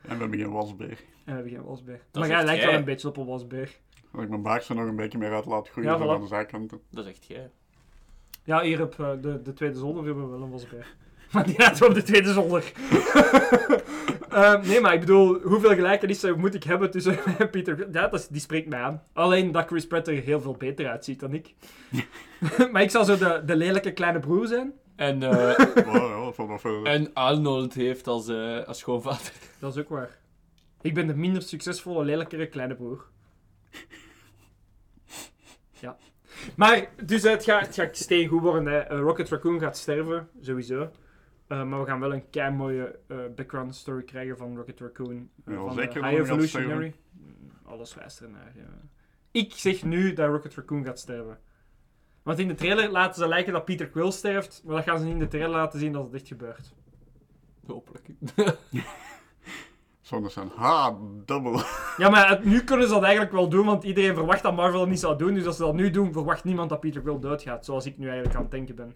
En 0.08 0.22
we 0.22 0.22
hebben 0.22 0.40
geen 0.40 0.52
wasbeer. 0.52 0.88
En 0.90 0.98
we 1.26 1.32
hebben 1.32 1.52
geen 1.52 1.64
wasbeer. 1.64 2.00
Dat 2.12 2.22
maar 2.22 2.32
jij 2.32 2.44
lijkt 2.44 2.62
jij. 2.62 2.70
wel 2.70 2.80
een 2.80 2.86
beetje 2.86 3.08
op 3.08 3.18
een 3.18 3.26
wasbeer. 3.26 3.78
Als 4.12 4.24
ik 4.24 4.30
mijn 4.30 4.42
baard 4.42 4.70
nog 4.70 4.88
een 4.88 4.96
beetje 4.96 5.18
meer 5.18 5.34
uit 5.34 5.46
laat 5.46 5.70
groeien 5.70 5.92
Ja, 5.92 5.98
voilà. 5.98 6.10
aan 6.10 6.22
de 6.22 6.28
zijkanten. 6.28 6.82
Dat 6.92 7.06
is 7.06 7.12
echt 7.12 7.26
jij. 7.26 7.50
Ja, 8.44 8.62
hier 8.62 8.82
op 8.82 9.00
eh, 9.00 9.12
de, 9.22 9.42
de 9.42 9.54
tweede 9.54 9.78
zolder 9.78 10.06
hebben 10.06 10.24
we 10.24 10.30
wel 10.30 10.42
een 10.42 10.52
wasbeer. 10.52 10.96
Maar 11.42 11.46
die 11.46 11.58
laten 11.58 11.80
we 11.84 11.88
op 11.88 11.94
de 11.94 12.04
tweede 12.04 12.34
zolder. 12.34 12.64
Eh, 14.30 14.62
nee, 14.62 14.82
maar 14.82 14.94
ik 14.94 15.00
bedoel, 15.00 15.40
hoeveel 15.42 15.74
gelijkenissen 15.74 16.40
moet 16.40 16.54
ik 16.54 16.64
hebben 16.64 16.92
tussen 16.92 17.18
mij 17.26 17.36
en 17.38 17.50
Peter? 17.50 17.78
Ja, 17.92 18.08
dat 18.08 18.14
is- 18.20 18.28
die 18.28 18.42
spreekt 18.42 18.70
mij 18.70 18.80
aan. 18.80 19.04
Alleen 19.14 19.52
dat 19.52 19.68
Chris 19.68 19.88
Pratt 19.88 20.08
er 20.08 20.14
heel 20.14 20.42
veel 20.42 20.56
beter 20.58 20.88
uitziet 20.88 21.20
dan 21.20 21.34
ik. 21.34 21.54
maar 22.72 22.82
ik 22.82 22.90
zal 22.92 23.06
zo 23.06 23.18
de, 23.18 23.42
de 23.46 23.56
lelijke 23.56 23.92
kleine 23.94 24.20
broer 24.20 24.48
zijn. 24.48 24.74
En, 24.96 25.24
eh, 25.24 25.60
Wow, 25.86 26.60
veel. 26.60 26.86
en 26.86 27.14
Arnold 27.14 27.74
heeft 27.74 28.08
als, 28.08 28.28
eh, 28.28 28.64
als 28.68 28.80
schoonvader. 28.80 29.32
Dat 29.60 29.76
is 29.76 29.82
ook 29.82 29.90
waar. 29.90 30.10
Ik 30.82 30.94
ben 30.94 31.08
de 31.08 31.16
minder 31.16 31.42
succesvolle, 31.42 32.04
lelijkere 32.06 32.48
kleine 32.48 32.76
broer. 32.76 33.06
Ja. 35.80 35.98
Maar, 36.56 36.88
dus 37.04 37.24
eh, 37.24 37.32
het 37.32 37.44
gaat, 37.44 37.66
het 37.66 37.76
gaat 37.76 37.98
steengoed 37.98 38.42
worden. 38.42 38.66
Hè. 38.74 38.98
Rocket 38.98 39.30
Raccoon 39.30 39.60
gaat 39.60 39.78
sterven, 39.78 40.30
sowieso. 40.42 40.90
Eh, 41.48 41.64
maar 41.64 41.80
we 41.80 41.86
gaan 41.86 42.00
wel 42.00 42.14
een 42.14 42.30
kei 42.30 42.52
mooie 42.56 43.00
eh, 43.08 43.18
background 43.36 43.76
story 43.76 44.04
krijgen 44.04 44.38
van 44.38 44.56
Rocket 44.58 44.80
Raccoon. 44.80 45.30
eh, 45.46 45.54
Ja, 45.54 45.60
van 45.60 45.74
zeker 45.74 45.94
de 45.94 46.00
dat 46.00 46.10
High 46.10 46.22
Evolutionary. 46.22 46.94
Mm, 47.12 47.52
Alles 47.66 47.96
wijst 47.96 48.22
ernaar, 48.22 48.52
ja. 48.56 48.68
Ik 49.32 49.54
zeg 49.54 49.84
nu 49.84 50.14
dat 50.14 50.30
Rocket 50.30 50.56
Raccoon 50.56 50.84
gaat 50.84 51.00
sterven. 51.00 51.40
Want 52.24 52.40
in 52.40 52.48
de 52.48 52.56
trailer 52.56 52.90
laten 52.90 53.22
ze 53.22 53.28
lijken 53.28 53.54
dat 53.54 53.66
Peter 53.66 53.88
Quill 53.90 54.12
sterft, 54.12 54.62
maar 54.66 54.76
dat 54.76 54.84
gaan 54.84 54.98
ze 55.00 55.04
niet 55.04 55.14
in 55.14 55.20
de 55.20 55.28
trailer 55.28 55.56
laten 55.56 55.80
zien 55.80 55.92
dat 55.92 56.04
het 56.04 56.14
echt 56.14 56.28
gebeurt. 56.28 56.74
Hopelijk. 57.68 58.08
Zonder 60.02 60.32
zijn 60.32 60.50
ha, 60.56 60.98
dubbel. 61.26 61.62
Ja, 61.98 62.10
maar 62.10 62.30
het- 62.30 62.44
nu 62.46 62.64
kunnen 62.64 62.88
ze 62.88 62.94
dat 62.94 63.04
eigenlijk 63.04 63.32
wel 63.34 63.50
doen, 63.50 63.66
want 63.66 63.84
iedereen 63.84 64.14
verwacht 64.16 64.44
dat 64.44 64.56
Marvel 64.56 64.80
het 64.80 64.90
niet 64.90 65.00
zou 65.00 65.18
doen. 65.18 65.34
Dus 65.34 65.46
als 65.46 65.56
ze 65.56 65.62
dat 65.64 65.74
nu 65.74 65.90
doen, 65.90 66.12
verwacht 66.14 66.44
niemand 66.44 66.70
dat 66.70 66.80
Peter 66.80 67.02
Quill 67.02 67.20
doodgaat. 67.20 67.66
Zoals 67.66 67.86
ik 67.86 67.98
nu 67.98 68.06
eigenlijk 68.08 68.36
aan 68.36 68.42
het 68.42 68.52
denken 68.52 68.76
ben. 68.76 68.96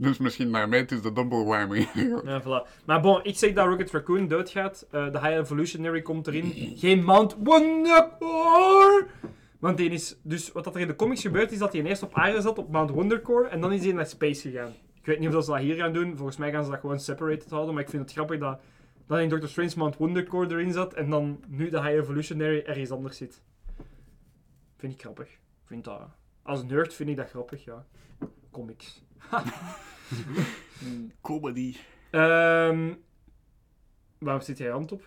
Dus 0.00 0.18
misschien 0.18 0.50
naar 0.50 0.68
mij 0.68 0.78
het 0.78 0.92
is 0.92 1.02
de 1.02 1.12
double 1.12 1.44
whammy. 1.44 1.88
Ja, 2.24 2.42
voilà. 2.42 2.84
Maar 2.84 3.00
bon, 3.00 3.20
ik 3.22 3.38
zeg 3.38 3.52
dat 3.52 3.66
Rocket 3.66 3.90
Raccoon 3.90 4.28
doodgaat. 4.28 4.86
Eh, 4.90 5.12
de 5.12 5.20
High 5.20 5.38
Evolutionary 5.38 6.02
komt 6.02 6.26
erin. 6.26 6.52
Geen 6.76 7.04
Mount 7.04 7.36
Wondercore! 7.42 9.06
Want 9.58 9.76
die 9.76 9.90
is... 9.90 10.16
Dus 10.22 10.52
wat 10.52 10.66
er 10.66 10.80
in 10.80 10.86
de 10.86 10.96
comics 10.96 11.20
gebeurt, 11.20 11.52
is 11.52 11.58
dat 11.58 11.72
hij 11.72 11.82
eerst 11.82 12.02
op 12.02 12.14
aarde 12.14 12.40
zat, 12.40 12.58
op 12.58 12.70
Mount 12.70 12.90
Wondercore. 12.90 13.48
En 13.48 13.60
dan 13.60 13.72
is 13.72 13.84
hij 13.84 13.92
naar 13.92 14.06
space 14.06 14.50
gegaan. 14.50 14.72
Ik 14.94 15.06
weet 15.06 15.18
niet 15.18 15.34
of 15.34 15.44
ze 15.44 15.50
dat 15.50 15.60
hier 15.60 15.74
gaan 15.74 15.92
doen. 15.92 16.16
Volgens 16.16 16.36
mij 16.36 16.50
gaan 16.50 16.64
ze 16.64 16.70
dat 16.70 16.80
gewoon 16.80 17.00
separated 17.00 17.50
houden. 17.50 17.74
Maar 17.74 17.82
ik 17.82 17.90
vind 17.90 18.02
het 18.02 18.12
grappig 18.12 18.38
dat, 18.38 18.60
dat 19.06 19.18
in 19.18 19.28
Doctor 19.28 19.48
Strange 19.48 19.72
Mount 19.76 19.96
Wondercore 19.96 20.50
erin 20.50 20.72
zat. 20.72 20.94
En 20.94 21.10
dan 21.10 21.44
nu 21.48 21.68
de 21.68 21.82
High 21.82 21.94
Evolutionary 21.94 22.62
ergens 22.66 22.90
anders 22.90 23.16
zit. 23.16 23.42
Vind 24.76 24.92
ik 24.92 25.00
grappig. 25.00 25.28
Vind 25.64 25.84
dat... 25.84 26.00
Als 26.42 26.64
nerd 26.64 26.94
vind 26.94 27.08
ik 27.08 27.16
dat 27.16 27.28
grappig, 27.28 27.64
ja. 27.64 27.86
Comics. 28.50 29.02
Comedy. 31.20 31.76
Ehm 32.10 32.94
waarom 34.18 34.42
zit 34.42 34.58
jij 34.58 34.70
hand 34.70 34.92
op? 34.92 35.02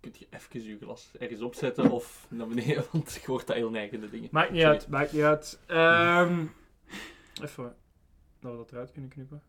Kunt 0.00 0.18
je 0.18 0.26
even 0.30 0.62
je 0.62 0.78
glas 0.78 1.10
ergens 1.18 1.40
opzetten 1.40 1.90
of 1.90 2.26
naar 2.30 2.46
beneden, 2.46 2.84
want 2.92 3.14
je 3.14 3.26
hoort 3.26 3.46
dat 3.46 3.56
heel 3.56 3.70
neigende 3.70 4.10
dingen. 4.10 4.28
Maakt 4.32 4.50
niet 4.50 4.60
Sorry. 4.60 4.74
uit, 4.76 4.88
maakt 4.88 5.12
niet 5.12 5.22
uit. 5.22 5.60
Ehm 5.66 6.46
even 7.42 7.76
dat 8.40 8.50
we 8.50 8.56
dat 8.56 8.72
eruit 8.72 8.92
kunnen 8.92 9.10
knippen. 9.10 9.42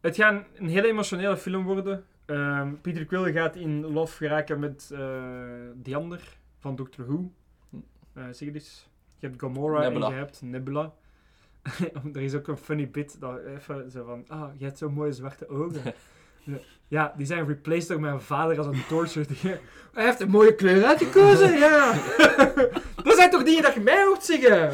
Het 0.00 0.16
gaat 0.16 0.44
een 0.54 0.68
hele 0.68 0.88
emotionele 0.88 1.36
film 1.36 1.64
worden. 1.64 2.04
Ehm, 2.24 2.74
Peter 2.80 3.04
Quill 3.04 3.32
gaat 3.32 3.56
in 3.56 3.86
love 3.86 4.16
geraken 4.16 4.58
met 4.58 4.90
eh 4.92 5.68
die 5.74 5.96
ander 5.96 6.36
van 6.58 6.76
Doctor 6.76 7.06
Who. 7.06 7.32
Eh 8.12 8.24
zeg 8.30 8.48
het 8.48 8.54
eens. 8.54 8.88
Je 9.20 9.26
hebt 9.26 9.40
Gamora 9.40 9.80
Nebula. 9.80 10.06
en 10.06 10.12
je 10.12 10.18
hebt 10.18 10.42
Nebula. 10.42 10.92
er 12.14 12.20
is 12.20 12.34
ook 12.34 12.48
een 12.48 12.56
funny 12.56 12.90
bit 12.90 13.20
dat 13.20 13.38
even 13.44 13.90
zo 13.90 14.04
van, 14.04 14.24
ah, 14.28 14.50
je 14.56 14.64
hebt 14.64 14.78
zo'n 14.78 14.92
mooie 14.92 15.12
zwarte 15.12 15.48
ogen. 15.48 15.94
ja, 16.88 17.14
die 17.16 17.26
zijn 17.26 17.46
replaced 17.46 17.88
door 17.88 18.00
mijn 18.00 18.20
vader 18.20 18.58
als 18.58 18.66
een 18.66 18.86
torture. 18.88 19.26
Hij 19.92 20.04
heeft 20.04 20.20
een 20.20 20.30
mooie 20.30 20.54
kleur 20.54 20.84
uitgekozen, 20.84 21.58
ja. 21.58 21.92
dat 23.04 23.14
zijn 23.16 23.30
toch 23.30 23.42
dingen 23.42 23.62
dat 23.62 23.74
je 23.74 23.80
mij 23.80 24.04
hoort 24.04 24.24
zeggen? 24.24 24.72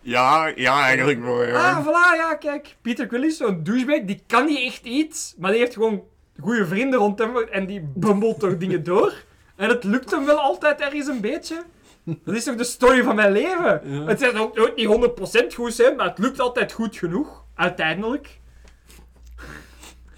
Ja, 0.00 0.46
ja, 0.46 0.82
eigenlijk 0.82 1.22
wel. 1.22 1.44
Ja. 1.44 1.70
Ah, 1.70 1.86
voilà, 1.86 2.16
ja, 2.16 2.34
kijk. 2.34 2.76
Peter 2.82 3.06
Quill 3.06 3.24
is 3.24 3.36
zo'n 3.36 3.62
douchebag, 3.62 4.00
die 4.04 4.22
kan 4.26 4.44
niet 4.44 4.66
echt 4.66 4.84
iets, 4.84 5.34
maar 5.38 5.50
die 5.50 5.60
heeft 5.60 5.74
gewoon 5.74 6.02
goede 6.40 6.66
vrienden 6.66 6.98
rond 6.98 7.18
hem 7.18 7.36
en 7.36 7.66
die 7.66 7.90
bumbelt 7.94 8.40
toch 8.40 8.56
dingen 8.56 8.84
door. 8.84 9.14
En 9.56 9.68
het 9.68 9.84
lukt 9.84 10.10
hem 10.10 10.24
wel 10.24 10.38
altijd 10.38 10.80
ergens 10.80 11.06
een 11.06 11.20
beetje. 11.20 11.62
Dat 12.04 12.34
is 12.34 12.44
toch 12.44 12.56
de 12.56 12.64
story 12.64 13.02
van 13.02 13.14
mijn 13.14 13.32
leven? 13.32 14.06
Het 14.06 14.18
zijn 14.18 14.36
ook 14.36 14.56
nooit 14.56 14.76
niet 14.76 15.50
100% 15.52 15.54
goed 15.54 15.74
zijn, 15.74 15.96
maar 15.96 16.08
het 16.08 16.18
lukt 16.18 16.40
altijd 16.40 16.72
goed 16.72 16.96
genoeg. 16.96 17.44
Uiteindelijk. 17.54 18.40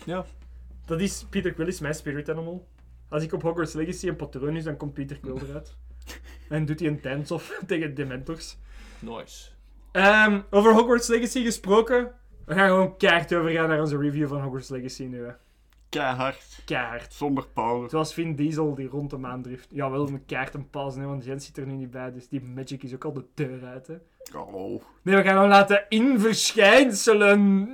Ja. 0.05 0.24
Dat 0.87 1.01
is, 1.01 1.26
Peter 1.30 1.53
Quill 1.53 1.66
is 1.66 1.80
mijn 1.80 1.95
spirit 1.95 2.30
animal. 2.30 2.66
Als 3.09 3.22
ik 3.22 3.32
op 3.32 3.43
Hogwarts 3.43 3.72
Legacy 3.72 4.09
een 4.09 4.16
patroon 4.16 4.57
is, 4.57 4.64
dan 4.64 4.76
komt 4.76 4.93
Peter 4.93 5.18
Quill 5.18 5.39
eruit. 5.49 5.76
En 6.49 6.64
doet 6.64 6.80
hij 6.80 6.89
een 6.89 6.99
dance-off 7.03 7.61
tegen 7.66 7.95
Dementors. 7.95 8.59
Nice. 8.99 9.49
Ehm, 9.93 10.41
over 10.51 10.72
Hogwarts 10.72 11.09
Legacy 11.09 11.45
gesproken. 11.45 12.12
We 12.45 12.55
gaan 12.55 12.68
gewoon 12.68 12.97
keihard 12.97 13.34
overgaan 13.34 13.68
naar 13.68 13.80
onze 13.80 13.99
review 13.99 14.28
van 14.28 14.41
Hogwarts 14.41 14.68
Legacy 14.68 15.05
nu. 15.05 15.24
Hè. 15.24 15.32
Keihard. 15.89 16.62
Keihard. 16.64 17.12
Zonder 17.12 17.47
pauze. 17.55 17.89
Zoals 17.89 18.14
Vin 18.14 18.34
Diesel 18.34 18.74
die 18.74 18.89
rond 18.89 19.11
de 19.11 19.16
maan 19.16 19.43
drift. 19.43 19.68
Ja, 19.70 19.91
wel 19.91 20.09
een 20.09 20.24
keihard 20.26 20.55
een 20.55 20.70
pauze, 20.70 20.99
hè, 21.01 21.07
want 21.07 21.24
Jens 21.24 21.47
zit 21.47 21.57
er 21.57 21.66
nu 21.66 21.72
niet 21.72 21.91
bij. 21.91 22.12
Dus 22.12 22.28
die 22.28 22.43
magic 22.43 22.82
is 22.82 22.95
ook 22.95 23.05
al 23.05 23.12
de 23.12 23.24
deur 23.34 23.64
uit. 23.64 23.87
Hè. 23.87 23.95
Oh, 24.39 24.82
Nee, 25.03 25.16
we 25.16 25.22
gaan 25.22 25.39
hem 25.41 25.49
laten 25.49 25.84
in 25.89 26.20
verschijnselen. 26.20 27.68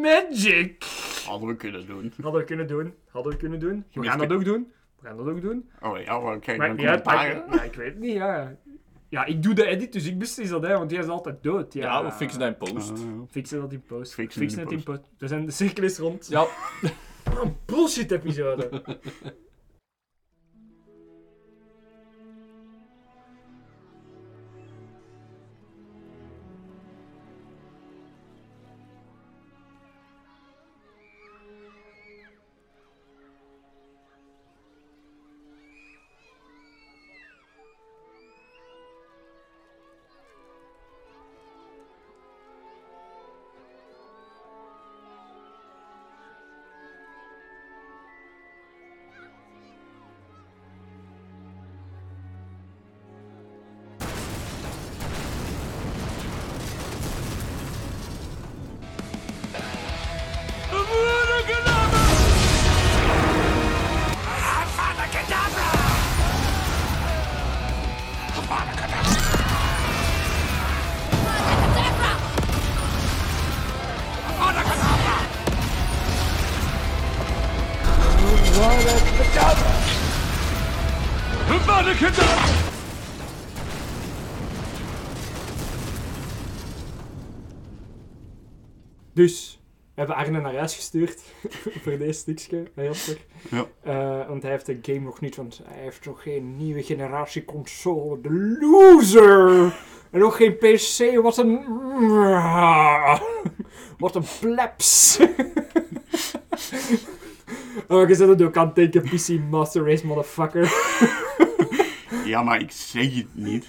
Magic. 0.00 0.84
hadden 1.26 1.48
we 1.48 1.56
kunnen 1.56 1.86
doen. 1.86 2.12
Hadden 2.22 2.40
we 2.40 2.46
kunnen 2.46 2.66
doen. 2.66 2.94
Hadden 3.10 3.32
we 3.32 3.38
kunnen 3.38 3.58
doen. 3.60 3.84
We 3.92 4.02
gaan 4.02 4.18
dat 4.18 4.32
ook 4.32 4.44
doen. 4.44 4.72
We 5.00 5.06
gaan 5.06 5.16
dat 5.16 5.26
ook 5.28 5.40
doen. 5.42 5.70
Oh 5.80 5.98
ja, 6.00 6.18
maar 6.18 6.38
kijk, 6.38 6.58
Maakt 6.58 6.76
mijn 6.76 6.96
niet 6.96 7.06
uit. 7.06 7.44
Ja, 7.52 7.62
ik 7.62 7.74
weet 7.74 7.86
het 7.86 7.98
niet, 7.98 8.12
ja. 8.12 8.56
Ja, 9.08 9.24
ik 9.24 9.42
doe 9.42 9.54
de 9.54 9.64
edit, 9.66 9.92
dus 9.92 10.06
ik 10.06 10.18
beslis 10.18 10.48
dat, 10.48 10.62
hè, 10.62 10.78
want 10.78 10.90
jij 10.90 11.00
is 11.00 11.06
altijd 11.08 11.42
dood. 11.42 11.72
Ja, 11.72 11.82
Ja, 11.82 12.04
we 12.04 12.12
fixen 12.12 12.40
dat 12.40 12.48
in 12.48 12.56
post. 12.56 12.90
Ah, 12.90 12.98
Fixen 13.30 13.60
dat 13.60 13.72
in 13.72 13.82
post. 13.82 14.14
Fixen 14.14 14.40
Fixen 14.40 14.58
in 14.60 14.64
het 14.64 14.74
in 14.78 14.82
post. 14.82 15.00
post. 15.00 15.12
We 15.18 15.28
zijn 15.28 15.46
de 15.46 15.52
cirkel 15.52 15.84
is 15.84 15.98
rond. 15.98 16.26
Ja. 16.28 16.46
Een 17.40 17.56
bullshit 17.66 18.10
episode. 18.10 18.68
Dus, 89.20 89.60
we 89.72 89.78
hebben 89.94 90.16
Arne 90.16 90.40
naar 90.40 90.54
huis 90.54 90.74
gestuurd 90.74 91.20
voor 91.82 91.98
deze 91.98 92.12
stukje, 92.12 92.62
Jasper. 92.74 93.18
Ja. 93.50 93.66
Eh, 93.82 94.28
want 94.28 94.42
hij 94.42 94.50
heeft 94.50 94.66
de 94.66 94.78
game 94.82 95.00
nog 95.00 95.20
niet, 95.20 95.36
want 95.36 95.60
hij 95.64 95.82
heeft 95.82 96.06
nog 96.06 96.22
geen 96.22 96.56
nieuwe 96.56 96.82
generatie 96.82 97.44
console. 97.44 98.20
De 98.20 98.56
loser! 98.60 99.78
En 100.10 100.18
nog 100.18 100.36
geen 100.36 100.56
PC, 100.56 101.20
wat 101.22 101.38
een... 101.38 101.58
Wat 103.98 104.14
een 104.14 104.24
plebs! 104.40 105.18
oh, 107.88 108.08
je 108.08 108.14
zit 108.14 108.28
het 108.28 108.42
ook 108.42 108.56
aan 108.56 108.66
het 108.66 108.74
denken, 108.74 109.02
PC 109.02 109.28
Master 109.50 109.84
Race, 109.84 110.06
motherfucker. 110.06 110.72
Ja, 112.24 112.42
maar 112.42 112.60
ik 112.60 112.70
zeg 112.70 113.14
het 113.14 113.34
niet. 113.34 113.66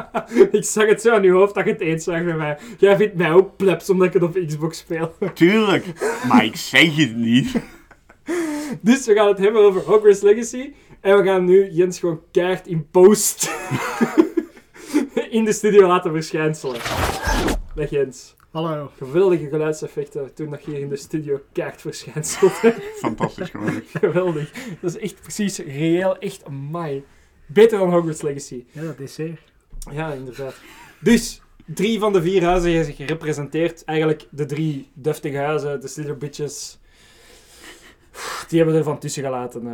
ik 0.58 0.64
zag 0.64 0.86
het 0.86 1.02
zo 1.02 1.14
aan 1.14 1.22
je 1.22 1.30
hoofd 1.30 1.54
dat 1.54 1.64
je 1.64 1.70
het 1.70 1.80
eens 1.80 2.04
zag 2.04 2.22
met 2.22 2.36
mij. 2.36 2.58
Jij 2.78 2.96
vindt 2.96 3.14
mij 3.14 3.32
ook 3.32 3.56
plebs 3.56 3.90
omdat 3.90 4.06
ik 4.06 4.12
het 4.12 4.22
op 4.22 4.38
Xbox 4.46 4.78
speel. 4.78 5.14
Tuurlijk, 5.34 5.84
maar 6.28 6.44
ik 6.44 6.56
zeg 6.56 6.96
het 6.96 7.16
niet. 7.16 7.54
Dus 8.80 9.06
we 9.06 9.14
gaan 9.14 9.28
het 9.28 9.38
hebben 9.38 9.62
over 9.62 9.80
Hogwarts 9.80 10.20
Legacy. 10.20 10.72
En 11.00 11.16
we 11.16 11.24
gaan 11.24 11.44
nu 11.44 11.70
Jens 11.70 11.98
gewoon 11.98 12.20
keihard 12.30 12.66
in 12.66 12.86
post 12.90 13.50
in 15.30 15.44
de 15.44 15.52
studio 15.52 15.86
laten 15.86 16.12
verschijnselen. 16.12 16.80
Dag 17.74 17.90
Jens. 17.90 18.34
Hallo. 18.50 18.90
Geweldige 18.96 19.48
geluidseffecten 19.48 20.34
toen 20.34 20.50
dat 20.50 20.64
je 20.64 20.70
hier 20.70 20.80
in 20.80 20.88
de 20.88 20.96
studio 20.96 21.40
keihard 21.52 21.80
verschijnselt. 21.80 22.52
Fantastisch 22.96 23.50
gewoon. 23.50 23.82
Geweldig. 23.92 24.52
Dat 24.80 24.94
is 24.94 24.98
echt 24.98 25.20
precies 25.20 25.58
reëel, 25.58 26.18
echt 26.18 26.44
amai. 26.44 27.04
Beter 27.46 27.78
dan 27.78 27.92
Hogwarts 27.92 28.22
Legacy. 28.22 28.64
Ja, 28.70 28.82
dat 28.82 29.00
is 29.00 29.14
zeer. 29.14 29.51
Ja, 29.90 30.12
inderdaad. 30.12 30.54
Dus, 31.00 31.42
drie 31.66 31.98
van 31.98 32.12
de 32.12 32.22
vier 32.22 32.44
huizen 32.44 32.84
zijn 32.84 32.96
gerepresenteerd. 32.96 33.84
Eigenlijk 33.84 34.26
de 34.30 34.46
drie 34.46 34.90
deftige 34.94 35.36
huizen, 35.36 35.80
de 35.80 35.88
Slither 35.88 36.16
Bitches. 36.16 36.78
Die 38.48 38.58
hebben 38.58 38.76
er 38.76 38.84
van 38.84 38.98
tussen 38.98 39.22
gelaten. 39.22 39.66
eh, 39.66 39.72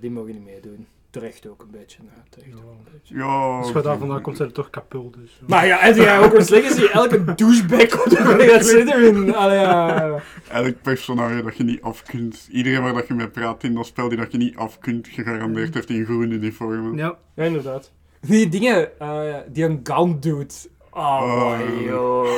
die 0.00 0.10
mogen 0.10 0.32
niet 0.32 0.44
meedoen. 0.44 0.86
Terecht 1.10 1.46
ook 1.48 1.62
een 1.62 1.70
beetje. 1.70 1.98
nou, 2.02 2.18
terecht 2.28 2.54
ook 2.54 2.60
een 2.70 2.92
beetje. 2.92 3.14
Ja. 3.14 3.24
Als 3.56 3.72
je 3.72 3.80
daar 3.80 3.98
vandaan 3.98 4.20
komt, 4.20 4.36
zijn 4.36 4.48
er 4.48 4.54
toch 4.54 4.70
kapul. 4.70 5.10
Dus, 5.10 5.36
ja. 5.40 5.44
Maar 5.48 5.66
ja, 5.66 5.80
en 5.80 5.94
jij 5.94 6.16
Hogwarts 6.18 6.48
Legacy, 6.48 6.84
elke 6.84 7.24
douchebag 7.34 7.86
komt 7.86 8.18
er 8.18 8.36
weer 8.36 8.52
uit 8.52 8.66
Slytherin. 8.66 9.34
Allee, 9.34 9.58
ja. 9.58 10.20
Elk 10.50 10.82
personage 10.82 11.42
dat 11.42 11.56
je 11.56 11.64
niet 11.64 11.82
af 11.82 12.02
kunt. 12.02 12.48
Iedereen 12.50 12.82
waar 12.82 12.92
dat 12.94 13.06
je 13.06 13.14
mee 13.14 13.28
praat 13.28 13.62
in 13.64 13.74
dat 13.74 13.86
spel 13.86 14.08
die 14.08 14.18
dat 14.18 14.32
je 14.32 14.38
niet 14.38 14.56
af 14.56 14.78
kunt, 14.78 15.08
gegarandeerd 15.08 15.74
heeft 15.74 15.90
in 15.90 16.04
groen 16.04 16.30
uniformen. 16.30 16.96
Ja. 16.96 17.18
Ja, 17.36 17.44
inderdaad. 17.44 17.92
Die 18.20 18.48
dingen, 18.48 18.98
eh, 19.00 19.36
die 19.48 19.64
een 19.64 19.80
Gaunt 19.82 20.22
doet. 20.22 20.68
Oh, 20.92 21.22
Oh. 21.22 21.58
joh. 21.84 22.28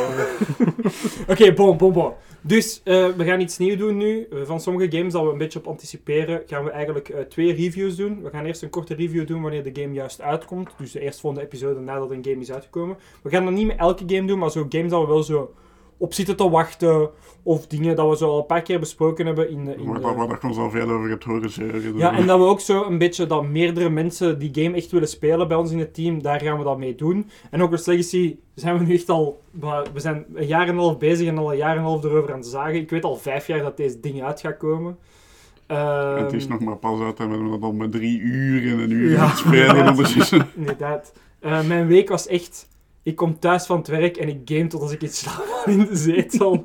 Oké, 1.30 1.52
bon, 1.52 1.76
bon, 1.76 1.92
bon. 1.92 2.12
Dus 2.40 2.80
eh, 2.84 3.08
we 3.08 3.24
gaan 3.24 3.40
iets 3.40 3.58
nieuws 3.58 3.78
doen 3.78 3.96
nu. 3.96 4.26
Eh, 4.30 4.38
van 4.44 4.60
sommige 4.60 4.96
games 4.96 5.12
dat 5.12 5.22
we 5.24 5.30
een 5.30 5.38
beetje 5.38 5.58
op 5.58 5.66
anticiperen, 5.66 6.42
gaan 6.46 6.64
we 6.64 6.70
eigenlijk 6.70 7.14
twee 7.28 7.54
reviews 7.54 7.96
doen. 7.96 8.22
We 8.22 8.30
gaan 8.30 8.44
eerst 8.44 8.62
een 8.62 8.70
korte 8.70 8.94
review 8.94 9.26
doen 9.26 9.42
wanneer 9.42 9.72
de 9.72 9.80
game 9.82 9.94
juist 9.94 10.20
uitkomt. 10.20 10.70
Dus 10.78 10.92
de 10.92 11.00
eerstvolgende 11.00 11.46
episode 11.46 11.80
nadat 11.80 12.10
een 12.10 12.24
game 12.24 12.40
is 12.40 12.52
uitgekomen. 12.52 12.96
We 13.22 13.30
gaan 13.30 13.44
dat 13.44 13.54
niet 13.54 13.66
met 13.66 13.76
elke 13.78 14.04
game 14.06 14.26
doen, 14.26 14.38
maar 14.38 14.50
zo 14.50 14.66
games 14.68 14.90
dat 14.90 15.00
we 15.00 15.06
wel 15.06 15.22
zo 15.22 15.54
op 16.02 16.14
zitten 16.14 16.36
te 16.36 16.50
wachten. 16.50 17.10
Of 17.42 17.66
dingen 17.66 17.96
dat 17.96 18.08
we 18.08 18.16
zo 18.16 18.28
al 18.28 18.38
een 18.38 18.46
paar 18.46 18.62
keer 18.62 18.78
besproken 18.78 19.26
hebben 19.26 19.50
in 19.50 19.64
de... 19.64 19.74
In 19.74 19.84
Waar, 19.84 19.94
de... 19.94 20.00
dat, 20.00 20.14
waar 20.14 20.28
dat 20.28 20.40
je 20.42 20.48
ons 20.48 20.56
al 20.56 20.70
veel 20.70 20.90
over 20.90 21.08
hebt 21.08 21.24
horen 21.24 21.50
zeuren. 21.50 21.96
Ja, 21.96 22.16
en 22.16 22.26
dat 22.26 22.38
we 22.38 22.44
ook 22.44 22.60
zo 22.60 22.84
een 22.84 22.98
beetje 22.98 23.26
dat 23.26 23.44
meerdere 23.44 23.88
mensen 23.90 24.38
die 24.38 24.50
game 24.52 24.76
echt 24.76 24.90
willen 24.90 25.08
spelen 25.08 25.48
bij 25.48 25.56
ons 25.56 25.70
in 25.70 25.78
het 25.78 25.94
team, 25.94 26.22
daar 26.22 26.40
gaan 26.40 26.58
we 26.58 26.64
dat 26.64 26.78
mee 26.78 26.94
doen. 26.94 27.30
En 27.50 27.60
Hogwarts 27.60 27.86
Legacy 27.86 28.36
zijn 28.54 28.78
we 28.78 28.84
nu 28.84 28.94
echt 28.94 29.08
al, 29.08 29.42
we 29.92 30.00
zijn 30.00 30.24
een 30.34 30.46
jaar 30.46 30.62
en 30.62 30.68
een 30.68 30.78
half 30.78 30.98
bezig 30.98 31.28
en 31.28 31.38
al 31.38 31.50
een 31.50 31.56
jaar 31.56 31.72
en 31.72 31.78
een 31.78 31.84
half 31.84 32.04
erover 32.04 32.32
aan 32.32 32.38
het 32.38 32.46
zagen. 32.46 32.74
Ik 32.74 32.90
weet 32.90 33.04
al 33.04 33.16
vijf 33.16 33.46
jaar 33.46 33.62
dat 33.62 33.76
deze 33.76 34.00
ding 34.00 34.22
uit 34.22 34.40
gaat 34.40 34.56
komen. 34.56 34.98
Ehm, 35.66 36.24
Het 36.24 36.32
is 36.32 36.46
nog 36.46 36.60
maar 36.60 36.76
pas 36.76 37.00
uit 37.00 37.18
en 37.18 37.26
we 37.28 37.32
hebben 37.32 37.50
dat 37.50 37.62
al 37.62 37.72
met 37.72 37.92
drie 37.92 38.20
uur 38.20 38.72
en 38.72 38.78
een 38.78 38.90
uur 38.90 39.10
Ja, 39.10 39.20
aan 39.20 39.28
het 39.28 39.38
spelen 39.38 39.76
inderdaad. 39.76 40.32
Inderdaad. 40.56 41.12
Eh, 41.40 41.66
mijn 41.66 41.86
week 41.86 42.08
was 42.08 42.26
echt... 42.26 42.70
Ik 43.04 43.16
kom 43.16 43.38
thuis 43.38 43.66
van 43.66 43.78
het 43.78 43.88
werk 43.88 44.16
en 44.16 44.28
ik 44.28 44.40
game 44.44 44.66
tot 44.66 44.80
als 44.80 44.92
ik 44.92 45.02
in 45.02 45.08
slaap 45.08 45.62
in 45.66 45.78
de 45.78 45.96
zetel. 45.96 46.64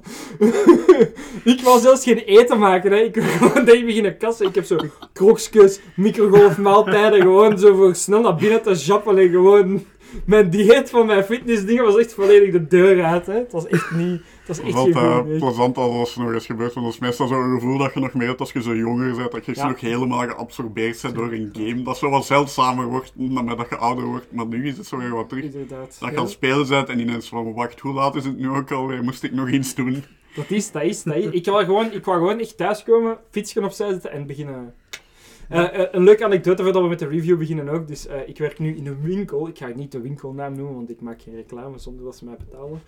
ik 1.54 1.62
wou 1.64 1.80
zelfs 1.80 2.04
geen 2.04 2.18
eten 2.18 2.60
maken. 2.60 2.92
Hè. 2.92 2.98
Ik 2.98 3.16
wil 3.16 3.24
gewoon 3.24 3.66
dat 3.66 3.76
ik 3.76 3.86
beginnen 3.86 4.18
kassen. 4.18 4.48
Ik 4.48 4.56
heb 4.56 4.66
zo 4.66 4.78
krokjes, 5.14 5.80
microgolfmaaltijden. 5.96 7.22
Gewoon 7.22 7.58
zo 7.58 7.76
voor 7.76 7.96
snel 7.96 8.22
naar 8.22 8.36
binnen 8.36 8.62
te 8.62 8.74
jappen. 8.74 9.18
En 9.18 9.30
gewoon... 9.30 9.86
Mijn 10.26 10.50
dieet 10.50 10.90
van 10.90 11.06
mijn 11.06 11.24
fitnessdingen 11.24 11.84
was 11.84 11.98
echt 11.98 12.14
volledig 12.14 12.52
de 12.52 12.68
deur 12.68 13.04
uit. 13.04 13.26
Hè. 13.26 13.34
Het 13.34 13.52
was 13.52 13.68
echt 13.68 13.92
niet... 13.92 14.22
Was 14.48 14.60
echt 14.60 14.74
Wat 14.74 14.88
uh, 14.88 15.22
plezant 15.38 15.78
als 15.78 16.16
er 16.16 16.22
nog 16.24 16.34
eens 16.34 16.46
gebeurt, 16.46 16.74
want 16.74 16.86
dat 16.86 16.96
is 16.96 17.02
meestal 17.02 17.28
zo'n 17.28 17.54
gevoel 17.54 17.78
dat 17.78 17.94
je 17.94 18.00
nog 18.00 18.14
meer 18.14 18.28
hebt 18.28 18.40
als 18.40 18.52
je 18.52 18.62
zo 18.62 18.76
jonger 18.76 19.16
bent, 19.16 19.32
dat 19.32 19.46
je 19.46 19.56
Ja. 19.56 19.68
nog 19.68 19.80
helemaal 19.80 20.28
geabsorbeerd 20.28 21.02
bent 21.02 21.16
door 21.16 21.32
een 21.32 21.50
game. 21.54 21.82
Dat 21.82 21.98
zo 21.98 22.10
wat 22.10 22.26
zeldzamer 22.26 22.86
wordt 22.86 23.12
naarmee 23.16 23.56
dat 23.56 23.70
je 23.70 23.76
ouder 23.78 24.06
wordt, 24.06 24.32
maar 24.32 24.46
nu 24.46 24.68
is 24.68 24.78
het 24.78 24.86
zo 24.86 24.98
weer 24.98 25.10
wat 25.16 25.30
terug. 25.30 25.44
Inderdaad. 25.44 25.98
Dat 26.00 26.10
je 26.10 26.18
aan 26.18 26.24
het 26.24 26.32
spelen 26.32 26.68
bent 26.68 26.90
en 26.90 27.00
ineens 27.00 27.28
van, 27.30 27.54
wacht, 27.54 27.80
hoe 27.80 27.94
laat 27.94 28.16
is 28.16 28.26
het 28.26 28.38
nu 28.38 28.50
ook 28.50 28.72
alweer? 28.72 29.04
Moest 29.04 29.24
ik 29.24 29.32
nog 29.32 29.50
iets 29.50 29.76
doen? 29.76 30.04
Dat 30.36 30.50
is, 30.50 30.72
dat 30.72 30.84
is, 30.84 31.04
dat 31.04 31.16
is. 31.16 31.26
Ik 31.26 31.46
wou 31.46 31.66
gewoon, 31.66 31.92
ik 31.92 32.06
wou 32.06 32.18
gewoon 32.18 32.40
echt 32.40 32.58
thuiskomen, 32.58 33.18
fietsje 33.30 33.64
opzij 33.64 33.92
zetten 33.92 34.12
en 34.12 34.28
beginnen. 34.28 34.74
Eh, 35.50 35.80
eh, 35.80 35.88
een 35.92 36.04
leuke 36.04 36.26
anekdote 36.26 36.64
voordat 36.64 36.82
we 36.82 36.88
met 36.88 37.00
de 37.00 37.08
review 37.08 37.38
beginnen 37.38 37.70
ook. 37.70 37.88
Dus 37.88 38.08
ik 38.26 38.38
werk 38.38 38.60
nu 38.60 38.76
in 38.76 38.88
een 38.88 39.02
winkel. 39.02 39.48
Ik 39.48 39.58
ga 39.58 39.68
niet 39.76 39.92
de 39.92 40.02
winkelnaam 40.02 40.56
noemen, 40.56 40.76
want 40.76 40.90
ik 40.90 41.02
maak 41.02 41.22
geen 41.22 41.36
reclame 41.36 41.78
zonder 41.78 42.06
dat 42.06 42.16
ze 42.16 42.26
mij 42.26 42.38
betalen. 42.38 42.82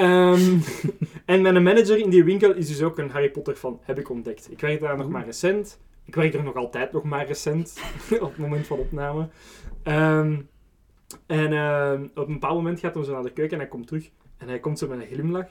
Ehm, 0.00 0.58
en 1.32 1.42
mijn 1.42 1.62
manager 1.62 1.98
in 1.98 2.10
die 2.10 2.24
winkel 2.24 2.54
is 2.54 2.68
dus 2.68 2.82
ook 2.82 2.98
een 2.98 3.10
Harry 3.10 3.30
Potter 3.30 3.54
fan, 3.54 3.80
heb 3.82 3.98
ik 3.98 4.10
ontdekt. 4.10 4.50
Ik 4.50 4.60
werk 4.60 4.80
daar 4.80 4.96
nog 4.96 5.08
maar 5.08 5.24
recent. 5.24 5.80
Ik 6.04 6.14
werk 6.14 6.34
er 6.34 6.42
nog 6.42 6.54
altijd 6.54 6.92
nog 6.92 7.02
maar 7.02 7.26
recent, 7.26 7.80
op 8.20 8.28
het 8.28 8.36
moment 8.36 8.66
van 8.66 8.78
opname. 8.78 9.28
Ehm, 9.82 10.40
en 11.26 11.52
ehm, 11.52 12.02
op 12.14 12.26
een 12.26 12.32
bepaald 12.32 12.56
moment 12.56 12.80
gaat 12.80 12.94
hij 12.94 13.04
zo 13.04 13.12
naar 13.12 13.22
de 13.22 13.32
keuken 13.32 13.52
en 13.52 13.58
hij 13.58 13.68
komt 13.68 13.86
terug. 13.86 14.10
En 14.36 14.48
hij 14.48 14.58
komt 14.58 14.78
zo 14.78 14.88
met 14.88 15.00
een 15.00 15.06
glimlach. 15.06 15.48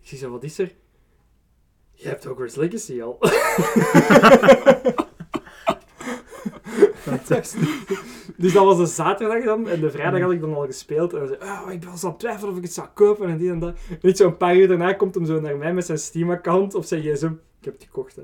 Ik 0.00 0.08
zeg 0.08 0.18
zo, 0.18 0.30
wat 0.30 0.44
is 0.44 0.58
er? 0.58 0.72
Je 1.92 2.08
hebt 2.08 2.24
Hogwarts 2.24 2.54
Legacy 2.56 3.02
al. 3.02 3.18
dus 8.36 8.52
dat 8.52 8.64
was 8.64 8.76
de 8.76 8.86
zaterdag 8.86 9.44
dan. 9.44 9.68
En 9.68 9.80
de 9.80 9.90
vrijdag 9.90 10.20
had 10.20 10.30
ik 10.32 10.40
dan 10.40 10.54
al 10.54 10.66
gespeeld. 10.66 11.12
En 11.12 11.18
hij 11.18 11.26
zei, 11.28 11.38
oh, 11.50 11.72
ik 11.72 11.84
was 11.84 12.04
aan 12.04 12.10
het 12.10 12.18
twijfelen 12.18 12.50
of 12.50 12.56
ik 12.56 12.62
het 12.62 12.72
zou 12.72 12.86
kopen 12.94 13.28
en 13.28 13.36
die 13.36 13.50
en 13.50 13.58
dat. 13.58 13.74
Niet 14.02 14.16
zo'n 14.16 14.36
paar 14.36 14.56
uur 14.56 14.68
daarna 14.68 14.92
komt 14.92 15.14
hem 15.14 15.26
zo 15.26 15.40
naar 15.40 15.56
mij 15.56 15.74
met 15.74 15.86
zijn 15.86 15.98
Steam-account 15.98 16.74
of 16.74 16.86
zijn 16.86 17.02
gsm. 17.02 17.30
Ik 17.58 17.64
heb 17.68 17.74
het 17.74 17.82
gekocht, 17.84 18.16
hè. 18.16 18.22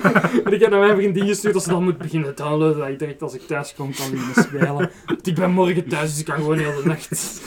en 0.44 0.52
ik 0.52 0.60
heb 0.60 0.70
naar 0.70 0.80
mijn 0.80 0.96
vriendin 0.96 1.26
gestuurd 1.26 1.54
dat 1.54 1.62
ze 1.62 1.68
dan 1.68 1.84
moet 1.84 1.98
beginnen 1.98 2.36
downloaden. 2.36 2.78
Dat 2.78 2.88
ik 2.88 2.98
direct 2.98 3.22
als 3.22 3.34
ik 3.34 3.40
thuis 3.46 3.74
kom 3.74 3.94
kan 3.94 4.10
beginnen 4.10 4.42
spelen. 4.42 4.72
Want 4.74 5.26
ik 5.26 5.34
ben 5.34 5.50
morgen 5.50 5.88
thuis, 5.88 6.10
dus 6.10 6.18
ik 6.18 6.24
kan 6.24 6.36
gewoon 6.36 6.58
heel 6.58 6.82
de 6.82 6.88
nacht. 6.88 7.40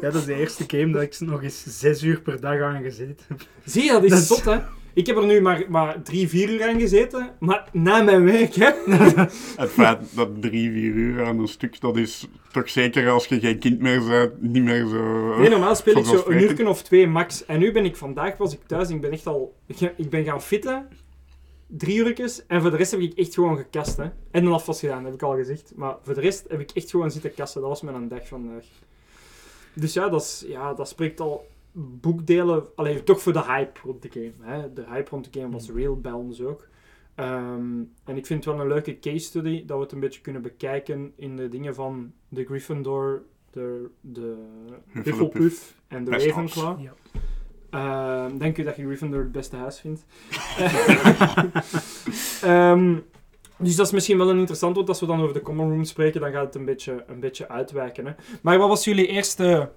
Ja, 0.00 0.10
dat 0.10 0.14
is 0.14 0.24
de 0.24 0.34
eerste 0.34 0.64
game 0.66 0.92
dat 0.92 1.02
ik 1.02 1.20
nog 1.20 1.42
eens 1.42 1.64
zes 1.78 2.02
uur 2.02 2.20
per 2.20 2.40
dag 2.40 2.60
aan 2.60 2.82
gezeten 2.82 3.24
heb. 3.28 3.40
Zie 3.64 3.82
je, 3.84 3.90
dat 3.92 4.02
is 4.04 4.10
Dat 4.10 4.18
is- 4.18 4.26
zot, 4.26 4.44
hè? 4.44 4.58
Ik 4.94 5.06
heb 5.06 5.16
er 5.16 5.26
nu 5.26 5.40
maar, 5.40 5.64
maar 5.68 6.02
drie, 6.02 6.28
vier 6.28 6.50
uur 6.50 6.68
aan 6.68 6.80
gezeten, 6.80 7.30
maar 7.40 7.68
na 7.72 8.02
mijn 8.02 8.24
werk, 8.24 8.54
hè? 8.54 8.70
Het 9.62 9.70
feit 9.70 9.98
dat 10.14 10.42
drie, 10.42 10.70
vier 10.70 10.92
uur 10.92 11.24
aan 11.24 11.38
een 11.38 11.48
stuk, 11.48 11.80
dat 11.80 11.96
is 11.96 12.28
toch 12.52 12.68
zeker 12.68 13.10
als 13.10 13.26
je 13.26 13.40
geen 13.40 13.58
kind 13.58 13.80
meer 13.80 14.04
bent, 14.08 14.42
niet 14.42 14.62
meer 14.62 14.86
zo... 14.86 15.36
Nee, 15.38 15.48
normaal 15.48 15.74
speel 15.74 15.96
ik 15.96 16.04
zo 16.04 16.22
een 16.26 16.42
uur 16.42 16.68
of 16.68 16.82
twee 16.82 17.06
max. 17.06 17.44
En 17.44 17.58
nu 17.58 17.72
ben 17.72 17.84
ik, 17.84 17.96
vandaag 17.96 18.36
was 18.36 18.52
ik 18.52 18.60
thuis, 18.66 18.90
ik 18.90 19.00
ben 19.00 19.12
echt 19.12 19.26
al... 19.26 19.54
Ik 19.96 20.10
ben 20.10 20.24
gaan 20.24 20.42
fitten, 20.42 20.88
drie 21.66 21.96
uurtjes, 21.96 22.46
en 22.46 22.60
voor 22.60 22.70
de 22.70 22.76
rest 22.76 22.90
heb 22.90 23.00
ik 23.00 23.18
echt 23.18 23.34
gewoon 23.34 23.56
gekast, 23.56 23.96
hè. 23.96 24.04
En 24.30 24.46
een 24.46 24.52
afwas 24.52 24.80
gedaan, 24.80 25.04
heb 25.04 25.14
ik 25.14 25.22
al 25.22 25.36
gezegd. 25.36 25.72
Maar 25.76 25.96
voor 26.02 26.14
de 26.14 26.20
rest 26.20 26.44
heb 26.48 26.60
ik 26.60 26.70
echt 26.70 26.90
gewoon 26.90 27.10
zitten 27.10 27.34
kassen. 27.34 27.60
Dat 27.60 27.70
was 27.70 27.82
mijn 27.82 28.08
dag 28.08 28.28
vandaag. 28.28 28.64
Dus 29.74 29.92
ja, 29.92 30.08
dat, 30.08 30.22
is, 30.22 30.44
ja, 30.46 30.74
dat 30.74 30.88
spreekt 30.88 31.20
al 31.20 31.46
boekdelen... 31.72 32.66
Alleen 32.74 33.04
toch 33.04 33.20
voor 33.20 33.32
de 33.32 33.44
hype 33.44 33.80
rond 33.84 34.02
de 34.02 34.10
game. 34.10 34.32
Hè. 34.40 34.72
De 34.72 34.84
hype 34.88 35.10
rond 35.10 35.32
de 35.32 35.40
game 35.40 35.52
was 35.52 35.70
real 35.70 36.00
bij 36.00 36.12
ons 36.12 36.42
ook. 36.42 36.68
Ehm, 37.14 37.82
en 38.04 38.16
ik 38.16 38.26
vind 38.26 38.44
het 38.44 38.54
wel 38.54 38.60
een 38.60 38.68
leuke 38.68 38.98
case 38.98 39.24
study, 39.24 39.64
dat 39.64 39.76
we 39.76 39.82
het 39.82 39.92
een 39.92 40.00
beetje 40.00 40.20
kunnen 40.20 40.42
bekijken 40.42 41.12
in 41.16 41.36
de 41.36 41.48
dingen 41.48 41.74
van 41.74 42.12
de 42.28 42.44
Gryffindor, 42.44 43.22
de, 43.50 43.90
de 44.00 44.36
Hufflepuff 44.86 45.76
en 45.88 46.04
de 46.04 46.10
Best 46.10 46.26
Ravenclaw. 46.26 46.80
Ja. 46.80 46.94
Ehm, 47.70 48.38
denk 48.38 48.58
u 48.58 48.62
dat 48.62 48.76
je 48.76 48.84
Gryffindor 48.84 49.20
het 49.20 49.32
beste 49.32 49.56
huis 49.56 49.80
vindt? 49.80 50.04
Ehm, 52.42 52.96
dus 53.58 53.76
dat 53.76 53.86
is 53.86 53.92
misschien 53.92 54.18
wel 54.18 54.30
een 54.30 54.38
interessant, 54.38 54.76
want 54.76 54.88
als 54.88 55.00
we 55.00 55.06
dan 55.06 55.20
over 55.20 55.34
de 55.34 55.42
common 55.42 55.70
room 55.70 55.84
spreken, 55.84 56.20
dan 56.20 56.32
gaat 56.32 56.44
het 56.44 56.54
een 56.54 56.64
beetje, 56.64 57.04
een 57.06 57.20
beetje 57.20 57.48
uitwijken. 57.48 58.06
Hè? 58.06 58.12
Maar 58.42 58.58
wat 58.58 58.68
was 58.68 58.84
jullie 58.84 59.06
eerste 59.06 59.70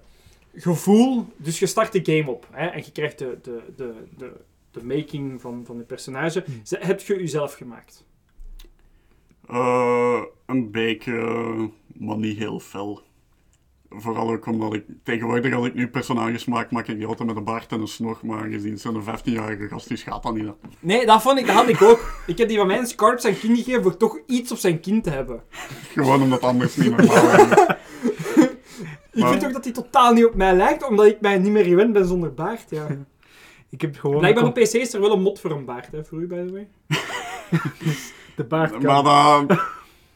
gevoel? 0.56 1.26
Dus 1.36 1.58
je 1.58 1.66
start 1.66 1.92
de 1.92 2.14
game 2.14 2.30
op 2.30 2.46
hè? 2.50 2.66
en 2.66 2.82
je 2.84 2.92
krijgt 2.92 3.18
de, 3.18 3.38
de, 3.42 3.62
de, 3.76 3.94
de, 4.16 4.32
de 4.70 4.84
making 4.84 5.40
van, 5.40 5.62
van 5.64 5.76
je 5.76 5.82
personage. 5.82 6.44
Hmm. 6.46 6.60
Heb 6.68 7.00
je 7.00 7.14
jezelf 7.14 7.54
gemaakt? 7.54 8.04
Eh, 9.48 10.22
een 10.46 10.70
beetje, 10.70 11.70
maar 11.86 12.16
niet 12.16 12.38
heel 12.38 12.60
fel. 12.60 13.04
Vooral 13.88 14.30
ook 14.30 14.46
omdat 14.46 14.74
ik 14.74 14.84
tegenwoordig, 15.02 15.54
als 15.54 15.66
ik 15.66 15.74
nu 15.74 15.88
personages 15.88 16.44
maak, 16.44 16.70
maak 16.70 16.88
ik 16.88 16.96
die 16.96 17.06
altijd 17.06 17.28
met 17.28 17.36
een 17.36 17.44
baard 17.44 17.72
en 17.72 17.80
een 17.80 17.88
snor. 17.88 18.18
Maar 18.22 18.38
aangezien 18.38 18.78
zo'n 18.78 19.02
15-jarige 19.02 19.68
gast 19.68 19.90
is, 19.90 20.02
gaat 20.02 20.22
dat 20.22 20.34
niet. 20.34 20.52
Nee, 20.80 21.06
dat, 21.06 21.22
vond 21.22 21.38
ik, 21.38 21.46
dat 21.46 21.54
had 21.54 21.68
ik 21.68 21.82
ook. 21.82 22.22
Ik 22.26 22.38
heb 22.38 22.48
die 22.48 22.56
van 22.56 22.66
mijn 22.66 22.86
scarp 22.86 23.20
zijn 23.20 23.38
kind 23.38 23.58
gegeven 23.58 23.82
voor 23.82 23.96
toch 23.96 24.18
iets 24.26 24.52
op 24.52 24.58
zijn 24.58 24.80
kind 24.80 25.04
te 25.04 25.10
hebben. 25.10 25.42
Gewoon 25.92 26.22
omdat 26.22 26.42
anders 26.42 26.76
niet 26.76 26.96
normaal 26.96 27.30
is. 27.30 27.66
Ik 29.12 29.20
Maar- 29.22 29.30
vind 29.30 29.44
ook 29.46 29.52
dat 29.52 29.64
hij 29.64 29.72
totaal 29.72 30.12
niet 30.12 30.24
op 30.24 30.34
mij 30.34 30.54
lijkt, 30.56 30.88
omdat 30.88 31.06
ik 31.06 31.20
mij 31.20 31.38
niet 31.38 31.52
meer 31.52 31.64
gewend 31.64 31.92
ben 31.92 32.06
zonder 32.06 32.34
baard. 32.34 32.64
Ja. 32.70 32.86
Ik 33.70 33.80
heb 33.80 33.96
gewoon... 33.98 34.18
Blijkbaar 34.18 34.44
op 34.44 34.54
PC 34.54 34.72
is 34.72 34.94
er 34.94 35.00
wel 35.00 35.12
een 35.12 35.22
mod 35.22 35.40
voor 35.40 35.50
een 35.50 35.64
baard, 35.64 35.88
hè, 35.92 36.04
voor 36.04 36.20
u, 36.20 36.26
by 36.26 36.34
the 36.46 36.52
way. 36.52 36.68
De 38.36 38.44
baard. 38.44 38.82
Maar 38.82 39.02
dat, 39.02 39.58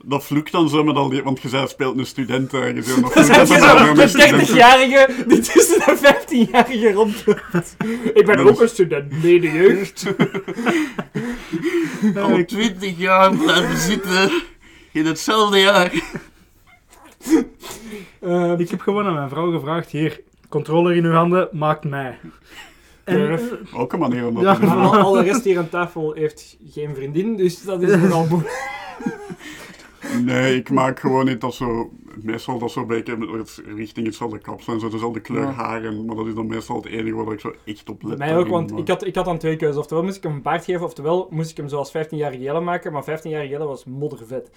dat 0.04 0.24
vloekt 0.24 0.52
dan 0.52 0.68
zo 0.68 0.84
met 0.84 0.96
al 0.96 1.08
die... 1.08 1.22
Want 1.22 1.40
je 1.42 1.48
zei, 1.48 1.66
speelt 1.68 1.98
een 1.98 2.06
student 2.06 2.52
ergens. 2.52 2.94
en 2.94 3.00
dat 3.02 3.12
zijn 3.12 3.46
je 3.46 3.54
met 3.54 3.60
zo 3.62 3.76
een 3.86 3.98
een 4.00 4.08
student. 4.08 4.48
30-jarige 4.50 5.24
die 5.26 5.38
tussen 5.40 5.78
de 5.78 6.14
15-jarige 6.48 6.92
rondloopt. 6.92 7.76
Ik 8.14 8.26
ben 8.26 8.38
ook 8.38 8.50
is- 8.50 8.60
een 8.60 8.68
student, 8.68 9.22
nee, 9.22 9.40
de 9.40 9.50
jeugd. 9.52 10.06
Al 12.16 12.44
20 12.44 12.98
jaar 12.98 13.36
blijven 13.36 13.76
zitten 13.78 14.30
in 14.92 15.06
hetzelfde 15.06 15.58
jaar. 15.58 15.92
Ehm, 18.20 18.60
Ik 18.60 18.70
heb 18.70 18.80
gewoon 18.80 19.06
aan 19.06 19.14
mijn 19.14 19.28
vrouw 19.28 19.50
gevraagd, 19.52 19.90
hier, 19.90 20.20
controller 20.48 20.96
in 20.96 21.04
uw 21.04 21.12
handen, 21.12 21.48
maakt 21.52 21.84
mij. 21.84 22.18
En, 23.04 23.30
eh, 23.30 23.38
Ook 23.80 23.92
een 23.92 23.98
manier 23.98 24.26
om 24.26 24.34
dat 24.34 24.42
Ja. 24.42 24.54
te 24.54 24.60
doen. 24.60 24.70
Al, 24.70 24.96
al 24.98 25.12
de 25.12 25.22
rest 25.22 25.44
hier 25.44 25.58
aan 25.58 25.68
tafel 25.68 26.12
heeft 26.12 26.56
geen 26.70 26.94
vriendin, 26.94 27.36
dus 27.36 27.62
dat 27.62 27.82
is 27.82 27.96
nogal 27.96 28.26
moeilijk. 28.26 28.68
Nee, 30.24 30.56
ik 30.56 30.70
maak 30.70 31.00
gewoon 31.00 31.24
niet 31.26 31.40
dat 31.40 31.54
zo... 31.54 31.90
Meestal 32.22 32.58
dat 32.58 32.70
zo 32.70 32.80
een 32.80 32.86
beetje 32.86 33.16
met 33.16 33.28
het 33.30 33.62
richting 33.76 34.06
hetzelfde 34.06 34.38
kapsel 34.38 34.72
en 34.72 34.80
zo, 34.80 34.88
dezelfde 34.88 35.20
kleur 35.20 35.42
Ja. 35.42 35.52
haar. 35.52 35.84
En, 35.84 36.04
maar 36.04 36.16
dat 36.16 36.26
is 36.26 36.34
dan 36.34 36.46
meestal 36.46 36.76
het 36.76 36.86
enige 36.86 37.14
waar 37.24 37.32
ik 37.34 37.40
zo 37.40 37.54
echt 37.64 37.88
op 37.90 38.02
let. 38.02 38.18
Mij 38.18 38.36
ook, 38.36 38.48
want 38.48 38.70
maar- 38.70 38.80
ik 38.80 38.88
had, 38.88 39.06
ik 39.06 39.14
had 39.14 39.24
dan 39.24 39.38
twee 39.38 39.56
keuzes. 39.56 39.78
Oftewel 39.78 40.02
moest 40.04 40.16
ik 40.16 40.22
hem 40.22 40.32
een 40.32 40.42
baard 40.42 40.64
geven, 40.64 40.82
oftewel 40.84 41.26
moest 41.30 41.50
ik 41.50 41.56
hem 41.56 41.68
zoals 41.68 41.92
15-jarige 41.96 42.40
Jelle 42.42 42.60
maken, 42.60 42.92
maar 42.92 43.02
15-jarige 43.04 43.48
Jelle 43.48 43.64
was 43.66 43.84
moddervet. 43.84 44.50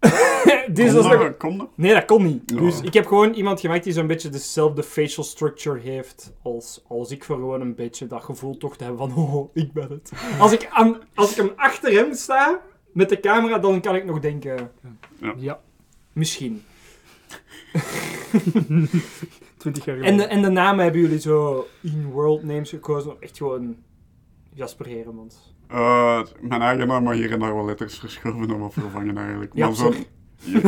dus 0.68 0.92
dat 0.92 1.04
is 1.04 1.10
dat? 1.10 1.20
nog- 1.20 1.36
Kon 1.36 1.58
dat? 1.58 1.68
Nee, 1.74 1.94
dat 1.94 2.04
kon 2.04 2.22
niet. 2.24 2.42
Ja. 2.50 2.60
Dus 2.60 2.80
ik 2.80 2.94
heb 2.94 3.06
gewoon 3.06 3.32
iemand 3.32 3.60
gemaakt 3.60 3.84
die 3.84 3.92
zo'n 3.92 4.06
beetje 4.06 4.28
dezelfde 4.28 4.82
facial 4.82 5.24
structure 5.24 5.78
heeft 5.80 6.32
als, 6.42 6.84
als 6.88 7.10
ik, 7.10 7.24
voor 7.24 7.36
gewoon 7.36 7.60
een 7.60 7.74
beetje 7.74 8.06
dat 8.06 8.24
gevoel 8.24 8.56
toch 8.56 8.76
te 8.76 8.84
hebben 8.84 9.10
van, 9.10 9.16
oh, 9.24 9.50
ik 9.54 9.72
ben 9.72 9.90
het. 9.90 10.12
Als 10.38 10.52
ik, 10.52 10.68
aan, 10.70 10.96
als 11.14 11.30
ik 11.30 11.36
hem 11.36 11.52
achter 11.56 11.92
hem 11.92 12.14
sta, 12.14 12.60
met 12.92 13.08
de 13.08 13.20
camera, 13.20 13.58
dan 13.58 13.80
kan 13.80 13.94
ik 13.94 14.04
nog 14.04 14.20
denken, 14.20 14.70
ja, 15.36 15.60
misschien. 16.12 16.62
20 19.56 19.84
jaar 19.84 19.96
En 19.96 20.02
geleden. 20.02 20.16
de, 20.16 20.24
en 20.24 20.42
de 20.42 20.48
namen 20.50 20.82
hebben 20.84 21.00
jullie 21.00 21.20
zo 21.20 21.66
in-world 21.82 22.42
names 22.42 22.70
gekozen, 22.70 23.10
of 23.12 23.20
echt 23.20 23.36
gewoon 23.36 23.76
Jasper 24.54 24.86
Heremans. 24.86 25.54
Eh, 25.68 26.20
mijn 26.40 26.62
eigen 26.62 26.88
naam, 26.88 27.02
maar 27.02 27.14
hier 27.14 27.32
en 27.32 27.38
daar 27.38 27.54
wel 27.54 27.64
letters 27.64 27.98
verschoven 27.98 28.50
en 28.50 28.58
wat 28.58 28.72
vervangen 28.72 29.18
eigenlijk. 29.18 29.54
Maar 29.54 29.74
zo- 29.74 29.92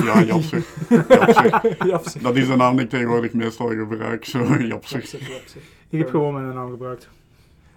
Ja, 0.05 0.23
Japser. 0.23 0.63
Japser. 1.87 2.23
Dat 2.23 2.37
is 2.37 2.47
de 2.47 2.57
naam 2.57 2.77
die 2.77 2.85
ik 2.85 2.91
tegenwoordig 2.91 3.33
meestal 3.33 3.69
gebruik, 3.69 4.25
zo 4.25 4.39
Japser. 4.39 4.99
Japser, 4.99 5.21
Japser. 5.21 5.61
Ik 5.91 5.99
heb 5.99 6.09
gewoon 6.11 6.35
mijn 6.35 6.55
naam 6.55 6.71
gebruikt. 6.71 7.09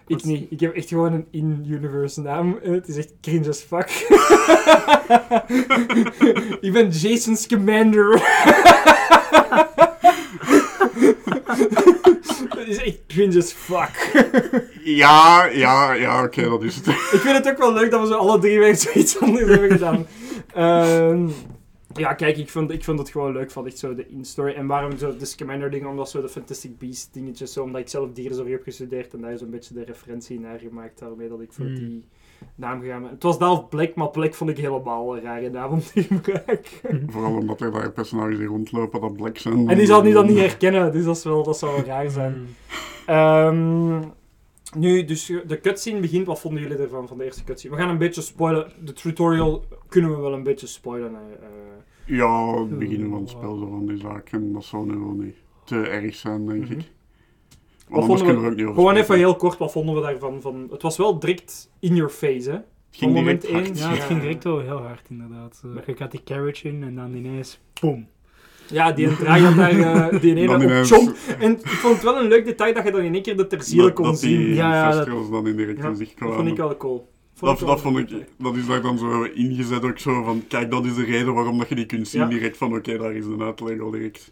Ik 0.07 0.23
niet. 0.23 0.51
Ik 0.51 0.59
heb 0.59 0.75
echt 0.75 0.87
gewoon 0.87 1.13
een 1.13 1.25
in-universe 1.31 2.21
naam. 2.21 2.59
En 2.63 2.73
het 2.73 2.87
is 2.87 2.97
echt 2.97 3.13
cringe 3.21 3.49
as 3.49 3.61
fuck. 3.61 3.89
ik 6.61 6.73
ben 6.73 6.89
Jason's 6.89 7.47
Commander. 7.47 8.21
dat 12.65 12.75
is 12.75 12.83
echt 12.83 12.99
cringe 13.07 13.37
as 13.37 13.51
fuck. 13.51 14.11
Ja, 14.83 15.45
ja, 15.45 15.93
ja, 15.93 16.23
oké, 16.23 16.49
dat 16.49 16.63
is 16.63 16.75
het. 16.75 16.87
ik 16.87 17.19
vind 17.19 17.37
het 17.37 17.49
ook 17.49 17.57
wel 17.57 17.73
leuk 17.73 17.91
dat 17.91 18.01
we 18.01 18.07
zo 18.07 18.13
alle 18.13 18.39
drie 18.39 18.59
weer 18.59 18.75
zoiets 18.75 19.19
anders 19.19 19.47
hebben 19.49 19.71
gedaan. 19.71 20.05
Ehm, 20.53 21.29
ja, 21.95 22.13
kijk, 22.13 22.37
ik 22.37 22.49
vond, 22.49 22.71
ik 22.71 22.83
vond 22.83 22.99
het 22.99 23.09
gewoon 23.09 23.31
leuk 23.33 23.51
van 23.51 23.65
echt 23.67 23.77
zo 23.77 23.95
de 23.95 24.07
in-story. 24.09 24.53
En 24.53 24.67
waarom 24.67 24.97
zo 24.97 25.17
de 25.17 25.25
Scamander 25.25 25.69
dingen, 25.71 25.89
omdat 25.89 26.09
zo 26.09 26.21
de 26.21 26.29
Fantastic 26.29 26.77
Beasts 26.77 27.11
dingetjes, 27.11 27.53
zo, 27.53 27.63
omdat 27.63 27.81
ik 27.81 27.89
zelf 27.89 28.11
dierenzorg 28.13 28.49
heb 28.49 28.63
gestudeerd 28.63 29.13
en 29.13 29.21
daar 29.21 29.37
zo'n 29.37 29.49
beetje 29.49 29.73
de 29.73 29.83
referentie 29.83 30.39
naar 30.39 30.59
gemaakt, 30.59 30.99
daarmee 30.99 31.29
dat 31.29 31.41
ik 31.41 31.53
voor 31.53 31.65
Hmm. 31.65 31.75
die 31.75 32.03
naam 32.55 32.81
gegaan. 32.81 33.03
Het 33.03 33.23
was 33.23 33.37
Dalf 33.39 33.69
Black, 33.69 33.95
maar 33.95 34.09
Black 34.09 34.33
vond 34.33 34.49
ik 34.49 34.57
helemaal 34.57 35.15
een 35.15 35.21
rare 35.21 35.49
naam 35.49 35.71
om 35.71 35.79
te 35.79 36.03
gebruiken. 36.03 37.07
Vooral 37.09 37.35
omdat 37.35 37.61
er 37.61 37.71
daar 37.71 37.91
personages 37.91 38.37
die 38.37 38.47
rondlopen 38.47 39.01
dat 39.01 39.15
black 39.15 39.37
zijn. 39.37 39.69
En 39.69 39.77
die 39.77 39.85
zal 39.85 40.01
die 40.01 40.13
dan 40.13 40.25
niet 40.25 40.37
herkennen, 40.37 40.91
dus 40.91 41.05
dat, 41.05 41.15
is 41.17 41.23
wel, 41.23 41.43
dat 41.43 41.57
zou 41.57 41.75
wel 41.75 41.85
raar 41.85 42.09
zijn. 42.09 42.33
Hmm. 42.33 42.45
Ehm, 43.05 44.03
nu, 44.77 45.05
dus 45.05 45.25
de 45.47 45.59
cutscene 45.61 45.99
begint. 45.99 46.25
Wat 46.27 46.39
vonden 46.39 46.61
jullie 46.61 46.77
ervan, 46.77 47.07
van 47.07 47.17
de 47.17 47.23
eerste 47.23 47.43
cutscene? 47.43 47.75
We 47.75 47.81
gaan 47.81 47.89
een 47.89 47.97
beetje 47.97 48.21
spoilen. 48.21 48.71
De 48.83 48.93
tutorial 48.93 49.65
kunnen 49.87 50.11
we 50.15 50.21
wel 50.21 50.33
een 50.33 50.43
beetje 50.43 50.67
spoilen. 50.67 51.11
Eh, 51.15 51.47
Ja, 52.17 52.59
het 52.59 52.79
begin 52.79 53.09
van 53.09 53.19
het 53.19 53.29
spel 53.29 53.57
zo 53.57 53.67
van 53.67 53.85
die 53.85 53.97
zaken, 53.97 54.53
dat 54.53 54.63
zou 54.63 54.85
nu 54.85 54.97
wel 54.97 55.13
niet 55.13 55.35
te 55.63 55.81
erg 55.81 56.15
zijn, 56.15 56.45
denk 56.45 56.67
ik. 56.69 56.91
Want 57.87 57.95
wat 57.95 58.01
anders 58.01 58.19
vonden 58.19 58.25
kunnen 58.25 58.35
we 58.35 58.41
we, 58.41 58.51
ook 58.51 58.55
niet 58.57 58.65
over 58.65 58.81
gewoon 58.81 58.95
even 58.95 59.15
heel 59.17 59.35
kort, 59.35 59.57
wat 59.57 59.71
vonden 59.71 59.95
we 59.95 60.01
daarvan? 60.01 60.41
Van, 60.41 60.67
het 60.71 60.81
was 60.81 60.97
wel 60.97 61.19
direct 61.19 61.69
in 61.79 61.95
your 61.95 62.09
face, 62.11 62.49
hè? 62.49 62.55
Het 62.55 63.01
ging 63.01 63.11
Van 63.11 63.21
moment 63.23 63.45
één. 63.45 63.75
Ja, 63.75 63.89
het 63.89 63.99
ging 64.03 64.21
direct 64.21 64.43
wel 64.43 64.59
heel 64.59 64.77
hard, 64.81 65.07
inderdaad. 65.09 65.61
Uh, 65.65 65.71
je 65.85 65.95
gaat 65.95 66.11
die 66.11 66.23
carriage 66.25 66.67
in 66.67 66.83
en 66.83 66.95
dan 66.95 67.13
ineens, 67.13 67.59
boom. 67.81 68.07
Ja, 68.69 68.91
die 68.91 69.07
een 69.07 69.15
draai 69.15 69.43
had 69.43 69.55
daar 69.55 70.09
eh, 70.11 70.21
die 70.21 70.35
ene 70.35 70.45
Dan 70.51 70.55
op 70.55 70.61
ineens- 70.61 70.91
chomp. 70.91 71.15
En 71.39 71.51
ik 71.51 71.67
vond 71.67 71.93
het 71.93 72.03
wel 72.03 72.19
een 72.19 72.27
leuk 72.27 72.45
detail 72.45 72.73
dat 72.73 72.83
je 72.83 72.91
dan 72.91 73.01
in 73.01 73.13
één 73.13 73.21
keer 73.23 73.37
de 73.37 73.47
terzielen 73.47 73.85
Dat, 73.85 73.93
kon 73.93 74.05
dat 74.05 74.19
zien. 74.19 74.37
die 74.37 74.53
Ja, 74.53 74.73
ja, 74.73 74.91
dat- 75.05 75.31
dan 75.31 75.47
in 75.47 75.55
direct 75.55 75.77
Ja, 75.77 75.87
in 75.87 75.95
zicht 75.95 76.19
dat 76.19 76.33
vond 76.35 76.47
ik 76.47 76.57
wel 76.57 76.77
cool. 76.77 77.11
Dat, 77.39 77.59
wel 77.59 77.69
dat 77.69 77.81
vond 77.81 77.97
ik, 77.97 78.09
dat 78.37 78.55
is 78.55 78.67
daar 78.67 78.81
dan 78.81 78.97
zo 78.97 79.23
ingezet 79.23 79.83
ook 79.83 79.99
zo 79.99 80.23
van, 80.23 80.43
kijk, 80.47 80.71
dat 80.71 80.85
is 80.85 80.95
de 80.95 81.03
reden 81.03 81.33
waarom 81.33 81.57
dat 81.57 81.69
je 81.69 81.75
die 81.75 81.85
kunt 81.85 82.07
zien 82.07 82.21
Ja. 82.21 82.27
direct 82.27 82.57
van, 82.57 82.75
oké, 82.75 82.97
daar 82.97 83.13
is 83.15 83.25
een 83.25 83.41
uitleg 83.41 83.79
al 83.79 83.91
direct. 83.91 84.31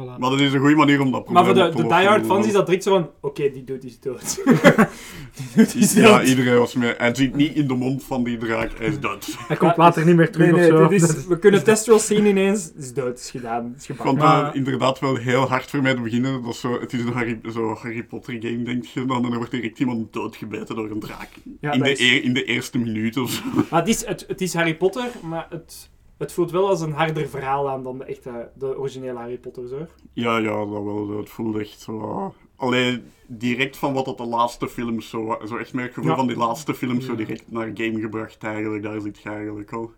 Voilà. 0.00 0.18
Maar 0.18 0.30
dat 0.30 0.40
is 0.40 0.52
een 0.52 0.60
goede 0.60 0.74
manier 0.74 1.00
om 1.00 1.10
dat 1.12 1.28
Maar 1.28 1.44
voor 1.44 1.54
probleem 1.54 1.76
de, 1.76 1.82
de 1.82 1.88
diehard 1.88 2.26
fans 2.26 2.46
is 2.46 2.52
dat 2.52 2.66
direct 2.66 2.82
zo 2.84 2.90
van... 2.90 3.10
Oké, 3.20 3.50
die 3.50 3.64
doet 3.64 3.84
is 3.84 4.00
dood. 4.00 4.40
die 5.36 5.46
doet 5.54 5.74
is 5.74 5.94
dood. 5.94 6.04
Ja, 6.04 6.22
iedereen 6.22 6.58
was 6.58 6.74
mee. 6.74 6.94
Hij 6.98 7.14
zit 7.14 7.34
niet 7.34 7.54
in 7.54 7.68
de 7.68 7.74
mond 7.74 8.04
van 8.04 8.24
die 8.24 8.36
draak, 8.38 8.70
hij 8.78 8.86
is 8.86 9.00
dood. 9.00 9.36
Hij 9.48 9.56
komt 9.56 9.76
later 9.76 10.04
niet 10.06 10.16
meer 10.16 10.30
terug 10.32 10.50
Nee, 10.50 10.60
nee, 10.60 10.72
of 10.72 10.78
zo. 10.78 10.88
dit 10.88 11.02
is, 11.02 11.06
Dat 11.08 11.16
is- 11.16 11.26
we 11.34 11.38
kunnen 11.38 11.64
Testrol 11.64 11.98
zien 11.98 12.26
ineens. 12.26 12.64
Het 12.64 12.84
is 12.84 12.92
dood, 12.94 13.06
het 13.06 13.18
is 13.18 13.30
gedaan, 13.30 13.64
het 13.64 13.82
is 13.82 13.88
Ik 13.88 13.96
gebakken. 13.96 14.28
vond 14.28 14.46
het 14.46 14.54
inderdaad 14.54 14.98
wel 15.00 15.16
heel 15.16 15.48
hard 15.48 15.70
voor 15.70 15.82
mij 15.82 15.94
te 15.94 16.00
beginnen. 16.00 16.42
Dat 16.42 16.52
is 16.52 16.60
zo, 16.60 16.80
het 16.80 16.92
is 16.92 17.00
een 17.00 17.12
Harry, 17.12 17.40
zo 17.52 17.74
Harry 17.74 18.02
Potter 18.02 18.36
game, 18.40 18.62
denk 18.62 18.84
je 18.84 19.04
dan. 19.04 19.16
En 19.16 19.22
dan 19.22 19.36
wordt 19.36 19.50
direct 19.50 19.78
iemand 19.78 20.12
doodgebeten 20.12 20.76
door 20.76 20.90
een 20.90 21.00
draak. 21.00 21.28
Ja, 21.60 21.72
in, 21.72 21.78
dat 21.78 21.86
de 21.88 21.92
is- 21.92 22.00
eer- 22.00 22.24
in 22.24 22.34
de 22.34 22.44
eerste 22.44 22.78
minuut 22.78 23.16
of 23.16 23.30
zo. 23.30 23.42
Maar 23.70 23.80
het 23.80 23.88
is, 23.88 24.04
het, 24.06 24.24
het 24.28 24.40
is 24.40 24.54
Harry 24.54 24.74
Potter, 24.76 25.04
maar 25.22 25.46
het, 25.50 25.90
het 26.16 26.32
voelt 26.32 26.50
wel 26.50 26.68
als 26.68 26.80
een 26.80 26.92
harder 26.92 27.28
verhaal 27.28 27.68
aan 27.70 27.82
dan 27.82 27.98
de, 27.98 28.04
echte, 28.04 28.50
de 28.54 28.78
originele 28.78 29.18
Harry 29.18 29.38
Potter. 29.38 29.68
Zo. 29.68 29.86
Ja, 30.12 30.38
ja, 30.38 30.56
dat 30.64 30.68
wel. 30.82 31.16
Het 31.18 31.28
voelt 31.28 31.56
echt 31.56 31.80
zo... 31.80 32.34
Alleen 32.56 33.10
direct 33.26 33.76
van 33.76 33.92
wat 33.92 34.04
dat 34.04 34.18
de 34.18 34.26
laatste 34.26 34.68
films 34.68 35.08
zo... 35.08 35.38
Zo 35.46 35.56
echt 35.56 35.72
met 35.72 35.84
het 35.84 35.94
gevoel 35.94 36.10
Ja. 36.10 36.16
van 36.16 36.26
die 36.26 36.36
laatste 36.36 36.74
films 36.74 37.04
zo 37.04 37.14
direct 37.14 37.50
naar 37.50 37.70
game 37.74 38.00
gebracht 38.00 38.42
eigenlijk. 38.44 38.82
Daar 38.82 39.00
zit 39.00 39.18
je 39.22 39.28
eigenlijk 39.28 39.72
al. 39.72 39.92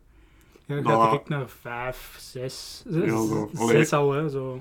Ja, 0.67 0.77
je 0.77 0.83
Dat- 0.83 0.93
gaat 0.93 1.11
direct 1.11 1.29
naar 1.29 1.49
vijf, 1.49 2.17
zes. 2.19 2.85
zes, 2.89 3.05
Ja, 3.05 3.27
zo. 3.27 3.49
zes 3.53 3.93
Allee. 3.93 3.93
al, 3.93 4.13
hè. 4.13 4.29
Zo. 4.29 4.61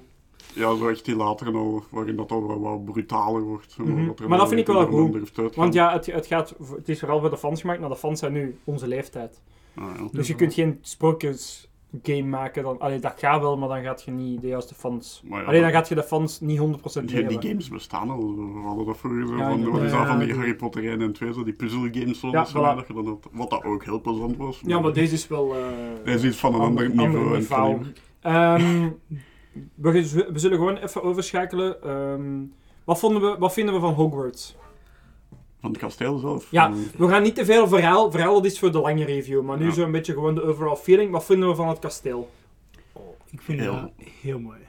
Ja, 0.54 0.76
zo 0.76 0.88
echt 0.90 1.06
die 1.06 1.16
latere 1.16 1.52
al, 1.52 1.84
waarin 1.90 2.16
dat 2.16 2.32
al 2.32 2.48
wat, 2.48 2.60
wat 2.60 2.86
brutaler 2.86 3.42
wordt. 3.42 3.72
zo, 3.72 3.84
Mhm. 3.84 4.12
Maar 4.28 4.38
dat 4.38 4.48
vind 4.48 4.60
ik 4.60 4.68
wel 4.68 4.86
goed. 4.86 5.56
Want 5.56 5.74
ja, 5.74 5.94
het, 5.94 6.06
het, 6.06 6.26
gaat, 6.26 6.56
het 6.76 6.90
is 6.90 7.00
vooral 7.00 7.20
voor 7.20 7.30
de 7.30 7.38
fans 7.38 7.62
gemaakt, 7.62 7.80
maar 7.80 7.90
de 7.90 7.96
fans 7.96 8.20
zijn 8.20 8.34
nu 8.34 8.58
onze 8.64 8.88
leeftijd. 8.88 9.42
Ah, 9.80 9.86
ja. 9.98 10.08
Dus 10.12 10.28
je 10.28 10.36
kunt 10.36 10.54
geen 10.54 10.78
sprookjesgame 10.82 12.24
maken. 12.24 12.64
Dan, 12.64 12.80
allee, 12.80 13.00
dat 13.00 13.14
gaat 13.18 13.42
wel, 13.42 13.58
maar 13.58 13.70
dan 13.70 13.84
gaat 13.84 14.04
je 14.04 14.12
niet 14.12 14.42
de 14.42 14.48
juiste 14.48 14.74
fans... 14.76 15.24
Ja, 15.30 15.44
Alleen 15.44 15.62
dan 15.62 15.72
gaat 15.72 15.88
je 15.88 15.96
de 15.96 16.04
fans 16.04 16.40
niet 16.40 16.60
100% 16.60 17.04
Die, 17.06 17.26
die 17.26 17.42
games 17.42 17.70
bestaan 17.70 18.10
al. 18.10 18.36
We 18.36 18.60
hadden 18.66 18.86
dat 18.86 18.98
vroeger 18.98 19.28
zo 19.28 19.38
Ja, 19.38 19.50
van, 19.50 19.64
van 19.64 20.20
die 20.20 20.28
Ja, 20.28 20.36
Harry 20.36 20.56
Potter 20.56 20.86
1 20.90 21.02
en 21.02 21.14
2, 21.14 21.34
zo 21.34 21.44
die 21.44 21.54
puzzelgames 21.54 22.20
zo, 22.20 22.28
Ja, 22.28 22.34
dat, 22.34 22.50
zo, 22.50 22.60
voilà. 22.60 22.76
dat 22.76 22.88
je 22.88 22.94
dan 22.94 23.06
had, 23.08 23.28
wat 23.32 23.50
dat 23.50 23.64
ook 23.64 23.84
heel 23.86 24.02
plezant 24.02 24.38
was. 24.38 24.62
Ja, 24.66 24.80
maar 24.80 24.94
deze 24.94 25.14
is 25.14 25.28
wel... 25.28 25.56
eh, 25.56 25.66
Deze 26.04 26.28
is 26.28 26.38
van 26.38 26.54
een 26.56 26.62
ander, 26.62 26.90
niveau. 26.96 27.44
kaliber. 27.46 27.94
Ehm, 28.22 28.90
we, 29.76 30.04
zullen 30.34 30.58
gewoon 30.58 30.78
even 30.78 31.04
overschakelen. 31.04 31.84
Ehm, 31.84 32.44
wat, 32.84 33.00
vonden 33.00 33.22
we, 33.22 33.36
wat 33.40 33.54
vinden 33.54 33.74
we 33.74 33.80
van 33.80 33.94
Hogwarts? 33.94 34.56
Van 35.62 35.70
het 35.70 35.80
kasteel 35.80 36.18
zelf. 36.18 36.48
Ja, 36.52 36.74
we 36.98 37.08
gaan 37.08 37.24
niet 37.24 37.36
te 37.36 37.46
veel 37.46 37.68
verhaal. 37.68 38.12
Verhaal 38.12 38.34
dat 38.34 38.46
is 38.46 38.60
voor 38.60 38.72
de 38.72 38.80
lange 38.80 39.06
review. 39.06 39.42
Maar 39.44 39.58
nu 39.58 39.66
Ja. 39.66 39.72
zo'n 39.72 39.92
beetje 39.92 40.14
gewoon 40.14 40.36
de 40.36 40.44
overall 40.44 40.76
feeling. 40.76 41.12
Wat 41.12 41.26
vinden 41.26 41.50
we 41.50 41.56
van 41.56 41.68
het 41.68 41.80
kasteel? 41.80 42.30
Ik 43.32 43.42
vind 43.42 43.60
Heel. 43.60 43.72
dat 43.74 43.92
heel 44.22 44.40
mooi. 44.40 44.60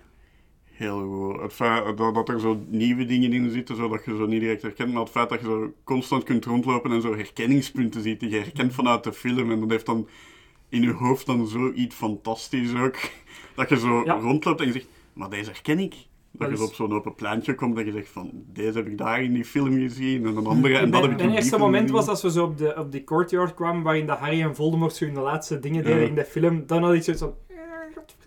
Heel 0.64 1.00
goed. 1.00 1.40
Het 1.42 1.52
feit 1.52 1.96
dat, 1.96 2.14
dat 2.14 2.28
er 2.28 2.40
zo 2.40 2.60
nieuwe 2.68 3.04
dingen 3.04 3.32
in 3.32 3.50
zitten, 3.50 3.76
zodat 3.76 4.04
je 4.04 4.16
zo 4.16 4.26
niet 4.26 4.40
direct 4.40 4.62
herkent, 4.62 4.92
maar 4.92 5.02
het 5.02 5.10
feit 5.10 5.28
dat 5.28 5.40
je 5.40 5.46
zo 5.46 5.72
constant 5.84 6.22
kunt 6.24 6.44
rondlopen 6.44 6.92
en 6.92 7.00
zo 7.02 7.14
herkenningspunten 7.16 8.02
ziet 8.02 8.20
die 8.20 8.30
je 8.30 8.36
herkent 8.38 8.74
vanuit 8.74 9.04
de 9.04 9.12
film. 9.12 9.50
En 9.50 9.60
dat 9.60 9.70
heeft 9.70 9.86
dan 9.86 10.08
in 10.68 10.82
je 10.82 10.92
hoofd 10.92 11.26
dan 11.26 11.46
zoiets 11.46 11.94
fantastisch 11.94 12.74
ook. 12.74 12.96
Dat 13.56 13.68
je 13.68 13.78
zo 13.78 14.02
Ja. 14.04 14.14
rondloopt 14.18 14.60
en 14.60 14.66
je 14.66 14.72
zegt, 14.72 14.86
maar 15.12 15.30
deze 15.30 15.50
herken 15.50 15.78
ik. 15.78 15.94
Dat 16.38 16.48
Dat 16.48 16.58
je 16.58 16.64
is- 16.64 16.70
op 16.70 16.74
zo'n 16.76 16.92
open 16.92 17.14
pleintje 17.14 17.54
komt 17.54 17.78
en 17.78 17.84
je 17.86 17.92
zegt 17.92 18.08
van, 18.08 18.30
deze 18.52 18.78
heb 18.78 18.86
ik 18.86 18.98
daar 18.98 19.22
in 19.22 19.32
die 19.32 19.44
film 19.44 19.72
gezien 19.78 20.26
en 20.26 20.36
een 20.36 20.46
andere 20.54 20.78
en 20.78 20.90
dat 20.90 21.02
heb 21.02 21.10
ik 21.10 21.16
mijn 21.16 21.28
die 21.28 21.36
eerste 21.38 21.58
moment 21.58 21.80
gezien. 21.82 21.96
was 21.96 22.08
als 22.08 22.22
we 22.22 22.30
zo 22.30 22.44
op, 22.44 22.58
de, 22.58 22.74
op 22.76 22.92
die 22.92 23.04
courtyard 23.04 23.54
kwamen, 23.54 23.82
waarin 23.82 24.06
de 24.06 24.12
Harry 24.12 24.42
en 24.42 24.54
Voldemort 24.54 24.94
zo 24.94 25.04
in 25.04 25.14
de 25.14 25.20
laatste 25.20 25.58
dingen 25.58 25.84
deden 25.84 26.00
Ja. 26.00 26.06
in 26.08 26.14
de 26.14 26.24
film. 26.24 26.66
Dan 26.66 26.82
had 26.82 26.92
ik 26.94 27.02
zoiets 27.02 27.22
van... 27.22 27.34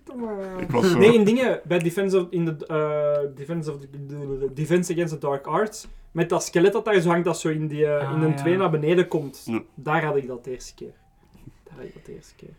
eh. 0.07 0.61
Ik 0.61 0.71
was 0.71 0.89
zo- 0.91 0.97
Nee, 0.97 1.13
in 1.13 1.23
dingen, 1.23 1.61
bij 1.67 1.79
Defense, 1.79 2.19
of, 2.19 2.27
in 2.29 2.45
de, 2.45 2.65
eh, 2.65 3.35
Defense, 3.35 3.71
of 3.73 3.79
the, 3.79 3.87
de- 3.89 4.05
de- 4.39 4.53
Defense 4.53 4.91
Against 4.93 5.13
the 5.13 5.19
Dark 5.19 5.45
Arts, 5.47 5.87
met 6.11 6.29
dat 6.29 6.43
skelet 6.43 6.73
dat 6.73 6.85
daar 6.85 6.99
zo 6.99 7.09
hangt, 7.09 7.25
dat 7.25 7.39
zo 7.39 7.49
in, 7.49 7.67
die, 7.67 7.87
Ah, 7.89 8.15
in 8.15 8.21
een 8.21 8.29
ja. 8.29 8.35
2 8.35 8.57
naar 8.57 8.69
beneden 8.71 9.07
komt. 9.07 9.43
Ja. 9.45 9.61
Daar 9.75 10.03
had 10.05 10.15
ik 10.15 10.27
dat 10.27 10.43
de 10.43 10.51
eerste 10.51 10.73
keer. 10.75 10.93
Daar 11.63 11.73
had 11.75 11.85
ik 11.85 11.93
dat 11.93 12.05
de 12.05 12.13
eerste 12.15 12.35
keer. 12.35 12.49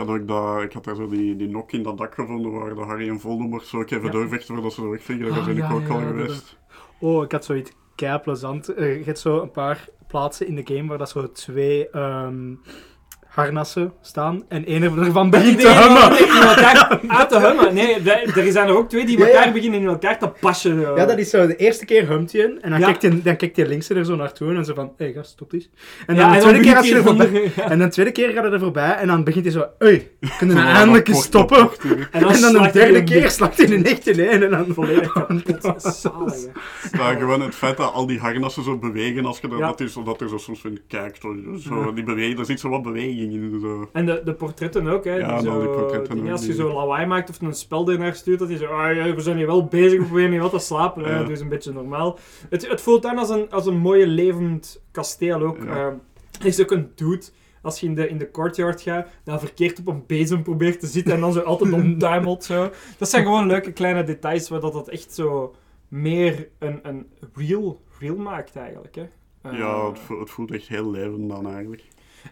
Ik 0.00 0.06
had 0.06 0.16
ook 0.20 0.28
dat, 0.28 0.62
ik 0.62 0.72
had 0.72 0.84
daar 0.84 0.94
zo 0.94 1.08
die, 1.08 1.36
die 1.36 1.48
nok 1.48 1.72
in 1.72 1.82
dat 1.82 1.98
dak 1.98 2.14
gevonden 2.14 2.52
waar 2.52 2.74
de 2.74 2.80
Harry 2.80 3.08
en 3.08 3.20
Voldemort 3.20 3.66
zo 3.66 3.76
ook 3.78 3.90
even 3.90 4.04
Ja. 4.04 4.10
doorvechten 4.10 4.54
voordat 4.54 4.72
ze 4.72 4.80
zo 4.80 4.90
wegvliegen. 4.90 5.28
Daar 5.28 5.38
Ah, 5.38 5.44
ben 5.46 5.56
ik 5.56 5.62
ja, 5.62 5.72
ook 5.72 5.88
al 5.88 5.98
geweest. 5.98 6.56
Oh, 7.00 7.24
ik 7.24 7.32
had 7.32 7.44
zoiets 7.44 7.72
kei 7.94 8.18
plezant. 8.18 8.68
Eh, 8.68 8.98
je 8.98 9.04
hebt 9.04 9.18
zo 9.18 9.40
een 9.40 9.50
paar 9.50 9.88
plaatsen 10.06 10.46
in 10.46 10.54
de 10.54 10.74
game 10.74 10.88
waar 10.88 10.98
dat 10.98 11.10
zo 11.10 11.32
twee 11.32 11.90
ehm, 11.90 12.54
harnassen 13.30 13.92
staan 14.02 14.42
en 14.48 14.66
één 14.66 14.82
ervan 14.82 15.30
begint 15.30 15.60
te 15.60 15.68
hummen. 15.68 16.18
elkaar 16.48 17.00
uit 17.08 17.28
te 17.32 17.38
hummen. 17.40 17.74
Nee, 17.74 17.94
er 18.44 18.52
zijn 18.52 18.68
er 18.68 18.76
ook 18.76 18.88
twee 18.88 19.06
die 19.06 19.18
Ja, 19.18 19.26
elkaar 19.26 19.46
ja. 19.46 19.52
beginnen 19.52 19.80
in 19.80 19.86
elkaar 19.86 20.18
te 20.18 20.28
passen. 20.40 20.84
eh. 20.84 20.96
Ja, 20.96 21.06
dat 21.06 21.18
is 21.18 21.30
zo. 21.30 21.46
De 21.46 21.56
eerste 21.56 21.84
keer 21.84 22.08
humt 22.08 22.32
je 22.32 22.58
en 22.60 22.70
dan, 22.70 22.78
Ja. 22.78 22.84
kijkt 22.86 23.00
die, 23.00 23.22
dan 23.22 23.36
kijkt 23.36 23.54
die 23.54 23.66
linkse 23.66 23.94
er 23.94 24.04
zo 24.04 24.16
naartoe 24.16 24.54
en 24.54 24.64
zo 24.64 24.74
van, 24.74 24.92
hé 24.96 25.12
gast, 25.12 25.30
stop 25.30 25.52
eens. 25.52 25.68
En 26.06 26.16
dan 26.16 26.24
Ja, 26.24 26.30
de 26.30 26.34
en 26.36 26.40
tweede 26.40 26.58
dan 26.58 26.66
keer 26.68 26.76
als 26.76 26.88
je 26.88 26.94
er 26.94 27.02
voorbij... 27.02 27.52
En 27.56 27.78
dan 27.78 27.88
de 27.88 27.88
tweede 27.94 28.12
keer 28.12 28.30
gaat 28.30 28.42
hij 28.42 28.52
er 28.52 28.58
voorbij 28.60 28.92
en 28.94 29.06
dan 29.06 29.24
begint 29.24 29.44
hij 29.44 29.52
zo, 29.54 29.64
hé, 29.78 30.06
kunnen 30.38 30.56
we 30.56 30.62
eindelijk 30.62 31.06
dat 31.06 31.14
eens 31.14 31.30
dat 31.30 31.48
stoppen? 31.48 31.58
En 32.10 32.20
dan, 32.20 32.32
En 32.32 32.40
dan 32.40 32.62
de 32.62 32.70
derde 32.72 33.04
keer 33.04 33.30
slaat 33.30 33.56
hij 33.56 33.66
in 33.66 33.84
echt 33.86 34.06
in 34.08 34.18
één 34.18 34.42
en 34.42 34.50
dan... 34.50 34.66
Volledig 34.74 35.12
kapot. 35.12 35.82
Zalig. 36.00 36.34
Ja, 36.92 37.14
gewoon 37.14 37.40
het 37.40 37.54
feit 37.54 37.76
dat 37.76 37.92
al 37.92 38.06
die 38.06 38.18
harnassen 38.18 38.64
zo 38.64 38.78
bewegen 38.78 39.24
als 39.24 39.38
je 39.40 39.48
er, 39.48 39.58
Ja. 39.58 39.66
dat, 39.66 39.80
is, 39.80 39.96
dat 40.04 40.20
er 40.20 40.28
zo 40.28 40.36
soms 40.38 40.60
van 40.60 40.78
kijkt. 40.88 41.18
Zo, 41.20 41.34
zo, 41.58 41.92
die 41.92 42.04
bewegen, 42.04 42.38
er 42.38 42.44
zit 42.44 42.60
zo 42.60 42.68
wat 42.68 42.82
beweging 42.82 43.18
Zo. 43.60 43.88
En 43.92 44.06
de, 44.06 44.20
de 44.24 44.34
portretten 44.34 44.86
ook, 44.86 45.04
hè. 45.04 45.14
Ja, 45.14 45.38
die 45.38 45.48
en 45.48 45.52
al 45.54 45.58
die 45.60 45.68
zo, 45.68 45.72
portretten 45.80 46.14
dingen, 46.14 46.30
ook, 46.30 46.36
als 46.36 46.46
je 46.46 46.54
zo 46.54 46.72
lawaai 46.72 47.06
maakt 47.06 47.30
of 47.30 47.40
een 47.40 47.54
spel 47.54 47.90
ernaar 47.90 48.14
stuurt, 48.14 48.38
dat 48.38 48.48
je 48.50 48.56
zo, 48.56 48.64
ah, 48.66 48.94
ja, 48.94 49.14
we 49.14 49.20
zijn 49.20 49.36
hier 49.36 49.46
wel 49.46 49.64
bezig, 49.64 49.98
we 49.98 50.04
proberen 50.04 50.30
hier 50.30 50.40
wat 50.40 50.50
te 50.50 50.58
slapen. 50.58 51.02
Ja. 51.08 51.24
Dus 51.24 51.40
een 51.40 51.48
beetje 51.48 51.72
normaal. 51.72 52.18
Het, 52.50 52.68
het 52.68 52.80
voelt 52.80 53.06
aan 53.06 53.18
als 53.18 53.28
een, 53.30 53.50
als 53.50 53.66
een 53.66 53.78
mooie 53.78 54.06
levend 54.06 54.82
kasteel 54.90 55.40
ook. 55.40 55.58
Ja. 55.64 55.70
Eh, 55.70 55.86
er 56.40 56.46
is 56.46 56.60
ook 56.60 56.70
een 56.70 56.90
dude, 56.94 57.26
als 57.62 57.80
je 57.80 57.86
in 57.86 57.94
de, 57.94 58.08
in 58.08 58.18
de 58.18 58.30
courtyard 58.30 58.82
gaat, 58.82 59.08
dat 59.24 59.40
verkeerd 59.40 59.78
op 59.78 59.86
een 59.86 60.04
bezem 60.06 60.42
probeert 60.42 60.80
te 60.80 60.86
zitten 60.86 61.14
en 61.14 61.20
dan 61.20 61.32
zo 61.32 61.40
altijd 61.40 61.72
omduimelt. 61.82 62.44
Zo. 62.44 62.70
Dat 62.98 63.10
zijn 63.10 63.24
gewoon 63.24 63.46
leuke 63.46 63.72
kleine 63.72 64.04
details 64.04 64.48
waar 64.48 64.60
dat, 64.60 64.72
dat 64.72 64.88
echt 64.88 65.14
zo 65.14 65.54
meer 65.88 66.48
een, 66.58 66.78
een 66.82 67.06
real, 67.34 67.80
real 67.98 68.16
maakt 68.16 68.56
eigenlijk. 68.56 68.94
Hè. 68.94 69.02
Ja, 69.50 69.88
het, 69.88 69.98
vo- 69.98 70.20
het 70.20 70.30
voelt 70.30 70.50
echt 70.50 70.68
heel 70.68 70.90
levend 70.90 71.28
dan 71.28 71.46
eigenlijk. 71.48 71.82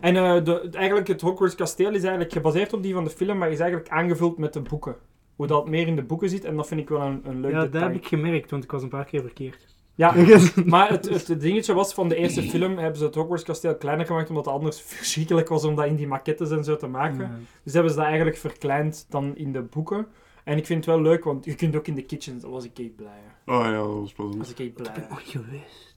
En 0.01 0.16
eh, 0.16 0.44
de, 0.44 0.69
eigenlijk 0.73 1.09
het 1.09 1.20
Hogwarts 1.20 1.55
kasteel 1.55 1.94
is 1.94 2.02
eigenlijk 2.02 2.32
gebaseerd 2.32 2.73
op 2.73 2.82
die 2.82 2.94
van 2.94 3.05
de 3.05 3.10
film, 3.10 3.39
maar 3.39 3.51
is 3.51 3.60
eigenlijk 3.60 3.90
aangevuld 3.90 4.39
met 4.39 4.52
de 4.52 4.60
boeken. 4.60 4.97
Hoe 5.36 5.47
dat 5.47 5.69
meer 5.69 5.86
in 5.86 5.97
de 5.97 6.02
boeken 6.02 6.28
zit, 6.28 6.44
en 6.44 6.56
dat 6.56 6.66
vind 6.66 6.81
ik 6.81 6.89
wel 6.89 7.01
een, 7.01 7.20
een 7.24 7.40
leuk 7.40 7.52
Ja, 7.52 7.59
dat 7.59 7.73
detail. 7.73 7.93
heb 7.93 8.01
ik 8.02 8.06
gemerkt, 8.06 8.51
want 8.51 8.65
ik 8.65 8.70
was 8.70 8.82
een 8.82 8.89
paar 8.89 9.05
keer 9.05 9.20
verkeerd. 9.20 9.66
Ja, 9.94 10.15
maar 10.65 10.89
het, 10.89 11.28
het, 11.28 11.40
dingetje 11.40 11.74
was, 11.74 11.94
van 11.94 12.09
de 12.09 12.16
eerste 12.16 12.43
film 12.43 12.78
hebben 12.78 12.98
ze 12.98 13.05
het 13.05 13.15
Hogwarts 13.15 13.44
kasteel 13.44 13.77
kleiner 13.77 14.06
gemaakt, 14.06 14.28
omdat 14.28 14.44
het 14.44 14.55
anders 14.55 14.81
verschrikkelijk 14.81 15.48
was 15.48 15.65
om 15.65 15.74
dat 15.74 15.86
in 15.86 15.97
die 15.97 16.06
maquettes 16.06 16.51
en 16.51 16.65
zo 16.65 16.77
te 16.77 16.86
maken. 16.86 17.20
Ja. 17.20 17.39
Dus 17.62 17.73
hebben 17.73 17.90
ze 17.90 17.97
dat 17.98 18.06
eigenlijk 18.06 18.36
verkleind 18.36 19.06
dan 19.09 19.36
in 19.36 19.52
de 19.52 19.62
boeken. 19.62 20.06
En 20.44 20.56
ik 20.56 20.66
vind 20.66 20.85
het 20.85 20.94
wel 20.94 21.02
leuk, 21.02 21.24
want 21.24 21.44
je 21.44 21.55
kunt 21.55 21.77
ook 21.77 21.86
in 21.86 21.94
de 21.94 22.02
kitchen, 22.02 22.40
daar 22.40 22.51
was 22.51 22.65
ik 22.65 22.78
echt 22.78 22.97
blij. 22.97 23.20
hè. 23.44 23.55
Oh 23.55 23.65
ja, 23.65 23.73
dat 23.73 23.86
was 23.86 24.12
plezant. 24.12 24.36
was 24.36 24.51
ik 24.51 24.59
echt 24.59 24.74
blij. 24.74 24.94
Ik 24.94 24.94
ben 24.94 25.16
ooit 25.16 25.28
geweest. 25.28 25.88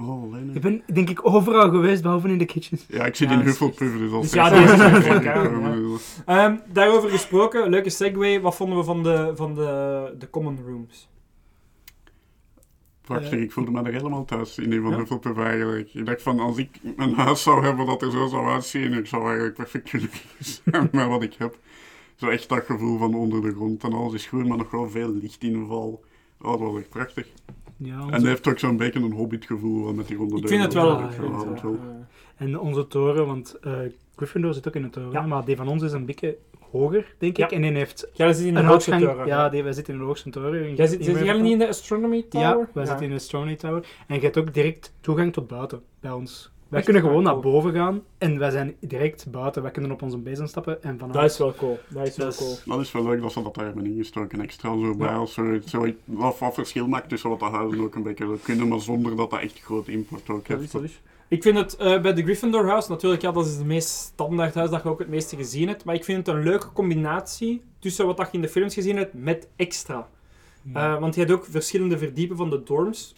Oh. 0.00 0.36
Ik 0.54 0.60
ben 0.60 0.82
denk 0.92 1.10
ik 1.10 1.26
overal 1.26 1.70
geweest, 1.70 2.02
behalve 2.02 2.28
in 2.28 2.38
de 2.38 2.44
kitchen. 2.44 2.78
Ja, 2.88 3.04
ik 3.04 3.14
zit 3.14 3.28
Ja, 3.28 3.34
in 3.34 3.44
dat 3.44 3.58
Hufflepuff, 3.58 3.98
dus 3.98 4.10
Dus 4.20 4.32
ja, 4.32 4.50
deze 4.50 5.94
is. 5.94 6.22
Ehm, 6.26 6.56
daarover 6.72 7.10
gesproken, 7.10 7.70
leuke 7.70 7.90
segue. 7.90 8.40
Wat 8.40 8.56
vonden 8.56 8.78
we 8.78 8.84
van 8.84 9.02
de, 9.02 9.32
van 9.34 9.54
de, 9.54 10.14
de 10.18 10.30
common 10.30 10.58
rooms? 10.66 11.08
Prachtig, 13.00 13.32
Eh, 13.32 13.40
ik 13.40 13.52
voelde 13.52 13.70
me 13.70 13.82
er 13.82 13.92
helemaal 13.92 14.24
thuis 14.24 14.58
in 14.58 14.70
die 14.70 14.80
van 14.80 14.90
Ja? 14.90 14.96
Hufflepuff 14.96 15.38
eigenlijk. 15.38 15.94
Ik 15.94 16.06
dacht 16.06 16.22
van, 16.22 16.40
als 16.40 16.56
ik 16.56 16.70
een 16.96 17.14
huis 17.14 17.42
zou 17.42 17.64
hebben 17.64 17.86
dat 17.86 18.02
er 18.02 18.10
zo 18.10 18.26
zou 18.26 18.46
uitzien, 18.50 18.92
ik 18.92 19.06
zou 19.06 19.24
eigenlijk 19.24 19.54
perfect 19.54 19.88
gelukkig 19.90 20.24
zijn 20.38 20.88
met 20.92 21.06
wat 21.06 21.22
ik 21.22 21.34
heb. 21.34 21.58
Zo 22.16 22.28
echt 22.28 22.48
dat 22.48 22.64
gevoel 22.64 22.98
van 22.98 23.14
onder 23.14 23.42
de 23.42 23.52
grond 23.52 23.84
en 23.84 23.92
alles 23.92 24.12
is 24.12 24.26
groen, 24.26 24.48
maar 24.48 24.58
nog 24.58 24.70
wel 24.70 24.90
veel 24.90 25.08
lichtinval. 25.08 26.04
Oh, 26.40 26.50
dat 26.50 26.60
was 26.60 26.76
echt 26.80 26.88
prachtig. 26.88 27.26
Ja, 27.82 28.00
En 28.00 28.20
hij 28.20 28.28
heeft 28.28 28.48
ook 28.48 28.58
zo'n 28.58 28.76
beetje 28.76 29.00
een 29.00 29.12
hobbitgevoel 29.12 29.92
met 29.94 30.06
die 30.06 30.16
ronde 30.16 30.36
Ik 30.36 30.48
vind 30.48 30.62
het 30.62 30.72
wel... 30.74 30.98
Ja, 30.98 31.04
ik 31.04 31.10
ja, 31.10 31.10
vind 31.10 31.32
ja, 31.32 31.48
het 31.50 31.60
ja. 31.60 31.62
wel, 31.62 31.78
En 32.36 32.58
onze 32.58 32.86
toren, 32.86 33.26
want 33.26 33.58
eh 33.60 33.72
Gryffindor 34.16 34.54
zit 34.54 34.68
ook 34.68 34.74
in 34.74 34.82
een 34.84 34.90
toren, 34.90 35.12
Ja. 35.12 35.26
maar 35.26 35.44
die 35.44 35.56
van 35.56 35.68
ons 35.68 35.82
is 35.82 35.92
een 35.92 36.06
beetje 36.06 36.36
hoger, 36.70 37.14
denk 37.18 37.36
Ja. 37.36 37.44
ik. 37.44 37.52
En 37.52 37.62
die 37.62 37.70
heeft 37.72 38.08
Jij 38.12 38.32
zit 38.32 38.46
in 38.46 38.54
de 38.54 38.60
een 38.60 38.66
hoogste 38.66 38.96
toren. 38.98 39.26
Ja, 39.26 39.48
die, 39.48 39.62
wij 39.62 39.72
zitten 39.72 39.94
in 39.94 40.00
de 40.00 40.06
hoogste 40.06 40.30
toren. 40.30 40.74
Jij 40.74 40.86
zit, 40.86 41.04
zit 41.04 41.18
jij 41.18 41.40
niet 41.40 41.52
in 41.52 41.58
de 41.58 41.68
Astronomy 41.68 42.26
Tower? 42.28 42.48
Ja, 42.48 42.68
wij 42.72 42.86
zitten 42.86 43.04
in 43.04 43.10
de 43.10 43.16
Astronomy 43.16 43.56
Tower. 43.56 43.86
En 44.06 44.14
je 44.14 44.20
hebt 44.20 44.36
ook 44.38 44.54
direct 44.54 44.94
toegang 45.00 45.32
tot 45.32 45.46
buiten 45.46 45.82
bij 46.00 46.10
ons. 46.12 46.50
Wij 46.70 46.82
kunnen 46.82 47.02
gewoon 47.02 47.22
naar 47.22 47.40
boven 47.40 47.72
gaan 47.72 48.02
en 48.18 48.38
wij 48.38 48.50
zijn 48.50 48.74
direct 48.80 49.30
buiten. 49.30 49.62
Wij 49.62 49.70
kunnen 49.70 49.90
op 49.90 50.02
onze 50.02 50.18
bezem 50.18 50.46
stappen 50.46 50.82
en 50.82 50.98
vanuit... 50.98 51.14
Dat 51.14 51.30
is 51.30 51.38
wel 51.38 51.54
cool. 51.54 51.78
Dat 51.88 52.06
is 52.06 52.16
wel 52.16 52.26
Dat 52.26 52.40
is- 52.40 52.62
cool. 52.64 52.76
Dat 52.76 52.86
is 52.86 52.92
wel 52.92 53.04
leuk 53.04 53.20
dat 53.22 53.32
ze 53.32 53.42
dat 53.42 53.54
daar 53.54 53.64
hebben 53.64 53.86
ingestoken. 53.86 54.40
Extra 54.40 54.68
zo 54.78 54.94
bij 54.96 55.08
als 55.08 55.34
zo, 55.34 55.58
zo 55.66 55.86
wat, 56.04 56.38
wat 56.38 56.54
verschil 56.54 56.86
maakt 56.88 57.08
tussen 57.08 57.30
wat 57.30 57.38
de 57.38 57.44
huizen 57.44 57.80
ook 57.80 57.94
een 57.94 58.02
beetje 58.02 58.24
zo 58.24 58.38
kunnen, 58.42 58.68
maar 58.68 58.80
zonder 58.80 59.16
dat 59.16 59.30
dat 59.30 59.40
echt 59.40 59.60
grote 59.60 59.92
impact 59.92 60.28
ook 60.30 60.46
heeft. 60.48 60.74
Ik 61.28 61.42
vind 61.42 61.56
het 61.56 61.76
eh, 61.76 62.00
bij 62.00 62.14
de 62.14 62.22
Gryffindor 62.22 62.66
House, 62.68 62.90
natuurlijk, 62.90 63.22
ja, 63.22 63.32
dat 63.32 63.46
is 63.46 63.54
het 63.56 63.66
meest 63.66 63.88
standaard 63.88 64.54
huis 64.54 64.70
dat 64.70 64.82
je 64.82 64.88
ook 64.88 64.98
het 64.98 65.08
meeste 65.08 65.36
gezien 65.36 65.68
hebt. 65.68 65.84
Maar 65.84 65.94
ik 65.94 66.04
vind 66.04 66.26
het 66.26 66.36
een 66.36 66.42
leuke 66.42 66.72
combinatie 66.72 67.62
tussen 67.78 68.06
wat 68.06 68.16
dat 68.16 68.26
je 68.30 68.36
in 68.36 68.42
de 68.42 68.48
films 68.48 68.74
gezien 68.74 68.96
hebt 68.96 69.14
met 69.14 69.48
extra. 69.56 70.08
Eh, 70.72 71.00
want 71.00 71.14
je 71.14 71.20
hebt 71.20 71.32
ook 71.32 71.44
verschillende 71.50 71.98
verdiepen 71.98 72.36
van 72.36 72.50
de 72.50 72.62
dorms 72.62 73.14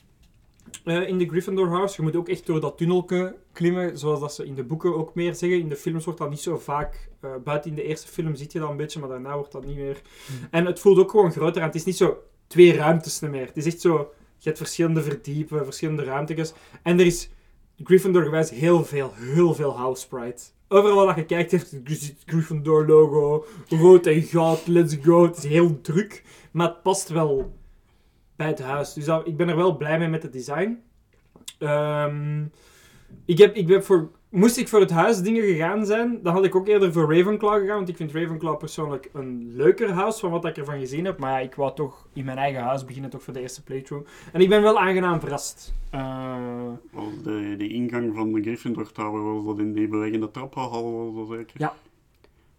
eh, 0.85 1.09
in 1.09 1.19
de 1.19 1.29
Gryffindor 1.29 1.69
House. 1.69 1.95
Je 1.97 2.03
moet 2.03 2.17
ook 2.17 2.29
echt 2.29 2.47
door 2.47 2.61
dat 2.61 2.77
tunnelke 2.79 3.37
klimmen, 3.53 3.99
zoals 3.99 4.21
dat 4.21 4.35
ze 4.35 4.47
in 4.47 4.55
de 4.55 4.65
boeken 4.65 4.97
ook 4.97 5.15
meer 5.15 5.35
zeggen. 5.35 5.59
In 5.59 5.69
de 5.69 5.77
films 5.77 6.05
wordt 6.05 6.19
dat 6.19 6.31
niet 6.31 6.41
zo 6.41 6.59
vaak. 6.59 7.11
eh, 7.21 7.31
buiten 7.45 7.71
in 7.71 7.77
de 7.77 7.83
eerste 7.83 8.09
film 8.09 8.35
ziet 8.35 8.53
je 8.53 8.59
dat 8.59 8.71
een 8.71 8.77
beetje, 8.77 9.01
maar 9.01 9.09
daarna 9.09 9.35
wordt 9.35 9.53
dat 9.53 9.65
niet 9.65 9.77
meer. 9.77 10.03
En 10.51 10.67
het 10.67 10.81
voelt 10.81 10.99
ook 10.99 11.11
gewoon 11.11 11.33
groter 11.33 11.61
aan. 11.63 11.67
Het 11.67 11.77
is 11.77 11.85
niet 11.85 11.97
zo 11.97 12.17
twee 12.47 12.75
ruimtes 12.77 13.21
meer. 13.21 13.47
Het 13.47 13.57
is 13.57 13.67
echt 13.67 13.81
zo, 13.81 14.13
je 14.39 14.49
hebt 14.49 14.59
verschillende 14.59 15.03
verdiepen, 15.03 15.65
verschillende 15.65 16.05
ruimtes. 16.05 16.53
En 16.83 16.99
er 16.99 17.07
is 17.07 17.31
Gryffindor 17.85 18.25
gewijs 18.25 18.51
heel 18.51 18.85
veel, 18.85 19.13
heel 19.15 19.55
veel 19.55 19.77
house 19.77 20.09
pride. 20.09 20.41
Overal 20.69 21.07
waar 21.07 21.19
je 21.19 21.25
kijkt 21.25 21.51
heeft 21.51 21.71
het 21.71 22.15
Gryffindor 22.27 22.87
logo, 22.87 23.45
rood 23.69 24.07
en 24.07 24.23
goud, 24.23 24.67
let's 24.67 24.97
go. 25.03 25.23
Het 25.23 25.37
is 25.37 25.45
heel 25.45 25.81
druk, 25.81 26.23
maar 26.53 26.69
het 26.69 26.83
past 26.83 27.09
wel 27.09 27.53
bij 28.43 28.51
het 28.51 28.63
huis. 28.63 28.93
Dus 28.93 29.05
dat- 29.05 29.27
ik 29.27 29.37
ben 29.37 29.49
er 29.49 29.57
wel 29.57 29.77
blij 29.77 29.99
mee 29.99 30.09
met 30.09 30.23
het 30.23 30.33
design. 30.33 30.79
Ehm, 31.59 32.45
ik 33.25 33.39
heb, 33.39 33.55
ik 33.55 33.69
heb 33.69 33.83
voor, 33.85 34.11
moest 34.29 34.57
ik 34.57 34.69
voor 34.69 34.81
het 34.81 34.91
huis 34.91 35.21
dingen 35.23 35.43
gegaan 35.43 35.87
zijn, 35.87 36.19
dan 36.23 36.33
had 36.35 36.45
ik 36.45 36.55
ook 36.55 36.67
eerder 36.69 36.93
voor 36.93 37.15
Ravenclaw 37.17 37.61
gegaan, 37.61 37.77
want 37.77 37.89
ik 37.89 37.97
vind 37.97 38.13
Ravenclaw 38.13 38.59
persoonlijk 38.59 39.11
een 39.13 39.53
leuker 39.57 39.91
huis 39.91 40.19
van 40.21 40.31
wat 40.31 40.45
ik 40.45 40.57
ervan 40.57 40.79
gezien 40.79 41.05
heb. 41.05 41.19
Maar 41.19 41.31
ja, 41.33 41.39
ik 41.39 41.55
wou 41.55 41.75
toch 41.75 42.07
in 42.13 42.25
mijn 42.25 42.39
eigen 42.39 42.63
huis 42.63 42.85
beginnen, 42.85 43.11
toch 43.11 43.23
voor 43.23 43.33
de 43.33 43.41
eerste 43.41 43.63
playthrough. 43.63 44.07
En 44.33 44.41
ik 44.41 44.49
ben 44.49 44.63
wel 44.63 44.79
aangenaam 44.79 45.21
verrast. 45.21 45.73
Eh, 45.91 46.37
Was 46.93 47.23
de, 47.23 47.55
de 47.59 47.69
ingang 47.69 48.15
van 48.15 48.33
de 48.33 48.41
Gryffindor 48.43 48.93
Tower, 48.93 49.35
was 49.35 49.45
dat 49.45 49.59
in 49.59 49.73
die 49.73 49.89
bewegende 49.89 50.31
trappenhal, 50.31 51.13
was 51.15 51.29
dat 51.29 51.37
zeker? 51.39 51.55
Ja. 51.61 51.75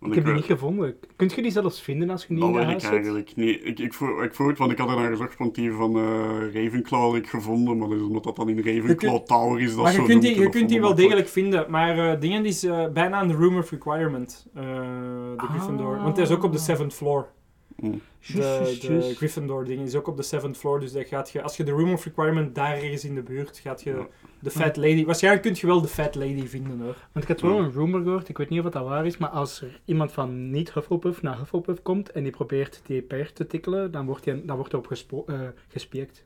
Want 0.03 0.15
Ik 0.15 0.23
heb 0.23 0.23
die 0.33 0.33
weet- 0.41 0.49
niet 0.49 0.59
gevonden. 0.59 0.95
Kunt 1.15 1.33
je 1.33 1.41
die 1.41 1.51
zelfs 1.51 1.81
vinden 1.81 2.09
als 2.09 2.25
je 2.25 2.33
niet 2.33 2.43
in 2.43 2.53
je 2.53 2.59
ik 2.59 2.65
huis 2.65 2.81
zit? 2.83 2.91
eigenlijk 2.91 3.35
niet. 3.35 3.59
Ik, 3.63 3.79
ik, 3.79 3.93
vroeg, 3.93 4.23
ik 4.23 4.33
vroeg 4.33 4.47
het, 4.47 4.57
want 4.57 4.71
ik 4.71 4.77
had 4.77 4.89
er 4.89 4.95
naar 4.95 5.09
gezocht, 5.09 5.37
want 5.37 5.55
die 5.55 5.71
van 5.71 5.95
eh, 5.97 6.53
Ravenclaw 6.53 7.01
had 7.01 7.15
ik 7.15 7.27
gevonden, 7.27 7.77
maar 7.77 7.87
dat 7.89 7.97
is 7.97 8.03
omdat 8.03 8.23
dat 8.23 8.35
dan 8.35 8.49
in 8.49 8.57
Ravenclaw 8.57 9.11
kunt- 9.11 9.27
Tower 9.27 9.61
is, 9.61 9.73
dat 9.75 9.83
maar 9.83 9.91
je 9.91 9.97
zo 9.97 10.03
kunt, 10.05 10.21
die, 10.21 10.39
je 10.39 10.49
kunt 10.49 10.69
die 10.69 10.81
wel 10.81 10.89
ik 10.91 10.95
degelijk 10.97 11.27
vinden, 11.27 11.65
maar 11.71 11.97
eh 12.13 12.19
dingen 12.19 12.41
die 12.43 12.51
is 12.51 12.63
eh, 12.63 12.87
bijna 12.87 13.17
aan 13.17 13.27
de 13.27 13.33
room 13.33 13.57
of 13.57 13.71
requirement, 13.71 14.45
eh, 14.53 14.61
de 14.63 15.33
Gryffindor. 15.37 15.97
Want 16.03 16.15
hij 16.15 16.25
is 16.25 16.31
ook 16.31 16.43
op 16.43 16.51
de 16.51 16.57
seventh 16.57 16.93
floor. 16.93 17.27
Mm. 17.75 18.01
De, 18.33 18.77
de. 18.81 19.13
Gryffindor 19.15 19.65
ding 19.65 19.81
is 19.81 19.95
ook 19.95 20.07
op 20.07 20.17
de 20.17 20.23
seventh 20.23 20.57
floor, 20.57 20.79
dus 20.79 20.91
dat 20.91 21.07
gaat 21.07 21.29
je, 21.31 21.41
als 21.41 21.57
je 21.57 21.63
de 21.63 21.71
room 21.71 21.91
of 21.93 22.03
requirement 22.05 22.55
daar 22.55 22.73
ergens 22.75 23.05
in 23.05 23.15
de 23.15 23.21
buurt, 23.23 23.57
gaat 23.63 23.83
je 23.83 23.89
Ja. 23.89 24.07
De 24.43 24.49
fat 24.49 24.77
lady, 24.77 25.05
waarschijnlijk 25.05 25.43
kun 25.43 25.55
je 25.55 25.67
wel 25.67 25.81
de 25.81 25.87
fat 25.87 26.15
lady 26.15 26.47
vinden 26.47 26.79
hoor. 26.81 26.95
Want 27.11 27.25
ik 27.25 27.27
had 27.27 27.41
wel 27.41 27.59
een 27.59 27.71
rumor 27.71 28.01
gehoord, 28.01 28.29
ik 28.29 28.37
weet 28.37 28.49
niet 28.49 28.65
of 28.65 28.71
dat 28.71 28.83
waar 28.87 29.05
is, 29.05 29.17
maar 29.17 29.29
als 29.29 29.61
er 29.61 29.79
iemand 29.85 30.11
van 30.11 30.51
niet 30.51 30.73
Hufflepuff 30.73 31.21
naar 31.21 31.37
Hufflepuff 31.37 31.81
komt 31.81 32.11
en 32.11 32.23
die 32.23 32.31
probeert 32.31 32.81
die 32.85 33.01
per 33.01 33.33
te 33.33 33.47
tikkelen, 33.47 33.91
dan 33.91 34.05
wordt 34.05 34.25
hij 34.25 34.41
dan 34.45 34.55
wordt 34.55 34.71
hij 34.71 34.81
op 34.81 34.87
gespo- 34.87 35.23
eh, 35.27 35.35
gespiekt. 35.67 36.25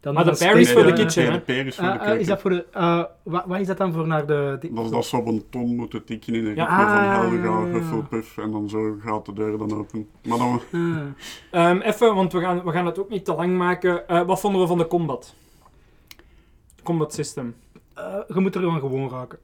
Dan 0.00 0.14
Maar 0.14 0.24
de 0.24 0.30
dat 0.30 0.38
parry 0.38 0.60
is 0.60 0.72
voor 0.72 0.82
de 0.84 0.92
kitchen, 0.92 1.22
Nee, 1.22 1.32
hè? 1.32 1.44
de 1.44 1.52
is 1.68 1.76
voor 1.76 1.84
Ah, 1.84 1.92
de 1.92 1.98
ah, 1.98 2.04
keuken. 2.04 2.20
is 2.20 2.26
dat 2.26 2.40
voor 2.40 2.50
de... 2.50 2.64
ah, 2.72 3.04
wa- 3.22 3.44
wat 3.46 3.60
is 3.60 3.66
dat 3.66 3.76
dan 3.78 3.92
voor 3.92 4.06
naar 4.06 4.26
de... 4.26 4.56
die- 4.60 4.72
Dat 4.74 4.84
is 4.84 4.90
dat 4.90 5.04
ze 5.06 5.16
op 5.16 5.26
een 5.26 5.44
ton 5.50 5.76
moeten 5.76 6.04
tikken 6.04 6.34
in 6.34 6.46
een 6.46 6.54
Ja. 6.54 6.66
van 6.66 6.76
Ah, 6.86 7.20
Helga, 7.20 7.34
ja, 7.36 7.66
ja. 7.66 7.72
Hufflepuff, 7.72 8.38
en 8.38 8.50
dan 8.50 8.68
zo 8.68 8.96
gaat 9.00 9.26
de 9.26 9.32
deur 9.32 9.58
dan 9.58 9.72
open. 9.78 10.08
Maar 10.28 10.38
dan, 10.38 10.60
Ah. 10.72 11.00
Ehm, 11.50 11.80
even, 11.80 12.14
want 12.14 12.32
we 12.32 12.40
gaan, 12.40 12.64
we 12.64 12.70
gaan 12.72 12.86
het 12.86 12.98
ook 12.98 13.08
niet 13.08 13.24
te 13.24 13.34
lang 13.34 13.56
maken. 13.56 14.08
Eh, 14.08 14.22
wat 14.26 14.40
vonden 14.40 14.60
we 14.60 14.66
van 14.66 14.78
de 14.78 14.86
combat? 14.86 15.34
Combat 16.88 17.12
system. 17.14 17.54
Eh, 17.94 18.14
je 18.34 18.40
moet 18.40 18.54
er 18.54 18.60
gewoon 18.60 18.80
gewoon 18.80 19.10
raken. 19.10 19.38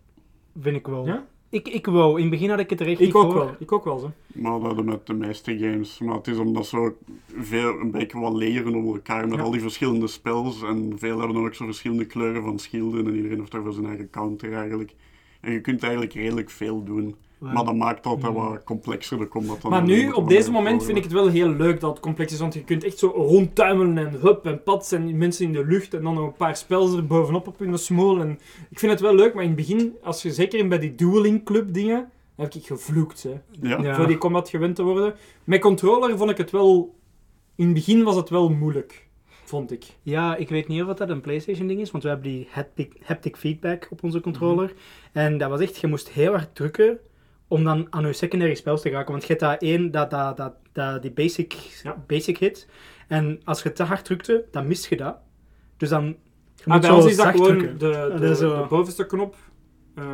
Vind 0.61 0.77
ik 0.77 0.87
wel. 0.87 1.07
Ja? 1.07 1.27
Ik, 1.49 1.69
ik 1.69 1.87
wou. 1.87 2.17
In 2.17 2.21
het 2.23 2.31
begin 2.31 2.51
had 2.51 2.59
ik 2.59 2.71
het 2.71 2.81
er 2.81 2.87
echt 2.87 3.01
Ik 3.01 3.07
niet 3.07 3.15
ook 3.15 3.23
voor. 3.33 3.35
wel. 3.35 3.55
Ik 3.59 3.73
ook 3.73 3.85
wel, 3.85 3.99
zo. 3.99 4.11
maar 4.27 4.61
dat 4.61 4.85
met 4.85 5.07
de 5.07 5.15
meeste 5.15 5.59
games. 5.59 5.99
Maar 5.99 6.15
het 6.15 6.27
is 6.27 6.37
omdat 6.39 6.67
ze 6.67 6.93
veel, 7.37 7.81
een 7.81 7.91
beetje 7.91 8.19
wat 8.21 8.33
leren 8.35 8.75
onder 8.75 8.95
elkaar 8.95 9.29
met 9.29 9.39
Ja. 9.39 9.45
al 9.45 9.51
die 9.51 9.61
verschillende 9.61 10.07
spells. 10.07 10.63
En 10.63 10.93
veel 10.99 11.19
hebben 11.19 11.37
dan 11.37 11.45
ook 11.47 11.55
zo 11.55 11.65
verschillende 11.65 12.05
kleuren 12.07 12.43
van 12.43 12.59
schilden 12.59 13.07
en 13.07 13.15
iedereen 13.15 13.39
heeft 13.39 13.51
daar 13.53 13.63
voor 13.63 13.73
zijn 13.73 13.87
eigen 13.87 14.11
counter 14.11 14.53
eigenlijk. 14.53 14.95
En 15.41 15.53
je 15.53 15.61
kunt 15.61 15.83
eigenlijk 15.83 16.13
redelijk 16.13 16.51
veel 16.51 16.85
doen. 16.85 17.15
Maar 17.39 17.65
dat 17.65 17.75
maakt 17.75 18.05
dat 18.05 18.21
dat 18.21 18.33
wat 18.33 18.65
complexer 18.65 19.19
de 19.19 19.29
combat 19.29 19.63
dan. 19.63 19.71
Maar 19.71 19.81
dan 19.81 19.89
nu, 19.89 20.11
op 20.11 20.29
deze 20.29 20.51
moment, 20.51 20.85
vind 20.85 20.97
ik 20.97 21.03
het 21.03 21.13
wel 21.13 21.29
heel 21.29 21.49
leuk 21.49 21.81
dat 21.81 21.91
het 21.91 22.01
complex 22.01 22.33
is. 22.33 22.39
Want 22.39 22.55
je 22.55 22.65
kunt 22.65 22.85
echt 22.85 22.99
zo 22.99 23.07
rondtuimelen 23.07 23.99
en 23.99 24.21
hup 24.21 24.47
en 24.47 24.63
pats 24.63 24.93
en 24.93 25.19
mensen 25.19 25.45
in 25.45 25.53
de 25.53 25.65
lucht. 25.67 25.95
En 25.95 26.03
dan 26.03 26.15
nog 26.15 26.27
een 26.27 26.33
paar 26.37 26.57
spels 26.57 26.93
er 26.93 27.07
bovenop 27.07 27.47
op 27.47 27.59
hun 27.59 27.79
smol. 27.79 28.21
En 28.21 28.39
ik 28.71 28.79
vind 28.79 28.93
het 28.93 29.01
wel 29.01 29.15
leuk, 29.15 29.35
maar 29.35 29.43
in 29.43 29.49
het 29.49 29.59
begin, 29.59 29.97
als 30.03 30.23
je 30.23 30.33
zeker 30.33 30.59
in 30.59 30.69
bij 30.69 30.79
die 30.79 30.95
dueling 30.95 31.45
club 31.45 31.75
dingen, 31.75 32.11
dan 32.37 32.45
heb 32.45 32.55
ik 32.55 32.67
gevloekt. 32.67 33.23
Hè. 33.23 33.41
Ja. 33.69 33.83
Ja. 33.83 33.95
Voor 33.95 34.07
die 34.07 34.19
combat 34.19 34.49
gewend 34.49 34.77
te 34.77 34.83
worden. 34.83 35.15
Met 35.45 35.61
controller 35.61 36.17
vond 36.19 36.31
ik 36.31 36.37
het 36.37 36.51
wel... 36.51 36.95
In 37.57 37.65
het 37.65 37.75
begin 37.75 38.03
was 38.03 38.17
het 38.17 38.31
wel 38.31 38.49
moeilijk, 38.49 39.07
vond 39.45 39.73
ik. 39.73 39.85
Ja, 40.03 40.37
ik 40.37 40.49
weet 40.49 40.69
niet 40.69 40.83
of 40.83 40.95
dat 40.95 41.09
een 41.09 41.21
PlayStation 41.21 41.67
ding 41.67 41.81
is, 41.81 41.91
want 41.91 42.03
we 42.03 42.09
hebben 42.09 42.29
die 42.29 42.49
haptic, 42.51 42.97
haptic 43.05 43.37
feedback 43.37 43.89
op 43.91 44.03
onze 44.03 44.21
controller. 44.21 44.67
Mhm. 44.67 45.19
En 45.19 45.39
dat 45.39 45.51
was 45.51 45.61
echt, 45.61 45.77
je 45.77 45.87
moest 45.87 46.11
heel 46.11 46.31
hard 46.31 46.55
drukken 46.55 46.99
om 47.55 47.65
dan 47.65 47.87
aan 47.91 48.07
je 48.07 48.13
secondary 48.13 48.55
spells 48.55 48.83
te 48.83 48.91
raken. 48.91 49.11
Want 49.11 49.23
je 49.23 49.29
hebt 49.29 49.41
dat 49.41 49.63
één, 49.63 49.91
dat, 49.91 50.11
dat, 50.11 50.37
dat, 50.37 50.55
dat, 50.73 51.03
die 51.03 51.11
basic, 51.13 51.53
Ja. 51.83 52.05
basic 52.07 52.39
hit. 52.39 52.69
En 53.09 53.41
als 53.45 53.63
je 53.63 53.73
te 53.73 53.83
hard 53.83 54.05
drukte, 54.05 54.45
dan 54.51 54.67
mist 54.67 54.89
je 54.89 54.97
dat. 54.97 55.17
Dus 55.77 55.89
dan... 55.89 56.05
Je 56.55 56.63
moet 56.65 56.81
bij 56.81 56.91
ons 56.91 57.07
is 57.07 57.17
dat 57.17 57.27
gewoon 57.27 57.59
de, 57.59 57.77
de, 57.79 58.67
bovenste 58.69 59.07
knop. 59.07 59.37
Eh, 59.95 60.05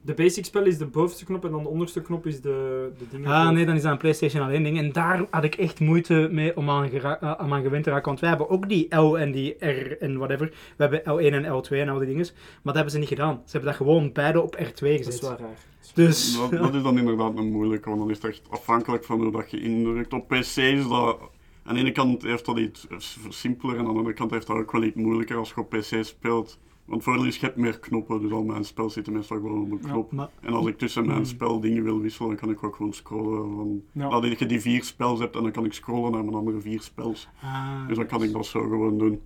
de 0.00 0.14
basic 0.14 0.44
spel 0.44 0.64
is 0.64 0.78
de 0.78 0.86
bovenste 0.86 1.24
knop 1.24 1.44
en 1.44 1.50
dan 1.50 1.62
de 1.62 1.68
onderste 1.68 2.02
knop 2.02 2.26
is 2.26 2.40
de, 2.40 2.90
de 2.98 3.04
dingen. 3.10 3.30
Ah, 3.30 3.50
nee, 3.50 3.66
dan 3.66 3.74
is 3.74 3.82
dat 3.82 3.92
een 3.92 3.98
PlayStation 3.98 4.42
alleen 4.42 4.62
ding. 4.62 4.78
En 4.78 4.92
daar 4.92 5.26
had 5.30 5.44
ik 5.44 5.54
echt 5.54 5.80
moeite 5.80 6.28
mee 6.30 6.56
om 6.56 6.70
aan, 6.70 6.90
eh, 6.92 7.34
om 7.38 7.52
aan 7.52 7.62
gewend 7.62 7.84
te 7.84 7.90
raken. 7.90 8.06
Want 8.06 8.20
wij 8.20 8.28
hebben 8.28 8.50
ook 8.50 8.68
die 8.68 8.96
L 8.96 9.18
en 9.18 9.32
die 9.32 9.66
R 9.66 9.96
en 10.00 10.18
whatever. 10.18 10.52
We 10.76 10.88
hebben 10.88 11.00
L1 11.00 11.34
en 11.34 11.44
L2 11.44 11.68
en 11.68 11.88
al 11.88 11.98
die 11.98 12.08
dingen. 12.08 12.26
Maar 12.34 12.60
dat 12.62 12.74
hebben 12.74 12.92
ze 12.92 12.98
niet 12.98 13.08
gedaan. 13.08 13.42
Ze 13.44 13.50
hebben 13.50 13.70
dat 13.70 13.76
gewoon 13.78 14.12
beide 14.12 14.40
op 14.40 14.56
R2 14.56 14.62
gezet. 14.62 15.04
Dat 15.04 15.12
is 15.12 15.20
wel 15.20 15.36
raar. 15.38 15.70
Dus... 15.94 16.36
Dat, 16.36 16.50
dat 16.50 16.74
is 16.74 16.82
dan 16.82 16.98
inderdaad 16.98 17.36
een 17.38 17.50
moeilijke, 17.52 17.88
want 17.88 18.00
dan 18.00 18.10
is 18.10 18.16
het 18.16 18.26
echt 18.26 18.42
afhankelijk 18.50 19.04
van 19.04 19.20
hoe 19.22 19.32
dat 19.32 19.50
je 19.50 19.60
indrukt. 19.60 20.12
Op 20.12 20.28
PC 20.28 20.56
is 20.56 20.88
dat... 20.88 21.18
Aan 21.64 21.74
de 21.74 21.80
ene 21.80 21.92
kant 21.92 22.22
heeft 22.22 22.44
dat 22.44 22.58
iets 22.58 22.86
simpeler 23.28 23.74
en 23.74 23.80
aan 23.80 23.86
de 23.92 23.98
andere 23.98 24.14
kant 24.16 24.30
heeft 24.30 24.46
dat 24.46 24.56
ook 24.56 24.72
wel 24.72 24.82
iets 24.82 24.96
moeilijker 24.96 25.36
als 25.36 25.48
je 25.48 25.56
op 25.60 25.68
PC 25.70 26.04
speelt. 26.04 26.58
Want 26.84 27.02
voordeel 27.02 27.24
is, 27.24 27.36
je 27.36 27.46
hebt 27.46 27.56
meer 27.58 27.78
knoppen, 27.78 28.20
dus 28.20 28.30
al 28.32 28.42
mijn 28.44 28.64
spel 28.64 28.90
zitten 28.90 29.12
meestal 29.12 29.36
gewoon 29.36 29.60
op 29.62 29.70
een 29.70 29.80
knop. 29.80 30.12
maar- 30.12 30.28
En 30.40 30.52
als 30.52 30.66
ik 30.66 30.78
tussen 30.78 31.06
mijn 31.06 31.18
Mm. 31.18 31.24
spel 31.24 31.60
dingen 31.60 31.82
wil 31.84 32.00
wisselen, 32.00 32.28
dan 32.28 32.38
kan 32.38 32.50
ik 32.50 32.64
ook 32.64 32.76
gewoon 32.76 32.92
scrollen. 32.92 33.54
Van, 33.56 33.82
Ja. 33.92 34.20
Dat 34.20 34.38
je 34.38 34.46
die 34.46 34.60
vier 34.60 34.84
spels 34.84 35.18
hebt 35.18 35.36
en 35.36 35.42
dan 35.42 35.52
kan 35.52 35.64
ik 35.64 35.72
scrollen 35.72 36.12
naar 36.12 36.24
mijn 36.24 36.36
andere 36.36 36.60
vier 36.60 36.80
spels. 36.80 37.28
Ah, 37.42 37.86
Dus 37.88 37.96
dan 37.96 38.06
kan 38.06 38.22
ik 38.22 38.32
dat 38.32 38.46
zo 38.46 38.60
gewoon 38.60 38.98
doen. 38.98 39.20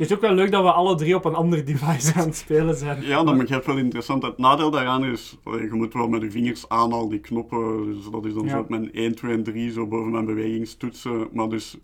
Het 0.00 0.10
is 0.10 0.16
ook 0.16 0.22
wel 0.22 0.34
leuk 0.34 0.50
dat 0.50 0.62
we 0.62 0.72
alle 0.72 0.94
drie 0.94 1.14
op 1.14 1.24
een 1.24 1.34
ander 1.34 1.64
device 1.64 2.14
aan 2.14 2.26
het 2.26 2.36
spelen 2.36 2.76
zijn. 2.76 3.02
Ja, 3.02 3.24
dat 3.24 3.38
begrijp 3.38 3.64
wel 3.66 3.76
interessant. 3.76 4.22
Het 4.22 4.38
nadeel 4.38 4.70
daaraan 4.70 5.04
is, 5.04 5.38
je 5.44 5.68
moet 5.72 5.92
wel 5.94 6.08
met 6.08 6.22
je 6.22 6.30
vingers 6.30 6.68
aan 6.68 6.92
al 6.92 7.08
die 7.08 7.18
knoppen. 7.18 7.84
Dus 7.84 8.10
dat 8.10 8.24
is 8.24 8.34
dan 8.34 8.44
Ja. 8.44 8.50
zo 8.50 8.58
op 8.58 8.68
mijn 8.68 8.88
1, 8.92 9.14
2 9.14 9.32
en 9.32 9.42
3, 9.42 9.72
zo 9.72 9.86
boven 9.86 10.10
mijn 10.10 10.24
bewegingstoetsen. 10.24 11.28
Maar 11.32 11.48
dus, 11.48 11.76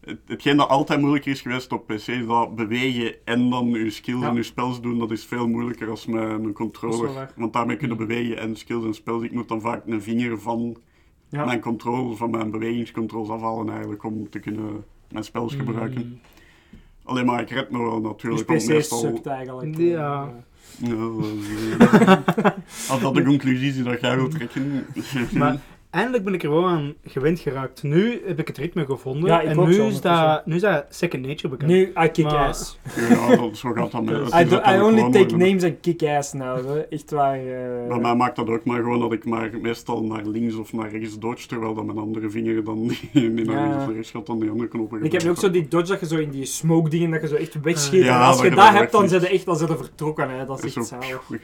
het, 0.00 0.18
hetgeen 0.26 0.56
dat 0.56 0.68
altijd 0.68 1.00
moeilijker 1.00 1.30
is 1.30 1.40
geweest 1.40 1.72
op 1.72 1.86
PC, 1.86 1.92
is 2.06 2.26
dat 2.26 2.54
bewegen 2.56 3.14
en 3.24 3.50
dan 3.50 3.68
je 3.68 3.90
skills 3.90 4.20
Ja. 4.20 4.28
en 4.28 4.34
je 4.34 4.42
spels 4.42 4.80
doen, 4.80 4.98
dat 4.98 5.10
is 5.10 5.24
veel 5.24 5.48
moeilijker 5.48 5.90
als 5.90 6.06
met 6.06 6.22
een 6.30 6.52
controller. 6.52 7.32
Want 7.36 7.52
daarmee 7.52 7.76
kunnen 7.76 7.96
bewegen 7.96 8.38
en 8.38 8.56
skills 8.56 8.84
en 8.84 8.94
spels. 8.94 9.22
Ik 9.22 9.32
moet 9.32 9.48
dan 9.48 9.60
vaak 9.60 9.82
een 9.86 10.02
vinger 10.02 10.40
van 10.40 10.76
Ja. 11.28 11.44
mijn 11.44 11.60
controle, 11.60 12.16
van 12.16 12.30
mijn 12.30 12.50
bewegingscontroles 12.50 13.28
afhalen 13.28 13.68
eigenlijk, 13.70 14.04
om 14.04 14.30
te 14.30 14.38
kunnen 14.38 14.84
mijn 15.10 15.24
spels 15.24 15.54
gebruiken. 15.54 16.06
Mm. 16.06 16.18
Alleen 17.08 17.26
maar 17.26 17.40
ik 17.40 17.50
red 17.50 17.70
me 17.70 17.78
wel 17.78 18.00
Dus 18.00 18.10
natuurlijk. 18.10 18.44
PC 18.46 18.66
meestal- 18.68 18.98
sukt 18.98 19.26
eigenlijk. 19.26 19.76
Ja. 19.78 20.28
Eh, 20.82 20.88
ja, 21.78 22.24
als 22.90 23.00
dat 23.00 23.14
de 23.14 23.22
conclusie 23.22 23.68
is 23.68 23.74
die 23.74 23.82
dat 23.82 24.00
jij 24.00 24.16
wilt 24.16 24.30
trekken. 24.30 24.86
Maar 25.32 25.56
eindelijk 25.90 26.24
ben 26.24 26.34
ik 26.34 26.42
er 26.42 26.50
wel 26.50 26.66
aan 26.66 26.94
gewend 27.04 27.40
geraakt. 27.40 27.82
Nu 27.82 28.22
heb 28.26 28.38
ik 28.38 28.46
het 28.48 28.58
ritme 28.58 28.84
gevonden. 28.84 29.28
Ja, 29.28 29.40
ik 29.40 29.48
en 29.48 29.64
nu 29.66 29.72
zo 29.72 29.86
is, 29.88 30.00
dat, 30.00 30.46
nu 30.46 30.54
is 30.54 30.60
dat 30.60 30.84
second 30.88 31.26
nature 31.26 31.48
bekend. 31.48 31.70
Nu, 31.70 31.92
I 32.04 32.08
kick 32.08 32.24
Maar- 32.24 32.48
ass. 32.48 32.78
ja, 33.08 33.36
dat, 33.36 33.56
zo 33.56 33.72
gaat 33.72 33.90
dat 33.92 34.04
met. 34.04 34.34
I, 34.34 34.44
do, 34.48 34.56
I 34.56 34.80
only 34.80 35.10
take 35.10 35.36
names 35.36 35.64
and 35.64 35.74
kick 35.80 36.02
ass 36.02 36.32
now. 36.32 36.66
Hè. 36.66 36.78
Echt 36.80 37.10
waar. 37.10 37.38
eh. 37.38 37.88
Bij 37.88 37.98
mij 37.98 38.14
maakt 38.14 38.36
dat 38.36 38.48
ook 38.48 38.64
maar 38.64 38.76
gewoon 38.82 39.00
dat 39.00 39.12
ik 39.12 39.24
maar 39.24 39.50
meestal 39.62 40.02
naar 40.04 40.24
links 40.26 40.54
of 40.54 40.72
naar 40.72 40.90
rechts 40.90 41.18
dodge, 41.18 41.46
terwijl 41.46 41.74
dat 41.74 41.84
mijn 41.84 41.98
andere 41.98 42.30
vinger 42.30 42.64
dan 42.64 42.82
niet 42.86 43.12
naar 43.12 43.22
Ja. 43.56 43.62
links 43.62 43.76
of 43.76 43.86
naar 43.86 43.94
rechts 43.94 44.10
gaat 44.10 44.26
dan 44.26 44.40
die 44.40 44.50
andere 44.50 44.68
knoppen. 44.68 45.02
Ik 45.04 45.12
heb 45.12 45.22
nu 45.22 45.30
ook 45.30 45.36
zo 45.38 45.50
die 45.50 45.68
dodge 45.68 45.90
dat 45.92 46.00
je 46.00 46.06
zo 46.06 46.16
in 46.16 46.30
die 46.30 46.44
smoke 46.44 46.88
dingen, 46.90 47.10
dat 47.10 47.20
je 47.20 47.28
zo 47.28 47.34
echt 47.34 47.60
wegschiet. 47.60 48.04
Ja, 48.04 48.20
en 48.20 48.26
als 48.26 48.36
dat 48.36 48.44
je 48.44 48.50
dat 48.54 48.58
dat 48.64 48.74
hebt, 48.74 48.92
dan 48.92 49.08
zit 49.08 49.22
je 49.22 49.28
echt 49.28 49.44
dan 49.44 49.56
je 49.58 49.66
vertrokken. 49.76 50.30
Hè. 50.30 50.44
Dat 50.46 50.58
is 50.58 50.64
is 50.64 50.76
echt 50.76 50.92
ook 50.94 51.02
zalig. 51.02 51.22
ik 51.30 51.42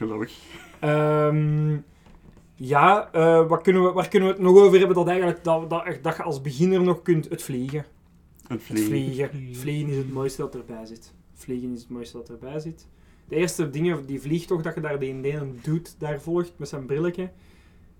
ja, 2.55 3.11
eh, 3.11 3.47
wat 3.47 3.61
kunnen 3.61 3.83
we, 3.83 3.91
waar 3.91 4.07
kunnen 4.07 4.29
we 4.29 4.35
het 4.35 4.43
nog 4.43 4.57
over 4.57 4.77
hebben 4.77 4.95
dat, 4.95 5.07
eigenlijk, 5.07 5.43
dat, 5.43 5.69
dat, 5.69 5.97
dat 6.01 6.15
je 6.15 6.23
als 6.23 6.41
beginner 6.41 6.81
nog 6.81 7.01
kunt? 7.01 7.29
Het 7.29 7.43
vliegen. 7.43 7.85
Het 8.47 8.67
Het 8.67 8.79
vliegen. 8.79 9.29
vliegen. 9.29 9.55
Vliegen 9.55 9.89
is 9.89 9.97
het 9.97 10.13
mooiste 10.13 10.41
dat 10.41 10.55
erbij 10.55 10.85
zit. 10.85 11.13
Vliegen 11.33 11.73
is 11.73 11.79
het 11.79 11.89
mooiste 11.89 12.17
dat 12.17 12.29
erbij 12.29 12.59
zit. 12.59 12.87
De 13.27 13.35
eerste 13.35 13.69
dingen, 13.69 14.05
die 14.05 14.21
vliegtocht, 14.21 14.63
dat 14.63 14.75
je 14.75 14.81
daar 14.81 14.99
die 14.99 15.13
ene 15.13 15.47
doet, 15.61 15.95
daar 15.99 16.21
volgt 16.21 16.53
met 16.57 16.69
zijn 16.69 16.85
brilletje. 16.85 17.31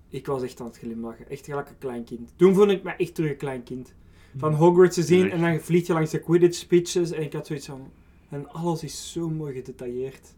Ik 0.08 0.26
was 0.26 0.42
echt 0.42 0.60
aan 0.60 0.66
het 0.66 0.78
glimlachen. 0.78 1.30
Echt 1.30 1.44
gelijk 1.44 1.68
een 1.68 1.78
klein 1.78 2.04
kind. 2.04 2.32
Toen 2.36 2.54
vond 2.54 2.70
ik 2.70 2.82
me 2.82 2.90
echt 2.90 3.14
terug 3.14 3.30
een 3.30 3.36
klein 3.36 3.62
kind. 3.62 3.94
Van 4.36 4.54
Hogwarts 4.54 4.94
te 4.94 5.02
zien 5.02 5.30
en 5.30 5.40
dan 5.40 5.60
vlieg 5.60 5.86
je 5.86 5.92
langs 5.92 6.10
de 6.10 6.20
Quidditch 6.20 6.66
pitches 6.66 7.10
en 7.10 7.22
ik 7.22 7.32
had 7.32 7.46
zoiets 7.46 7.66
van... 7.66 7.90
En 8.28 8.48
alles 8.52 8.82
is 8.82 9.12
zo 9.12 9.28
mooi 9.30 9.54
gedetailleerd. 9.54 10.34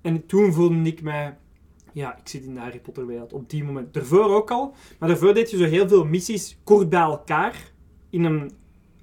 En 0.00 0.26
toen 0.26 0.52
voelde 0.52 0.82
ik 0.82 1.02
mij... 1.02 1.38
Ja, 1.94 2.16
ik 2.18 2.28
zit 2.28 2.44
in 2.44 2.54
de 2.54 2.60
Harry 2.60 2.80
Potter 2.80 3.06
wereld. 3.06 3.32
Op 3.32 3.50
die 3.50 3.64
moment. 3.64 3.94
Daarvoor 3.94 4.34
ook 4.34 4.50
al. 4.50 4.74
Maar 4.98 5.08
daarvoor 5.08 5.34
deed 5.34 5.50
je 5.50 5.56
zo 5.56 5.64
heel 5.64 5.88
veel 5.88 6.04
missies 6.04 6.56
kort 6.64 6.88
bij 6.88 7.00
elkaar. 7.00 7.72
In 8.10 8.24
een... 8.24 8.50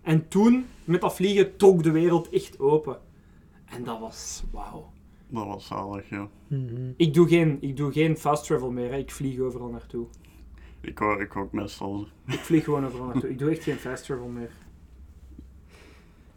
En 0.01 0.27
toen, 0.27 0.65
met 0.83 1.01
dat 1.01 1.15
vliegen, 1.15 1.57
trok 1.57 1.83
de 1.83 1.91
wereld 1.91 2.29
echt 2.29 2.59
open. 2.59 2.99
En 3.65 3.83
dat 3.83 3.99
was... 3.99 4.43
Wauw. 4.51 4.91
Dat 5.27 5.45
was 5.45 5.67
zalig, 5.67 6.09
ja. 6.09 6.27
Mhm. 6.47 6.91
Ik 6.97 7.13
doe 7.13 7.27
geen, 7.27 7.57
ik 7.61 7.77
doe 7.77 7.91
geen 7.91 8.17
fast 8.17 8.45
travel 8.45 8.71
meer. 8.71 8.91
Hè. 8.91 8.97
Ik 8.97 9.11
vlieg 9.11 9.39
overal 9.39 9.69
naartoe. 9.69 10.05
Ik, 10.81 10.99
wou- 10.99 11.21
ik 11.21 11.35
ook 11.35 11.51
meestal. 11.51 12.07
Ik 12.27 12.39
vlieg 12.39 12.63
gewoon 12.63 12.85
overal 12.85 13.05
naartoe. 13.07 13.29
Ik 13.29 13.39
doe 13.39 13.49
echt 13.51 13.63
geen 13.63 13.77
fast 13.77 14.05
travel 14.05 14.27
meer. 14.27 14.51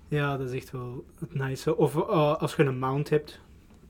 Ja, 0.08 0.36
dat 0.36 0.48
is 0.48 0.54
echt 0.54 0.70
wel 0.70 1.04
het 1.18 1.34
nice. 1.34 1.76
Of 1.76 1.96
eh, 1.96 2.34
als 2.36 2.54
je 2.56 2.64
een 2.64 2.78
mount 2.78 3.08
hebt, 3.10 3.40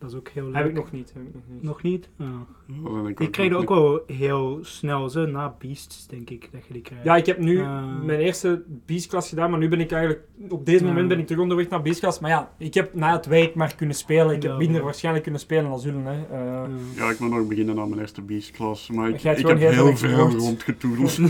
dat 0.04 0.12
is 0.12 0.18
ook 0.18 0.28
heel 0.28 0.44
leuk. 0.44 0.54
Heb 0.54 0.66
ik 0.66 0.74
nog 0.74 0.92
niet. 0.92 1.12
Heb 1.12 1.22
ik 1.22 1.34
nog 1.34 1.42
niet. 1.48 1.62
Nog 1.62 1.82
niet? 1.82 2.08
Ah. 2.16 2.40
Die 2.66 3.50
nog 3.50 3.60
ook 3.60 3.68
wel 3.68 4.02
heel 4.06 4.58
snel, 4.62 5.08
zo, 5.08 5.26
na 5.26 5.54
Beasts, 5.58 6.06
denk 6.06 6.30
ik, 6.30 6.48
dat 6.52 6.60
je 6.66 6.72
die 6.72 6.82
krijgt. 6.82 7.04
Ja, 7.04 7.16
ik 7.16 7.26
heb 7.26 7.38
nu 7.38 7.60
Ah. 7.60 8.02
mijn 8.04 8.20
eerste 8.20 8.62
beastklas 8.86 9.28
gedaan, 9.28 9.50
maar 9.50 9.58
nu 9.58 9.68
ben 9.68 9.80
ik 9.80 9.92
eigenlijk... 9.92 10.22
Op 10.48 10.66
deze 10.66 10.82
Ja. 10.84 10.88
moment 10.90 11.08
ben 11.08 11.18
ik 11.18 11.26
terug 11.26 11.42
onderweg 11.42 11.68
naar 11.68 11.82
beastklas. 11.82 12.20
Maar 12.20 12.30
ja, 12.30 12.52
ik 12.58 12.74
heb 12.74 12.94
na 12.94 13.12
het 13.12 13.26
werk 13.26 13.54
maar 13.54 13.74
kunnen 13.74 13.96
spelen. 13.96 14.34
Ik 14.34 14.42
heb 14.42 14.56
minder 14.58 14.82
waarschijnlijk 14.82 15.24
kunnen 15.24 15.40
spelen 15.40 15.70
als 15.70 15.82
jullie. 15.84 16.00
Hè. 16.02 16.10
Eh, 16.12 16.42
Ja. 16.44 16.66
Ja, 17.04 17.10
ik 17.10 17.18
moet 17.18 17.30
nog 17.30 17.46
beginnen 17.46 17.78
aan 17.78 17.88
mijn 17.88 18.00
eerste 18.00 18.22
beast-klas, 18.22 18.90
maar 18.90 19.08
ik, 19.08 19.20
heb 19.20 19.36
heel 19.36 19.56
heel 19.56 19.96
veel 19.96 20.30
rondgetoedeld. 20.30 21.18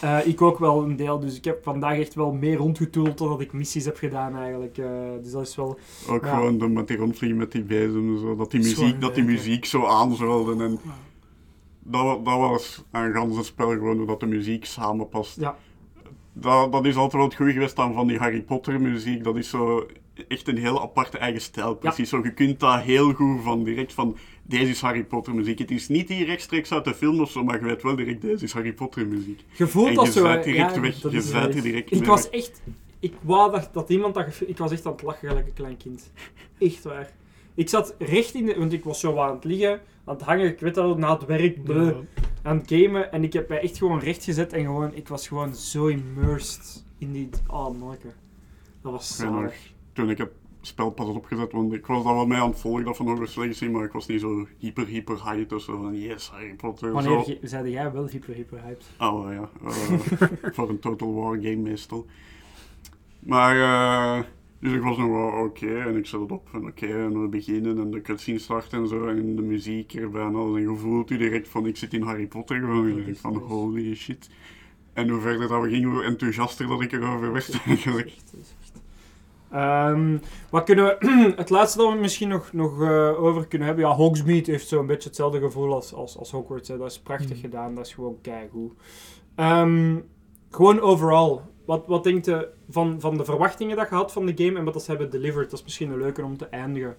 Eh, 0.00 0.18
ik 0.26 0.42
ook 0.42 0.58
wel 0.58 0.82
een 0.82 0.96
deel, 0.96 1.18
dus 1.20 1.36
ik 1.36 1.44
heb 1.44 1.62
vandaag 1.62 1.98
echt 1.98 2.14
wel 2.14 2.32
meer 2.32 2.56
rondgetoeld 2.56 3.18
dan 3.18 3.28
dat 3.28 3.40
ik 3.40 3.52
missies 3.52 3.84
heb 3.84 3.96
gedaan 3.96 4.36
eigenlijk. 4.36 4.78
Eh, 4.78 4.86
dus 5.22 5.32
dat 5.32 5.42
is 5.46 5.56
wel... 5.56 5.78
Ook 6.08 6.24
Ja. 6.24 6.34
gewoon 6.34 6.58
de, 6.58 6.68
met 6.68 6.88
die 6.88 6.96
rondvliegen 6.96 7.38
met 7.38 7.52
die 7.52 7.62
bezem, 7.62 8.18
zo, 8.18 8.36
dat 8.36 8.50
die 8.50 8.60
muziek, 8.60 9.00
dat 9.00 9.14
die 9.14 9.24
muziek 9.24 9.64
zo 9.64 9.84
aanzwelde. 10.00 10.64
En 10.64 10.78
dat, 11.78 12.24
dat 12.24 12.38
was 12.38 12.84
een 12.92 13.12
ganse 13.12 13.44
spel 13.44 13.68
gewoon, 13.68 13.96
hoe 13.96 14.06
dat 14.06 14.20
de 14.20 14.26
muziek 14.26 14.64
samenpast. 14.64 15.40
Ja. 15.40 15.56
Dat, 16.32 16.72
dat 16.72 16.84
is 16.84 16.94
altijd 16.96 17.12
wel 17.12 17.24
het 17.24 17.34
goede 17.34 17.52
geweest 17.52 17.78
aan 17.78 17.94
van 17.94 18.06
die 18.06 18.18
Harry 18.18 18.42
Potter 18.42 18.80
muziek. 18.80 19.24
Dat 19.24 19.36
is 19.36 19.48
zo 19.48 19.86
echt 20.28 20.48
een 20.48 20.58
heel 20.58 20.82
aparte 20.82 21.18
eigen 21.18 21.40
stijl. 21.40 21.74
Precies 21.74 22.08
zo, 22.08 22.20
je 22.22 22.34
kunt 22.34 22.60
dat 22.60 22.80
heel 22.80 23.12
goed 23.12 23.42
van 23.42 23.64
direct 23.64 23.92
van, 23.92 24.16
deze 24.42 24.70
is 24.70 24.80
Harry 24.80 25.04
Potter 25.04 25.34
muziek. 25.34 25.58
Het 25.58 25.70
is 25.70 25.88
niet 25.88 26.08
die 26.08 26.24
rechtstreeks 26.24 26.72
uit 26.72 26.84
de 26.84 26.94
film 26.94 27.20
of 27.20 27.30
zo, 27.30 27.44
maar 27.44 27.60
je 27.60 27.64
weet 27.64 27.82
wel 27.82 27.96
direct, 27.96 28.20
deze 28.20 28.44
is 28.44 28.52
Harry 28.52 28.72
Potter 28.72 29.06
muziek. 29.06 29.44
Je 29.52 29.66
voelt 29.66 29.94
dat 29.94 30.06
je 30.06 30.12
zo... 30.12 30.40
direct 30.40 30.74
ja, 30.74 30.80
weg, 30.80 31.02
je 31.02 31.30
wel 31.32 31.42
er 31.42 31.62
direct 31.62 31.90
Ik 31.92 31.98
mee 31.98 32.08
was 32.08 32.22
weg. 32.22 32.32
echt... 32.32 32.62
ik 33.00 33.14
wou 33.20 33.50
dat, 33.50 33.68
dat 33.72 33.90
iemand 33.90 34.14
dat... 34.14 34.40
Ik 34.46 34.58
was 34.58 34.72
echt 34.72 34.86
aan 34.86 34.92
het 34.92 35.02
lachen 35.02 35.28
gelijk 35.28 35.46
een 35.46 35.52
klein 35.52 35.76
kind. 35.76 36.12
Echt 36.58 36.84
waar. 36.84 37.10
Ik 37.54 37.68
zat 37.68 37.94
recht 37.98 38.34
in 38.34 38.46
de... 38.46 38.58
Want 38.58 38.72
ik 38.72 38.84
was 38.84 39.00
zo 39.00 39.18
aan 39.18 39.34
het 39.34 39.44
liggen, 39.44 39.80
aan 40.04 40.14
het 40.14 40.22
hangen, 40.22 40.46
ik 40.46 40.60
weet 40.60 40.76
al, 40.76 40.94
na 40.96 41.12
het 41.12 41.24
werk, 41.26 41.62
bleh, 41.64 41.86
Ja. 41.86 41.94
aan 42.42 42.56
het 42.58 42.72
gamen. 42.72 43.12
En 43.12 43.24
ik 43.24 43.32
heb 43.32 43.48
mij 43.48 43.60
echt 43.60 43.78
gewoon 43.78 43.98
recht 43.98 44.24
gezet 44.24 44.52
en 44.52 44.64
gewoon... 44.64 44.94
Ik 44.94 45.08
was 45.08 45.28
gewoon 45.28 45.54
zo 45.54 45.86
immersed 45.86 46.84
in 46.98 47.12
die... 47.12 47.28
Oh, 47.48 47.78
manneke. 47.78 48.08
Dat 48.82 48.92
was 48.92 49.16
zalig. 49.16 49.72
toen 49.92 50.10
ik 50.10 50.18
het 50.18 50.30
spel 50.60 50.90
pas 50.90 51.06
had 51.06 51.16
opgezet, 51.16 51.52
want 51.52 51.72
ik 51.72 51.86
was 51.86 52.04
daar 52.04 52.14
wel 52.14 52.26
mee 52.26 52.38
aan 52.38 52.50
het 52.50 52.60
volgen, 52.60 52.84
dat 52.84 52.96
van 52.96 53.06
Hogwarts 53.08 53.34
Legacy, 53.36 53.66
maar 53.66 53.84
ik 53.84 53.92
was 53.92 54.06
niet 54.06 54.20
zo 54.20 54.46
hyper, 54.58 54.86
hyper 54.86 55.30
high 55.30 55.48
tussen 55.48 55.76
van 55.82 55.98
yes, 55.98 56.28
Harry 56.30 56.54
Potter. 56.54 56.92
Wanneer 56.92 57.12
zo. 57.12 57.22
ge- 57.22 57.38
zeide 57.42 57.70
jij 57.70 57.92
wel 57.92 58.06
hyper, 58.06 58.34
hyper 58.34 58.62
hyped? 58.62 58.86
Oh 58.98 59.32
ja, 59.32 59.48
eh, 59.64 59.72
voor 60.54 60.68
een 60.68 60.78
Total 60.78 61.14
War 61.14 61.34
game 61.34 61.56
meestal. 61.56 62.06
Maar, 63.20 63.56
eh, 63.60 64.24
dus 64.60 64.72
ik 64.72 64.82
was 64.82 64.96
nog 64.96 65.08
wel 65.08 65.44
oké 65.44 65.78
en 65.78 65.96
ik 65.96 66.06
zet 66.06 66.20
het 66.20 66.30
op 66.30 66.48
en 66.52 66.66
oké 66.66 66.86
en 66.86 67.22
we 67.22 67.28
beginnen 67.28 67.78
en 67.78 67.90
de 67.90 68.00
cutscene 68.00 68.38
start 68.38 68.72
en 68.72 68.88
zo 68.88 69.06
en 69.06 69.36
de 69.36 69.42
muziek 69.42 69.94
erbij 69.94 70.22
en 70.22 70.34
alles 70.34 70.56
en 70.56 70.70
je 70.70 70.76
voelt 70.76 71.10
u 71.10 71.16
direct 71.16 71.48
van 71.48 71.66
ik 71.66 71.76
zit 71.76 71.94
in 71.94 72.02
Harry 72.02 72.26
Potter 72.26 72.60
gewoon 72.60 73.04
en 73.06 73.16
van 73.16 73.36
holy 73.36 73.94
shit. 73.94 74.30
En 74.92 75.08
hoe 75.08 75.20
verder 75.20 75.48
dat 75.48 75.62
we 75.62 75.68
gingen, 75.68 75.90
hoe 75.90 76.04
enthousiaster 76.04 76.66
dat 76.68 76.80
ik 76.80 76.92
erover 76.92 77.32
werd 77.32 77.60
eigenlijk. 77.66 78.12
Ehm, 79.50 80.18
wat 80.50 80.64
kunnen 80.64 80.84
we... 80.84 81.32
het 81.36 81.50
laatste 81.50 81.78
dat 81.78 81.92
we 81.92 81.98
misschien 81.98 82.28
nog, 82.28 82.52
nog 82.52 82.82
eh, 82.82 83.22
over 83.22 83.46
kunnen 83.46 83.68
hebben... 83.68 83.86
Ja, 83.86 83.94
Hogsmeade 83.94 84.50
heeft 84.50 84.68
zo'n 84.68 84.86
beetje 84.86 85.08
hetzelfde 85.08 85.38
gevoel 85.38 85.74
als, 85.74 85.94
als, 85.94 86.18
als 86.18 86.30
Hogwarts. 86.30 86.68
Hè. 86.68 86.78
Dat 86.78 86.90
is 86.90 87.00
prachtig 87.00 87.36
Mm. 87.36 87.40
gedaan. 87.40 87.74
Dat 87.74 87.86
is 87.86 87.94
gewoon 87.94 88.18
keigoed. 88.22 88.72
Ehm 89.34 89.96
gewoon 90.50 90.80
overal. 90.80 91.42
Wat, 91.70 91.86
wat 91.86 92.04
denkt 92.04 92.26
je 92.26 92.48
van, 92.68 93.00
van 93.00 93.16
de 93.16 93.24
verwachtingen 93.24 93.76
dat 93.76 93.88
je 93.88 93.94
had 93.94 94.12
van 94.12 94.26
de 94.26 94.44
game 94.44 94.58
en 94.58 94.64
wat 94.64 94.72
dat 94.72 94.82
ze 94.82 94.90
hebben 94.90 95.10
delivered? 95.10 95.50
Dat 95.50 95.58
is 95.58 95.64
misschien 95.64 95.90
een 95.90 95.98
leuke 95.98 96.24
om 96.24 96.36
te 96.36 96.46
eindigen. 96.46 96.96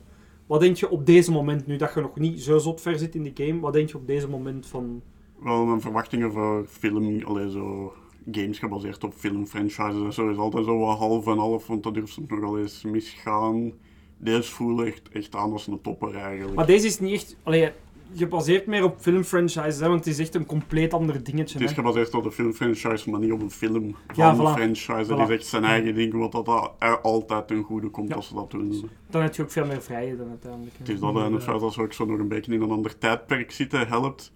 Wat 0.48 0.60
denk 0.60 0.76
je 0.76 0.90
op 0.90 1.06
deze 1.06 1.32
moment, 1.32 1.68
nu 1.68 1.76
dat 1.76 1.94
je 1.94 2.02
nog 2.02 2.16
niet 2.16 2.42
zo 2.42 2.58
zot 2.58 2.82
ver 2.82 2.98
zit 2.98 3.16
in 3.16 3.24
de 3.24 3.46
game, 3.46 3.60
wat 3.60 3.74
denk 3.74 3.90
je 3.90 3.98
op 3.98 4.08
deze 4.08 4.30
moment 4.30 4.68
van... 4.68 5.02
Wel, 5.40 5.66
mijn 5.66 5.82
verwachtingen 5.82 6.32
voor 6.32 6.66
film, 6.68 7.24
alleen 7.24 7.50
zo 7.50 7.94
games 8.32 8.60
gebaseerd 8.60 9.04
op 9.04 9.14
filmfranchises 9.14 10.04
en 10.04 10.14
zo, 10.14 10.30
is 10.30 10.38
altijd 10.38 10.66
zo 10.66 10.78
wat 10.78 10.98
half 10.98 11.28
en 11.28 11.38
half, 11.38 11.68
want 11.68 11.84
dat 11.84 11.94
durft 11.94 12.14
soms 12.14 12.30
nog 12.30 12.40
wel 12.40 12.60
eens 12.60 12.84
misgaan. 12.84 13.74
Deze 14.18 14.52
voelt 14.52 14.82
echt, 14.82 15.10
echt 15.10 15.36
aan 15.36 15.52
als 15.52 15.68
een 15.68 15.82
topper 15.82 16.16
eigenlijk. 16.16 16.56
Maar 16.56 16.66
deze 16.66 16.88
is 16.88 17.00
niet 17.00 17.14
echt... 17.14 17.36
Allee, 17.44 17.72
gebaseerd 18.16 18.66
meer 18.66 18.84
op 18.84 18.96
filmfranchises, 19.00 19.80
hè, 19.80 19.88
want 19.88 20.06
het 20.06 20.14
is 20.14 20.20
echt 20.20 20.36
een 20.36 20.46
compleet 20.46 20.94
ander 20.94 21.24
dingetje. 21.24 21.54
Het 21.58 21.64
is 21.70 21.70
hè. 21.70 21.76
gebaseerd 21.76 22.14
op 22.14 22.26
een 22.26 22.32
filmfranchise, 22.32 23.10
maar 23.10 23.20
niet 23.20 23.32
op 23.32 23.42
een 23.42 23.52
film 23.52 23.96
van 24.08 24.16
Ja, 24.26 24.36
voilà. 24.36 24.58
franchise. 24.58 25.06
Dat 25.08 25.18
Voilà. 25.20 25.22
is 25.32 25.38
echt 25.38 25.46
zijn 25.46 25.64
eigen 25.64 25.96
ding, 25.96 26.14
wat 26.14 26.32
dat 26.32 26.46
dat 26.46 26.74
er 26.80 27.00
altijd 27.02 27.48
ten 27.48 27.64
goede 27.64 27.90
komt 27.90 28.10
Ja. 28.10 28.16
als 28.16 28.28
ze 28.28 28.34
dat 28.34 28.52
doen. 28.52 28.90
Dan 29.10 29.22
heb 29.22 29.36
je 29.36 29.42
ook 29.42 29.52
veel 29.52 29.66
meer 29.66 29.82
vrijheid 29.82 30.18
dan 30.18 30.30
uiteindelijk. 30.30 30.72
hè. 30.74 30.78
Het 30.84 30.90
is 30.94 31.00
dat 31.00 31.16
en 31.16 31.34
het 31.34 31.44
feit 31.44 31.60
dat 31.60 31.74
ze 31.74 31.82
ook 31.82 31.94
zo 31.94 32.06
nog 32.06 32.20
een 32.20 32.28
beetje 32.28 32.54
in 32.54 32.62
een 32.62 32.72
ander 32.72 32.98
tijdperk 32.98 33.52
zitten, 33.52 33.88
helpt 33.88 34.34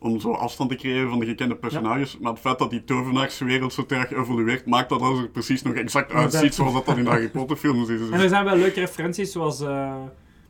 om 0.00 0.20
zo 0.20 0.32
afstand 0.32 0.70
te 0.70 0.76
creëren 0.76 1.08
van 1.10 1.18
de 1.18 1.26
gekende 1.26 1.56
personages. 1.56 2.18
Maar 2.18 2.32
het 2.32 2.40
feit 2.40 2.58
dat 2.58 2.70
die 2.70 2.84
tovenaarswereld 2.84 3.72
zo 3.72 3.86
traag 3.86 4.12
evolueert, 4.12 4.66
maakt 4.66 4.88
dat 4.88 5.00
alles 5.00 5.18
er 5.20 5.28
precies 5.28 5.62
nog 5.62 5.74
exact 5.74 6.12
uitziet 6.12 6.54
zoals 6.54 6.72
dat 6.72 6.86
dan 6.86 6.98
in 6.98 7.04
de 7.04 7.10
Harry 7.10 7.28
Potter 7.30 7.56
films 7.56 7.88
is. 7.88 8.00
En 8.10 8.20
er 8.20 8.28
zijn 8.28 8.44
wel 8.44 8.56
leuke 8.56 8.80
referenties, 8.80 9.32
zoals 9.32 9.60
eh, 9.60 9.94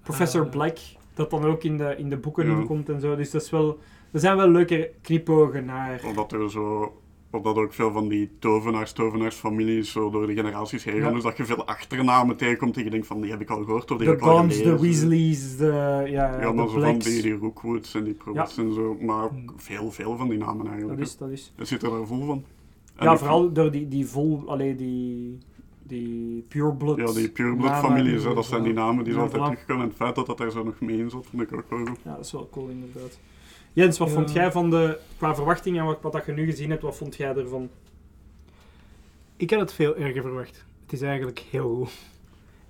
Professor 0.02 0.44
Ah. 0.44 0.50
Black, 0.50 0.78
dat 1.18 1.30
dan 1.30 1.44
ook 1.44 1.62
in 1.64 1.76
de, 1.76 1.94
in 1.96 2.08
de 2.08 2.16
boeken 2.16 2.46
Ja. 2.46 2.58
in 2.58 2.66
komt 2.66 2.88
en 2.88 3.00
zo. 3.00 3.16
Dus 3.16 3.30
dat 3.30 3.42
is 3.42 3.50
wel, 3.50 3.78
er 4.12 4.20
zijn 4.20 4.36
wel 4.36 4.48
leuke 4.48 4.90
knipogen 5.02 5.64
naar... 5.64 6.00
Omdat 6.06 6.32
er 6.32 6.50
zo... 6.50 6.92
Omdat 7.30 7.56
ook 7.56 7.72
veel 7.72 7.92
van 7.92 8.08
die 8.08 8.30
tovenaars, 8.38 8.92
tovenaarsfamilies 8.92 9.92
zo 9.92 10.10
door 10.10 10.26
de 10.26 10.34
generaties 10.34 10.84
heen 10.84 10.94
gaan. 10.94 11.08
Ja. 11.08 11.12
Dus 11.14 11.22
dat 11.22 11.36
je 11.36 11.44
veel 11.44 11.66
achternamen 11.66 12.36
tegenkomt 12.36 12.74
die 12.74 12.84
je 12.84 12.90
denkt 12.90 13.06
van, 13.06 13.20
die 13.20 13.30
heb 13.30 13.40
ik 13.40 13.50
al 13.50 13.64
gehoord 13.64 13.90
of 13.90 13.96
die 13.96 14.06
De 14.06 14.12
heb 14.12 14.22
ik 14.22 14.26
al 14.26 14.38
Bonds, 14.38 14.62
de. 14.62 14.80
Weasleys, 14.80 15.56
de, 15.56 16.02
ja, 16.06 16.40
Ja, 16.40 16.52
maar 16.52 16.68
zo 16.68 16.80
van 16.80 16.98
die, 16.98 17.22
die 17.22 17.36
Rookwoods 17.36 17.94
en 17.94 18.04
die 18.04 18.14
Pruitts 18.14 18.58
en 18.58 18.72
zo. 18.74 18.96
Maar 19.00 19.24
ook 19.24 19.52
veel, 19.56 19.90
veel 19.90 20.16
van 20.16 20.28
die 20.28 20.38
namen 20.38 20.66
eigenlijk. 20.66 20.98
Dat 20.98 21.08
is, 21.08 21.16
dat 21.16 21.30
is. 21.30 21.52
Je 21.56 21.64
zit 21.64 21.82
er 21.82 21.90
daar 21.90 22.06
vol 22.06 22.24
van. 22.26 22.44
En 22.96 23.04
Ja, 23.04 23.16
vooral 23.16 23.52
door 23.52 23.70
die, 23.70 23.88
die 23.88 24.06
vol... 24.06 24.42
Allee, 24.46 24.74
die... 24.74 25.38
Die 25.88 26.44
pureblood... 26.48 26.98
Ja, 26.98 27.12
die 27.12 27.30
pureblood 27.30 27.70
namen. 27.70 27.90
families, 27.90 28.22
dat 28.22 28.46
zijn 28.46 28.62
die 28.62 28.72
namen 28.72 29.04
die 29.04 29.12
zo 29.12 29.18
Ja, 29.18 29.24
altijd 29.24 29.44
terugkomen. 29.44 29.82
En 29.82 29.88
het 29.88 29.96
feit 29.96 30.14
dat 30.14 30.26
dat 30.26 30.40
er 30.40 30.50
zo 30.50 30.62
nog 30.64 30.80
mee 30.80 30.98
in 30.98 31.10
zat, 31.10 31.26
vond 31.26 31.42
ik 31.42 31.52
ook 31.52 31.70
wel 31.70 31.78
goed. 31.86 31.98
Ja, 32.04 32.14
dat 32.16 32.24
is 32.24 32.32
wel 32.32 32.48
cool 32.52 32.68
inderdaad. 32.68 33.18
Jens, 33.72 33.98
wat 33.98 34.08
Ja. 34.08 34.14
vond 34.14 34.32
jij 34.32 34.52
van 34.52 34.70
de... 34.70 34.98
Qua 35.16 35.34
verwachtingen 35.34 35.80
en 35.80 35.86
wat, 35.86 35.98
wat 36.00 36.12
dat 36.12 36.26
je 36.26 36.32
nu 36.32 36.44
gezien 36.44 36.70
hebt, 36.70 36.82
wat 36.82 36.96
vond 36.96 37.16
jij 37.16 37.34
ervan? 37.36 37.68
Ik 39.36 39.50
had 39.50 39.60
het 39.60 39.72
veel 39.72 39.96
erger 39.96 40.22
verwacht. 40.22 40.64
Het 40.82 40.92
is 40.92 41.00
eigenlijk 41.00 41.38
heel 41.50 41.74
goed. 41.74 41.90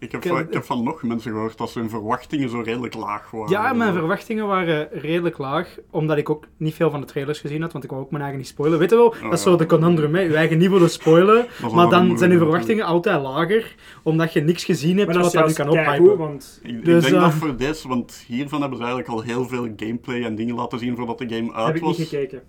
Ik 0.01 0.13
heb, 0.13 0.25
Ik 0.25 0.31
van, 0.31 0.47
heb- 0.51 0.65
van 0.65 0.83
nog 0.85 1.03
mensen 1.03 1.33
gehoord 1.33 1.59
dat 1.59 1.75
hun 1.75 1.91
verwachtingen 1.91 2.49
zo 2.51 2.61
redelijk 2.61 2.95
laag 2.95 3.31
waren. 3.31 3.51
Ja, 3.51 3.73
mijn 3.73 3.93
verwachtingen 3.93 4.47
waren 4.47 4.89
redelijk 4.93 5.39
laag, 5.39 5.77
omdat 5.91 6.17
ik 6.19 6.31
ook 6.31 6.45
niet 6.57 6.75
veel 6.75 6.91
van 6.91 7.01
de 7.01 7.07
trailers 7.07 7.41
gezien 7.41 7.63
had, 7.63 7.73
want 7.73 7.85
ik 7.85 7.91
wou 7.91 8.03
ook 8.03 8.11
mijn 8.11 8.23
eigen 8.23 8.41
niet 8.41 8.49
spoilen. 8.51 8.79
Weet 8.79 8.91
je 8.91 8.97
wel, 8.97 9.11
dat 9.11 9.23
is 9.33 9.45
ja. 9.45 9.51
zo 9.51 9.57
de 9.57 9.67
conundrum, 9.67 10.15
hè. 10.15 10.21
je 10.21 10.35
eigen 10.35 10.59
niet 10.59 10.71
willen 10.71 10.91
spoilen, 10.91 11.47
maar 11.61 11.71
dan 11.71 11.91
zijn 11.91 12.01
uw 12.01 12.09
natuurlijk. 12.17 12.41
verwachtingen 12.41 12.85
altijd 12.85 13.23
lager, 13.23 13.75
omdat 14.03 14.33
je 14.33 14.41
niks 14.41 14.65
gezien 14.65 14.97
hebt 14.99 15.13
Maar 15.13 15.23
wat 15.23 15.33
dat 15.33 15.51
u 15.51 15.53
kan 15.53 15.69
ophypen. 15.69 16.17
want... 16.19 16.61
Ik, 16.63 16.71
ik 16.71 16.85
Dus, 16.85 17.03
denk 17.03 17.15
eh, 17.15 17.21
dat 17.23 17.33
voor 17.33 17.57
deze, 17.57 17.89
want 17.89 18.25
hiervan 18.27 18.61
hebben 18.61 18.79
ze 18.79 18.85
eigenlijk 18.85 19.15
al 19.15 19.23
heel 19.23 19.45
veel 19.45 19.69
gameplay 19.77 20.23
en 20.25 20.35
dingen 20.35 20.55
laten 20.55 20.79
zien 20.79 20.97
voordat 20.97 21.19
de 21.19 21.29
game 21.29 21.53
uit 21.53 21.67
Heb 21.67 21.77
ik 21.77 21.83
was. 21.83 21.99
niet 21.99 22.09
gekeken. 22.09 22.43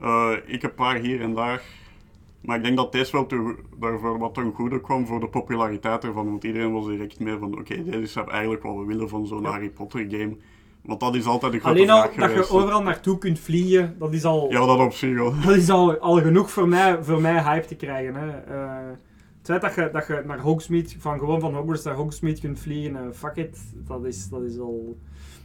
Eh, 0.00 0.30
ik 0.46 0.62
heb 0.62 0.70
een 0.70 0.76
paar 0.76 0.96
hier 0.96 1.20
en 1.20 1.34
daar. 1.34 1.62
Maar 2.46 2.56
ik 2.56 2.62
denk 2.62 2.76
dat 2.76 2.92
deze 2.92 3.12
wel 3.12 3.26
te, 3.26 3.54
daarvoor 3.78 4.18
wat 4.18 4.34
ten 4.34 4.52
goede 4.52 4.80
kwam 4.80 5.06
voor 5.06 5.20
de 5.20 5.28
populariteit 5.28 6.04
ervan. 6.04 6.30
Want 6.30 6.44
iedereen 6.44 6.72
was 6.72 6.86
direct 6.86 7.20
mee 7.20 7.38
van, 7.38 7.58
oké, 7.58 7.84
dit 7.84 7.94
is 7.94 8.16
eigenlijk 8.16 8.62
wat 8.62 8.76
we 8.76 8.84
willen 8.84 9.08
van 9.08 9.26
zo'n 9.26 9.42
Ja. 9.42 9.50
Harry 9.50 9.68
Potter 9.68 10.06
game. 10.10 10.36
Want 10.82 11.00
dat 11.00 11.14
is 11.14 11.26
altijd 11.26 11.52
een 11.52 11.60
grote 11.60 11.76
Alleen 11.76 11.90
al 11.90 12.08
vraag 12.08 12.34
dat 12.34 12.48
je 12.48 12.54
overal 12.54 12.82
naartoe 12.82 13.18
kunt 13.18 13.38
vliegen, 13.38 13.96
dat 13.98 14.12
is 14.12 14.24
al... 14.24 14.50
Ja, 14.50 14.66
dat 14.66 14.78
op 14.78 14.92
zich 14.92 15.14
wel. 15.14 15.34
Dat 15.46 15.56
is 15.56 15.70
al, 15.70 15.98
al 15.98 16.20
genoeg 16.20 16.50
voor 16.50 16.68
mij, 16.68 17.02
voor 17.02 17.20
mij 17.20 17.42
hype 17.42 17.66
te 17.66 17.76
krijgen. 17.76 18.14
Hè. 18.14 18.28
Eh, 18.28 18.88
het 19.38 19.46
feit 19.46 19.60
dat 19.60 19.74
je, 19.74 19.90
dat 19.92 20.06
je 20.06 20.22
naar 20.26 20.40
Hogsmeade, 20.40 20.88
van 20.98 21.18
gewoon 21.18 21.40
van 21.40 21.54
Hogwarts 21.54 21.84
naar 21.84 21.94
Hogsmeade 21.94 22.40
kunt 22.40 22.58
vliegen, 22.58 22.96
eh, 22.96 23.02
fuck 23.12 23.36
it, 23.36 23.58
dat 23.74 24.04
is, 24.04 24.28
dat 24.28 24.42
is 24.42 24.58
al, 24.58 24.96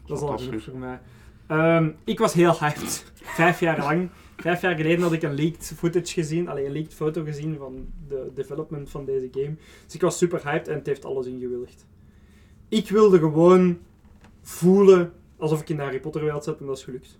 dat 0.05 0.17
is 0.17 0.23
al 0.23 0.37
genoeg 0.37 0.63
voor 0.63 0.77
mij. 0.77 0.99
Ehm, 1.47 1.89
ik 2.03 2.19
was 2.19 2.33
heel 2.33 2.59
hyped. 2.59 3.11
Vijf 3.39 3.59
jaar 3.59 3.77
lang. 3.77 4.09
Vijf 4.41 4.61
jaar 4.61 4.75
geleden 4.75 5.01
had 5.01 5.11
ik 5.13 5.23
een 5.23 5.33
leaked 5.33 5.73
footage 5.75 6.13
gezien, 6.13 6.47
alleen 6.49 6.65
een 6.65 6.71
leaked 6.71 6.93
foto 6.93 7.23
gezien 7.23 7.57
van 7.57 7.85
de 8.07 8.31
development 8.33 8.89
van 8.89 9.05
deze 9.05 9.27
game. 9.31 9.55
Dus 9.85 9.95
ik 9.95 10.01
was 10.01 10.17
super 10.17 10.43
hyped 10.49 10.67
en 10.67 10.75
het 10.77 10.85
heeft 10.85 11.05
alles 11.05 11.25
ingewilligd. 11.25 11.85
Ik 12.69 12.89
wilde 12.89 13.19
gewoon 13.19 13.77
voelen 14.41 15.11
alsof 15.37 15.61
ik 15.61 15.69
in 15.69 15.75
de 15.75 15.81
Harry 15.81 15.99
Potter 15.99 16.21
wereld 16.21 16.43
zat 16.43 16.59
en 16.59 16.65
dat 16.65 16.77
is 16.77 16.83
gelukt. 16.83 17.19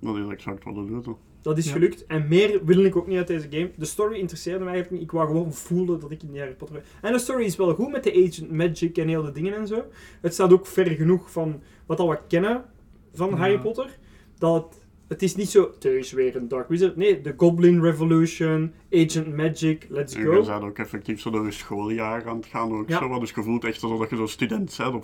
Dat 0.00 0.16
is 0.16 0.28
exact 0.28 0.64
wat 0.64 0.74
we 0.74 0.86
doen. 0.86 1.16
Dat 1.42 1.58
is 1.58 1.66
Ja. 1.66 1.72
gelukt. 1.72 2.06
En 2.06 2.28
meer 2.28 2.64
wil 2.64 2.84
ik 2.84 2.96
ook 2.96 3.06
niet 3.06 3.16
uit 3.16 3.26
deze 3.26 3.46
game. 3.50 3.70
De 3.76 3.84
story 3.84 4.18
interesseerde 4.18 4.64
mij 4.64 4.72
eigenlijk 4.72 5.02
niet. 5.02 5.10
Ik 5.10 5.16
wou 5.16 5.26
gewoon 5.26 5.52
voelen 5.52 6.00
dat 6.00 6.10
ik 6.10 6.22
in 6.22 6.30
die 6.30 6.38
Harry 6.40 6.54
Potter... 6.54 6.82
En 7.02 7.12
de 7.12 7.18
story 7.18 7.44
is 7.44 7.56
wel 7.56 7.74
goed 7.74 7.90
met 7.90 8.04
de 8.04 8.26
Agent 8.28 8.50
Magic 8.50 8.98
en 8.98 9.08
heel 9.08 9.22
de 9.22 9.32
dingen 9.32 9.54
en 9.54 9.66
zo. 9.66 9.84
Het 10.20 10.34
staat 10.34 10.52
ook 10.52 10.66
ver 10.66 10.86
genoeg 10.86 11.30
van 11.32 11.62
wat 11.86 12.00
al 12.00 12.08
we 12.08 12.18
kennen 12.28 12.64
van 13.12 13.28
Ja. 13.28 13.36
Harry 13.36 13.58
Potter. 13.60 13.98
Dat 14.38 14.64
het, 14.64 14.86
het 15.08 15.22
is 15.22 15.34
niet 15.36 15.48
zo... 15.50 15.70
Er 15.80 15.98
is 15.98 16.12
weer 16.12 16.36
een 16.36 16.48
Dark 16.48 16.68
Wizard. 16.68 16.96
Nee, 16.96 17.20
de 17.20 17.34
Goblin 17.36 17.82
Revolution, 17.82 18.72
Agent 18.92 19.36
Magic, 19.36 19.86
let's 19.88 20.14
En 20.14 20.24
go. 20.24 20.30
je 20.32 20.44
bent 20.44 20.62
ook 20.62 20.78
effectief 20.78 21.20
zo 21.20 21.30
door 21.30 21.52
schooljaar 21.52 22.26
aan 22.28 22.36
het 22.36 22.46
gaan. 22.46 22.72
Ook 22.72 22.88
Ja. 22.88 22.98
zo, 22.98 23.18
dus 23.18 23.30
je 23.34 23.42
voelt 23.42 23.64
echt 23.64 23.82
alsof 23.82 24.10
je 24.10 24.16
zo 24.16 24.26
student 24.26 24.72
bent 24.72 24.94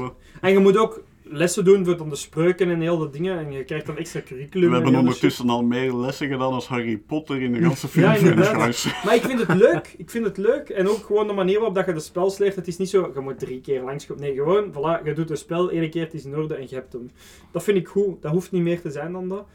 op. 0.00 0.14
En 0.40 0.52
je 0.52 0.58
moet 0.58 0.76
ook 0.76 1.02
lessen 1.30 1.64
doen 1.64 1.84
voor 1.84 1.96
dan 1.96 2.08
de 2.08 2.16
spreuken 2.16 2.70
en 2.70 2.80
heel 2.80 2.98
de 2.98 3.10
dingen. 3.10 3.38
En 3.38 3.52
je 3.52 3.64
krijgt 3.64 3.86
dan 3.86 3.96
extra 3.96 4.20
curriculum. 4.20 4.60
We 4.60 4.66
en 4.66 4.72
hebben 4.74 4.92
de 4.92 4.98
ondertussen 4.98 5.48
al 5.48 5.62
meer 5.62 5.92
lessen 5.94 6.28
gedaan 6.28 6.52
als 6.52 6.66
Harry 6.68 6.96
Potter 6.96 7.42
in 7.42 7.52
de 7.52 7.62
ganse 7.66 8.00
Ja, 8.00 8.14
filmfranchise. 8.14 8.94
Maar 9.04 9.14
ik 9.14 9.22
vind 9.22 9.46
het 9.46 9.54
leuk. 9.56 9.94
Ik 9.96 10.10
vind 10.10 10.24
het 10.24 10.36
leuk. 10.36 10.68
En 10.68 10.88
ook 10.88 11.04
gewoon 11.06 11.26
de 11.26 11.32
manier 11.32 11.56
waarop 11.56 11.74
dat 11.74 11.86
je 11.86 11.92
de 11.92 12.00
spels 12.00 12.38
leert. 12.38 12.54
Het 12.56 12.66
is 12.68 12.76
niet 12.76 12.88
zo, 12.90 13.10
je 13.14 13.20
moet 13.20 13.38
drie 13.38 13.60
keer 13.60 13.82
langskomen. 13.82 14.22
Nee, 14.22 14.34
gewoon, 14.34 14.72
voilà, 14.72 15.04
je 15.04 15.12
doet 15.14 15.30
een 15.30 15.36
spel, 15.36 15.70
één 15.70 15.90
keer, 15.90 16.02
het 16.02 16.14
is 16.14 16.24
in 16.24 16.36
orde 16.36 16.54
en 16.54 16.66
je 16.68 16.74
hebt 16.74 16.92
hem. 16.92 17.10
Dat 17.52 17.62
vind 17.62 17.76
ik 17.76 17.88
goed. 17.88 18.22
Dat 18.22 18.32
hoeft 18.32 18.52
niet 18.52 18.62
meer 18.62 18.80
te 18.80 18.90
zijn 18.90 19.12
dan 19.12 19.28
dat. 19.28 19.46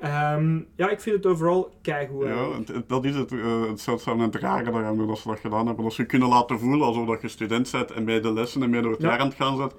Ehm, 0.00 0.58
ja, 0.76 0.90
ik 0.90 1.00
vind 1.00 1.16
het 1.16 1.26
overal 1.26 1.70
keigoed 1.82 2.22
Ja, 2.22 2.28
eigenlijk. 2.28 2.66
het- 2.66 2.76
het- 2.76 2.88
dat 2.88 3.04
is 3.04 3.14
het, 3.14 3.32
eh, 3.32 3.68
het 3.68 3.80
zeldzame 3.80 4.18
en 4.22 4.30
het 4.30 4.34
rare 4.40 4.70
daaraan 4.70 5.06
dat 5.06 5.18
ze 5.18 5.28
dat 5.28 5.38
gedaan 5.40 5.66
hebben. 5.66 5.84
Dat 5.84 5.92
ze 5.92 6.02
je 6.02 6.08
kunnen 6.08 6.28
laten 6.28 6.58
voelen 6.58 6.86
alsof 6.86 7.06
dat 7.06 7.22
je 7.22 7.28
student 7.28 7.70
bent 7.72 7.90
en 7.90 8.04
bij 8.04 8.20
de 8.20 8.32
lessen 8.32 8.62
en 8.62 8.70
bij 8.70 8.80
door 8.80 8.92
het 8.92 9.00
Ja. 9.02 9.08
jaar 9.08 9.18
aan 9.18 9.26
het 9.28 9.36
gaan 9.36 9.56
bent. 9.56 9.74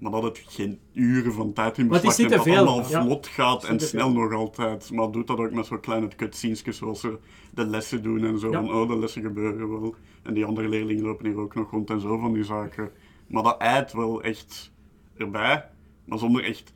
Maar 0.00 0.10
dat 0.10 0.22
het 0.22 0.42
geen 0.48 0.78
uren 0.92 1.32
van 1.32 1.52
tijd 1.52 1.78
in 1.78 1.88
beslag 1.88 2.16
neemt, 2.16 2.30
dat 2.30 2.38
het 2.38 2.48
veel, 2.48 2.66
allemaal 2.66 2.88
ja. 2.88 3.04
vlot 3.04 3.26
gaat 3.26 3.64
en 3.64 3.80
snel 3.80 4.12
nog 4.12 4.32
altijd. 4.32 4.90
Maar 4.90 5.10
doet 5.10 5.26
dat 5.26 5.38
ook 5.38 5.52
met 5.52 5.66
zo'n 5.66 5.80
kleine 5.80 6.08
cutscenes 6.16 6.62
zoals 6.62 7.00
ze 7.00 7.18
de 7.54 7.66
lessen 7.66 8.02
doen 8.02 8.24
en 8.24 8.38
zo. 8.38 8.50
Ja. 8.50 8.60
Van, 8.60 8.72
oh, 8.74 8.88
de 8.88 8.98
lessen 8.98 9.22
gebeuren 9.22 9.70
wel. 9.70 9.94
En 10.22 10.34
die 10.34 10.44
andere 10.44 10.68
leerlingen 10.68 11.04
lopen 11.04 11.26
hier 11.26 11.38
ook 11.38 11.54
nog 11.54 11.70
rond 11.70 11.90
en 11.90 12.00
zo 12.00 12.18
van 12.18 12.32
die 12.32 12.44
zaken. 12.44 12.90
Maar 13.26 13.42
dat 13.42 13.58
eidt 13.58 13.92
wel 13.92 14.22
echt 14.22 14.72
erbij, 15.16 15.68
maar 16.04 16.18
zonder 16.18 16.44
echt 16.44 16.72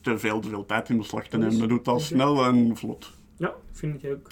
te 0.00 0.18
veel, 0.18 0.40
te 0.40 0.48
veel 0.48 0.66
tijd 0.66 0.88
in 0.88 0.96
beslag 0.96 1.26
te 1.26 1.38
nemen. 1.38 1.58
Dat 1.58 1.68
doet 1.68 1.84
dat 1.84 2.02
snel 2.02 2.44
en 2.44 2.76
vlot. 2.76 3.12
Ja, 3.36 3.54
vind 3.72 4.04
ik 4.04 4.12
ook. 4.12 4.30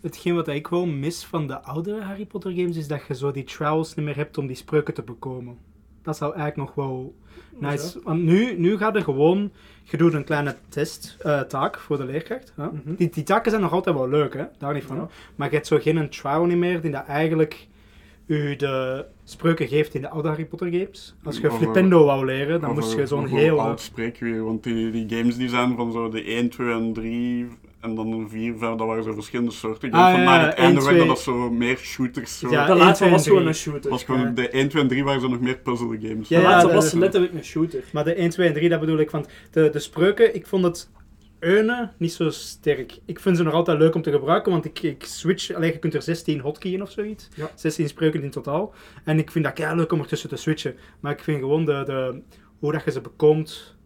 hetgeen 0.00 0.34
wat 0.34 0.48
ik 0.48 0.68
wel 0.68 0.86
mis 0.86 1.24
van 1.24 1.46
de 1.46 1.62
oudere 1.62 2.02
Harry 2.02 2.26
Potter 2.26 2.52
games 2.52 2.76
is 2.76 2.88
dat 2.88 3.06
je 3.08 3.14
zo 3.14 3.30
die 3.30 3.44
trials 3.44 3.94
niet 3.94 4.04
meer 4.04 4.16
hebt 4.16 4.38
om 4.38 4.46
die 4.46 4.56
spreuken 4.56 4.94
te 4.94 5.02
bekomen. 5.02 5.58
Dat 6.04 6.16
zou 6.16 6.34
eigenlijk 6.34 6.68
nog 6.68 6.86
wel 6.86 7.14
nice. 7.58 8.00
Want 8.04 8.22
nu, 8.22 8.58
nu 8.58 8.76
gaat 8.76 8.96
er 8.96 9.02
gewoon, 9.02 9.50
je 9.82 9.96
doet 9.96 10.12
een 10.14 10.24
kleine 10.24 10.56
test, 10.68 11.16
eh, 11.20 11.40
taak 11.40 11.78
voor 11.78 11.96
de 11.96 12.04
leerkracht. 12.04 12.52
Hè? 12.56 12.64
Mhm. 12.66 12.94
die, 12.96 13.08
die 13.10 13.22
taken 13.24 13.50
zijn 13.50 13.62
nog 13.62 13.72
altijd 13.72 13.96
wel 13.96 14.08
leuk, 14.08 14.34
hè? 14.34 14.44
daar 14.58 14.74
niet 14.74 14.84
van. 14.84 14.96
Ja. 14.96 15.08
Maar 15.36 15.48
je 15.48 15.54
hebt 15.54 15.66
zo 15.66 15.78
geen 15.78 15.96
een 15.96 16.10
trial 16.10 16.44
niet 16.44 16.56
meer 16.56 16.80
die 16.80 16.90
dat 16.90 17.06
eigenlijk 17.06 17.66
u 18.26 18.56
de 18.56 19.04
spreuken 19.24 19.68
geeft 19.68 19.94
in 19.94 20.00
de 20.00 20.08
oude 20.08 20.28
Harry 20.28 20.44
Potter 20.44 20.70
games. 20.72 21.14
Als 21.24 21.38
je 21.38 21.46
Of, 21.46 21.52
eh, 21.52 21.58
Flipendo 21.58 22.04
wou 22.04 22.24
leren, 22.24 22.60
dan 22.60 22.70
Of 22.70 22.76
moest 22.76 22.92
een- 22.92 22.98
je 22.98 23.06
zo'n 23.06 23.26
heel... 23.26 23.60
oud 23.60 23.80
spreekweer, 23.80 24.44
want 24.44 24.62
die, 24.62 24.90
die 24.90 25.18
games 25.18 25.36
die 25.36 25.48
zijn 25.48 25.76
van 25.76 25.92
zo 25.92 26.08
de 26.08 26.22
1, 26.30 26.48
2 26.50 26.72
en 26.72 26.92
3 26.92 27.46
en 27.84 27.94
dan 27.94 28.12
een 28.12 28.28
4, 28.28 28.54
5, 28.58 28.76
dat 28.76 28.86
waren 28.86 29.04
zo 29.04 29.12
verschillende 29.12 29.50
soorten. 29.52 29.86
Ik 29.88 29.92
denk 29.94 30.04
Ah, 30.04 30.10
van 30.10 30.20
ja, 30.20 30.26
naar 30.26 30.40
ja, 30.40 30.46
het 30.46 30.54
einde 30.58 30.80
1, 30.80 30.86
werd 30.86 31.06
dat 31.06 31.22
2. 31.22 31.34
dat 31.34 31.44
zo 31.46 31.50
meer 31.50 31.76
shooters. 31.76 32.38
Zo. 32.38 32.50
Ja, 32.50 32.66
de 32.66 32.72
1, 32.72 32.78
laatste 32.80 32.96
2 32.96 33.08
en 33.08 33.14
was 33.14 33.24
gewoon 33.26 33.38
3. 33.42 33.48
een 33.48 33.58
shooter. 33.60 33.90
was 33.90 34.04
gewoon, 34.04 34.20
ja. 34.20 34.30
De 34.30 34.48
1, 34.48 34.68
2 34.68 34.82
en 34.82 34.88
3 34.88 35.04
waren 35.04 35.20
zo 35.20 35.28
nog 35.28 35.40
meer 35.40 35.56
puzzle 35.58 35.98
games. 36.00 36.28
Ja, 36.28 36.38
de 36.40 36.44
laatste 36.46 36.66
dat 36.72 36.82
was 36.82 36.92
letterlijk 36.92 37.32
een 37.34 37.44
shooter. 37.44 37.84
Maar 37.92 38.04
de 38.04 38.14
1, 38.14 38.30
2 38.30 38.46
en 38.48 38.54
3, 38.54 38.68
dat 38.68 38.80
bedoel 38.80 38.98
ik. 38.98 39.10
Want 39.10 39.28
de, 39.50 39.70
de 39.70 39.78
spreuken, 39.78 40.34
ik 40.34 40.46
vond 40.46 40.64
het 40.64 40.90
eunen 41.38 41.92
niet 41.98 42.12
zo 42.12 42.30
sterk. 42.30 42.98
Ik 43.04 43.20
vind 43.20 43.36
ze 43.36 43.42
nog 43.42 43.52
altijd 43.52 43.78
leuk 43.78 43.94
om 43.94 44.02
te 44.02 44.10
gebruiken, 44.10 44.52
want 44.52 44.64
ik, 44.64 44.82
ik 44.82 45.04
switch... 45.04 45.52
Alleen 45.54 45.72
je 45.72 45.78
kunt 45.78 45.94
er 45.94 46.02
16 46.02 46.40
hotkeyen 46.40 46.82
of 46.82 46.90
zoiets. 46.90 47.28
Ja. 47.34 47.50
16 47.54 47.88
spreuken 47.88 48.22
in 48.22 48.30
totaal. 48.30 48.74
En 49.04 49.18
ik 49.18 49.30
vind 49.30 49.44
dat 49.44 49.58
leuk 49.74 49.92
om 49.92 50.00
ertussen 50.00 50.28
te 50.28 50.36
switchen. 50.36 50.74
Maar 51.00 51.12
ik 51.12 51.20
vind 51.22 51.38
gewoon 51.38 51.64
de, 51.64 51.82
de, 51.86 52.22
hoe 52.58 52.72
dat 52.72 52.84
je 52.84 52.90
ze 52.90 53.00
bekomt 53.00 53.76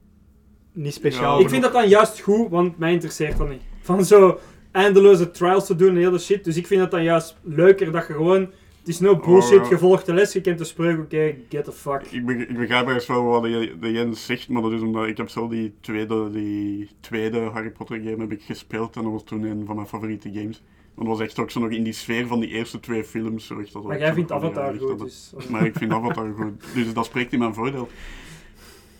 niet 0.72 0.94
speciaal. 0.94 1.36
Ja, 1.38 1.42
Ik 1.44 1.48
vind 1.50 1.62
dat 1.62 1.72
dan 1.72 1.88
juist 1.88 2.20
goed, 2.20 2.50
want 2.50 2.78
mij 2.78 2.92
interesseert 2.92 3.38
dat 3.38 3.48
niet. 3.48 3.62
Van 3.88 4.04
zo 4.04 4.38
eindeloze 4.70 5.30
trials 5.30 5.66
te 5.66 5.76
doen 5.76 5.88
en 5.88 5.96
hele 5.96 6.18
shit. 6.18 6.44
Dus 6.44 6.56
ik 6.56 6.66
vind 6.66 6.80
dat 6.80 6.90
dan 6.90 7.02
juist 7.02 7.36
leuker 7.42 7.92
dat 7.92 8.06
je 8.06 8.12
gewoon... 8.12 8.40
Het 8.40 8.88
is 8.96 9.00
no 9.00 9.16
bullshit, 9.16 9.60
Oh. 9.60 9.68
je 9.68 9.78
volgt 9.78 10.06
de 10.06 10.12
les, 10.14 10.32
je 10.32 10.40
kent 10.40 10.58
de 10.58 10.64
spreuk, 10.64 10.98
oké, 10.98 11.34
get 11.48 11.64
the 11.64 11.72
fuck. 11.72 12.02
Ik, 12.10 12.26
beg- 12.26 12.36
ik 12.36 12.58
begrijp 12.58 12.86
ergens 12.86 13.06
wel 13.06 13.22
wat 13.24 13.42
de, 13.42 13.76
de 13.80 13.92
Jens 13.92 14.26
zegt, 14.26 14.48
maar 14.48 14.62
dat 14.62 14.72
is 14.72 14.80
omdat 14.80 15.06
ik 15.06 15.16
heb 15.16 15.28
zo 15.28 15.48
die 15.48 15.72
tweede, 15.80 16.30
die 16.30 16.88
tweede 17.00 17.38
Harry 17.40 17.70
Potter 17.70 17.96
game 17.96 18.16
heb 18.16 18.32
ik 18.32 18.42
gespeeld 18.42 18.96
en 18.96 19.02
dat 19.02 19.12
was 19.12 19.24
toen 19.24 19.42
een 19.42 19.62
van 19.66 19.74
mijn 19.74 19.86
favoriete 19.88 20.30
games. 20.32 20.62
Want 20.94 21.08
dat 21.08 21.18
was 21.18 21.26
echt 21.26 21.38
ook 21.38 21.50
zo 21.50 21.60
nog 21.60 21.70
in 21.70 21.82
die 21.82 21.92
sfeer 21.92 22.26
van 22.26 22.40
die 22.40 22.48
eerste 22.48 22.80
twee 22.80 23.04
films. 23.04 23.46
Zo 23.46 23.60
echt, 23.60 23.72
dat 23.72 23.82
Maar 23.84 23.94
ik 23.94 24.00
jij 24.00 24.12
vindt 24.14 24.32
Avatar 24.32 24.74
goed, 24.78 24.88
dat- 24.88 24.98
dus... 24.98 25.32
Maar 25.50 25.66
ik 25.66 25.74
vind 25.76 25.92
Avatar 25.92 26.32
goed, 26.36 26.64
dus 26.74 26.92
dat 26.92 27.04
spreekt 27.06 27.32
in 27.32 27.38
mijn 27.38 27.54
voordeel. 27.54 27.88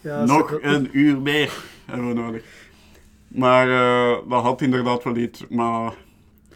Ja, 0.01 0.25
Nog 0.25 0.59
een 0.63 0.89
uur 0.93 1.21
meer 1.21 1.53
hebben 1.87 2.09
we 2.09 2.15
nodig. 2.15 2.43
Maar 3.29 3.69
eh, 3.71 4.29
dat 4.29 4.43
had 4.43 4.61
inderdaad 4.63 5.05
wel 5.05 5.17
iets, 5.17 5.45
maar, 5.49 5.95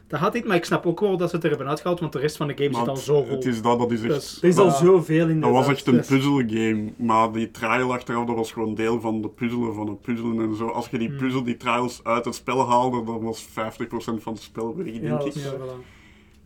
Dat 0.07 0.21
had 0.21 0.35
niet, 0.35 0.45
maar 0.47 0.57
ik 0.57 0.65
snap 0.65 0.87
ook 0.87 1.01
wel 1.01 1.17
dat 1.17 1.29
ze 1.31 1.35
het 1.35 1.45
er 1.45 1.51
hebben 1.51 1.69
uitgehaald, 1.69 2.01
want 2.01 2.13
de 2.13 2.19
rest 2.19 2.37
van 2.37 2.47
de 2.47 2.55
game 2.57 2.75
zit 2.75 2.89
al 2.89 2.97
zo 2.97 3.23
vol. 3.25 3.31
het 3.35 3.45
is 3.45 3.63
dat, 3.63 3.79
dat 3.79 3.91
is 3.91 4.03
echt... 4.03 4.13
Dus- 4.15 4.43
Er 4.43 4.49
is 4.49 4.57
al 4.59 4.71
zoveel 4.71 5.29
in 5.29 5.41
Dat 5.41 5.51
was 5.51 5.69
echt 5.69 5.87
een 5.87 5.95
dus- 5.97 6.07
puzzelgame, 6.07 6.93
maar 6.97 7.33
die 7.33 7.51
trial 7.51 7.93
achteraf, 7.93 8.27
dat 8.27 8.37
was 8.37 8.53
gewoon 8.53 8.75
deel 8.75 9.01
van 9.01 9.23
de 9.23 9.29
puzzelen 9.29 9.75
van 9.75 9.89
het 9.89 10.01
puzzelen 10.01 10.41
en 10.41 10.57
zo. 10.57 10.67
Als 10.69 10.89
je 10.89 10.99
die 10.99 11.09
Hmm. 11.09 11.17
puzzel, 11.17 11.43
die 11.43 11.57
trials 11.57 12.01
uit 12.05 12.25
het 12.25 12.35
spel 12.35 12.69
haalde, 12.69 13.05
dan 13.05 13.23
was 13.23 13.43
50% 13.43 14.23
van 14.23 14.33
het 14.33 14.43
spel 14.43 14.77
weg, 14.77 14.87
denk 14.87 15.03
Ja, 15.03 15.21
ik. 15.21 15.35
Ja, 15.35 15.53
voilà. 15.53 15.85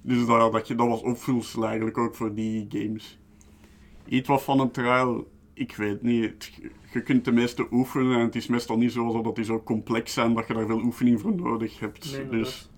Dus 0.03 0.27
dat, 0.27 0.53
dat, 0.53 0.69
je- 0.69 0.75
dat 0.75 0.89
was 0.89 1.03
opvulsel 1.03 1.65
eigenlijk 1.67 1.99
ook 1.99 2.15
voor 2.15 2.35
die 2.35 2.67
games. 2.69 3.19
Iets 4.09 4.29
wat 4.29 4.43
van 4.43 4.61
een 4.61 4.71
trial, 4.71 5.27
ik 5.57 5.77
weet 5.77 6.03
niet. 6.03 6.53
Je 6.93 7.03
kunt 7.03 7.25
de 7.25 7.33
meeste 7.33 7.67
oefenen 7.71 8.19
en 8.19 8.25
het 8.25 8.35
is 8.35 8.47
meestal 8.47 8.77
niet 8.77 8.93
zo 8.93 9.23
dat 9.23 9.35
die 9.37 9.45
zo 9.45 9.63
complex 9.63 10.13
zijn 10.13 10.35
dat 10.35 10.47
je 10.47 10.55
daar 10.55 10.67
veel 10.67 10.83
oefening 10.83 11.21
voor 11.21 11.35
nodig 11.35 11.81
hebt. 11.81 12.13
Nee, 12.13 12.29
dus 12.29 12.71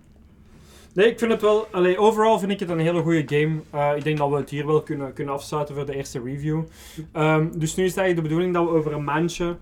Nee, 0.94 1.10
ik 1.10 1.18
vind 1.18 1.32
het 1.32 1.40
wel... 1.40 1.66
Allee, 1.70 1.98
overal 1.98 2.38
vind 2.38 2.52
ik 2.52 2.60
het 2.60 2.68
een 2.68 2.78
hele 2.78 3.02
goede 3.02 3.22
game. 3.26 3.60
Eh, 3.70 3.96
ik 3.96 4.04
denk 4.04 4.18
dat 4.18 4.30
we 4.30 4.36
het 4.36 4.50
hier 4.50 4.66
wel 4.66 4.82
kunnen, 4.82 5.12
kunnen 5.12 5.34
afsluiten 5.34 5.74
voor 5.74 5.86
de 5.86 5.94
eerste 5.94 6.20
review. 6.24 6.62
Ehm, 7.12 7.48
dus 7.58 7.74
nu 7.74 7.84
is 7.84 7.90
het 7.90 7.98
eigenlijk 7.98 8.16
de 8.16 8.22
bedoeling 8.22 8.54
dat 8.54 8.64
we 8.64 8.70
over 8.70 8.92
een 8.92 9.04
maandje 9.04 9.56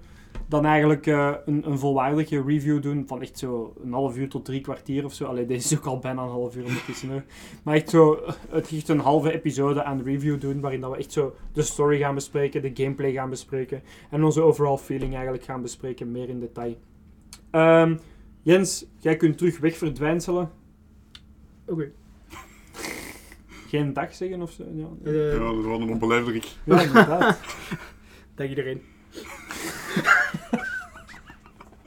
dan 0.48 0.64
eigenlijk 0.64 1.06
eh, 1.06 1.34
een, 1.46 1.70
een 1.70 1.78
volwaardige 1.78 2.42
review 2.46 2.82
doen 2.82 3.04
van 3.06 3.22
echt 3.22 3.38
zo 3.38 3.74
een 3.82 3.92
half 3.92 4.16
uur 4.16 4.28
tot 4.28 4.44
drie 4.44 4.60
kwartier 4.60 5.04
of 5.04 5.12
zo. 5.12 5.24
Allee, 5.24 5.46
deze 5.46 5.72
is 5.74 5.78
ook 5.78 5.86
al 5.86 5.98
bijna 5.98 6.22
een 6.22 6.28
half 6.28 6.56
uur 6.56 6.64
ondertussen. 6.64 7.10
Hè. 7.10 7.20
Maar 7.62 7.74
echt 7.74 7.90
zo, 7.90 8.20
het 8.48 8.72
echt 8.72 8.88
een 8.88 8.98
halve 9.00 9.32
episode 9.32 9.82
aan 9.84 10.02
review 10.02 10.40
doen, 10.40 10.60
waarin 10.60 10.80
dat 10.80 10.90
we 10.90 10.96
echt 10.96 11.12
zo 11.12 11.34
de 11.52 11.62
story 11.62 11.98
gaan 11.98 12.14
bespreken, 12.14 12.62
de 12.62 12.70
gameplay 12.82 13.12
gaan 13.12 13.30
bespreken 13.30 13.82
en 14.10 14.24
onze 14.24 14.42
overall 14.42 14.76
feeling 14.76 15.12
eigenlijk 15.14 15.44
gaan 15.44 15.62
bespreken, 15.62 16.10
meer 16.10 16.28
in 16.28 16.40
detail. 16.40 16.76
Ehm, 17.50 17.96
Jens, 18.42 18.86
jij 18.98 19.16
kunt 19.16 19.38
terug 19.38 19.58
wegverdwijnselen. 19.58 20.50
Oké. 21.66 21.90
Geen 23.68 23.92
dag 23.92 24.14
zeggen 24.14 24.42
of 24.42 24.50
zo? 24.50 24.64
Ja, 24.74 24.86
Eh, 25.04 25.32
ja, 25.32 25.38
dat 25.38 25.64
was 25.64 25.80
een 25.80 25.90
onbeleefdelijk. 25.90 26.44
ja 26.64 26.82
inderdaad. 26.82 27.38
Dag 28.34 28.48
iedereen. 28.48 28.82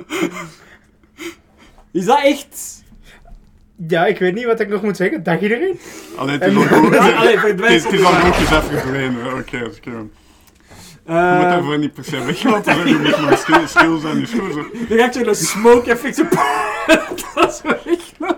Is 1.91 2.05
dat 2.05 2.23
echt? 2.23 2.83
Ja, 3.87 4.05
ik 4.05 4.19
weet 4.19 4.33
niet 4.33 4.45
wat 4.45 4.59
ik 4.59 4.67
nog 4.69 4.81
moet 4.81 4.97
zeggen. 4.97 5.23
Dag 5.23 5.41
iedereen. 5.41 5.79
Allee, 6.17 6.37
het 6.37 6.51
is 6.51 6.55
al 6.55 6.61
goed. 6.63 6.95
Het 6.95 7.93
is, 7.93 8.03
al 8.03 8.11
goed 8.11 8.35
gezegd 8.35 8.65
verdwenen. 8.65 9.37
Oké, 9.37 9.59
dat 9.59 9.71
is 9.71 9.75
goed. 9.75 9.83
Je 9.83 9.91
moet 9.91 10.11
Eh, 11.05 11.41
daarvoor 11.41 11.77
niet 11.77 11.93
per 11.93 12.03
se 12.03 12.25
weg, 12.25 12.43
want 12.43 12.65
dan 12.65 12.77
moet 12.77 12.87
je 12.87 13.21
maar 13.21 13.37
stil, 13.37 13.67
stil 13.67 13.97
zijn. 13.97 14.19
Dus 14.19 14.31
goed 14.31 14.53
zo. 14.53 14.65
Dan 14.87 14.97
ga 14.97 15.05
ik 15.05 15.13
zo 15.13 15.19
een 15.19 15.35
smoke 15.35 15.91
effect 15.91 16.15
zo... 16.15 16.23
dat 17.35 17.49
is 17.49 17.61
wel 17.61 18.37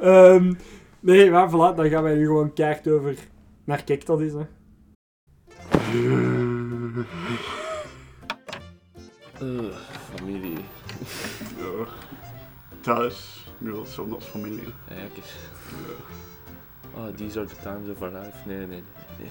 Ehm 0.00 0.52
Nee, 1.00 1.30
maar 1.30 1.48
voilà, 1.48 1.76
dan 1.76 1.88
gaan 1.88 2.02
wij 2.02 2.14
nu 2.14 2.26
gewoon 2.26 2.52
keihard 2.52 2.88
over 2.88 3.14
naar 3.64 3.84
kijk 3.84 4.06
dat 4.06 4.20
is, 4.20 4.32
hè. 4.32 4.46
Eh, 9.40 9.76
familie. 10.14 10.58
Ja. 11.58 11.86
Thuis, 12.80 13.46
nu 13.58 13.70
wel 13.70 13.86
zo 13.86 14.08
als 14.14 14.24
familie. 14.24 14.64
Ja, 14.88 14.94
kijk 14.94 15.16
eens. 15.16 15.34
Oh, 16.94 17.06
these 17.16 17.38
are 17.38 17.48
the 17.48 17.56
times 17.62 17.88
of 17.88 18.02
our 18.02 18.12
life. 18.12 18.36
Nee, 18.46 18.56
nee, 18.56 18.66
nee. 18.66 19.28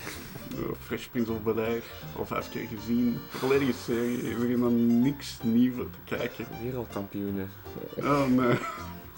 Ja, 0.55 0.73
Fresh 0.79 1.07
Prince 1.07 1.31
of 1.31 1.43
Bel-Air, 1.43 1.83
al 2.17 2.25
vijf 2.25 2.49
keer 2.49 2.67
gezien. 2.67 3.17
Volledige 3.29 3.73
serie, 3.73 4.17
er 4.17 4.31
is 4.31 4.37
helemaal 4.37 4.69
niks 4.71 5.37
nieuws 5.43 5.75
te 5.75 6.15
kijken. 6.15 6.45
Wereldkampioenen. 6.63 7.49
Oh 7.97 8.25
nee. 8.27 8.57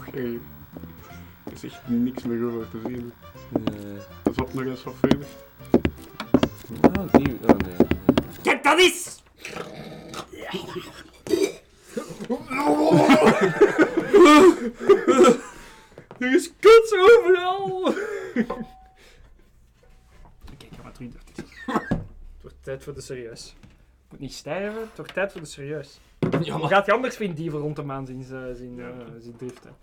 Oké. 0.07 0.39
Er 1.43 1.51
is 1.53 1.63
echt 1.63 1.87
niks 1.87 2.23
meer 2.23 2.45
over 2.45 2.69
te 2.69 2.79
zien. 2.85 3.11
Eh, 3.65 4.31
Is 4.31 4.35
op 4.41 4.53
nog 4.53 4.63
eens 4.63 4.83
wat 4.83 4.95
verder. 4.99 5.27
oh, 6.97 7.11
die... 7.11 7.37
Oh, 7.41 7.47
nee. 7.47 7.75
nee. 7.77 7.87
Kijk, 8.41 8.63
dat 8.63 8.79
is! 8.79 9.20
Er 16.19 16.33
is 16.35 16.51
kuts 16.59 16.93
overal! 16.93 17.87
Oké, 17.87 17.99
ik 20.57 20.69
ga 20.75 20.83
maar 20.83 20.91
terug. 20.91 21.11
Het 21.65 21.97
wordt 22.41 22.57
tijd 22.61 22.83
voor 22.83 22.93
de 22.93 23.01
serieus. 23.01 23.55
Moet 24.09 24.19
niet 24.19 24.33
stijven, 24.33 24.81
het 24.81 24.95
wordt 24.95 25.13
tijd 25.13 25.31
voor 25.31 25.41
de 25.41 25.47
serieus. 25.47 25.99
Ja, 26.41 26.57
Hoe 26.57 26.67
gaat 26.67 26.85
je 26.85 26.91
anders 26.91 27.15
Vin 27.15 27.33
Dieven 27.33 27.59
rond 27.59 27.75
de 27.75 27.83
maan 27.83 28.05
zien, 28.05 28.23
zien, 28.23 28.55
zien, 28.55 28.79
eh, 28.79 28.87
zien 29.19 29.35
driften? 29.35 29.75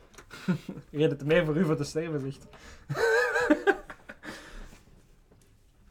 Reden 0.90 1.10
het 1.10 1.24
meer 1.24 1.44
voor 1.44 1.56
u 1.56 1.64
voor 1.64 1.76
te 1.76 1.85
sterven, 1.85 2.20
zegt. 2.20 2.47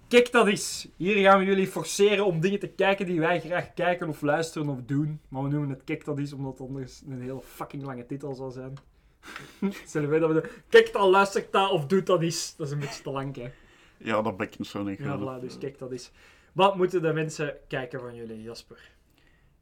Kijk, 0.07 0.31
dat 0.31 0.47
is. 0.47 0.87
Hier 0.95 1.15
gaan 1.15 1.39
we 1.39 1.45
jullie 1.45 1.67
forceren 1.67 2.25
om 2.25 2.39
dingen 2.39 2.59
te 2.59 2.67
kijken 2.67 3.05
die 3.05 3.19
wij 3.19 3.39
graag 3.39 3.73
kijken 3.73 4.09
of 4.09 4.21
luisteren 4.21 4.69
of 4.69 4.81
doen. 4.85 5.19
Maar 5.27 5.43
we 5.43 5.49
noemen 5.49 5.69
het 5.69 5.83
Kijk, 5.83 6.05
dat 6.05 6.19
is, 6.19 6.33
omdat 6.33 6.51
het 6.51 6.67
anders 6.67 7.01
een 7.09 7.21
heel 7.21 7.41
fucking 7.41 7.83
lange 7.83 8.05
titel 8.05 8.33
zal 8.33 8.51
zijn. 8.51 8.73
Zullen 9.85 10.09
wij 10.09 10.19
dat 10.19 10.33
we 10.33 10.41
doen? 10.41 10.51
Kijk, 10.69 10.93
dat 10.93 11.09
luistert 11.09 11.51
dat 11.51 11.71
of 11.71 11.85
doet 11.85 12.05
dat 12.05 12.21
is. 12.21 12.55
Dat 12.57 12.67
is 12.67 12.73
een 12.73 12.79
beetje 12.79 13.03
te 13.03 13.11
lang, 13.11 13.35
hè. 13.35 13.51
Ja, 13.97 14.21
dat 14.21 14.37
bekent 14.37 14.67
zo 14.67 14.83
niet. 14.83 14.99
Ja, 14.99 15.19
voilà, 15.19 15.41
dus 15.41 15.57
kijk, 15.57 15.77
dat 15.77 15.91
is. 15.91 16.11
Wat 16.53 16.75
moeten 16.75 17.01
de 17.01 17.13
mensen 17.13 17.57
kijken 17.67 17.99
van 17.99 18.15
jullie, 18.15 18.41
Jasper? 18.41 18.91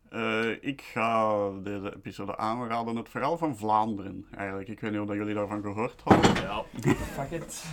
Eh, 0.09 0.49
ik 0.61 0.81
ga 0.81 1.49
deze 1.51 1.93
episode 1.95 2.37
aanraden. 2.37 2.95
Het 2.95 3.09
verhaal 3.09 3.37
van 3.37 3.57
Vlaanderen, 3.57 4.25
eigenlijk. 4.37 4.69
Ik 4.69 4.79
weet 4.79 4.91
niet 4.91 4.99
of 4.99 5.13
jullie 5.13 5.33
daarvan 5.33 5.61
gehoord 5.61 6.01
hadden. 6.03 6.33
Ja. 6.33 6.63
Fuck 7.15 7.31
it. 7.31 7.63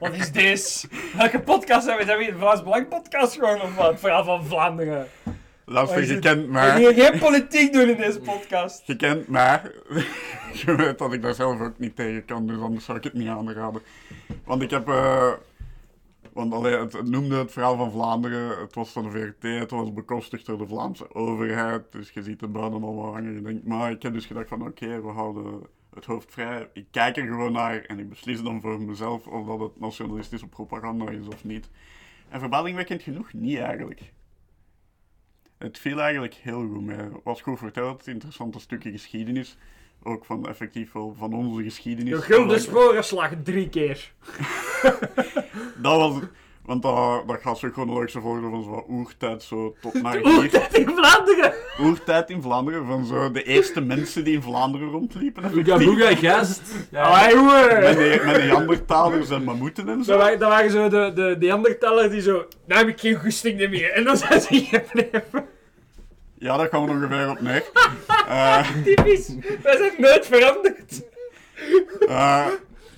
Wat 0.00 0.12
is 0.14 0.32
dit? 0.32 0.88
Welke 1.16 1.40
podcast 1.40 1.86
hebben 1.86 2.06
we? 2.06 2.12
Zijn 2.12 2.24
we 2.24 2.32
een 2.32 2.38
Vlaams 2.38 2.62
Belang 2.62 2.88
podcast 2.88 3.34
gewoon 3.34 3.60
of 3.62 3.74
wat? 3.76 3.90
Het 3.90 4.00
verhaal 4.00 4.24
van 4.24 4.44
Vlaanderen. 4.44 5.06
Is 5.66 6.08
je 6.08 6.14
het- 6.14 6.18
kent 6.18 6.44
We 6.46 6.52
mij. 6.52 6.82
gaan 6.84 6.94
geen 6.94 7.18
politiek 7.18 7.72
doen 7.72 7.88
in 7.88 7.96
deze 7.96 8.20
podcast. 8.20 8.86
Je 8.86 8.96
kent 8.96 9.28
mij. 9.28 9.60
je 10.52 10.74
weet 10.76 10.98
dat 10.98 11.12
ik 11.12 11.22
daar 11.22 11.34
zelf 11.34 11.60
ook 11.60 11.78
niet 11.78 11.96
tegen 11.96 12.24
kan, 12.24 12.46
dus 12.46 12.60
anders 12.60 12.84
zou 12.84 12.98
ik 12.98 13.04
het 13.04 13.12
niet 13.12 13.28
aanraden. 13.28 13.82
Want 14.44 14.62
ik 14.62 14.70
heb... 14.70 14.88
eh, 14.88 15.32
want 16.32 16.52
allee, 16.52 16.76
het, 16.76 16.92
het 16.92 17.08
noemde 17.08 17.36
het 17.36 17.52
verhaal 17.52 17.76
van 17.76 17.90
Vlaanderen, 17.90 18.58
het 18.60 18.74
was 18.74 18.88
van 18.90 19.02
de 19.04 19.10
VRT, 19.10 19.42
het 19.60 19.70
was 19.70 19.92
bekostigd 19.92 20.46
door 20.46 20.58
de 20.58 20.66
Vlaamse 20.66 21.14
overheid, 21.14 21.82
dus 21.90 22.10
je 22.10 22.22
ziet 22.22 22.40
de 22.40 22.48
buiten 22.48 22.82
allemaal 22.82 23.12
hangen. 23.12 23.34
Je 23.34 23.42
denkt, 23.42 23.66
maar 23.66 23.90
ik 23.90 24.02
heb 24.02 24.12
dus 24.12 24.26
gedacht 24.26 24.48
van 24.48 24.66
oké, 24.66 25.02
we 25.02 25.08
houden 25.08 25.66
het 25.96 26.04
hoofd 26.04 26.32
vrij. 26.32 26.68
Ik 26.72 26.86
kijk 26.90 27.16
er 27.16 27.26
gewoon 27.26 27.52
naar 27.52 27.84
en 27.84 27.98
ik 27.98 28.08
beslis 28.08 28.42
dan 28.42 28.60
voor 28.60 28.80
mezelf 28.80 29.26
of 29.26 29.46
dat 29.46 29.60
het 29.60 29.80
nationalistische 29.80 30.46
propaganda 30.46 31.10
is 31.10 31.26
of 31.26 31.44
niet. 31.44 31.68
En 32.28 32.40
verbazingwekkend 32.40 33.02
genoeg 33.02 33.32
niet 33.32 33.58
eigenlijk. 33.58 34.12
Het 35.58 35.78
viel 35.78 36.00
eigenlijk 36.00 36.34
heel 36.34 36.68
goed 36.68 36.82
mee. 36.82 37.08
Was 37.24 37.40
goed 37.40 37.58
verteld, 37.58 38.06
interessante 38.06 38.60
stukken 38.60 38.90
geschiedenis. 38.90 39.56
Ook 40.02 40.24
van 40.24 40.48
effectief 40.48 40.92
wel 40.92 41.14
van 41.18 41.34
onze 41.34 41.62
geschiedenis. 41.62 42.12
De 42.12 42.22
gulden 42.22 42.60
sporenslag 42.60 43.32
drie 43.42 43.68
keer. 43.68 44.12
Dat 45.82 45.96
was... 45.98 46.22
Want 46.66 46.82
dat, 46.82 47.22
dat 47.28 47.40
gaat 47.40 47.58
zo 47.58 47.68
chronologische 47.72 48.20
volgorde 48.20 48.48
van 48.50 48.62
zo 48.64 48.84
oertijd 48.88 49.42
zo 49.42 49.74
tot 49.80 49.94
naar 50.02 50.16
hier. 50.16 50.50
dat 50.50 50.74
in 50.74 50.88
Vlaanderen! 50.96 51.52
Oertijd 51.80 52.30
in 52.30 52.42
Vlaanderen, 52.42 52.86
van 52.86 53.04
zo 53.04 53.30
de 53.30 53.42
eerste 53.42 53.80
mensen 53.80 54.24
die 54.24 54.34
in 54.34 54.42
Vlaanderen 54.42 54.88
rondliepen. 54.90 55.50
Boega 55.52 55.76
boega 55.78 56.14
gast. 56.14 56.60
Jongen! 56.90 57.80
Met 57.80 57.96
de, 57.96 58.22
met 58.24 58.34
de 58.34 58.42
Neandertalers 58.42 59.30
en 59.30 59.44
mammoeten 59.44 59.88
en 59.88 59.96
Dat 59.96 60.06
zo. 60.06 60.16
waren, 60.18 60.38
dat 60.38 60.48
waren 60.48 60.70
zo 60.70 60.88
de, 60.88 61.12
de 61.14 61.36
Neandertalers 61.38 62.10
die 62.10 62.20
zo... 62.20 62.44
Nou 62.66 62.80
heb 62.80 62.88
ik 62.88 63.00
geen 63.00 63.14
goesting 63.16 63.68
meer. 63.70 63.92
En 63.92 64.04
dan 64.04 64.16
zijn 64.26 64.40
ze 64.40 64.64
gebleven. 64.64 65.44
Ja, 66.38 66.56
daar 66.56 66.68
kwam 66.68 66.84
er 66.88 66.90
ongeveer 66.90 67.30
op 67.30 67.40
neer. 67.40 67.64
Eh, 68.28 68.68
Typisch. 68.84 69.30
Wij 69.62 69.76
zijn 69.76 69.92
nooit 69.98 70.26
veranderd. 70.26 71.02
eh, 72.00 72.46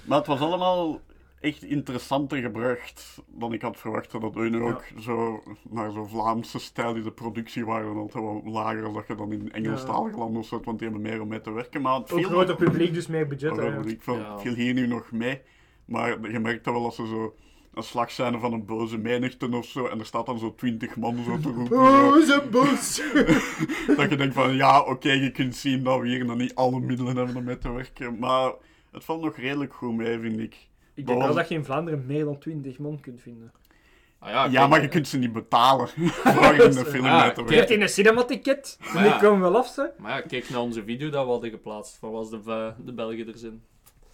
maar 0.05 0.19
het 0.19 0.27
was 0.27 0.40
allemaal 0.40 1.01
echt 1.40 1.62
interessanter 1.65 2.39
gebracht 2.39 3.23
dan 3.27 3.52
ik 3.52 3.62
had 3.62 3.77
verwacht. 3.77 4.10
Dat 4.10 4.23
het 4.23 4.35
nu 4.35 4.62
ook 4.62 4.85
zo 5.01 5.43
naar 5.70 5.90
zo'n 5.90 6.09
Vlaamse 6.09 6.59
stijl, 6.59 6.94
die 6.94 7.02
de 7.02 7.12
productie 7.12 7.65
waren 7.66 7.97
altijd 7.97 8.24
wel 8.24 8.43
lager 8.44 8.82
dan 8.82 8.94
dat 8.94 9.06
je 9.06 9.15
dan 9.15 9.32
in 9.32 9.52
Engelstalige 9.52 10.19
landen 10.19 10.40
of 10.40 10.47
zo, 10.47 10.60
want 10.65 10.78
die 10.78 10.89
hebben 10.89 11.10
meer 11.10 11.20
om 11.20 11.28
mee 11.28 11.40
te 11.40 11.52
werken. 11.52 11.82
Maar 11.82 11.94
het 11.94 12.12
Ook 12.12 12.19
viel 12.19 12.28
groter 12.28 12.56
publiek, 12.56 12.94
dus 12.94 13.06
meer 13.06 13.27
budget. 13.27 13.52
ik 13.86 14.05
Ja. 14.05 14.32
het 14.32 14.40
viel 14.40 14.55
hier 14.55 14.74
nu 14.74 14.86
nog 14.86 15.12
mee. 15.12 15.40
Maar 15.85 16.31
je 16.31 16.39
merkt 16.39 16.65
dat 16.65 16.74
wel 16.74 16.85
als 16.85 16.97
ze 16.97 17.06
zo 17.06 17.35
een 17.74 17.82
slagscène 17.82 18.39
van 18.39 18.52
een 18.52 18.65
boze 18.65 18.98
menigte 18.98 19.56
of 19.56 19.66
zo, 19.66 19.86
en 19.86 19.98
er 19.98 20.06
staat 20.06 20.27
dan 20.27 20.39
zo 20.39 20.55
twintig 20.55 20.97
man 20.97 21.24
zo 21.24 21.39
te 21.39 21.48
roepen. 21.51 21.78
Boze 21.78 22.43
bos. 22.51 23.02
dat 23.97 24.10
je 24.10 24.16
denkt 24.16 24.35
van, 24.35 24.55
ja, 24.55 24.81
oké, 24.81 25.10
je 25.12 25.31
kunt 25.31 25.56
zien 25.56 25.82
dat 25.82 26.01
we 26.01 26.09
hier 26.09 26.24
nog 26.24 26.36
niet 26.36 26.55
alle 26.55 26.81
middelen 26.81 27.16
hebben 27.16 27.36
om 27.36 27.44
mee 27.44 27.59
te 27.59 27.73
werken. 27.73 28.19
Maar 28.19 28.52
het 28.93 29.05
valt 29.05 29.23
nog 29.23 29.36
redelijk 29.36 29.74
goed 29.74 29.97
mee, 29.97 30.19
vind 30.19 30.39
ik. 30.39 30.56
Ik 30.99 31.07
denk 31.07 31.23
wel 31.23 31.35
dat 31.35 31.49
je 31.49 31.55
in 31.55 31.65
Vlaanderen 31.65 32.07
meer 32.07 32.25
dan 32.25 32.39
20 32.39 32.79
man 32.79 33.01
kunt 33.01 33.20
vinden. 33.20 33.53
Ah, 34.19 34.53
ja, 34.53 34.66
maar 34.66 34.83
je 34.83 34.89
kunt 34.89 35.09
ze 35.09 35.19
niet 35.19 35.33
betalen 35.33 35.89
voor 36.35 36.55
in 36.55 36.70
de 36.70 36.85
film 36.85 37.05
Ah, 37.07 37.20
mee 37.20 37.29
te 37.33 37.35
kijk. 37.35 37.37
Je 37.37 37.41
hebt 37.43 37.49
werken. 37.51 37.75
in 37.75 37.83
een 37.83 37.89
cinematicket. 37.89 38.79
Maar 38.95 39.03
die 39.03 39.12
ja. 39.12 39.19
komen 39.19 39.41
wel 39.41 39.57
af, 39.57 39.66
ze. 39.66 39.91
Maar 39.99 40.16
ja, 40.16 40.20
kijk 40.20 40.51
naar 40.51 40.61
onze 40.61 40.85
video 40.85 41.11
dat 41.11 41.25
we 41.25 41.31
hadden 41.31 41.51
geplaatst. 41.51 41.97
Van 41.99 42.11
was 42.11 42.31
de, 42.31 42.41
v- 42.43 42.85
de 42.87 42.93
Belgen 42.93 43.27
er 43.29 43.39
zijn. 43.39 43.62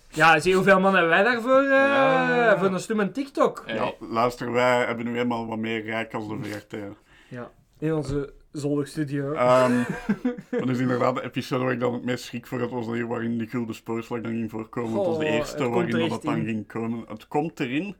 Ja, 0.08 0.38
zie 0.40 0.50
je 0.50 0.56
hoeveel 0.56 0.80
man 0.80 0.92
hebben 0.92 1.10
wij 1.10 1.22
daarvoor? 1.22 1.60
eh 1.62 1.68
Ja. 1.70 2.58
Voor 2.58 2.66
een 2.72 2.80
stoem 2.80 3.00
en 3.00 3.12
TikTok. 3.12 3.62
Hey. 3.66 3.74
Ja, 3.76 3.92
luister, 4.00 4.52
wij 4.52 4.84
hebben 4.84 5.04
nu 5.04 5.18
eenmaal 5.18 5.46
wat 5.46 5.58
meer 5.58 5.82
rijk 5.84 6.14
als 6.14 6.28
de 6.28 6.36
VRT. 6.42 6.76
Ja. 7.28 7.50
In 7.78 7.94
onze 7.94 8.32
zolderstudio. 8.58 9.32
Ehm 9.32 9.72
maar 10.50 10.66
dus 10.66 10.78
inderdaad, 10.78 11.14
de 11.14 11.22
episode 11.22 11.64
waar 11.64 11.72
ik 11.72 11.80
dan 11.80 11.92
het 11.92 12.04
meest 12.04 12.24
schrik 12.24 12.46
voor 12.46 12.60
had, 12.60 12.70
was 12.70 12.86
die 12.92 13.06
waarin 13.06 13.38
de 13.38 13.46
Gulden 13.46 13.74
Spoorslag 13.74 14.20
dan 14.20 14.32
ging 14.32 14.50
voorkomen. 14.50 14.96
het 14.98 15.06
was 15.06 15.18
de 15.18 15.26
eerste 15.26 15.68
waarin 15.68 16.08
dat 16.08 16.22
dan 16.22 16.36
in. 16.36 16.44
ging 16.44 16.66
komen. 16.66 17.04
Het 17.08 17.28
komt 17.28 17.60
erin, 17.60 17.94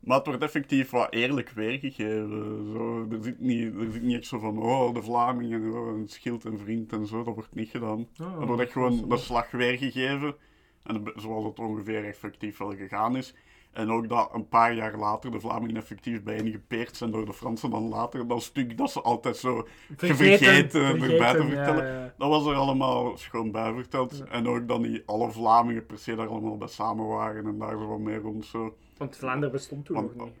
maar 0.00 0.16
het 0.16 0.26
wordt 0.26 0.42
effectief 0.42 0.90
wat 0.90 1.12
eerlijk 1.12 1.50
weergegeven. 1.50 2.70
Zo, 2.72 3.06
er, 3.10 3.22
zit 3.22 3.40
niet, 3.40 3.74
er 3.74 3.92
zit 3.92 4.02
niet 4.02 4.16
echt 4.16 4.26
zo 4.26 4.38
van, 4.38 4.58
oh, 4.58 4.94
de 4.94 5.02
Vlamingen, 5.02 5.72
oh, 5.72 5.96
een 5.98 6.08
schild 6.08 6.44
en 6.44 6.58
vriend 6.58 6.92
en 6.92 7.06
zo. 7.06 7.22
Dat 7.22 7.34
wordt 7.34 7.54
niet 7.54 7.70
gedaan. 7.70 8.08
Oh, 8.20 8.40
er 8.40 8.46
wordt 8.46 8.62
echt 8.62 8.72
gewoon 8.72 9.08
de 9.08 9.16
slag 9.16 9.50
weergegeven. 9.50 10.34
En 10.82 11.04
de- 11.04 11.12
zoals 11.16 11.44
het 11.44 11.58
ongeveer 11.58 12.04
effectief 12.04 12.58
wel 12.58 12.74
gegaan 12.76 13.16
is. 13.16 13.34
En 13.72 13.90
ook 13.90 14.08
dat 14.08 14.30
een 14.32 14.48
paar 14.48 14.74
jaar 14.74 14.98
later 14.98 15.30
de 15.30 15.40
Vlamingen 15.40 15.76
effectief 15.76 16.22
bijeengepeerd 16.22 16.96
zijn 16.96 17.10
door 17.10 17.26
de 17.26 17.32
Fransen 17.32 17.70
dan 17.70 17.88
later. 17.88 18.26
Dat 18.26 18.42
stuk 18.42 18.78
dat 18.78 18.90
ze 18.90 19.00
altijd 19.00 19.36
zo 19.36 19.66
vergeten, 19.96 20.82
erbij 20.84 21.32
te 21.32 21.46
vertellen. 21.46 21.86
ja, 21.86 22.02
ja. 22.02 22.14
Dat 22.18 22.28
was 22.28 22.46
er 22.46 22.54
allemaal 22.54 23.16
schoon 23.16 23.50
bij 23.50 23.72
verteld. 23.74 24.24
En 24.28 24.48
ook 24.48 24.68
dan 24.68 24.80
niet 24.80 25.02
alle 25.06 25.30
Vlamingen 25.30 25.86
per 25.86 25.98
se 25.98 26.14
daar 26.14 26.28
allemaal 26.28 26.56
bij 26.56 26.68
samen 26.68 27.06
waren 27.06 27.46
en 27.46 27.58
daar 27.58 27.78
zo 27.78 27.86
wat 27.86 27.98
meer 27.98 28.20
rond 28.20 28.44
zo. 28.44 28.76
Want 28.96 29.16
Vlaanderen 29.16 29.52
bestond 29.52 29.84
toen 29.84 29.96
Want- 29.96 30.16
nog 30.16 30.26
niet. 30.26 30.40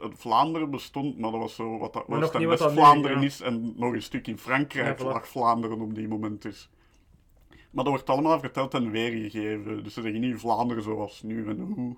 Het 0.00 0.12
Vlaanderen 0.16 0.70
bestond, 0.70 1.18
maar 1.18 1.30
dat 1.30 1.40
was 1.40 1.54
zo 1.54 1.78
wat 1.78 1.92
dat 1.92 2.04
Oost- 2.08 2.34
en 2.34 2.42
dat 2.42 2.58
West-Vlaanderen 2.60 3.20
ja. 3.20 3.26
is. 3.26 3.40
En 3.40 3.72
nog 3.76 3.92
een 3.92 4.02
stuk 4.02 4.26
in 4.26 4.38
Frankrijk 4.38 5.02
lag 5.02 5.28
Vlaanderen 5.28 5.80
op 5.80 5.94
die 5.94 6.08
moment 6.08 6.44
is. 6.44 6.70
Maar 7.48 7.84
dat 7.84 7.92
wordt 7.92 8.10
allemaal 8.10 8.40
verteld 8.40 8.74
en 8.74 8.90
weergegeven. 8.90 9.84
Dus 9.84 9.94
ze 9.94 10.02
zeggen 10.02 10.20
niet 10.20 10.40
Vlaanderen 10.40 10.82
zoals 10.82 11.22
nu 11.22 11.48
en 11.48 11.60
hoe. 11.60 11.96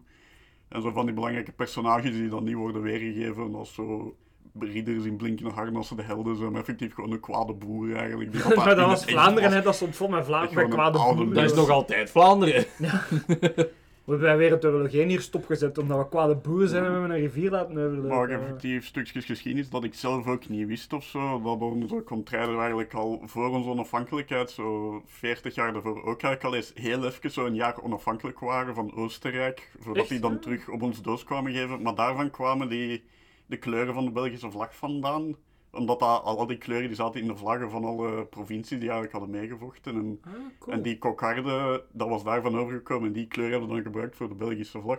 En 0.72 0.82
zo 0.82 0.90
van 0.90 1.04
die 1.04 1.14
belangrijke 1.14 1.52
personages 1.52 2.10
die 2.10 2.28
dan 2.28 2.44
niet 2.44 2.54
worden 2.54 2.82
weergegeven 2.82 3.54
als 3.54 3.74
zo 3.74 4.16
ridders 4.58 5.04
in 5.04 5.16
blinkende 5.16 5.50
harnassen, 5.50 5.96
de 5.96 6.02
helden 6.02 6.36
zijn, 6.36 6.50
maar 6.52 6.60
effectief 6.60 6.94
gewoon 6.94 7.12
een 7.12 7.20
kwade 7.20 7.52
boer 7.52 7.96
eigenlijk. 7.96 8.32
die 8.32 8.40
maar 8.56 8.76
dat 8.76 8.86
was 8.86 9.04
Vlaanderen, 9.04 9.48
was. 9.48 9.58
hè, 9.58 9.62
dat 9.64 9.74
stond 9.74 9.96
vol 9.96 10.08
met, 10.08 10.24
Vla 10.24 10.42
Echt 10.42 10.52
met 10.52 10.64
gewoon 10.64 10.86
een 10.86 10.92
kwade. 10.92 11.34
Dat 11.34 11.44
is 11.44 11.54
nog 11.54 11.68
altijd 11.68 12.10
Vlaanderen. 12.10 12.64
We 12.76 13.70
hebben 14.18 14.38
wij 14.38 14.60
weer 14.60 14.82
het 14.82 14.92
hier 14.92 15.20
stopgezet, 15.20 15.78
omdat 15.78 15.98
we 15.98 16.08
kwade 16.08 16.34
boeren 16.34 16.68
zijn 16.68 16.84
en 16.84 16.92
we 16.92 16.98
hebben 16.98 17.16
een 17.16 17.22
rivier 17.22 17.50
laten 17.50 17.78
overlopen. 17.78 18.08
Maar 18.08 18.28
effectief 18.28 18.86
stukjes 18.86 19.24
geschiedenis 19.24 19.70
dat 19.70 19.84
ik 19.84 19.94
zelf 19.94 20.26
ook 20.26 20.48
niet 20.48 20.66
wist 20.66 20.92
of 20.92 21.04
zo. 21.04 21.42
Dat 21.42 21.60
onze 21.60 22.02
contraire 22.02 22.56
eigenlijk 22.56 22.94
al 22.94 23.22
voor 23.24 23.48
onze 23.48 23.68
onafhankelijkheid, 23.68 24.50
zo 24.50 25.02
40 25.06 25.54
jaar 25.54 25.72
daarvoor 25.72 25.96
ook 25.96 26.22
eigenlijk 26.22 26.44
al 26.44 26.54
eens 26.54 26.72
heel 26.74 27.04
even 27.04 27.30
zo 27.30 27.46
een 27.46 27.54
jaar 27.54 27.82
onafhankelijk 27.82 28.38
waren 28.38 28.74
van 28.74 28.94
Oostenrijk. 28.94 29.70
Voordat 29.78 30.02
Echt? 30.02 30.08
die 30.08 30.20
dan 30.20 30.38
terug 30.38 30.68
op 30.68 30.82
ons 30.82 31.02
doos 31.02 31.24
kwamen 31.24 31.52
geven. 31.52 31.82
Maar 31.82 31.94
daarvan 31.94 32.30
kwamen 32.30 32.68
die, 32.68 33.04
de 33.46 33.56
kleuren 33.56 33.94
van 33.94 34.04
de 34.04 34.10
Belgische 34.10 34.50
vlag 34.50 34.76
vandaan. 34.76 35.36
Omdat 35.72 36.00
dat, 36.00 36.22
al 36.22 36.46
die 36.46 36.58
kleuren 36.58 36.86
die 36.86 36.96
zaten 36.96 37.20
in 37.20 37.26
de 37.26 37.36
vlaggen 37.36 37.70
van 37.70 37.84
alle 37.84 38.24
provincies 38.26 38.68
die 38.78 38.90
eigenlijk 38.90 39.12
hadden 39.12 39.30
meegevochten. 39.30 39.94
En, 39.94 40.20
Ah, 40.24 40.32
cool. 40.58 40.76
en 40.76 40.82
die 40.82 40.98
kokarde, 40.98 41.84
dat 41.92 42.08
was 42.08 42.24
daarvan 42.24 42.58
overgekomen. 42.58 43.06
En 43.06 43.12
die 43.12 43.26
kleur 43.26 43.50
hebben 43.50 43.68
we 43.68 43.74
dan 43.74 43.82
gebruikt 43.84 44.16
voor 44.16 44.28
de 44.28 44.34
Belgische 44.34 44.80
vlag. 44.80 44.98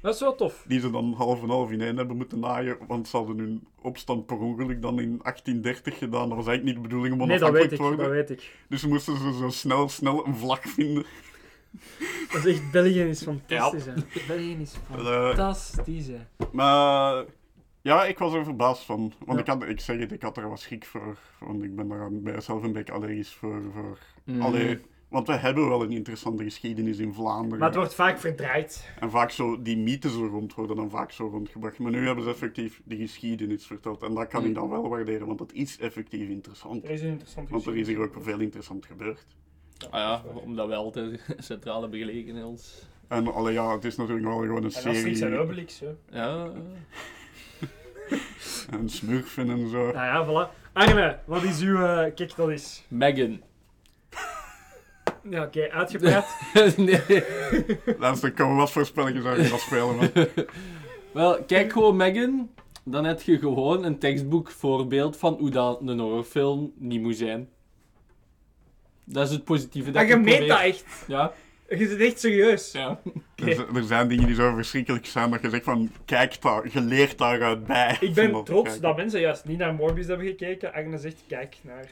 Dat 0.00 0.14
is 0.14 0.20
wel 0.20 0.34
tof. 0.34 0.64
Die 0.68 0.80
ze 0.80 0.90
dan 0.90 1.12
half 1.12 1.42
en 1.42 1.48
half 1.48 1.70
in 1.70 1.80
één 1.80 1.96
hebben 1.96 2.16
moeten 2.16 2.38
naaien, 2.40 2.78
want 2.86 3.08
ze 3.08 3.16
hadden 3.16 3.38
hun 3.38 3.66
opstand 3.82 4.26
per 4.26 4.38
ongeluk 4.38 4.82
dan 4.82 5.00
in 5.00 5.18
1830 5.22 5.98
gedaan. 5.98 6.28
Dat 6.28 6.36
was 6.38 6.46
eigenlijk 6.46 6.64
niet 6.64 6.74
de 6.74 6.80
bedoeling 6.88 7.20
om 7.20 7.28
Nee, 7.28 7.38
dat 7.38 7.50
weet 7.50 7.60
onafhankelijk 7.62 7.72
ik, 7.72 7.78
te 7.78 7.82
worden. 8.06 8.18
dat 8.18 8.28
weet 8.28 8.38
ik. 8.44 8.64
Dus 8.68 8.80
ze 8.80 8.88
moesten 8.88 9.16
ze 9.16 9.32
zo 9.38 9.48
snel, 9.48 9.88
snel 9.88 10.26
een 10.26 10.34
vlag 10.36 10.60
vinden. 10.62 11.04
Dat 12.32 12.44
is 12.44 12.52
echt, 12.52 12.70
België 12.70 13.00
is 13.02 13.22
fantastisch, 13.22 13.84
hè. 13.86 13.92
België 14.28 14.56
is 14.60 14.74
Eh, 14.90 14.98
fantastisch, 15.26 16.06
hè. 16.06 16.18
Maar 16.52 17.24
ja, 17.84 18.04
ik 18.04 18.18
was 18.18 18.32
er 18.34 18.44
verbaasd 18.44 18.82
van. 18.82 19.12
Want 19.24 19.38
Ja. 19.38 19.44
ik, 19.54 19.60
had, 19.60 19.68
ik 19.68 19.80
zeg 19.80 19.98
het, 19.98 20.12
ik 20.12 20.22
had 20.22 20.36
er 20.36 20.48
wat 20.48 20.60
schrik 20.60 20.84
voor. 20.84 21.18
Want 21.40 21.62
ik 21.62 21.76
ben 21.76 21.88
daar 21.88 22.08
bij 22.12 22.40
zelf 22.40 22.62
een 22.62 22.72
beetje 22.72 22.92
allergisch 22.92 23.32
voor. 23.32 23.62
voor 23.72 23.98
Mm. 24.24 24.40
Allee, 24.40 24.78
want 25.08 25.26
we 25.26 25.32
hebben 25.32 25.68
wel 25.68 25.82
een 25.82 25.90
interessante 25.92 26.42
geschiedenis 26.44 26.98
in 26.98 27.14
Vlaanderen. 27.14 27.58
Maar 27.58 27.68
het 27.68 27.76
wordt 27.76 27.94
vaak 27.94 28.18
verdraaid. 28.18 28.90
En 29.00 29.10
vaak 29.10 29.30
zo, 29.30 29.62
die 29.62 29.76
mythes 29.78 30.14
er 30.14 30.26
rond 30.26 30.54
worden 30.54 30.76
dan 30.76 30.90
vaak 30.90 31.10
zo 31.12 31.26
rondgebracht. 31.26 31.78
Maar 31.78 31.90
nu 31.92 32.06
hebben 32.06 32.24
ze 32.24 32.30
effectief 32.30 32.80
de 32.84 32.96
geschiedenis 32.96 33.66
verteld. 33.66 34.02
En 34.02 34.14
dat 34.14 34.26
kan 34.28 34.42
Mm. 34.42 34.48
ik 34.48 34.54
dan 34.54 34.68
wel 34.70 34.88
waarderen, 34.88 35.26
want 35.26 35.40
het 35.40 35.52
is 35.52 35.78
effectief 35.78 36.28
interessant. 36.28 36.84
Er 36.84 36.90
is 36.90 37.02
een 37.02 37.08
interessante 37.08 37.52
Want 37.52 37.66
er 37.66 37.76
is 37.76 37.86
hier 37.86 37.98
ook 38.00 38.14
veel 38.20 38.40
interessant 38.40 38.86
gebeurd. 38.86 39.26
Ah 39.90 40.00
ja, 40.00 40.22
omdat 40.44 40.66
wij 40.66 40.76
altijd 40.76 41.20
centraal 41.38 41.80
hebben 41.82 41.98
gelegen 41.98 42.36
in 42.36 42.44
ons. 42.44 42.86
En 43.08 43.32
allee, 43.34 43.52
ja, 43.52 43.74
het 43.74 43.84
is 43.84 43.96
natuurlijk 43.96 44.26
wel 44.26 44.38
gewoon 44.38 44.56
een 44.56 44.62
En 44.62 44.66
Asterix 44.66 45.04
en 45.04 45.16
serie. 45.16 45.38
Obelix, 45.38 45.80
hè. 45.80 45.88
Ja, 46.10 46.50
En 48.70 48.88
smurfen 48.88 49.50
en 49.50 49.68
zo. 49.70 49.92
Nou 49.92 49.94
ja, 49.94 50.26
voilà. 50.26 50.62
Arne, 50.72 51.18
wat 51.24 51.42
is 51.42 51.60
uw... 51.60 51.84
eh, 51.84 52.14
kijk, 52.14 52.36
dat 52.36 52.50
is... 52.50 52.84
Megan. 52.88 53.40
Ja, 55.30 55.42
oké, 55.42 55.70
uitgepraat. 55.70 56.36
nee. 56.76 57.24
Luister, 57.98 58.28
ik 58.28 58.34
kan 58.34 58.48
wel 58.48 58.56
wat 58.56 58.70
voorspellingen 58.70 59.26
uit 59.26 59.46
gaan 59.46 59.58
spelen. 59.58 59.96
Man. 59.96 60.10
Wel, 61.12 61.44
kijk 61.44 61.72
gewoon 61.72 61.96
Megan. 61.96 62.50
Dan 62.84 63.04
heb 63.04 63.20
je 63.20 63.38
gewoon 63.38 63.84
een 63.84 63.98
tekstboek 63.98 64.50
voorbeeld 64.50 65.16
van 65.16 65.34
hoe 65.34 65.50
dat 65.50 65.80
een 65.80 65.98
horrorfilm 65.98 66.72
niet 66.76 67.00
moet 67.00 67.16
zijn. 67.16 67.48
Dat 69.04 69.26
is 69.26 69.32
het 69.32 69.44
positieve 69.44 69.90
dat 69.90 70.02
En 70.02 70.08
je 70.08 70.14
ik 70.14 70.20
meent 70.20 70.48
dat 70.48 70.60
echt. 70.60 70.84
Ja, 71.06 71.32
Je 71.68 71.88
zit 71.88 72.00
echt 72.00 72.20
serieus. 72.20 72.72
ja. 72.72 73.00
Er, 73.36 73.76
er 73.76 73.82
zijn 73.84 74.08
dingen 74.08 74.26
die 74.26 74.34
zo 74.34 74.54
verschrikkelijk 74.54 75.06
zijn 75.06 75.30
dat 75.30 75.42
je 75.42 75.50
zegt 75.50 75.64
van, 75.64 75.90
kijk 76.04 76.42
daar, 76.42 76.62
je 76.72 76.80
leert 76.80 77.18
daaruit 77.18 77.66
bij. 77.66 77.96
Ik 78.00 78.14
ben 78.14 78.44
trots 78.44 78.62
kijken. 78.62 78.82
dat 78.82 78.96
mensen 78.96 79.20
juist 79.20 79.44
niet 79.44 79.58
naar 79.58 79.74
Morbius 79.74 80.06
hebben 80.06 80.26
gekeken. 80.26 80.72
Agnes 80.72 81.00
zegt, 81.02 81.22
kijk 81.28 81.56
naar... 81.62 81.86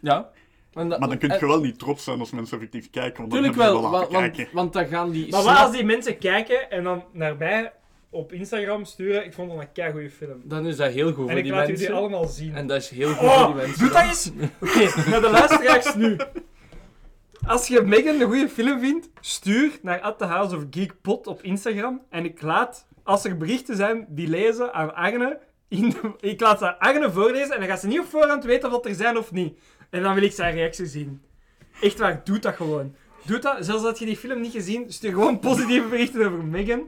ja. 0.00 0.30
En 0.74 0.88
dat- 0.88 0.98
Maar 0.98 1.08
dan 1.08 1.18
kun 1.18 1.28
je 1.28 1.34
en- 1.34 1.46
wel 1.48 1.60
niet 1.60 1.78
trots 1.78 2.04
zijn 2.04 2.18
als 2.20 2.30
mensen 2.30 2.56
effectief 2.56 2.90
kijken, 2.90 3.18
want 3.18 3.30
dan 3.30 3.40
Tuurlijk 3.42 3.60
hebben 3.62 3.76
ze 3.76 3.82
wel, 3.82 3.90
wel 3.90 4.00
want, 4.10 4.36
want, 4.36 4.52
want 4.52 4.72
dan 4.72 4.86
gaan 4.86 5.10
die... 5.10 5.30
Maar 5.30 5.42
wat 5.42 5.56
als 5.58 5.72
die 5.72 5.84
mensen 5.84 6.18
kijken 6.18 6.70
en 6.70 6.84
dan 6.84 7.04
naar 7.12 7.36
mij 7.36 7.72
op 8.10 8.32
Instagram 8.32 8.84
sturen, 8.84 9.24
ik 9.24 9.32
vond 9.32 9.52
het 9.52 9.60
een 9.60 9.72
kei 9.72 9.92
goede 9.92 10.10
film. 10.10 10.40
Dan 10.44 10.66
is 10.66 10.76
dat 10.76 10.92
heel 10.92 11.12
goed 11.12 11.24
En 11.24 11.28
voor 11.28 11.38
ik 11.38 11.42
die 11.44 11.52
laat 11.52 11.64
u 11.64 11.68
mensen. 11.68 11.86
die 11.86 11.96
allemaal 11.96 12.24
zien. 12.24 12.54
En 12.54 12.66
dat 12.66 12.76
is 12.82 12.88
heel 12.88 13.08
goed 13.08 13.16
voor 13.30 13.36
die 13.36 13.46
Oh, 13.46 13.54
mensen. 13.54 13.78
doe 13.78 13.90
dat 13.92 14.02
eens! 14.02 14.30
Oké, 14.60 15.10
naar 15.10 15.20
de 15.20 15.30
luisteraars 15.30 15.94
nu. 15.94 16.16
Als 17.46 17.66
je 17.68 17.82
Megan 17.82 18.14
een 18.20 18.26
goede 18.26 18.48
film 18.48 18.80
vindt, 18.80 19.08
stuur 19.20 19.78
naar 19.82 20.00
At 20.00 20.18
the 20.18 20.24
House 20.24 20.56
of 20.56 20.62
Geek 20.70 21.00
Pod 21.02 21.26
op 21.26 21.42
Instagram. 21.42 22.02
En 22.10 22.24
ik 22.24 22.42
laat, 22.42 22.86
als 23.02 23.24
er 23.24 23.36
berichten 23.36 23.76
zijn 23.76 24.06
die 24.08 24.28
lezen 24.28 24.72
aan 24.74 24.94
Agne, 24.94 25.38
in 25.68 25.88
de- 25.90 26.14
ik 26.28 26.40
laat 26.40 26.58
ze 26.58 26.66
aan 26.66 26.78
Agne 26.78 27.10
voorlezen 27.10 27.52
en 27.54 27.58
dan 27.60 27.68
gaat 27.68 27.80
ze 27.80 27.86
niet 27.86 28.00
op 28.00 28.06
voorhand 28.06 28.44
weten 28.44 28.68
of 28.68 28.74
dat 28.74 28.86
er 28.86 28.94
zijn 28.94 29.18
of 29.18 29.32
niet. 29.32 29.58
En 29.90 30.02
dan 30.02 30.14
wil 30.14 30.22
ik 30.22 30.32
zijn 30.32 30.54
reactie 30.54 30.86
zien. 30.86 31.22
Echt 31.80 31.98
waar, 31.98 32.20
doe 32.24 32.38
dat 32.38 32.54
gewoon. 32.54 32.94
Doe 33.26 33.38
dat, 33.38 33.56
zelfs 33.60 33.84
als 33.84 33.98
je 33.98 34.04
die 34.06 34.16
film 34.16 34.40
niet 34.40 34.52
gezien, 34.52 34.92
stuur 34.92 35.10
gewoon 35.12 35.38
positieve 35.38 35.88
berichten 35.88 36.26
over 36.26 36.44
Megan. 36.44 36.86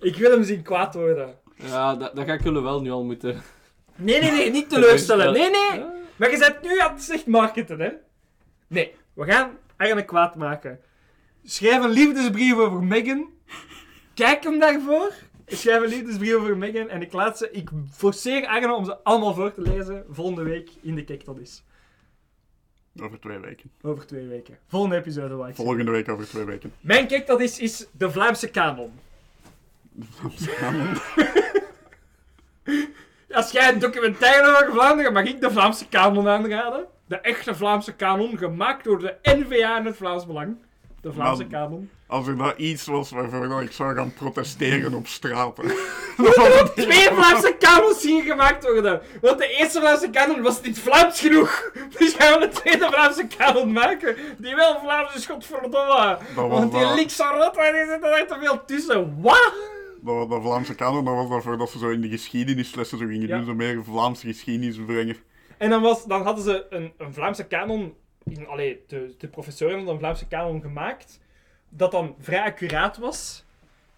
Ik 0.00 0.16
wil 0.16 0.30
hem 0.30 0.44
zien 0.44 0.62
kwaad 0.62 0.94
worden. 0.94 1.34
Ja, 1.54 1.94
dat, 1.94 2.16
dat 2.16 2.24
ga 2.26 2.32
ik 2.32 2.42
jullie 2.42 2.60
wel 2.62 2.80
nu 2.80 2.90
al 2.90 3.04
moeten... 3.04 3.42
Nee, 3.96 4.20
nee, 4.20 4.30
nee, 4.30 4.50
niet 4.50 4.68
teleurstellen. 4.68 5.32
Nee, 5.38 5.50
nee. 5.50 5.84
Maar 6.16 6.30
je 6.30 6.38
bent 6.38 6.62
nu 6.62 6.78
aan 6.80 6.92
het 6.92 7.02
slecht 7.02 7.26
marketen, 7.26 7.80
hè? 7.80 7.90
Nee, 8.68 8.94
we 9.14 9.24
gaan 9.24 9.50
Arne 9.76 10.04
kwaad 10.04 10.36
maken. 10.36 10.80
Schrijf 11.44 11.84
een 11.84 11.90
liefdesbrief 11.90 12.54
over 12.54 12.82
Megan. 12.82 13.28
Kijk 14.14 14.42
hem 14.42 14.58
daarvoor. 14.58 15.12
Schrijf 15.46 15.82
een 15.82 15.88
liefdesbrief 15.88 16.34
over 16.34 16.56
Megan. 16.56 16.88
En 16.88 17.02
ik 17.02 17.12
laat 17.12 17.38
ze... 17.38 17.50
Ik 17.50 17.70
forceer 17.92 18.46
Arne 18.46 18.74
om 18.74 18.84
ze 18.84 18.96
allemaal 19.02 19.34
voor 19.34 19.54
te 19.54 19.60
lezen 19.60 20.04
volgende 20.10 20.42
week 20.42 20.70
in 20.82 20.94
de 20.94 21.04
Kijk 21.04 21.24
Dat 21.24 21.38
Is. 21.38 21.64
Over 23.02 23.20
twee 23.20 23.38
weken. 23.38 23.70
Over 23.82 24.06
twee 24.06 24.26
weken. 24.26 24.58
Volgende 24.66 24.96
episode, 24.96 25.44
zeg. 25.46 25.54
Volgende 25.54 25.90
week 25.90 26.08
over 26.08 26.28
twee 26.28 26.44
weken. 26.44 26.72
Mijn 26.80 27.06
Kijk 27.06 27.26
Dat 27.26 27.40
Is, 27.40 27.58
is 27.58 27.86
de 27.92 28.10
Vlaamse 28.10 28.50
kanon. 28.50 28.92
Als 33.30 33.50
jij 33.50 33.72
een 33.72 33.78
documentaire 33.78 34.48
over 34.48 34.72
Vlaanderen, 34.72 35.12
mag 35.12 35.24
ik 35.24 35.40
de 35.40 35.50
Vlaamse 35.50 35.88
kanon 35.88 36.28
aanraden. 36.28 36.86
De 37.06 37.16
echte 37.16 37.54
Vlaamse 37.54 37.92
kanon, 37.92 38.38
gemaakt 38.38 38.84
door 38.84 38.98
de 38.98 39.16
NVA 39.22 39.76
en 39.76 39.84
het 39.84 39.96
Vlaams 39.96 40.26
Belang. 40.26 40.56
De 41.00 41.12
Vlaamse 41.12 41.46
kanon. 41.46 41.90
Als 42.06 42.26
er 42.26 42.36
dat 42.36 42.58
iets 42.58 42.86
was 42.86 43.10
waarvoor 43.10 43.62
ik 43.62 43.72
zou 43.72 43.94
gaan 43.94 44.12
protesteren 44.14 44.94
op 44.94 45.06
straten. 45.06 45.64
Er 46.16 46.72
twee 46.74 47.08
Vlaamse 47.12 47.56
kanons 47.58 48.00
zien 48.00 48.22
gemaakt 48.22 48.64
worden. 48.64 49.00
Want 49.20 49.38
de 49.38 49.48
eerste 49.48 49.80
Vlaamse 49.80 50.10
kanon 50.10 50.42
was 50.42 50.62
niet 50.62 50.78
Vlaams 50.78 51.20
genoeg. 51.20 51.70
Dus 51.98 52.14
gaan 52.14 52.38
we 52.38 52.44
een 52.44 52.50
tweede 52.52 52.86
Vlaamse 52.90 53.26
kanon 53.36 53.72
maken. 53.72 54.16
Die 54.38 54.54
wel 54.54 54.80
Vlaams 54.80 55.14
is, 55.14 55.26
godverdomme. 55.26 56.18
Want 56.34 56.72
die 56.72 56.94
linkse 56.94 57.22
rotten, 57.22 57.72
die 57.72 57.86
zitten 57.90 58.12
er 58.18 58.26
te 58.26 58.36
veel 58.40 58.64
tussen. 58.64 59.20
Wat? 59.20 59.52
Dat, 60.00 60.42
Vlaamse 60.42 60.74
kanon, 60.74 61.04
dat 61.04 61.14
was 61.14 61.28
daarvoor 61.28 61.58
dat 61.58 61.70
ze 61.70 61.78
zo 61.78 61.88
in 61.88 62.00
de 62.00 62.08
geschiedenislessen 62.08 62.98
zo 62.98 63.06
gingen 63.06 63.28
Ja. 63.28 63.36
doen, 63.36 63.44
zo 63.46 63.54
meer 63.54 63.84
Vlaamse 63.84 64.26
geschiedenis 64.26 64.76
brengen. 64.86 65.16
En 65.58 65.70
dan, 65.70 65.82
was, 65.82 66.04
dan 66.04 66.22
hadden 66.22 66.44
ze 66.44 66.66
een, 66.70 66.92
een 66.96 67.12
Vlaamse 67.12 67.46
kanon, 67.46 67.94
in, 68.24 68.46
allee, 68.46 68.84
de, 68.86 69.14
de 69.18 69.28
professoren 69.28 69.76
hadden 69.76 69.94
een 69.94 70.00
Vlaamse 70.00 70.28
kanon 70.28 70.60
gemaakt, 70.60 71.20
dat 71.68 71.90
dan 71.90 72.16
vrij 72.18 72.42
accuraat 72.42 72.96
was. 72.96 73.45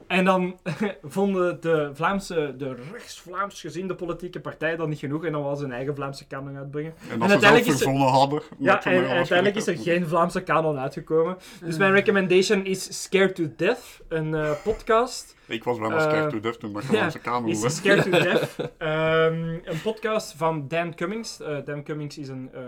En 0.08 0.24
dan 0.24 0.58
vonden 1.02 1.60
de 1.60 1.90
Vlaamse, 1.94 2.54
de 2.58 2.74
rechts-Vlaams 2.92 3.60
gezinde 3.60 3.94
politieke 3.94 4.40
partij 4.40 4.76
dat 4.76 4.88
niet 4.88 4.98
genoeg 4.98 5.24
en 5.24 5.32
dan 5.32 5.42
was 5.42 5.58
ze 5.58 5.64
een 5.64 5.72
eigen 5.72 5.94
Vlaamse 5.94 6.26
kanon 6.26 6.56
uitbrengen. 6.56 6.94
En 7.10 7.18
dat 7.18 7.30
ze 7.30 7.38
zelf 7.38 7.64
verzonnen 7.64 8.08
hadden. 8.08 8.42
Ja, 8.58 8.80
maar 8.84 8.94
en, 8.94 9.08
uiteindelijk 9.08 9.56
is 9.56 9.66
er 9.66 9.76
geen 9.76 10.06
Vlaamse 10.06 10.42
kanon 10.42 10.78
uitgekomen. 10.78 11.36
Dus 11.64 11.76
mijn 11.76 11.92
recommendation 11.92 12.64
is 12.64 13.02
Scared 13.02 13.34
to 13.34 13.44
Death, 13.56 14.00
een 14.08 14.34
eh, 14.34 14.50
podcast. 14.64 15.36
Ik 15.46 15.64
was 15.64 15.78
bijna 15.78 15.96
Eh, 15.96 16.02
scared 16.02 16.30
to 16.30 16.40
death 16.40 16.60
toen 16.60 16.72
dat 16.74 16.82
ja, 16.82 16.88
Vlaamse 16.88 17.18
kanon 17.18 17.48
is. 17.48 17.76
Scared 17.76 18.02
to 18.02 18.10
Death. 18.30 18.56
Ehm, 18.78 19.58
een 19.64 19.80
podcast 19.82 20.32
van 20.32 20.68
Dan 20.68 20.94
Cummings. 20.94 21.40
Eh, 21.40 21.56
Dan 21.64 21.82
Cummings 21.82 22.18
is 22.18 22.28
een, 22.28 22.50
eh, 22.52 22.62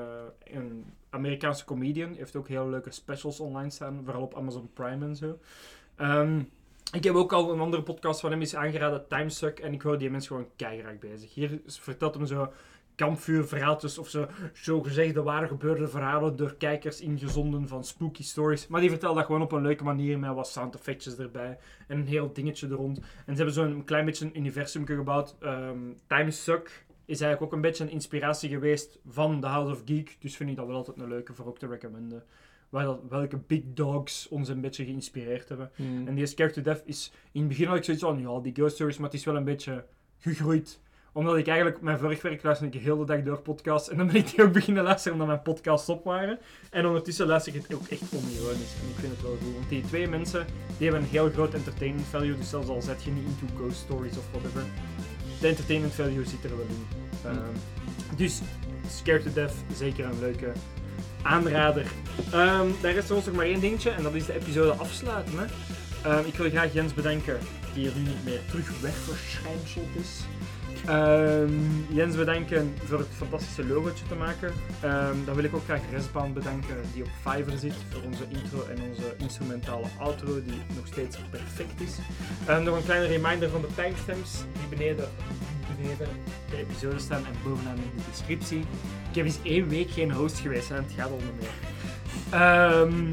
een 0.45 0.85
Amerikaanse 1.11 1.65
comedian. 1.65 2.15
Heeft 2.15 2.37
ook 2.37 2.49
heel 2.49 2.69
leuke 2.69 2.91
specials 2.91 3.41
online 3.41 3.71
staan. 3.71 4.01
Vooral 4.05 4.23
op 4.23 4.35
Amazon 4.37 4.71
Prime 4.75 5.05
en 5.05 5.17
zo. 5.17 5.39
Ehm, 5.97 6.41
ik 6.93 7.05
heb 7.05 7.15
ook 7.15 7.33
al 7.33 7.53
een 7.53 7.61
andere 7.61 7.83
podcast 7.83 8.21
van 8.21 8.31
hem 8.31 8.41
is 8.41 8.55
aangeraden, 8.55 9.09
Timesuck. 9.09 9.59
En 9.59 9.73
ik 9.73 9.83
hoor 9.83 9.99
die 9.99 10.11
mensen 10.11 10.37
gewoon 10.37 10.51
keihard 10.57 11.01
bezig. 11.01 11.35
Hier 11.35 11.61
vertelt 11.67 12.15
hem 12.15 12.27
zo 12.27 12.53
kampvuurverhaaltjes 12.95 13.99
of 13.99 14.09
zo 14.09 14.27
zogezegde 14.53 15.23
waar 15.23 15.49
gebeurde 15.49 15.89
verhalen 15.89 16.37
door 16.37 16.55
kijkers 16.55 17.01
ingezonden 17.01 17.69
van 17.69 17.85
spooky 17.85 18.23
stories. 18.23 18.67
Maar 18.67 18.81
die 18.81 18.91
vertelt 18.91 19.17
dat 19.17 19.25
gewoon 19.25 19.43
op 19.43 19.53
een 19.53 19.63
leuke 19.63 19.85
manier 19.85 20.19
met 20.19 20.35
wat 20.35 20.49
sound 20.49 20.75
effectjes 20.75 21.19
erbij 21.19 21.59
en 21.89 21.99
een 21.99 22.07
heel 22.07 22.33
dingetje 22.33 22.69
er 22.69 22.73
rond. 22.73 22.99
En 22.99 23.37
ze 23.37 23.43
hebben 23.43 23.53
zo'n 23.53 23.85
klein 23.85 24.05
beetje 24.05 24.25
een 24.25 24.39
universum 24.39 24.87
gebouwd. 24.87 25.37
Ehm 25.41 25.79
Timesuck 26.07 26.85
is 27.05 27.21
eigenlijk 27.21 27.43
ook 27.43 27.53
een 27.53 27.69
beetje 27.69 27.85
een 27.85 27.91
inspiratie 27.91 28.51
geweest 28.51 28.99
van 29.07 29.41
The 29.41 29.47
House 29.47 29.73
of 29.73 29.83
Geek. 29.85 30.17
Dus 30.21 30.37
vind 30.37 30.51
ik 30.51 30.57
dat 30.57 30.67
wel 30.67 30.77
altijd 30.77 30.99
een 30.99 31.09
leuke 31.09 31.35
voor 31.35 31.47
ook 31.47 31.59
te 31.59 31.67
recommenden. 31.67 32.23
Waar 32.71 32.85
dat, 32.85 33.01
welke 33.09 33.37
big 33.37 33.61
dogs 33.65 34.29
ons 34.29 34.49
een 34.49 34.61
beetje 34.61 34.85
geïnspireerd 34.85 35.49
hebben. 35.49 35.71
Hmm. 35.75 36.07
En 36.07 36.15
die 36.15 36.27
Scared 36.27 36.53
to 36.53 36.63
Death 36.63 36.83
is... 36.85 37.13
In 37.33 37.41
het 37.41 37.49
begin 37.49 37.67
had 37.67 37.77
ik 37.77 37.85
zoiets 37.85 38.03
van, 38.03 38.21
ja, 38.21 38.41
die 38.41 38.55
ghost 38.55 38.75
stories, 38.75 38.97
maar 38.97 39.11
het 39.11 39.19
is 39.19 39.25
wel 39.25 39.37
een 39.37 39.45
beetje 39.45 39.85
gegroeid. 40.19 40.81
Omdat 41.13 41.37
ik 41.37 41.47
eigenlijk... 41.47 41.81
Mijn 41.81 41.99
vorig 41.99 42.23
werk 42.23 42.43
luisterde 42.43 42.77
ik 42.77 42.85
de 42.85 42.91
hele 42.91 43.05
dag 43.07 43.23
door 43.23 43.41
podcasts. 43.41 43.89
En 43.89 43.97
dan 43.97 44.07
ben 44.07 44.17
ik 44.17 44.31
die 44.31 44.45
ook 44.45 44.53
beginnen 44.53 44.83
luisteren 44.83 45.13
omdat 45.13 45.27
mijn 45.29 45.43
podcasts 45.43 45.89
op 45.89 46.05
waren. 46.05 46.39
En 46.71 46.87
ondertussen 46.87 47.27
luister 47.27 47.55
ik 47.55 47.63
het 47.63 47.75
ook 47.75 47.87
echt 47.89 48.15
onironisch. 48.15 48.75
En 48.83 48.89
ik 48.89 48.97
vind 48.97 49.13
het 49.13 49.23
wel 49.23 49.37
goed. 49.43 49.55
Want 49.55 49.69
die 49.69 49.83
twee 49.83 50.09
mensen, 50.09 50.47
die 50.79 50.89
hebben 50.89 51.03
een 51.03 51.11
heel 51.11 51.31
groot 51.31 51.55
entertainment 51.55 52.07
value. 52.07 52.37
Dus 52.37 52.49
zelfs 52.49 52.69
al 52.69 52.83
zet 52.83 53.03
je 53.03 53.11
niet 53.11 53.25
into 53.25 53.57
ghost 53.57 53.77
stories 53.77 54.17
of 54.17 54.31
whatever. 54.31 54.63
De 55.41 55.47
entertainment 55.47 55.93
value 55.93 56.25
zit 56.25 56.45
er 56.45 56.57
wel 56.57 56.67
in. 56.69 56.87
Ehm, 57.25 58.17
dus 58.17 58.41
Scared 58.89 59.23
to 59.23 59.33
Death, 59.33 59.55
zeker 59.75 60.05
een 60.05 60.21
leuke 60.21 60.53
aanrader. 61.23 61.87
Ehm 62.33 62.67
daar 62.81 62.95
is 62.95 63.11
ons 63.11 63.27
nog 63.27 63.35
maar 63.35 63.45
één 63.47 63.61
dingetje 63.61 63.91
en 63.91 64.03
dat 64.03 64.15
is 64.15 64.27
de 64.27 64.35
episode 64.35 64.73
afsluiten. 64.73 65.33
Hè. 65.39 65.45
Ehm, 66.11 66.27
ik 66.27 66.35
wil 66.35 66.51
graag 66.51 66.73
Jens 66.73 66.95
bedanken, 66.95 67.39
die 67.75 67.87
er 67.87 67.97
nu 67.97 68.03
niet 68.03 68.25
meer 68.25 68.41
terug 68.49 68.81
wegverschijnseld 68.81 69.89
is. 70.01 70.25
Ehm, 70.87 71.53
Jens 71.89 72.17
bedanken 72.17 72.75
voor 72.85 72.99
het 72.99 73.09
fantastische 73.17 73.67
logootje 73.67 74.07
te 74.09 74.15
maken. 74.15 74.53
Dan 75.25 75.35
wil 75.35 75.45
ik 75.45 75.55
ook 75.55 75.65
graag 75.65 75.81
Resbaan 75.91 76.33
bedanken, 76.33 76.77
die 76.95 77.03
op 77.03 77.11
Fiverr 77.21 77.59
zit 77.59 77.75
voor 77.89 78.03
onze 78.03 78.25
intro 78.29 78.67
en 78.67 78.83
onze 78.91 79.15
instrumentale 79.19 79.87
outro, 79.99 80.43
die 80.43 80.61
nog 80.77 80.87
steeds 80.87 81.17
perfect 81.31 81.81
is. 81.81 81.99
Ehm, 82.47 82.63
nog 82.63 82.77
een 82.77 82.85
kleine 82.85 83.07
reminder 83.07 83.51
van 83.51 83.61
de 83.61 83.75
timestamps, 83.75 84.45
die 84.53 84.79
beneden, 84.79 85.09
beneden 85.77 86.09
de 86.51 86.57
episode 86.57 86.99
staan 86.99 87.27
en 87.27 87.33
bovenaan 87.45 87.77
in 87.77 87.93
de 87.97 88.03
descriptie. 88.11 88.59
Ik 89.11 89.17
heb 89.17 89.25
eens 89.25 89.39
één 89.43 89.69
week 89.69 89.91
geen 89.91 90.13
host 90.13 90.39
geweest 90.39 90.71
en 90.71 90.77
het 90.77 90.93
gaat 90.97 91.11
niet 91.11 91.41
meer. 91.41 91.49
Ehm, 92.31 93.13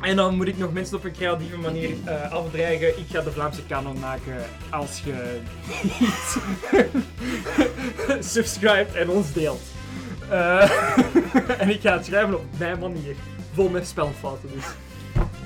en 0.00 0.16
dan 0.16 0.36
moet 0.36 0.48
ik 0.48 0.58
nog 0.58 0.72
mensen 0.72 0.96
op 0.96 1.04
een 1.04 1.12
creatieve 1.12 1.56
manier 1.56 1.90
eh, 2.04 2.32
afdreigen. 2.32 2.88
Ik 2.88 3.06
ga 3.10 3.20
de 3.20 3.32
Vlaamse 3.32 3.66
kanon 3.66 3.98
maken 3.98 4.36
als 4.70 5.02
je 5.04 5.40
iets 6.00 6.36
subscribt 8.34 8.94
en 8.94 9.08
ons 9.08 9.32
deelt. 9.32 9.62
Eh, 10.30 10.70
en 11.62 11.70
ik 11.70 11.80
ga 11.80 11.92
het 11.92 12.04
schrijven 12.04 12.34
op 12.34 12.44
mijn 12.58 12.78
manier. 12.78 13.14
Vol 13.54 13.68
met 13.68 13.86
spelfouten 13.86 14.48
dus. 14.54 14.64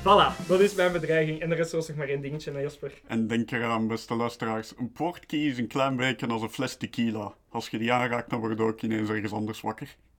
Voilà, 0.06 0.46
dat 0.46 0.60
is 0.60 0.74
mijn 0.74 0.92
bedreiging. 0.92 1.40
En 1.40 1.48
de 1.48 1.54
rest 1.54 1.72
was 1.72 1.88
nog 1.88 1.96
maar 1.96 2.08
één 2.08 2.20
dingetje, 2.20 2.52
hè, 2.52 2.58
Jasper. 2.58 2.92
En 3.06 3.26
denk 3.26 3.50
eraan, 3.50 3.86
beste 3.86 4.14
luisteraars, 4.14 4.72
een 4.78 4.92
portkey 4.92 5.38
is 5.38 5.58
een 5.58 5.66
klein 5.66 5.96
beetje 5.96 6.26
als 6.26 6.42
een 6.42 6.48
fles 6.48 6.76
tequila. 6.76 7.34
Als 7.48 7.68
je 7.68 7.78
die 7.78 7.92
aanraakt, 7.92 8.30
dan 8.30 8.40
word 8.40 8.58
je 8.58 8.64
ook 8.64 8.82
ineens 8.82 9.08
ergens 9.08 9.32
anders 9.32 9.60
wakker. 9.60 9.96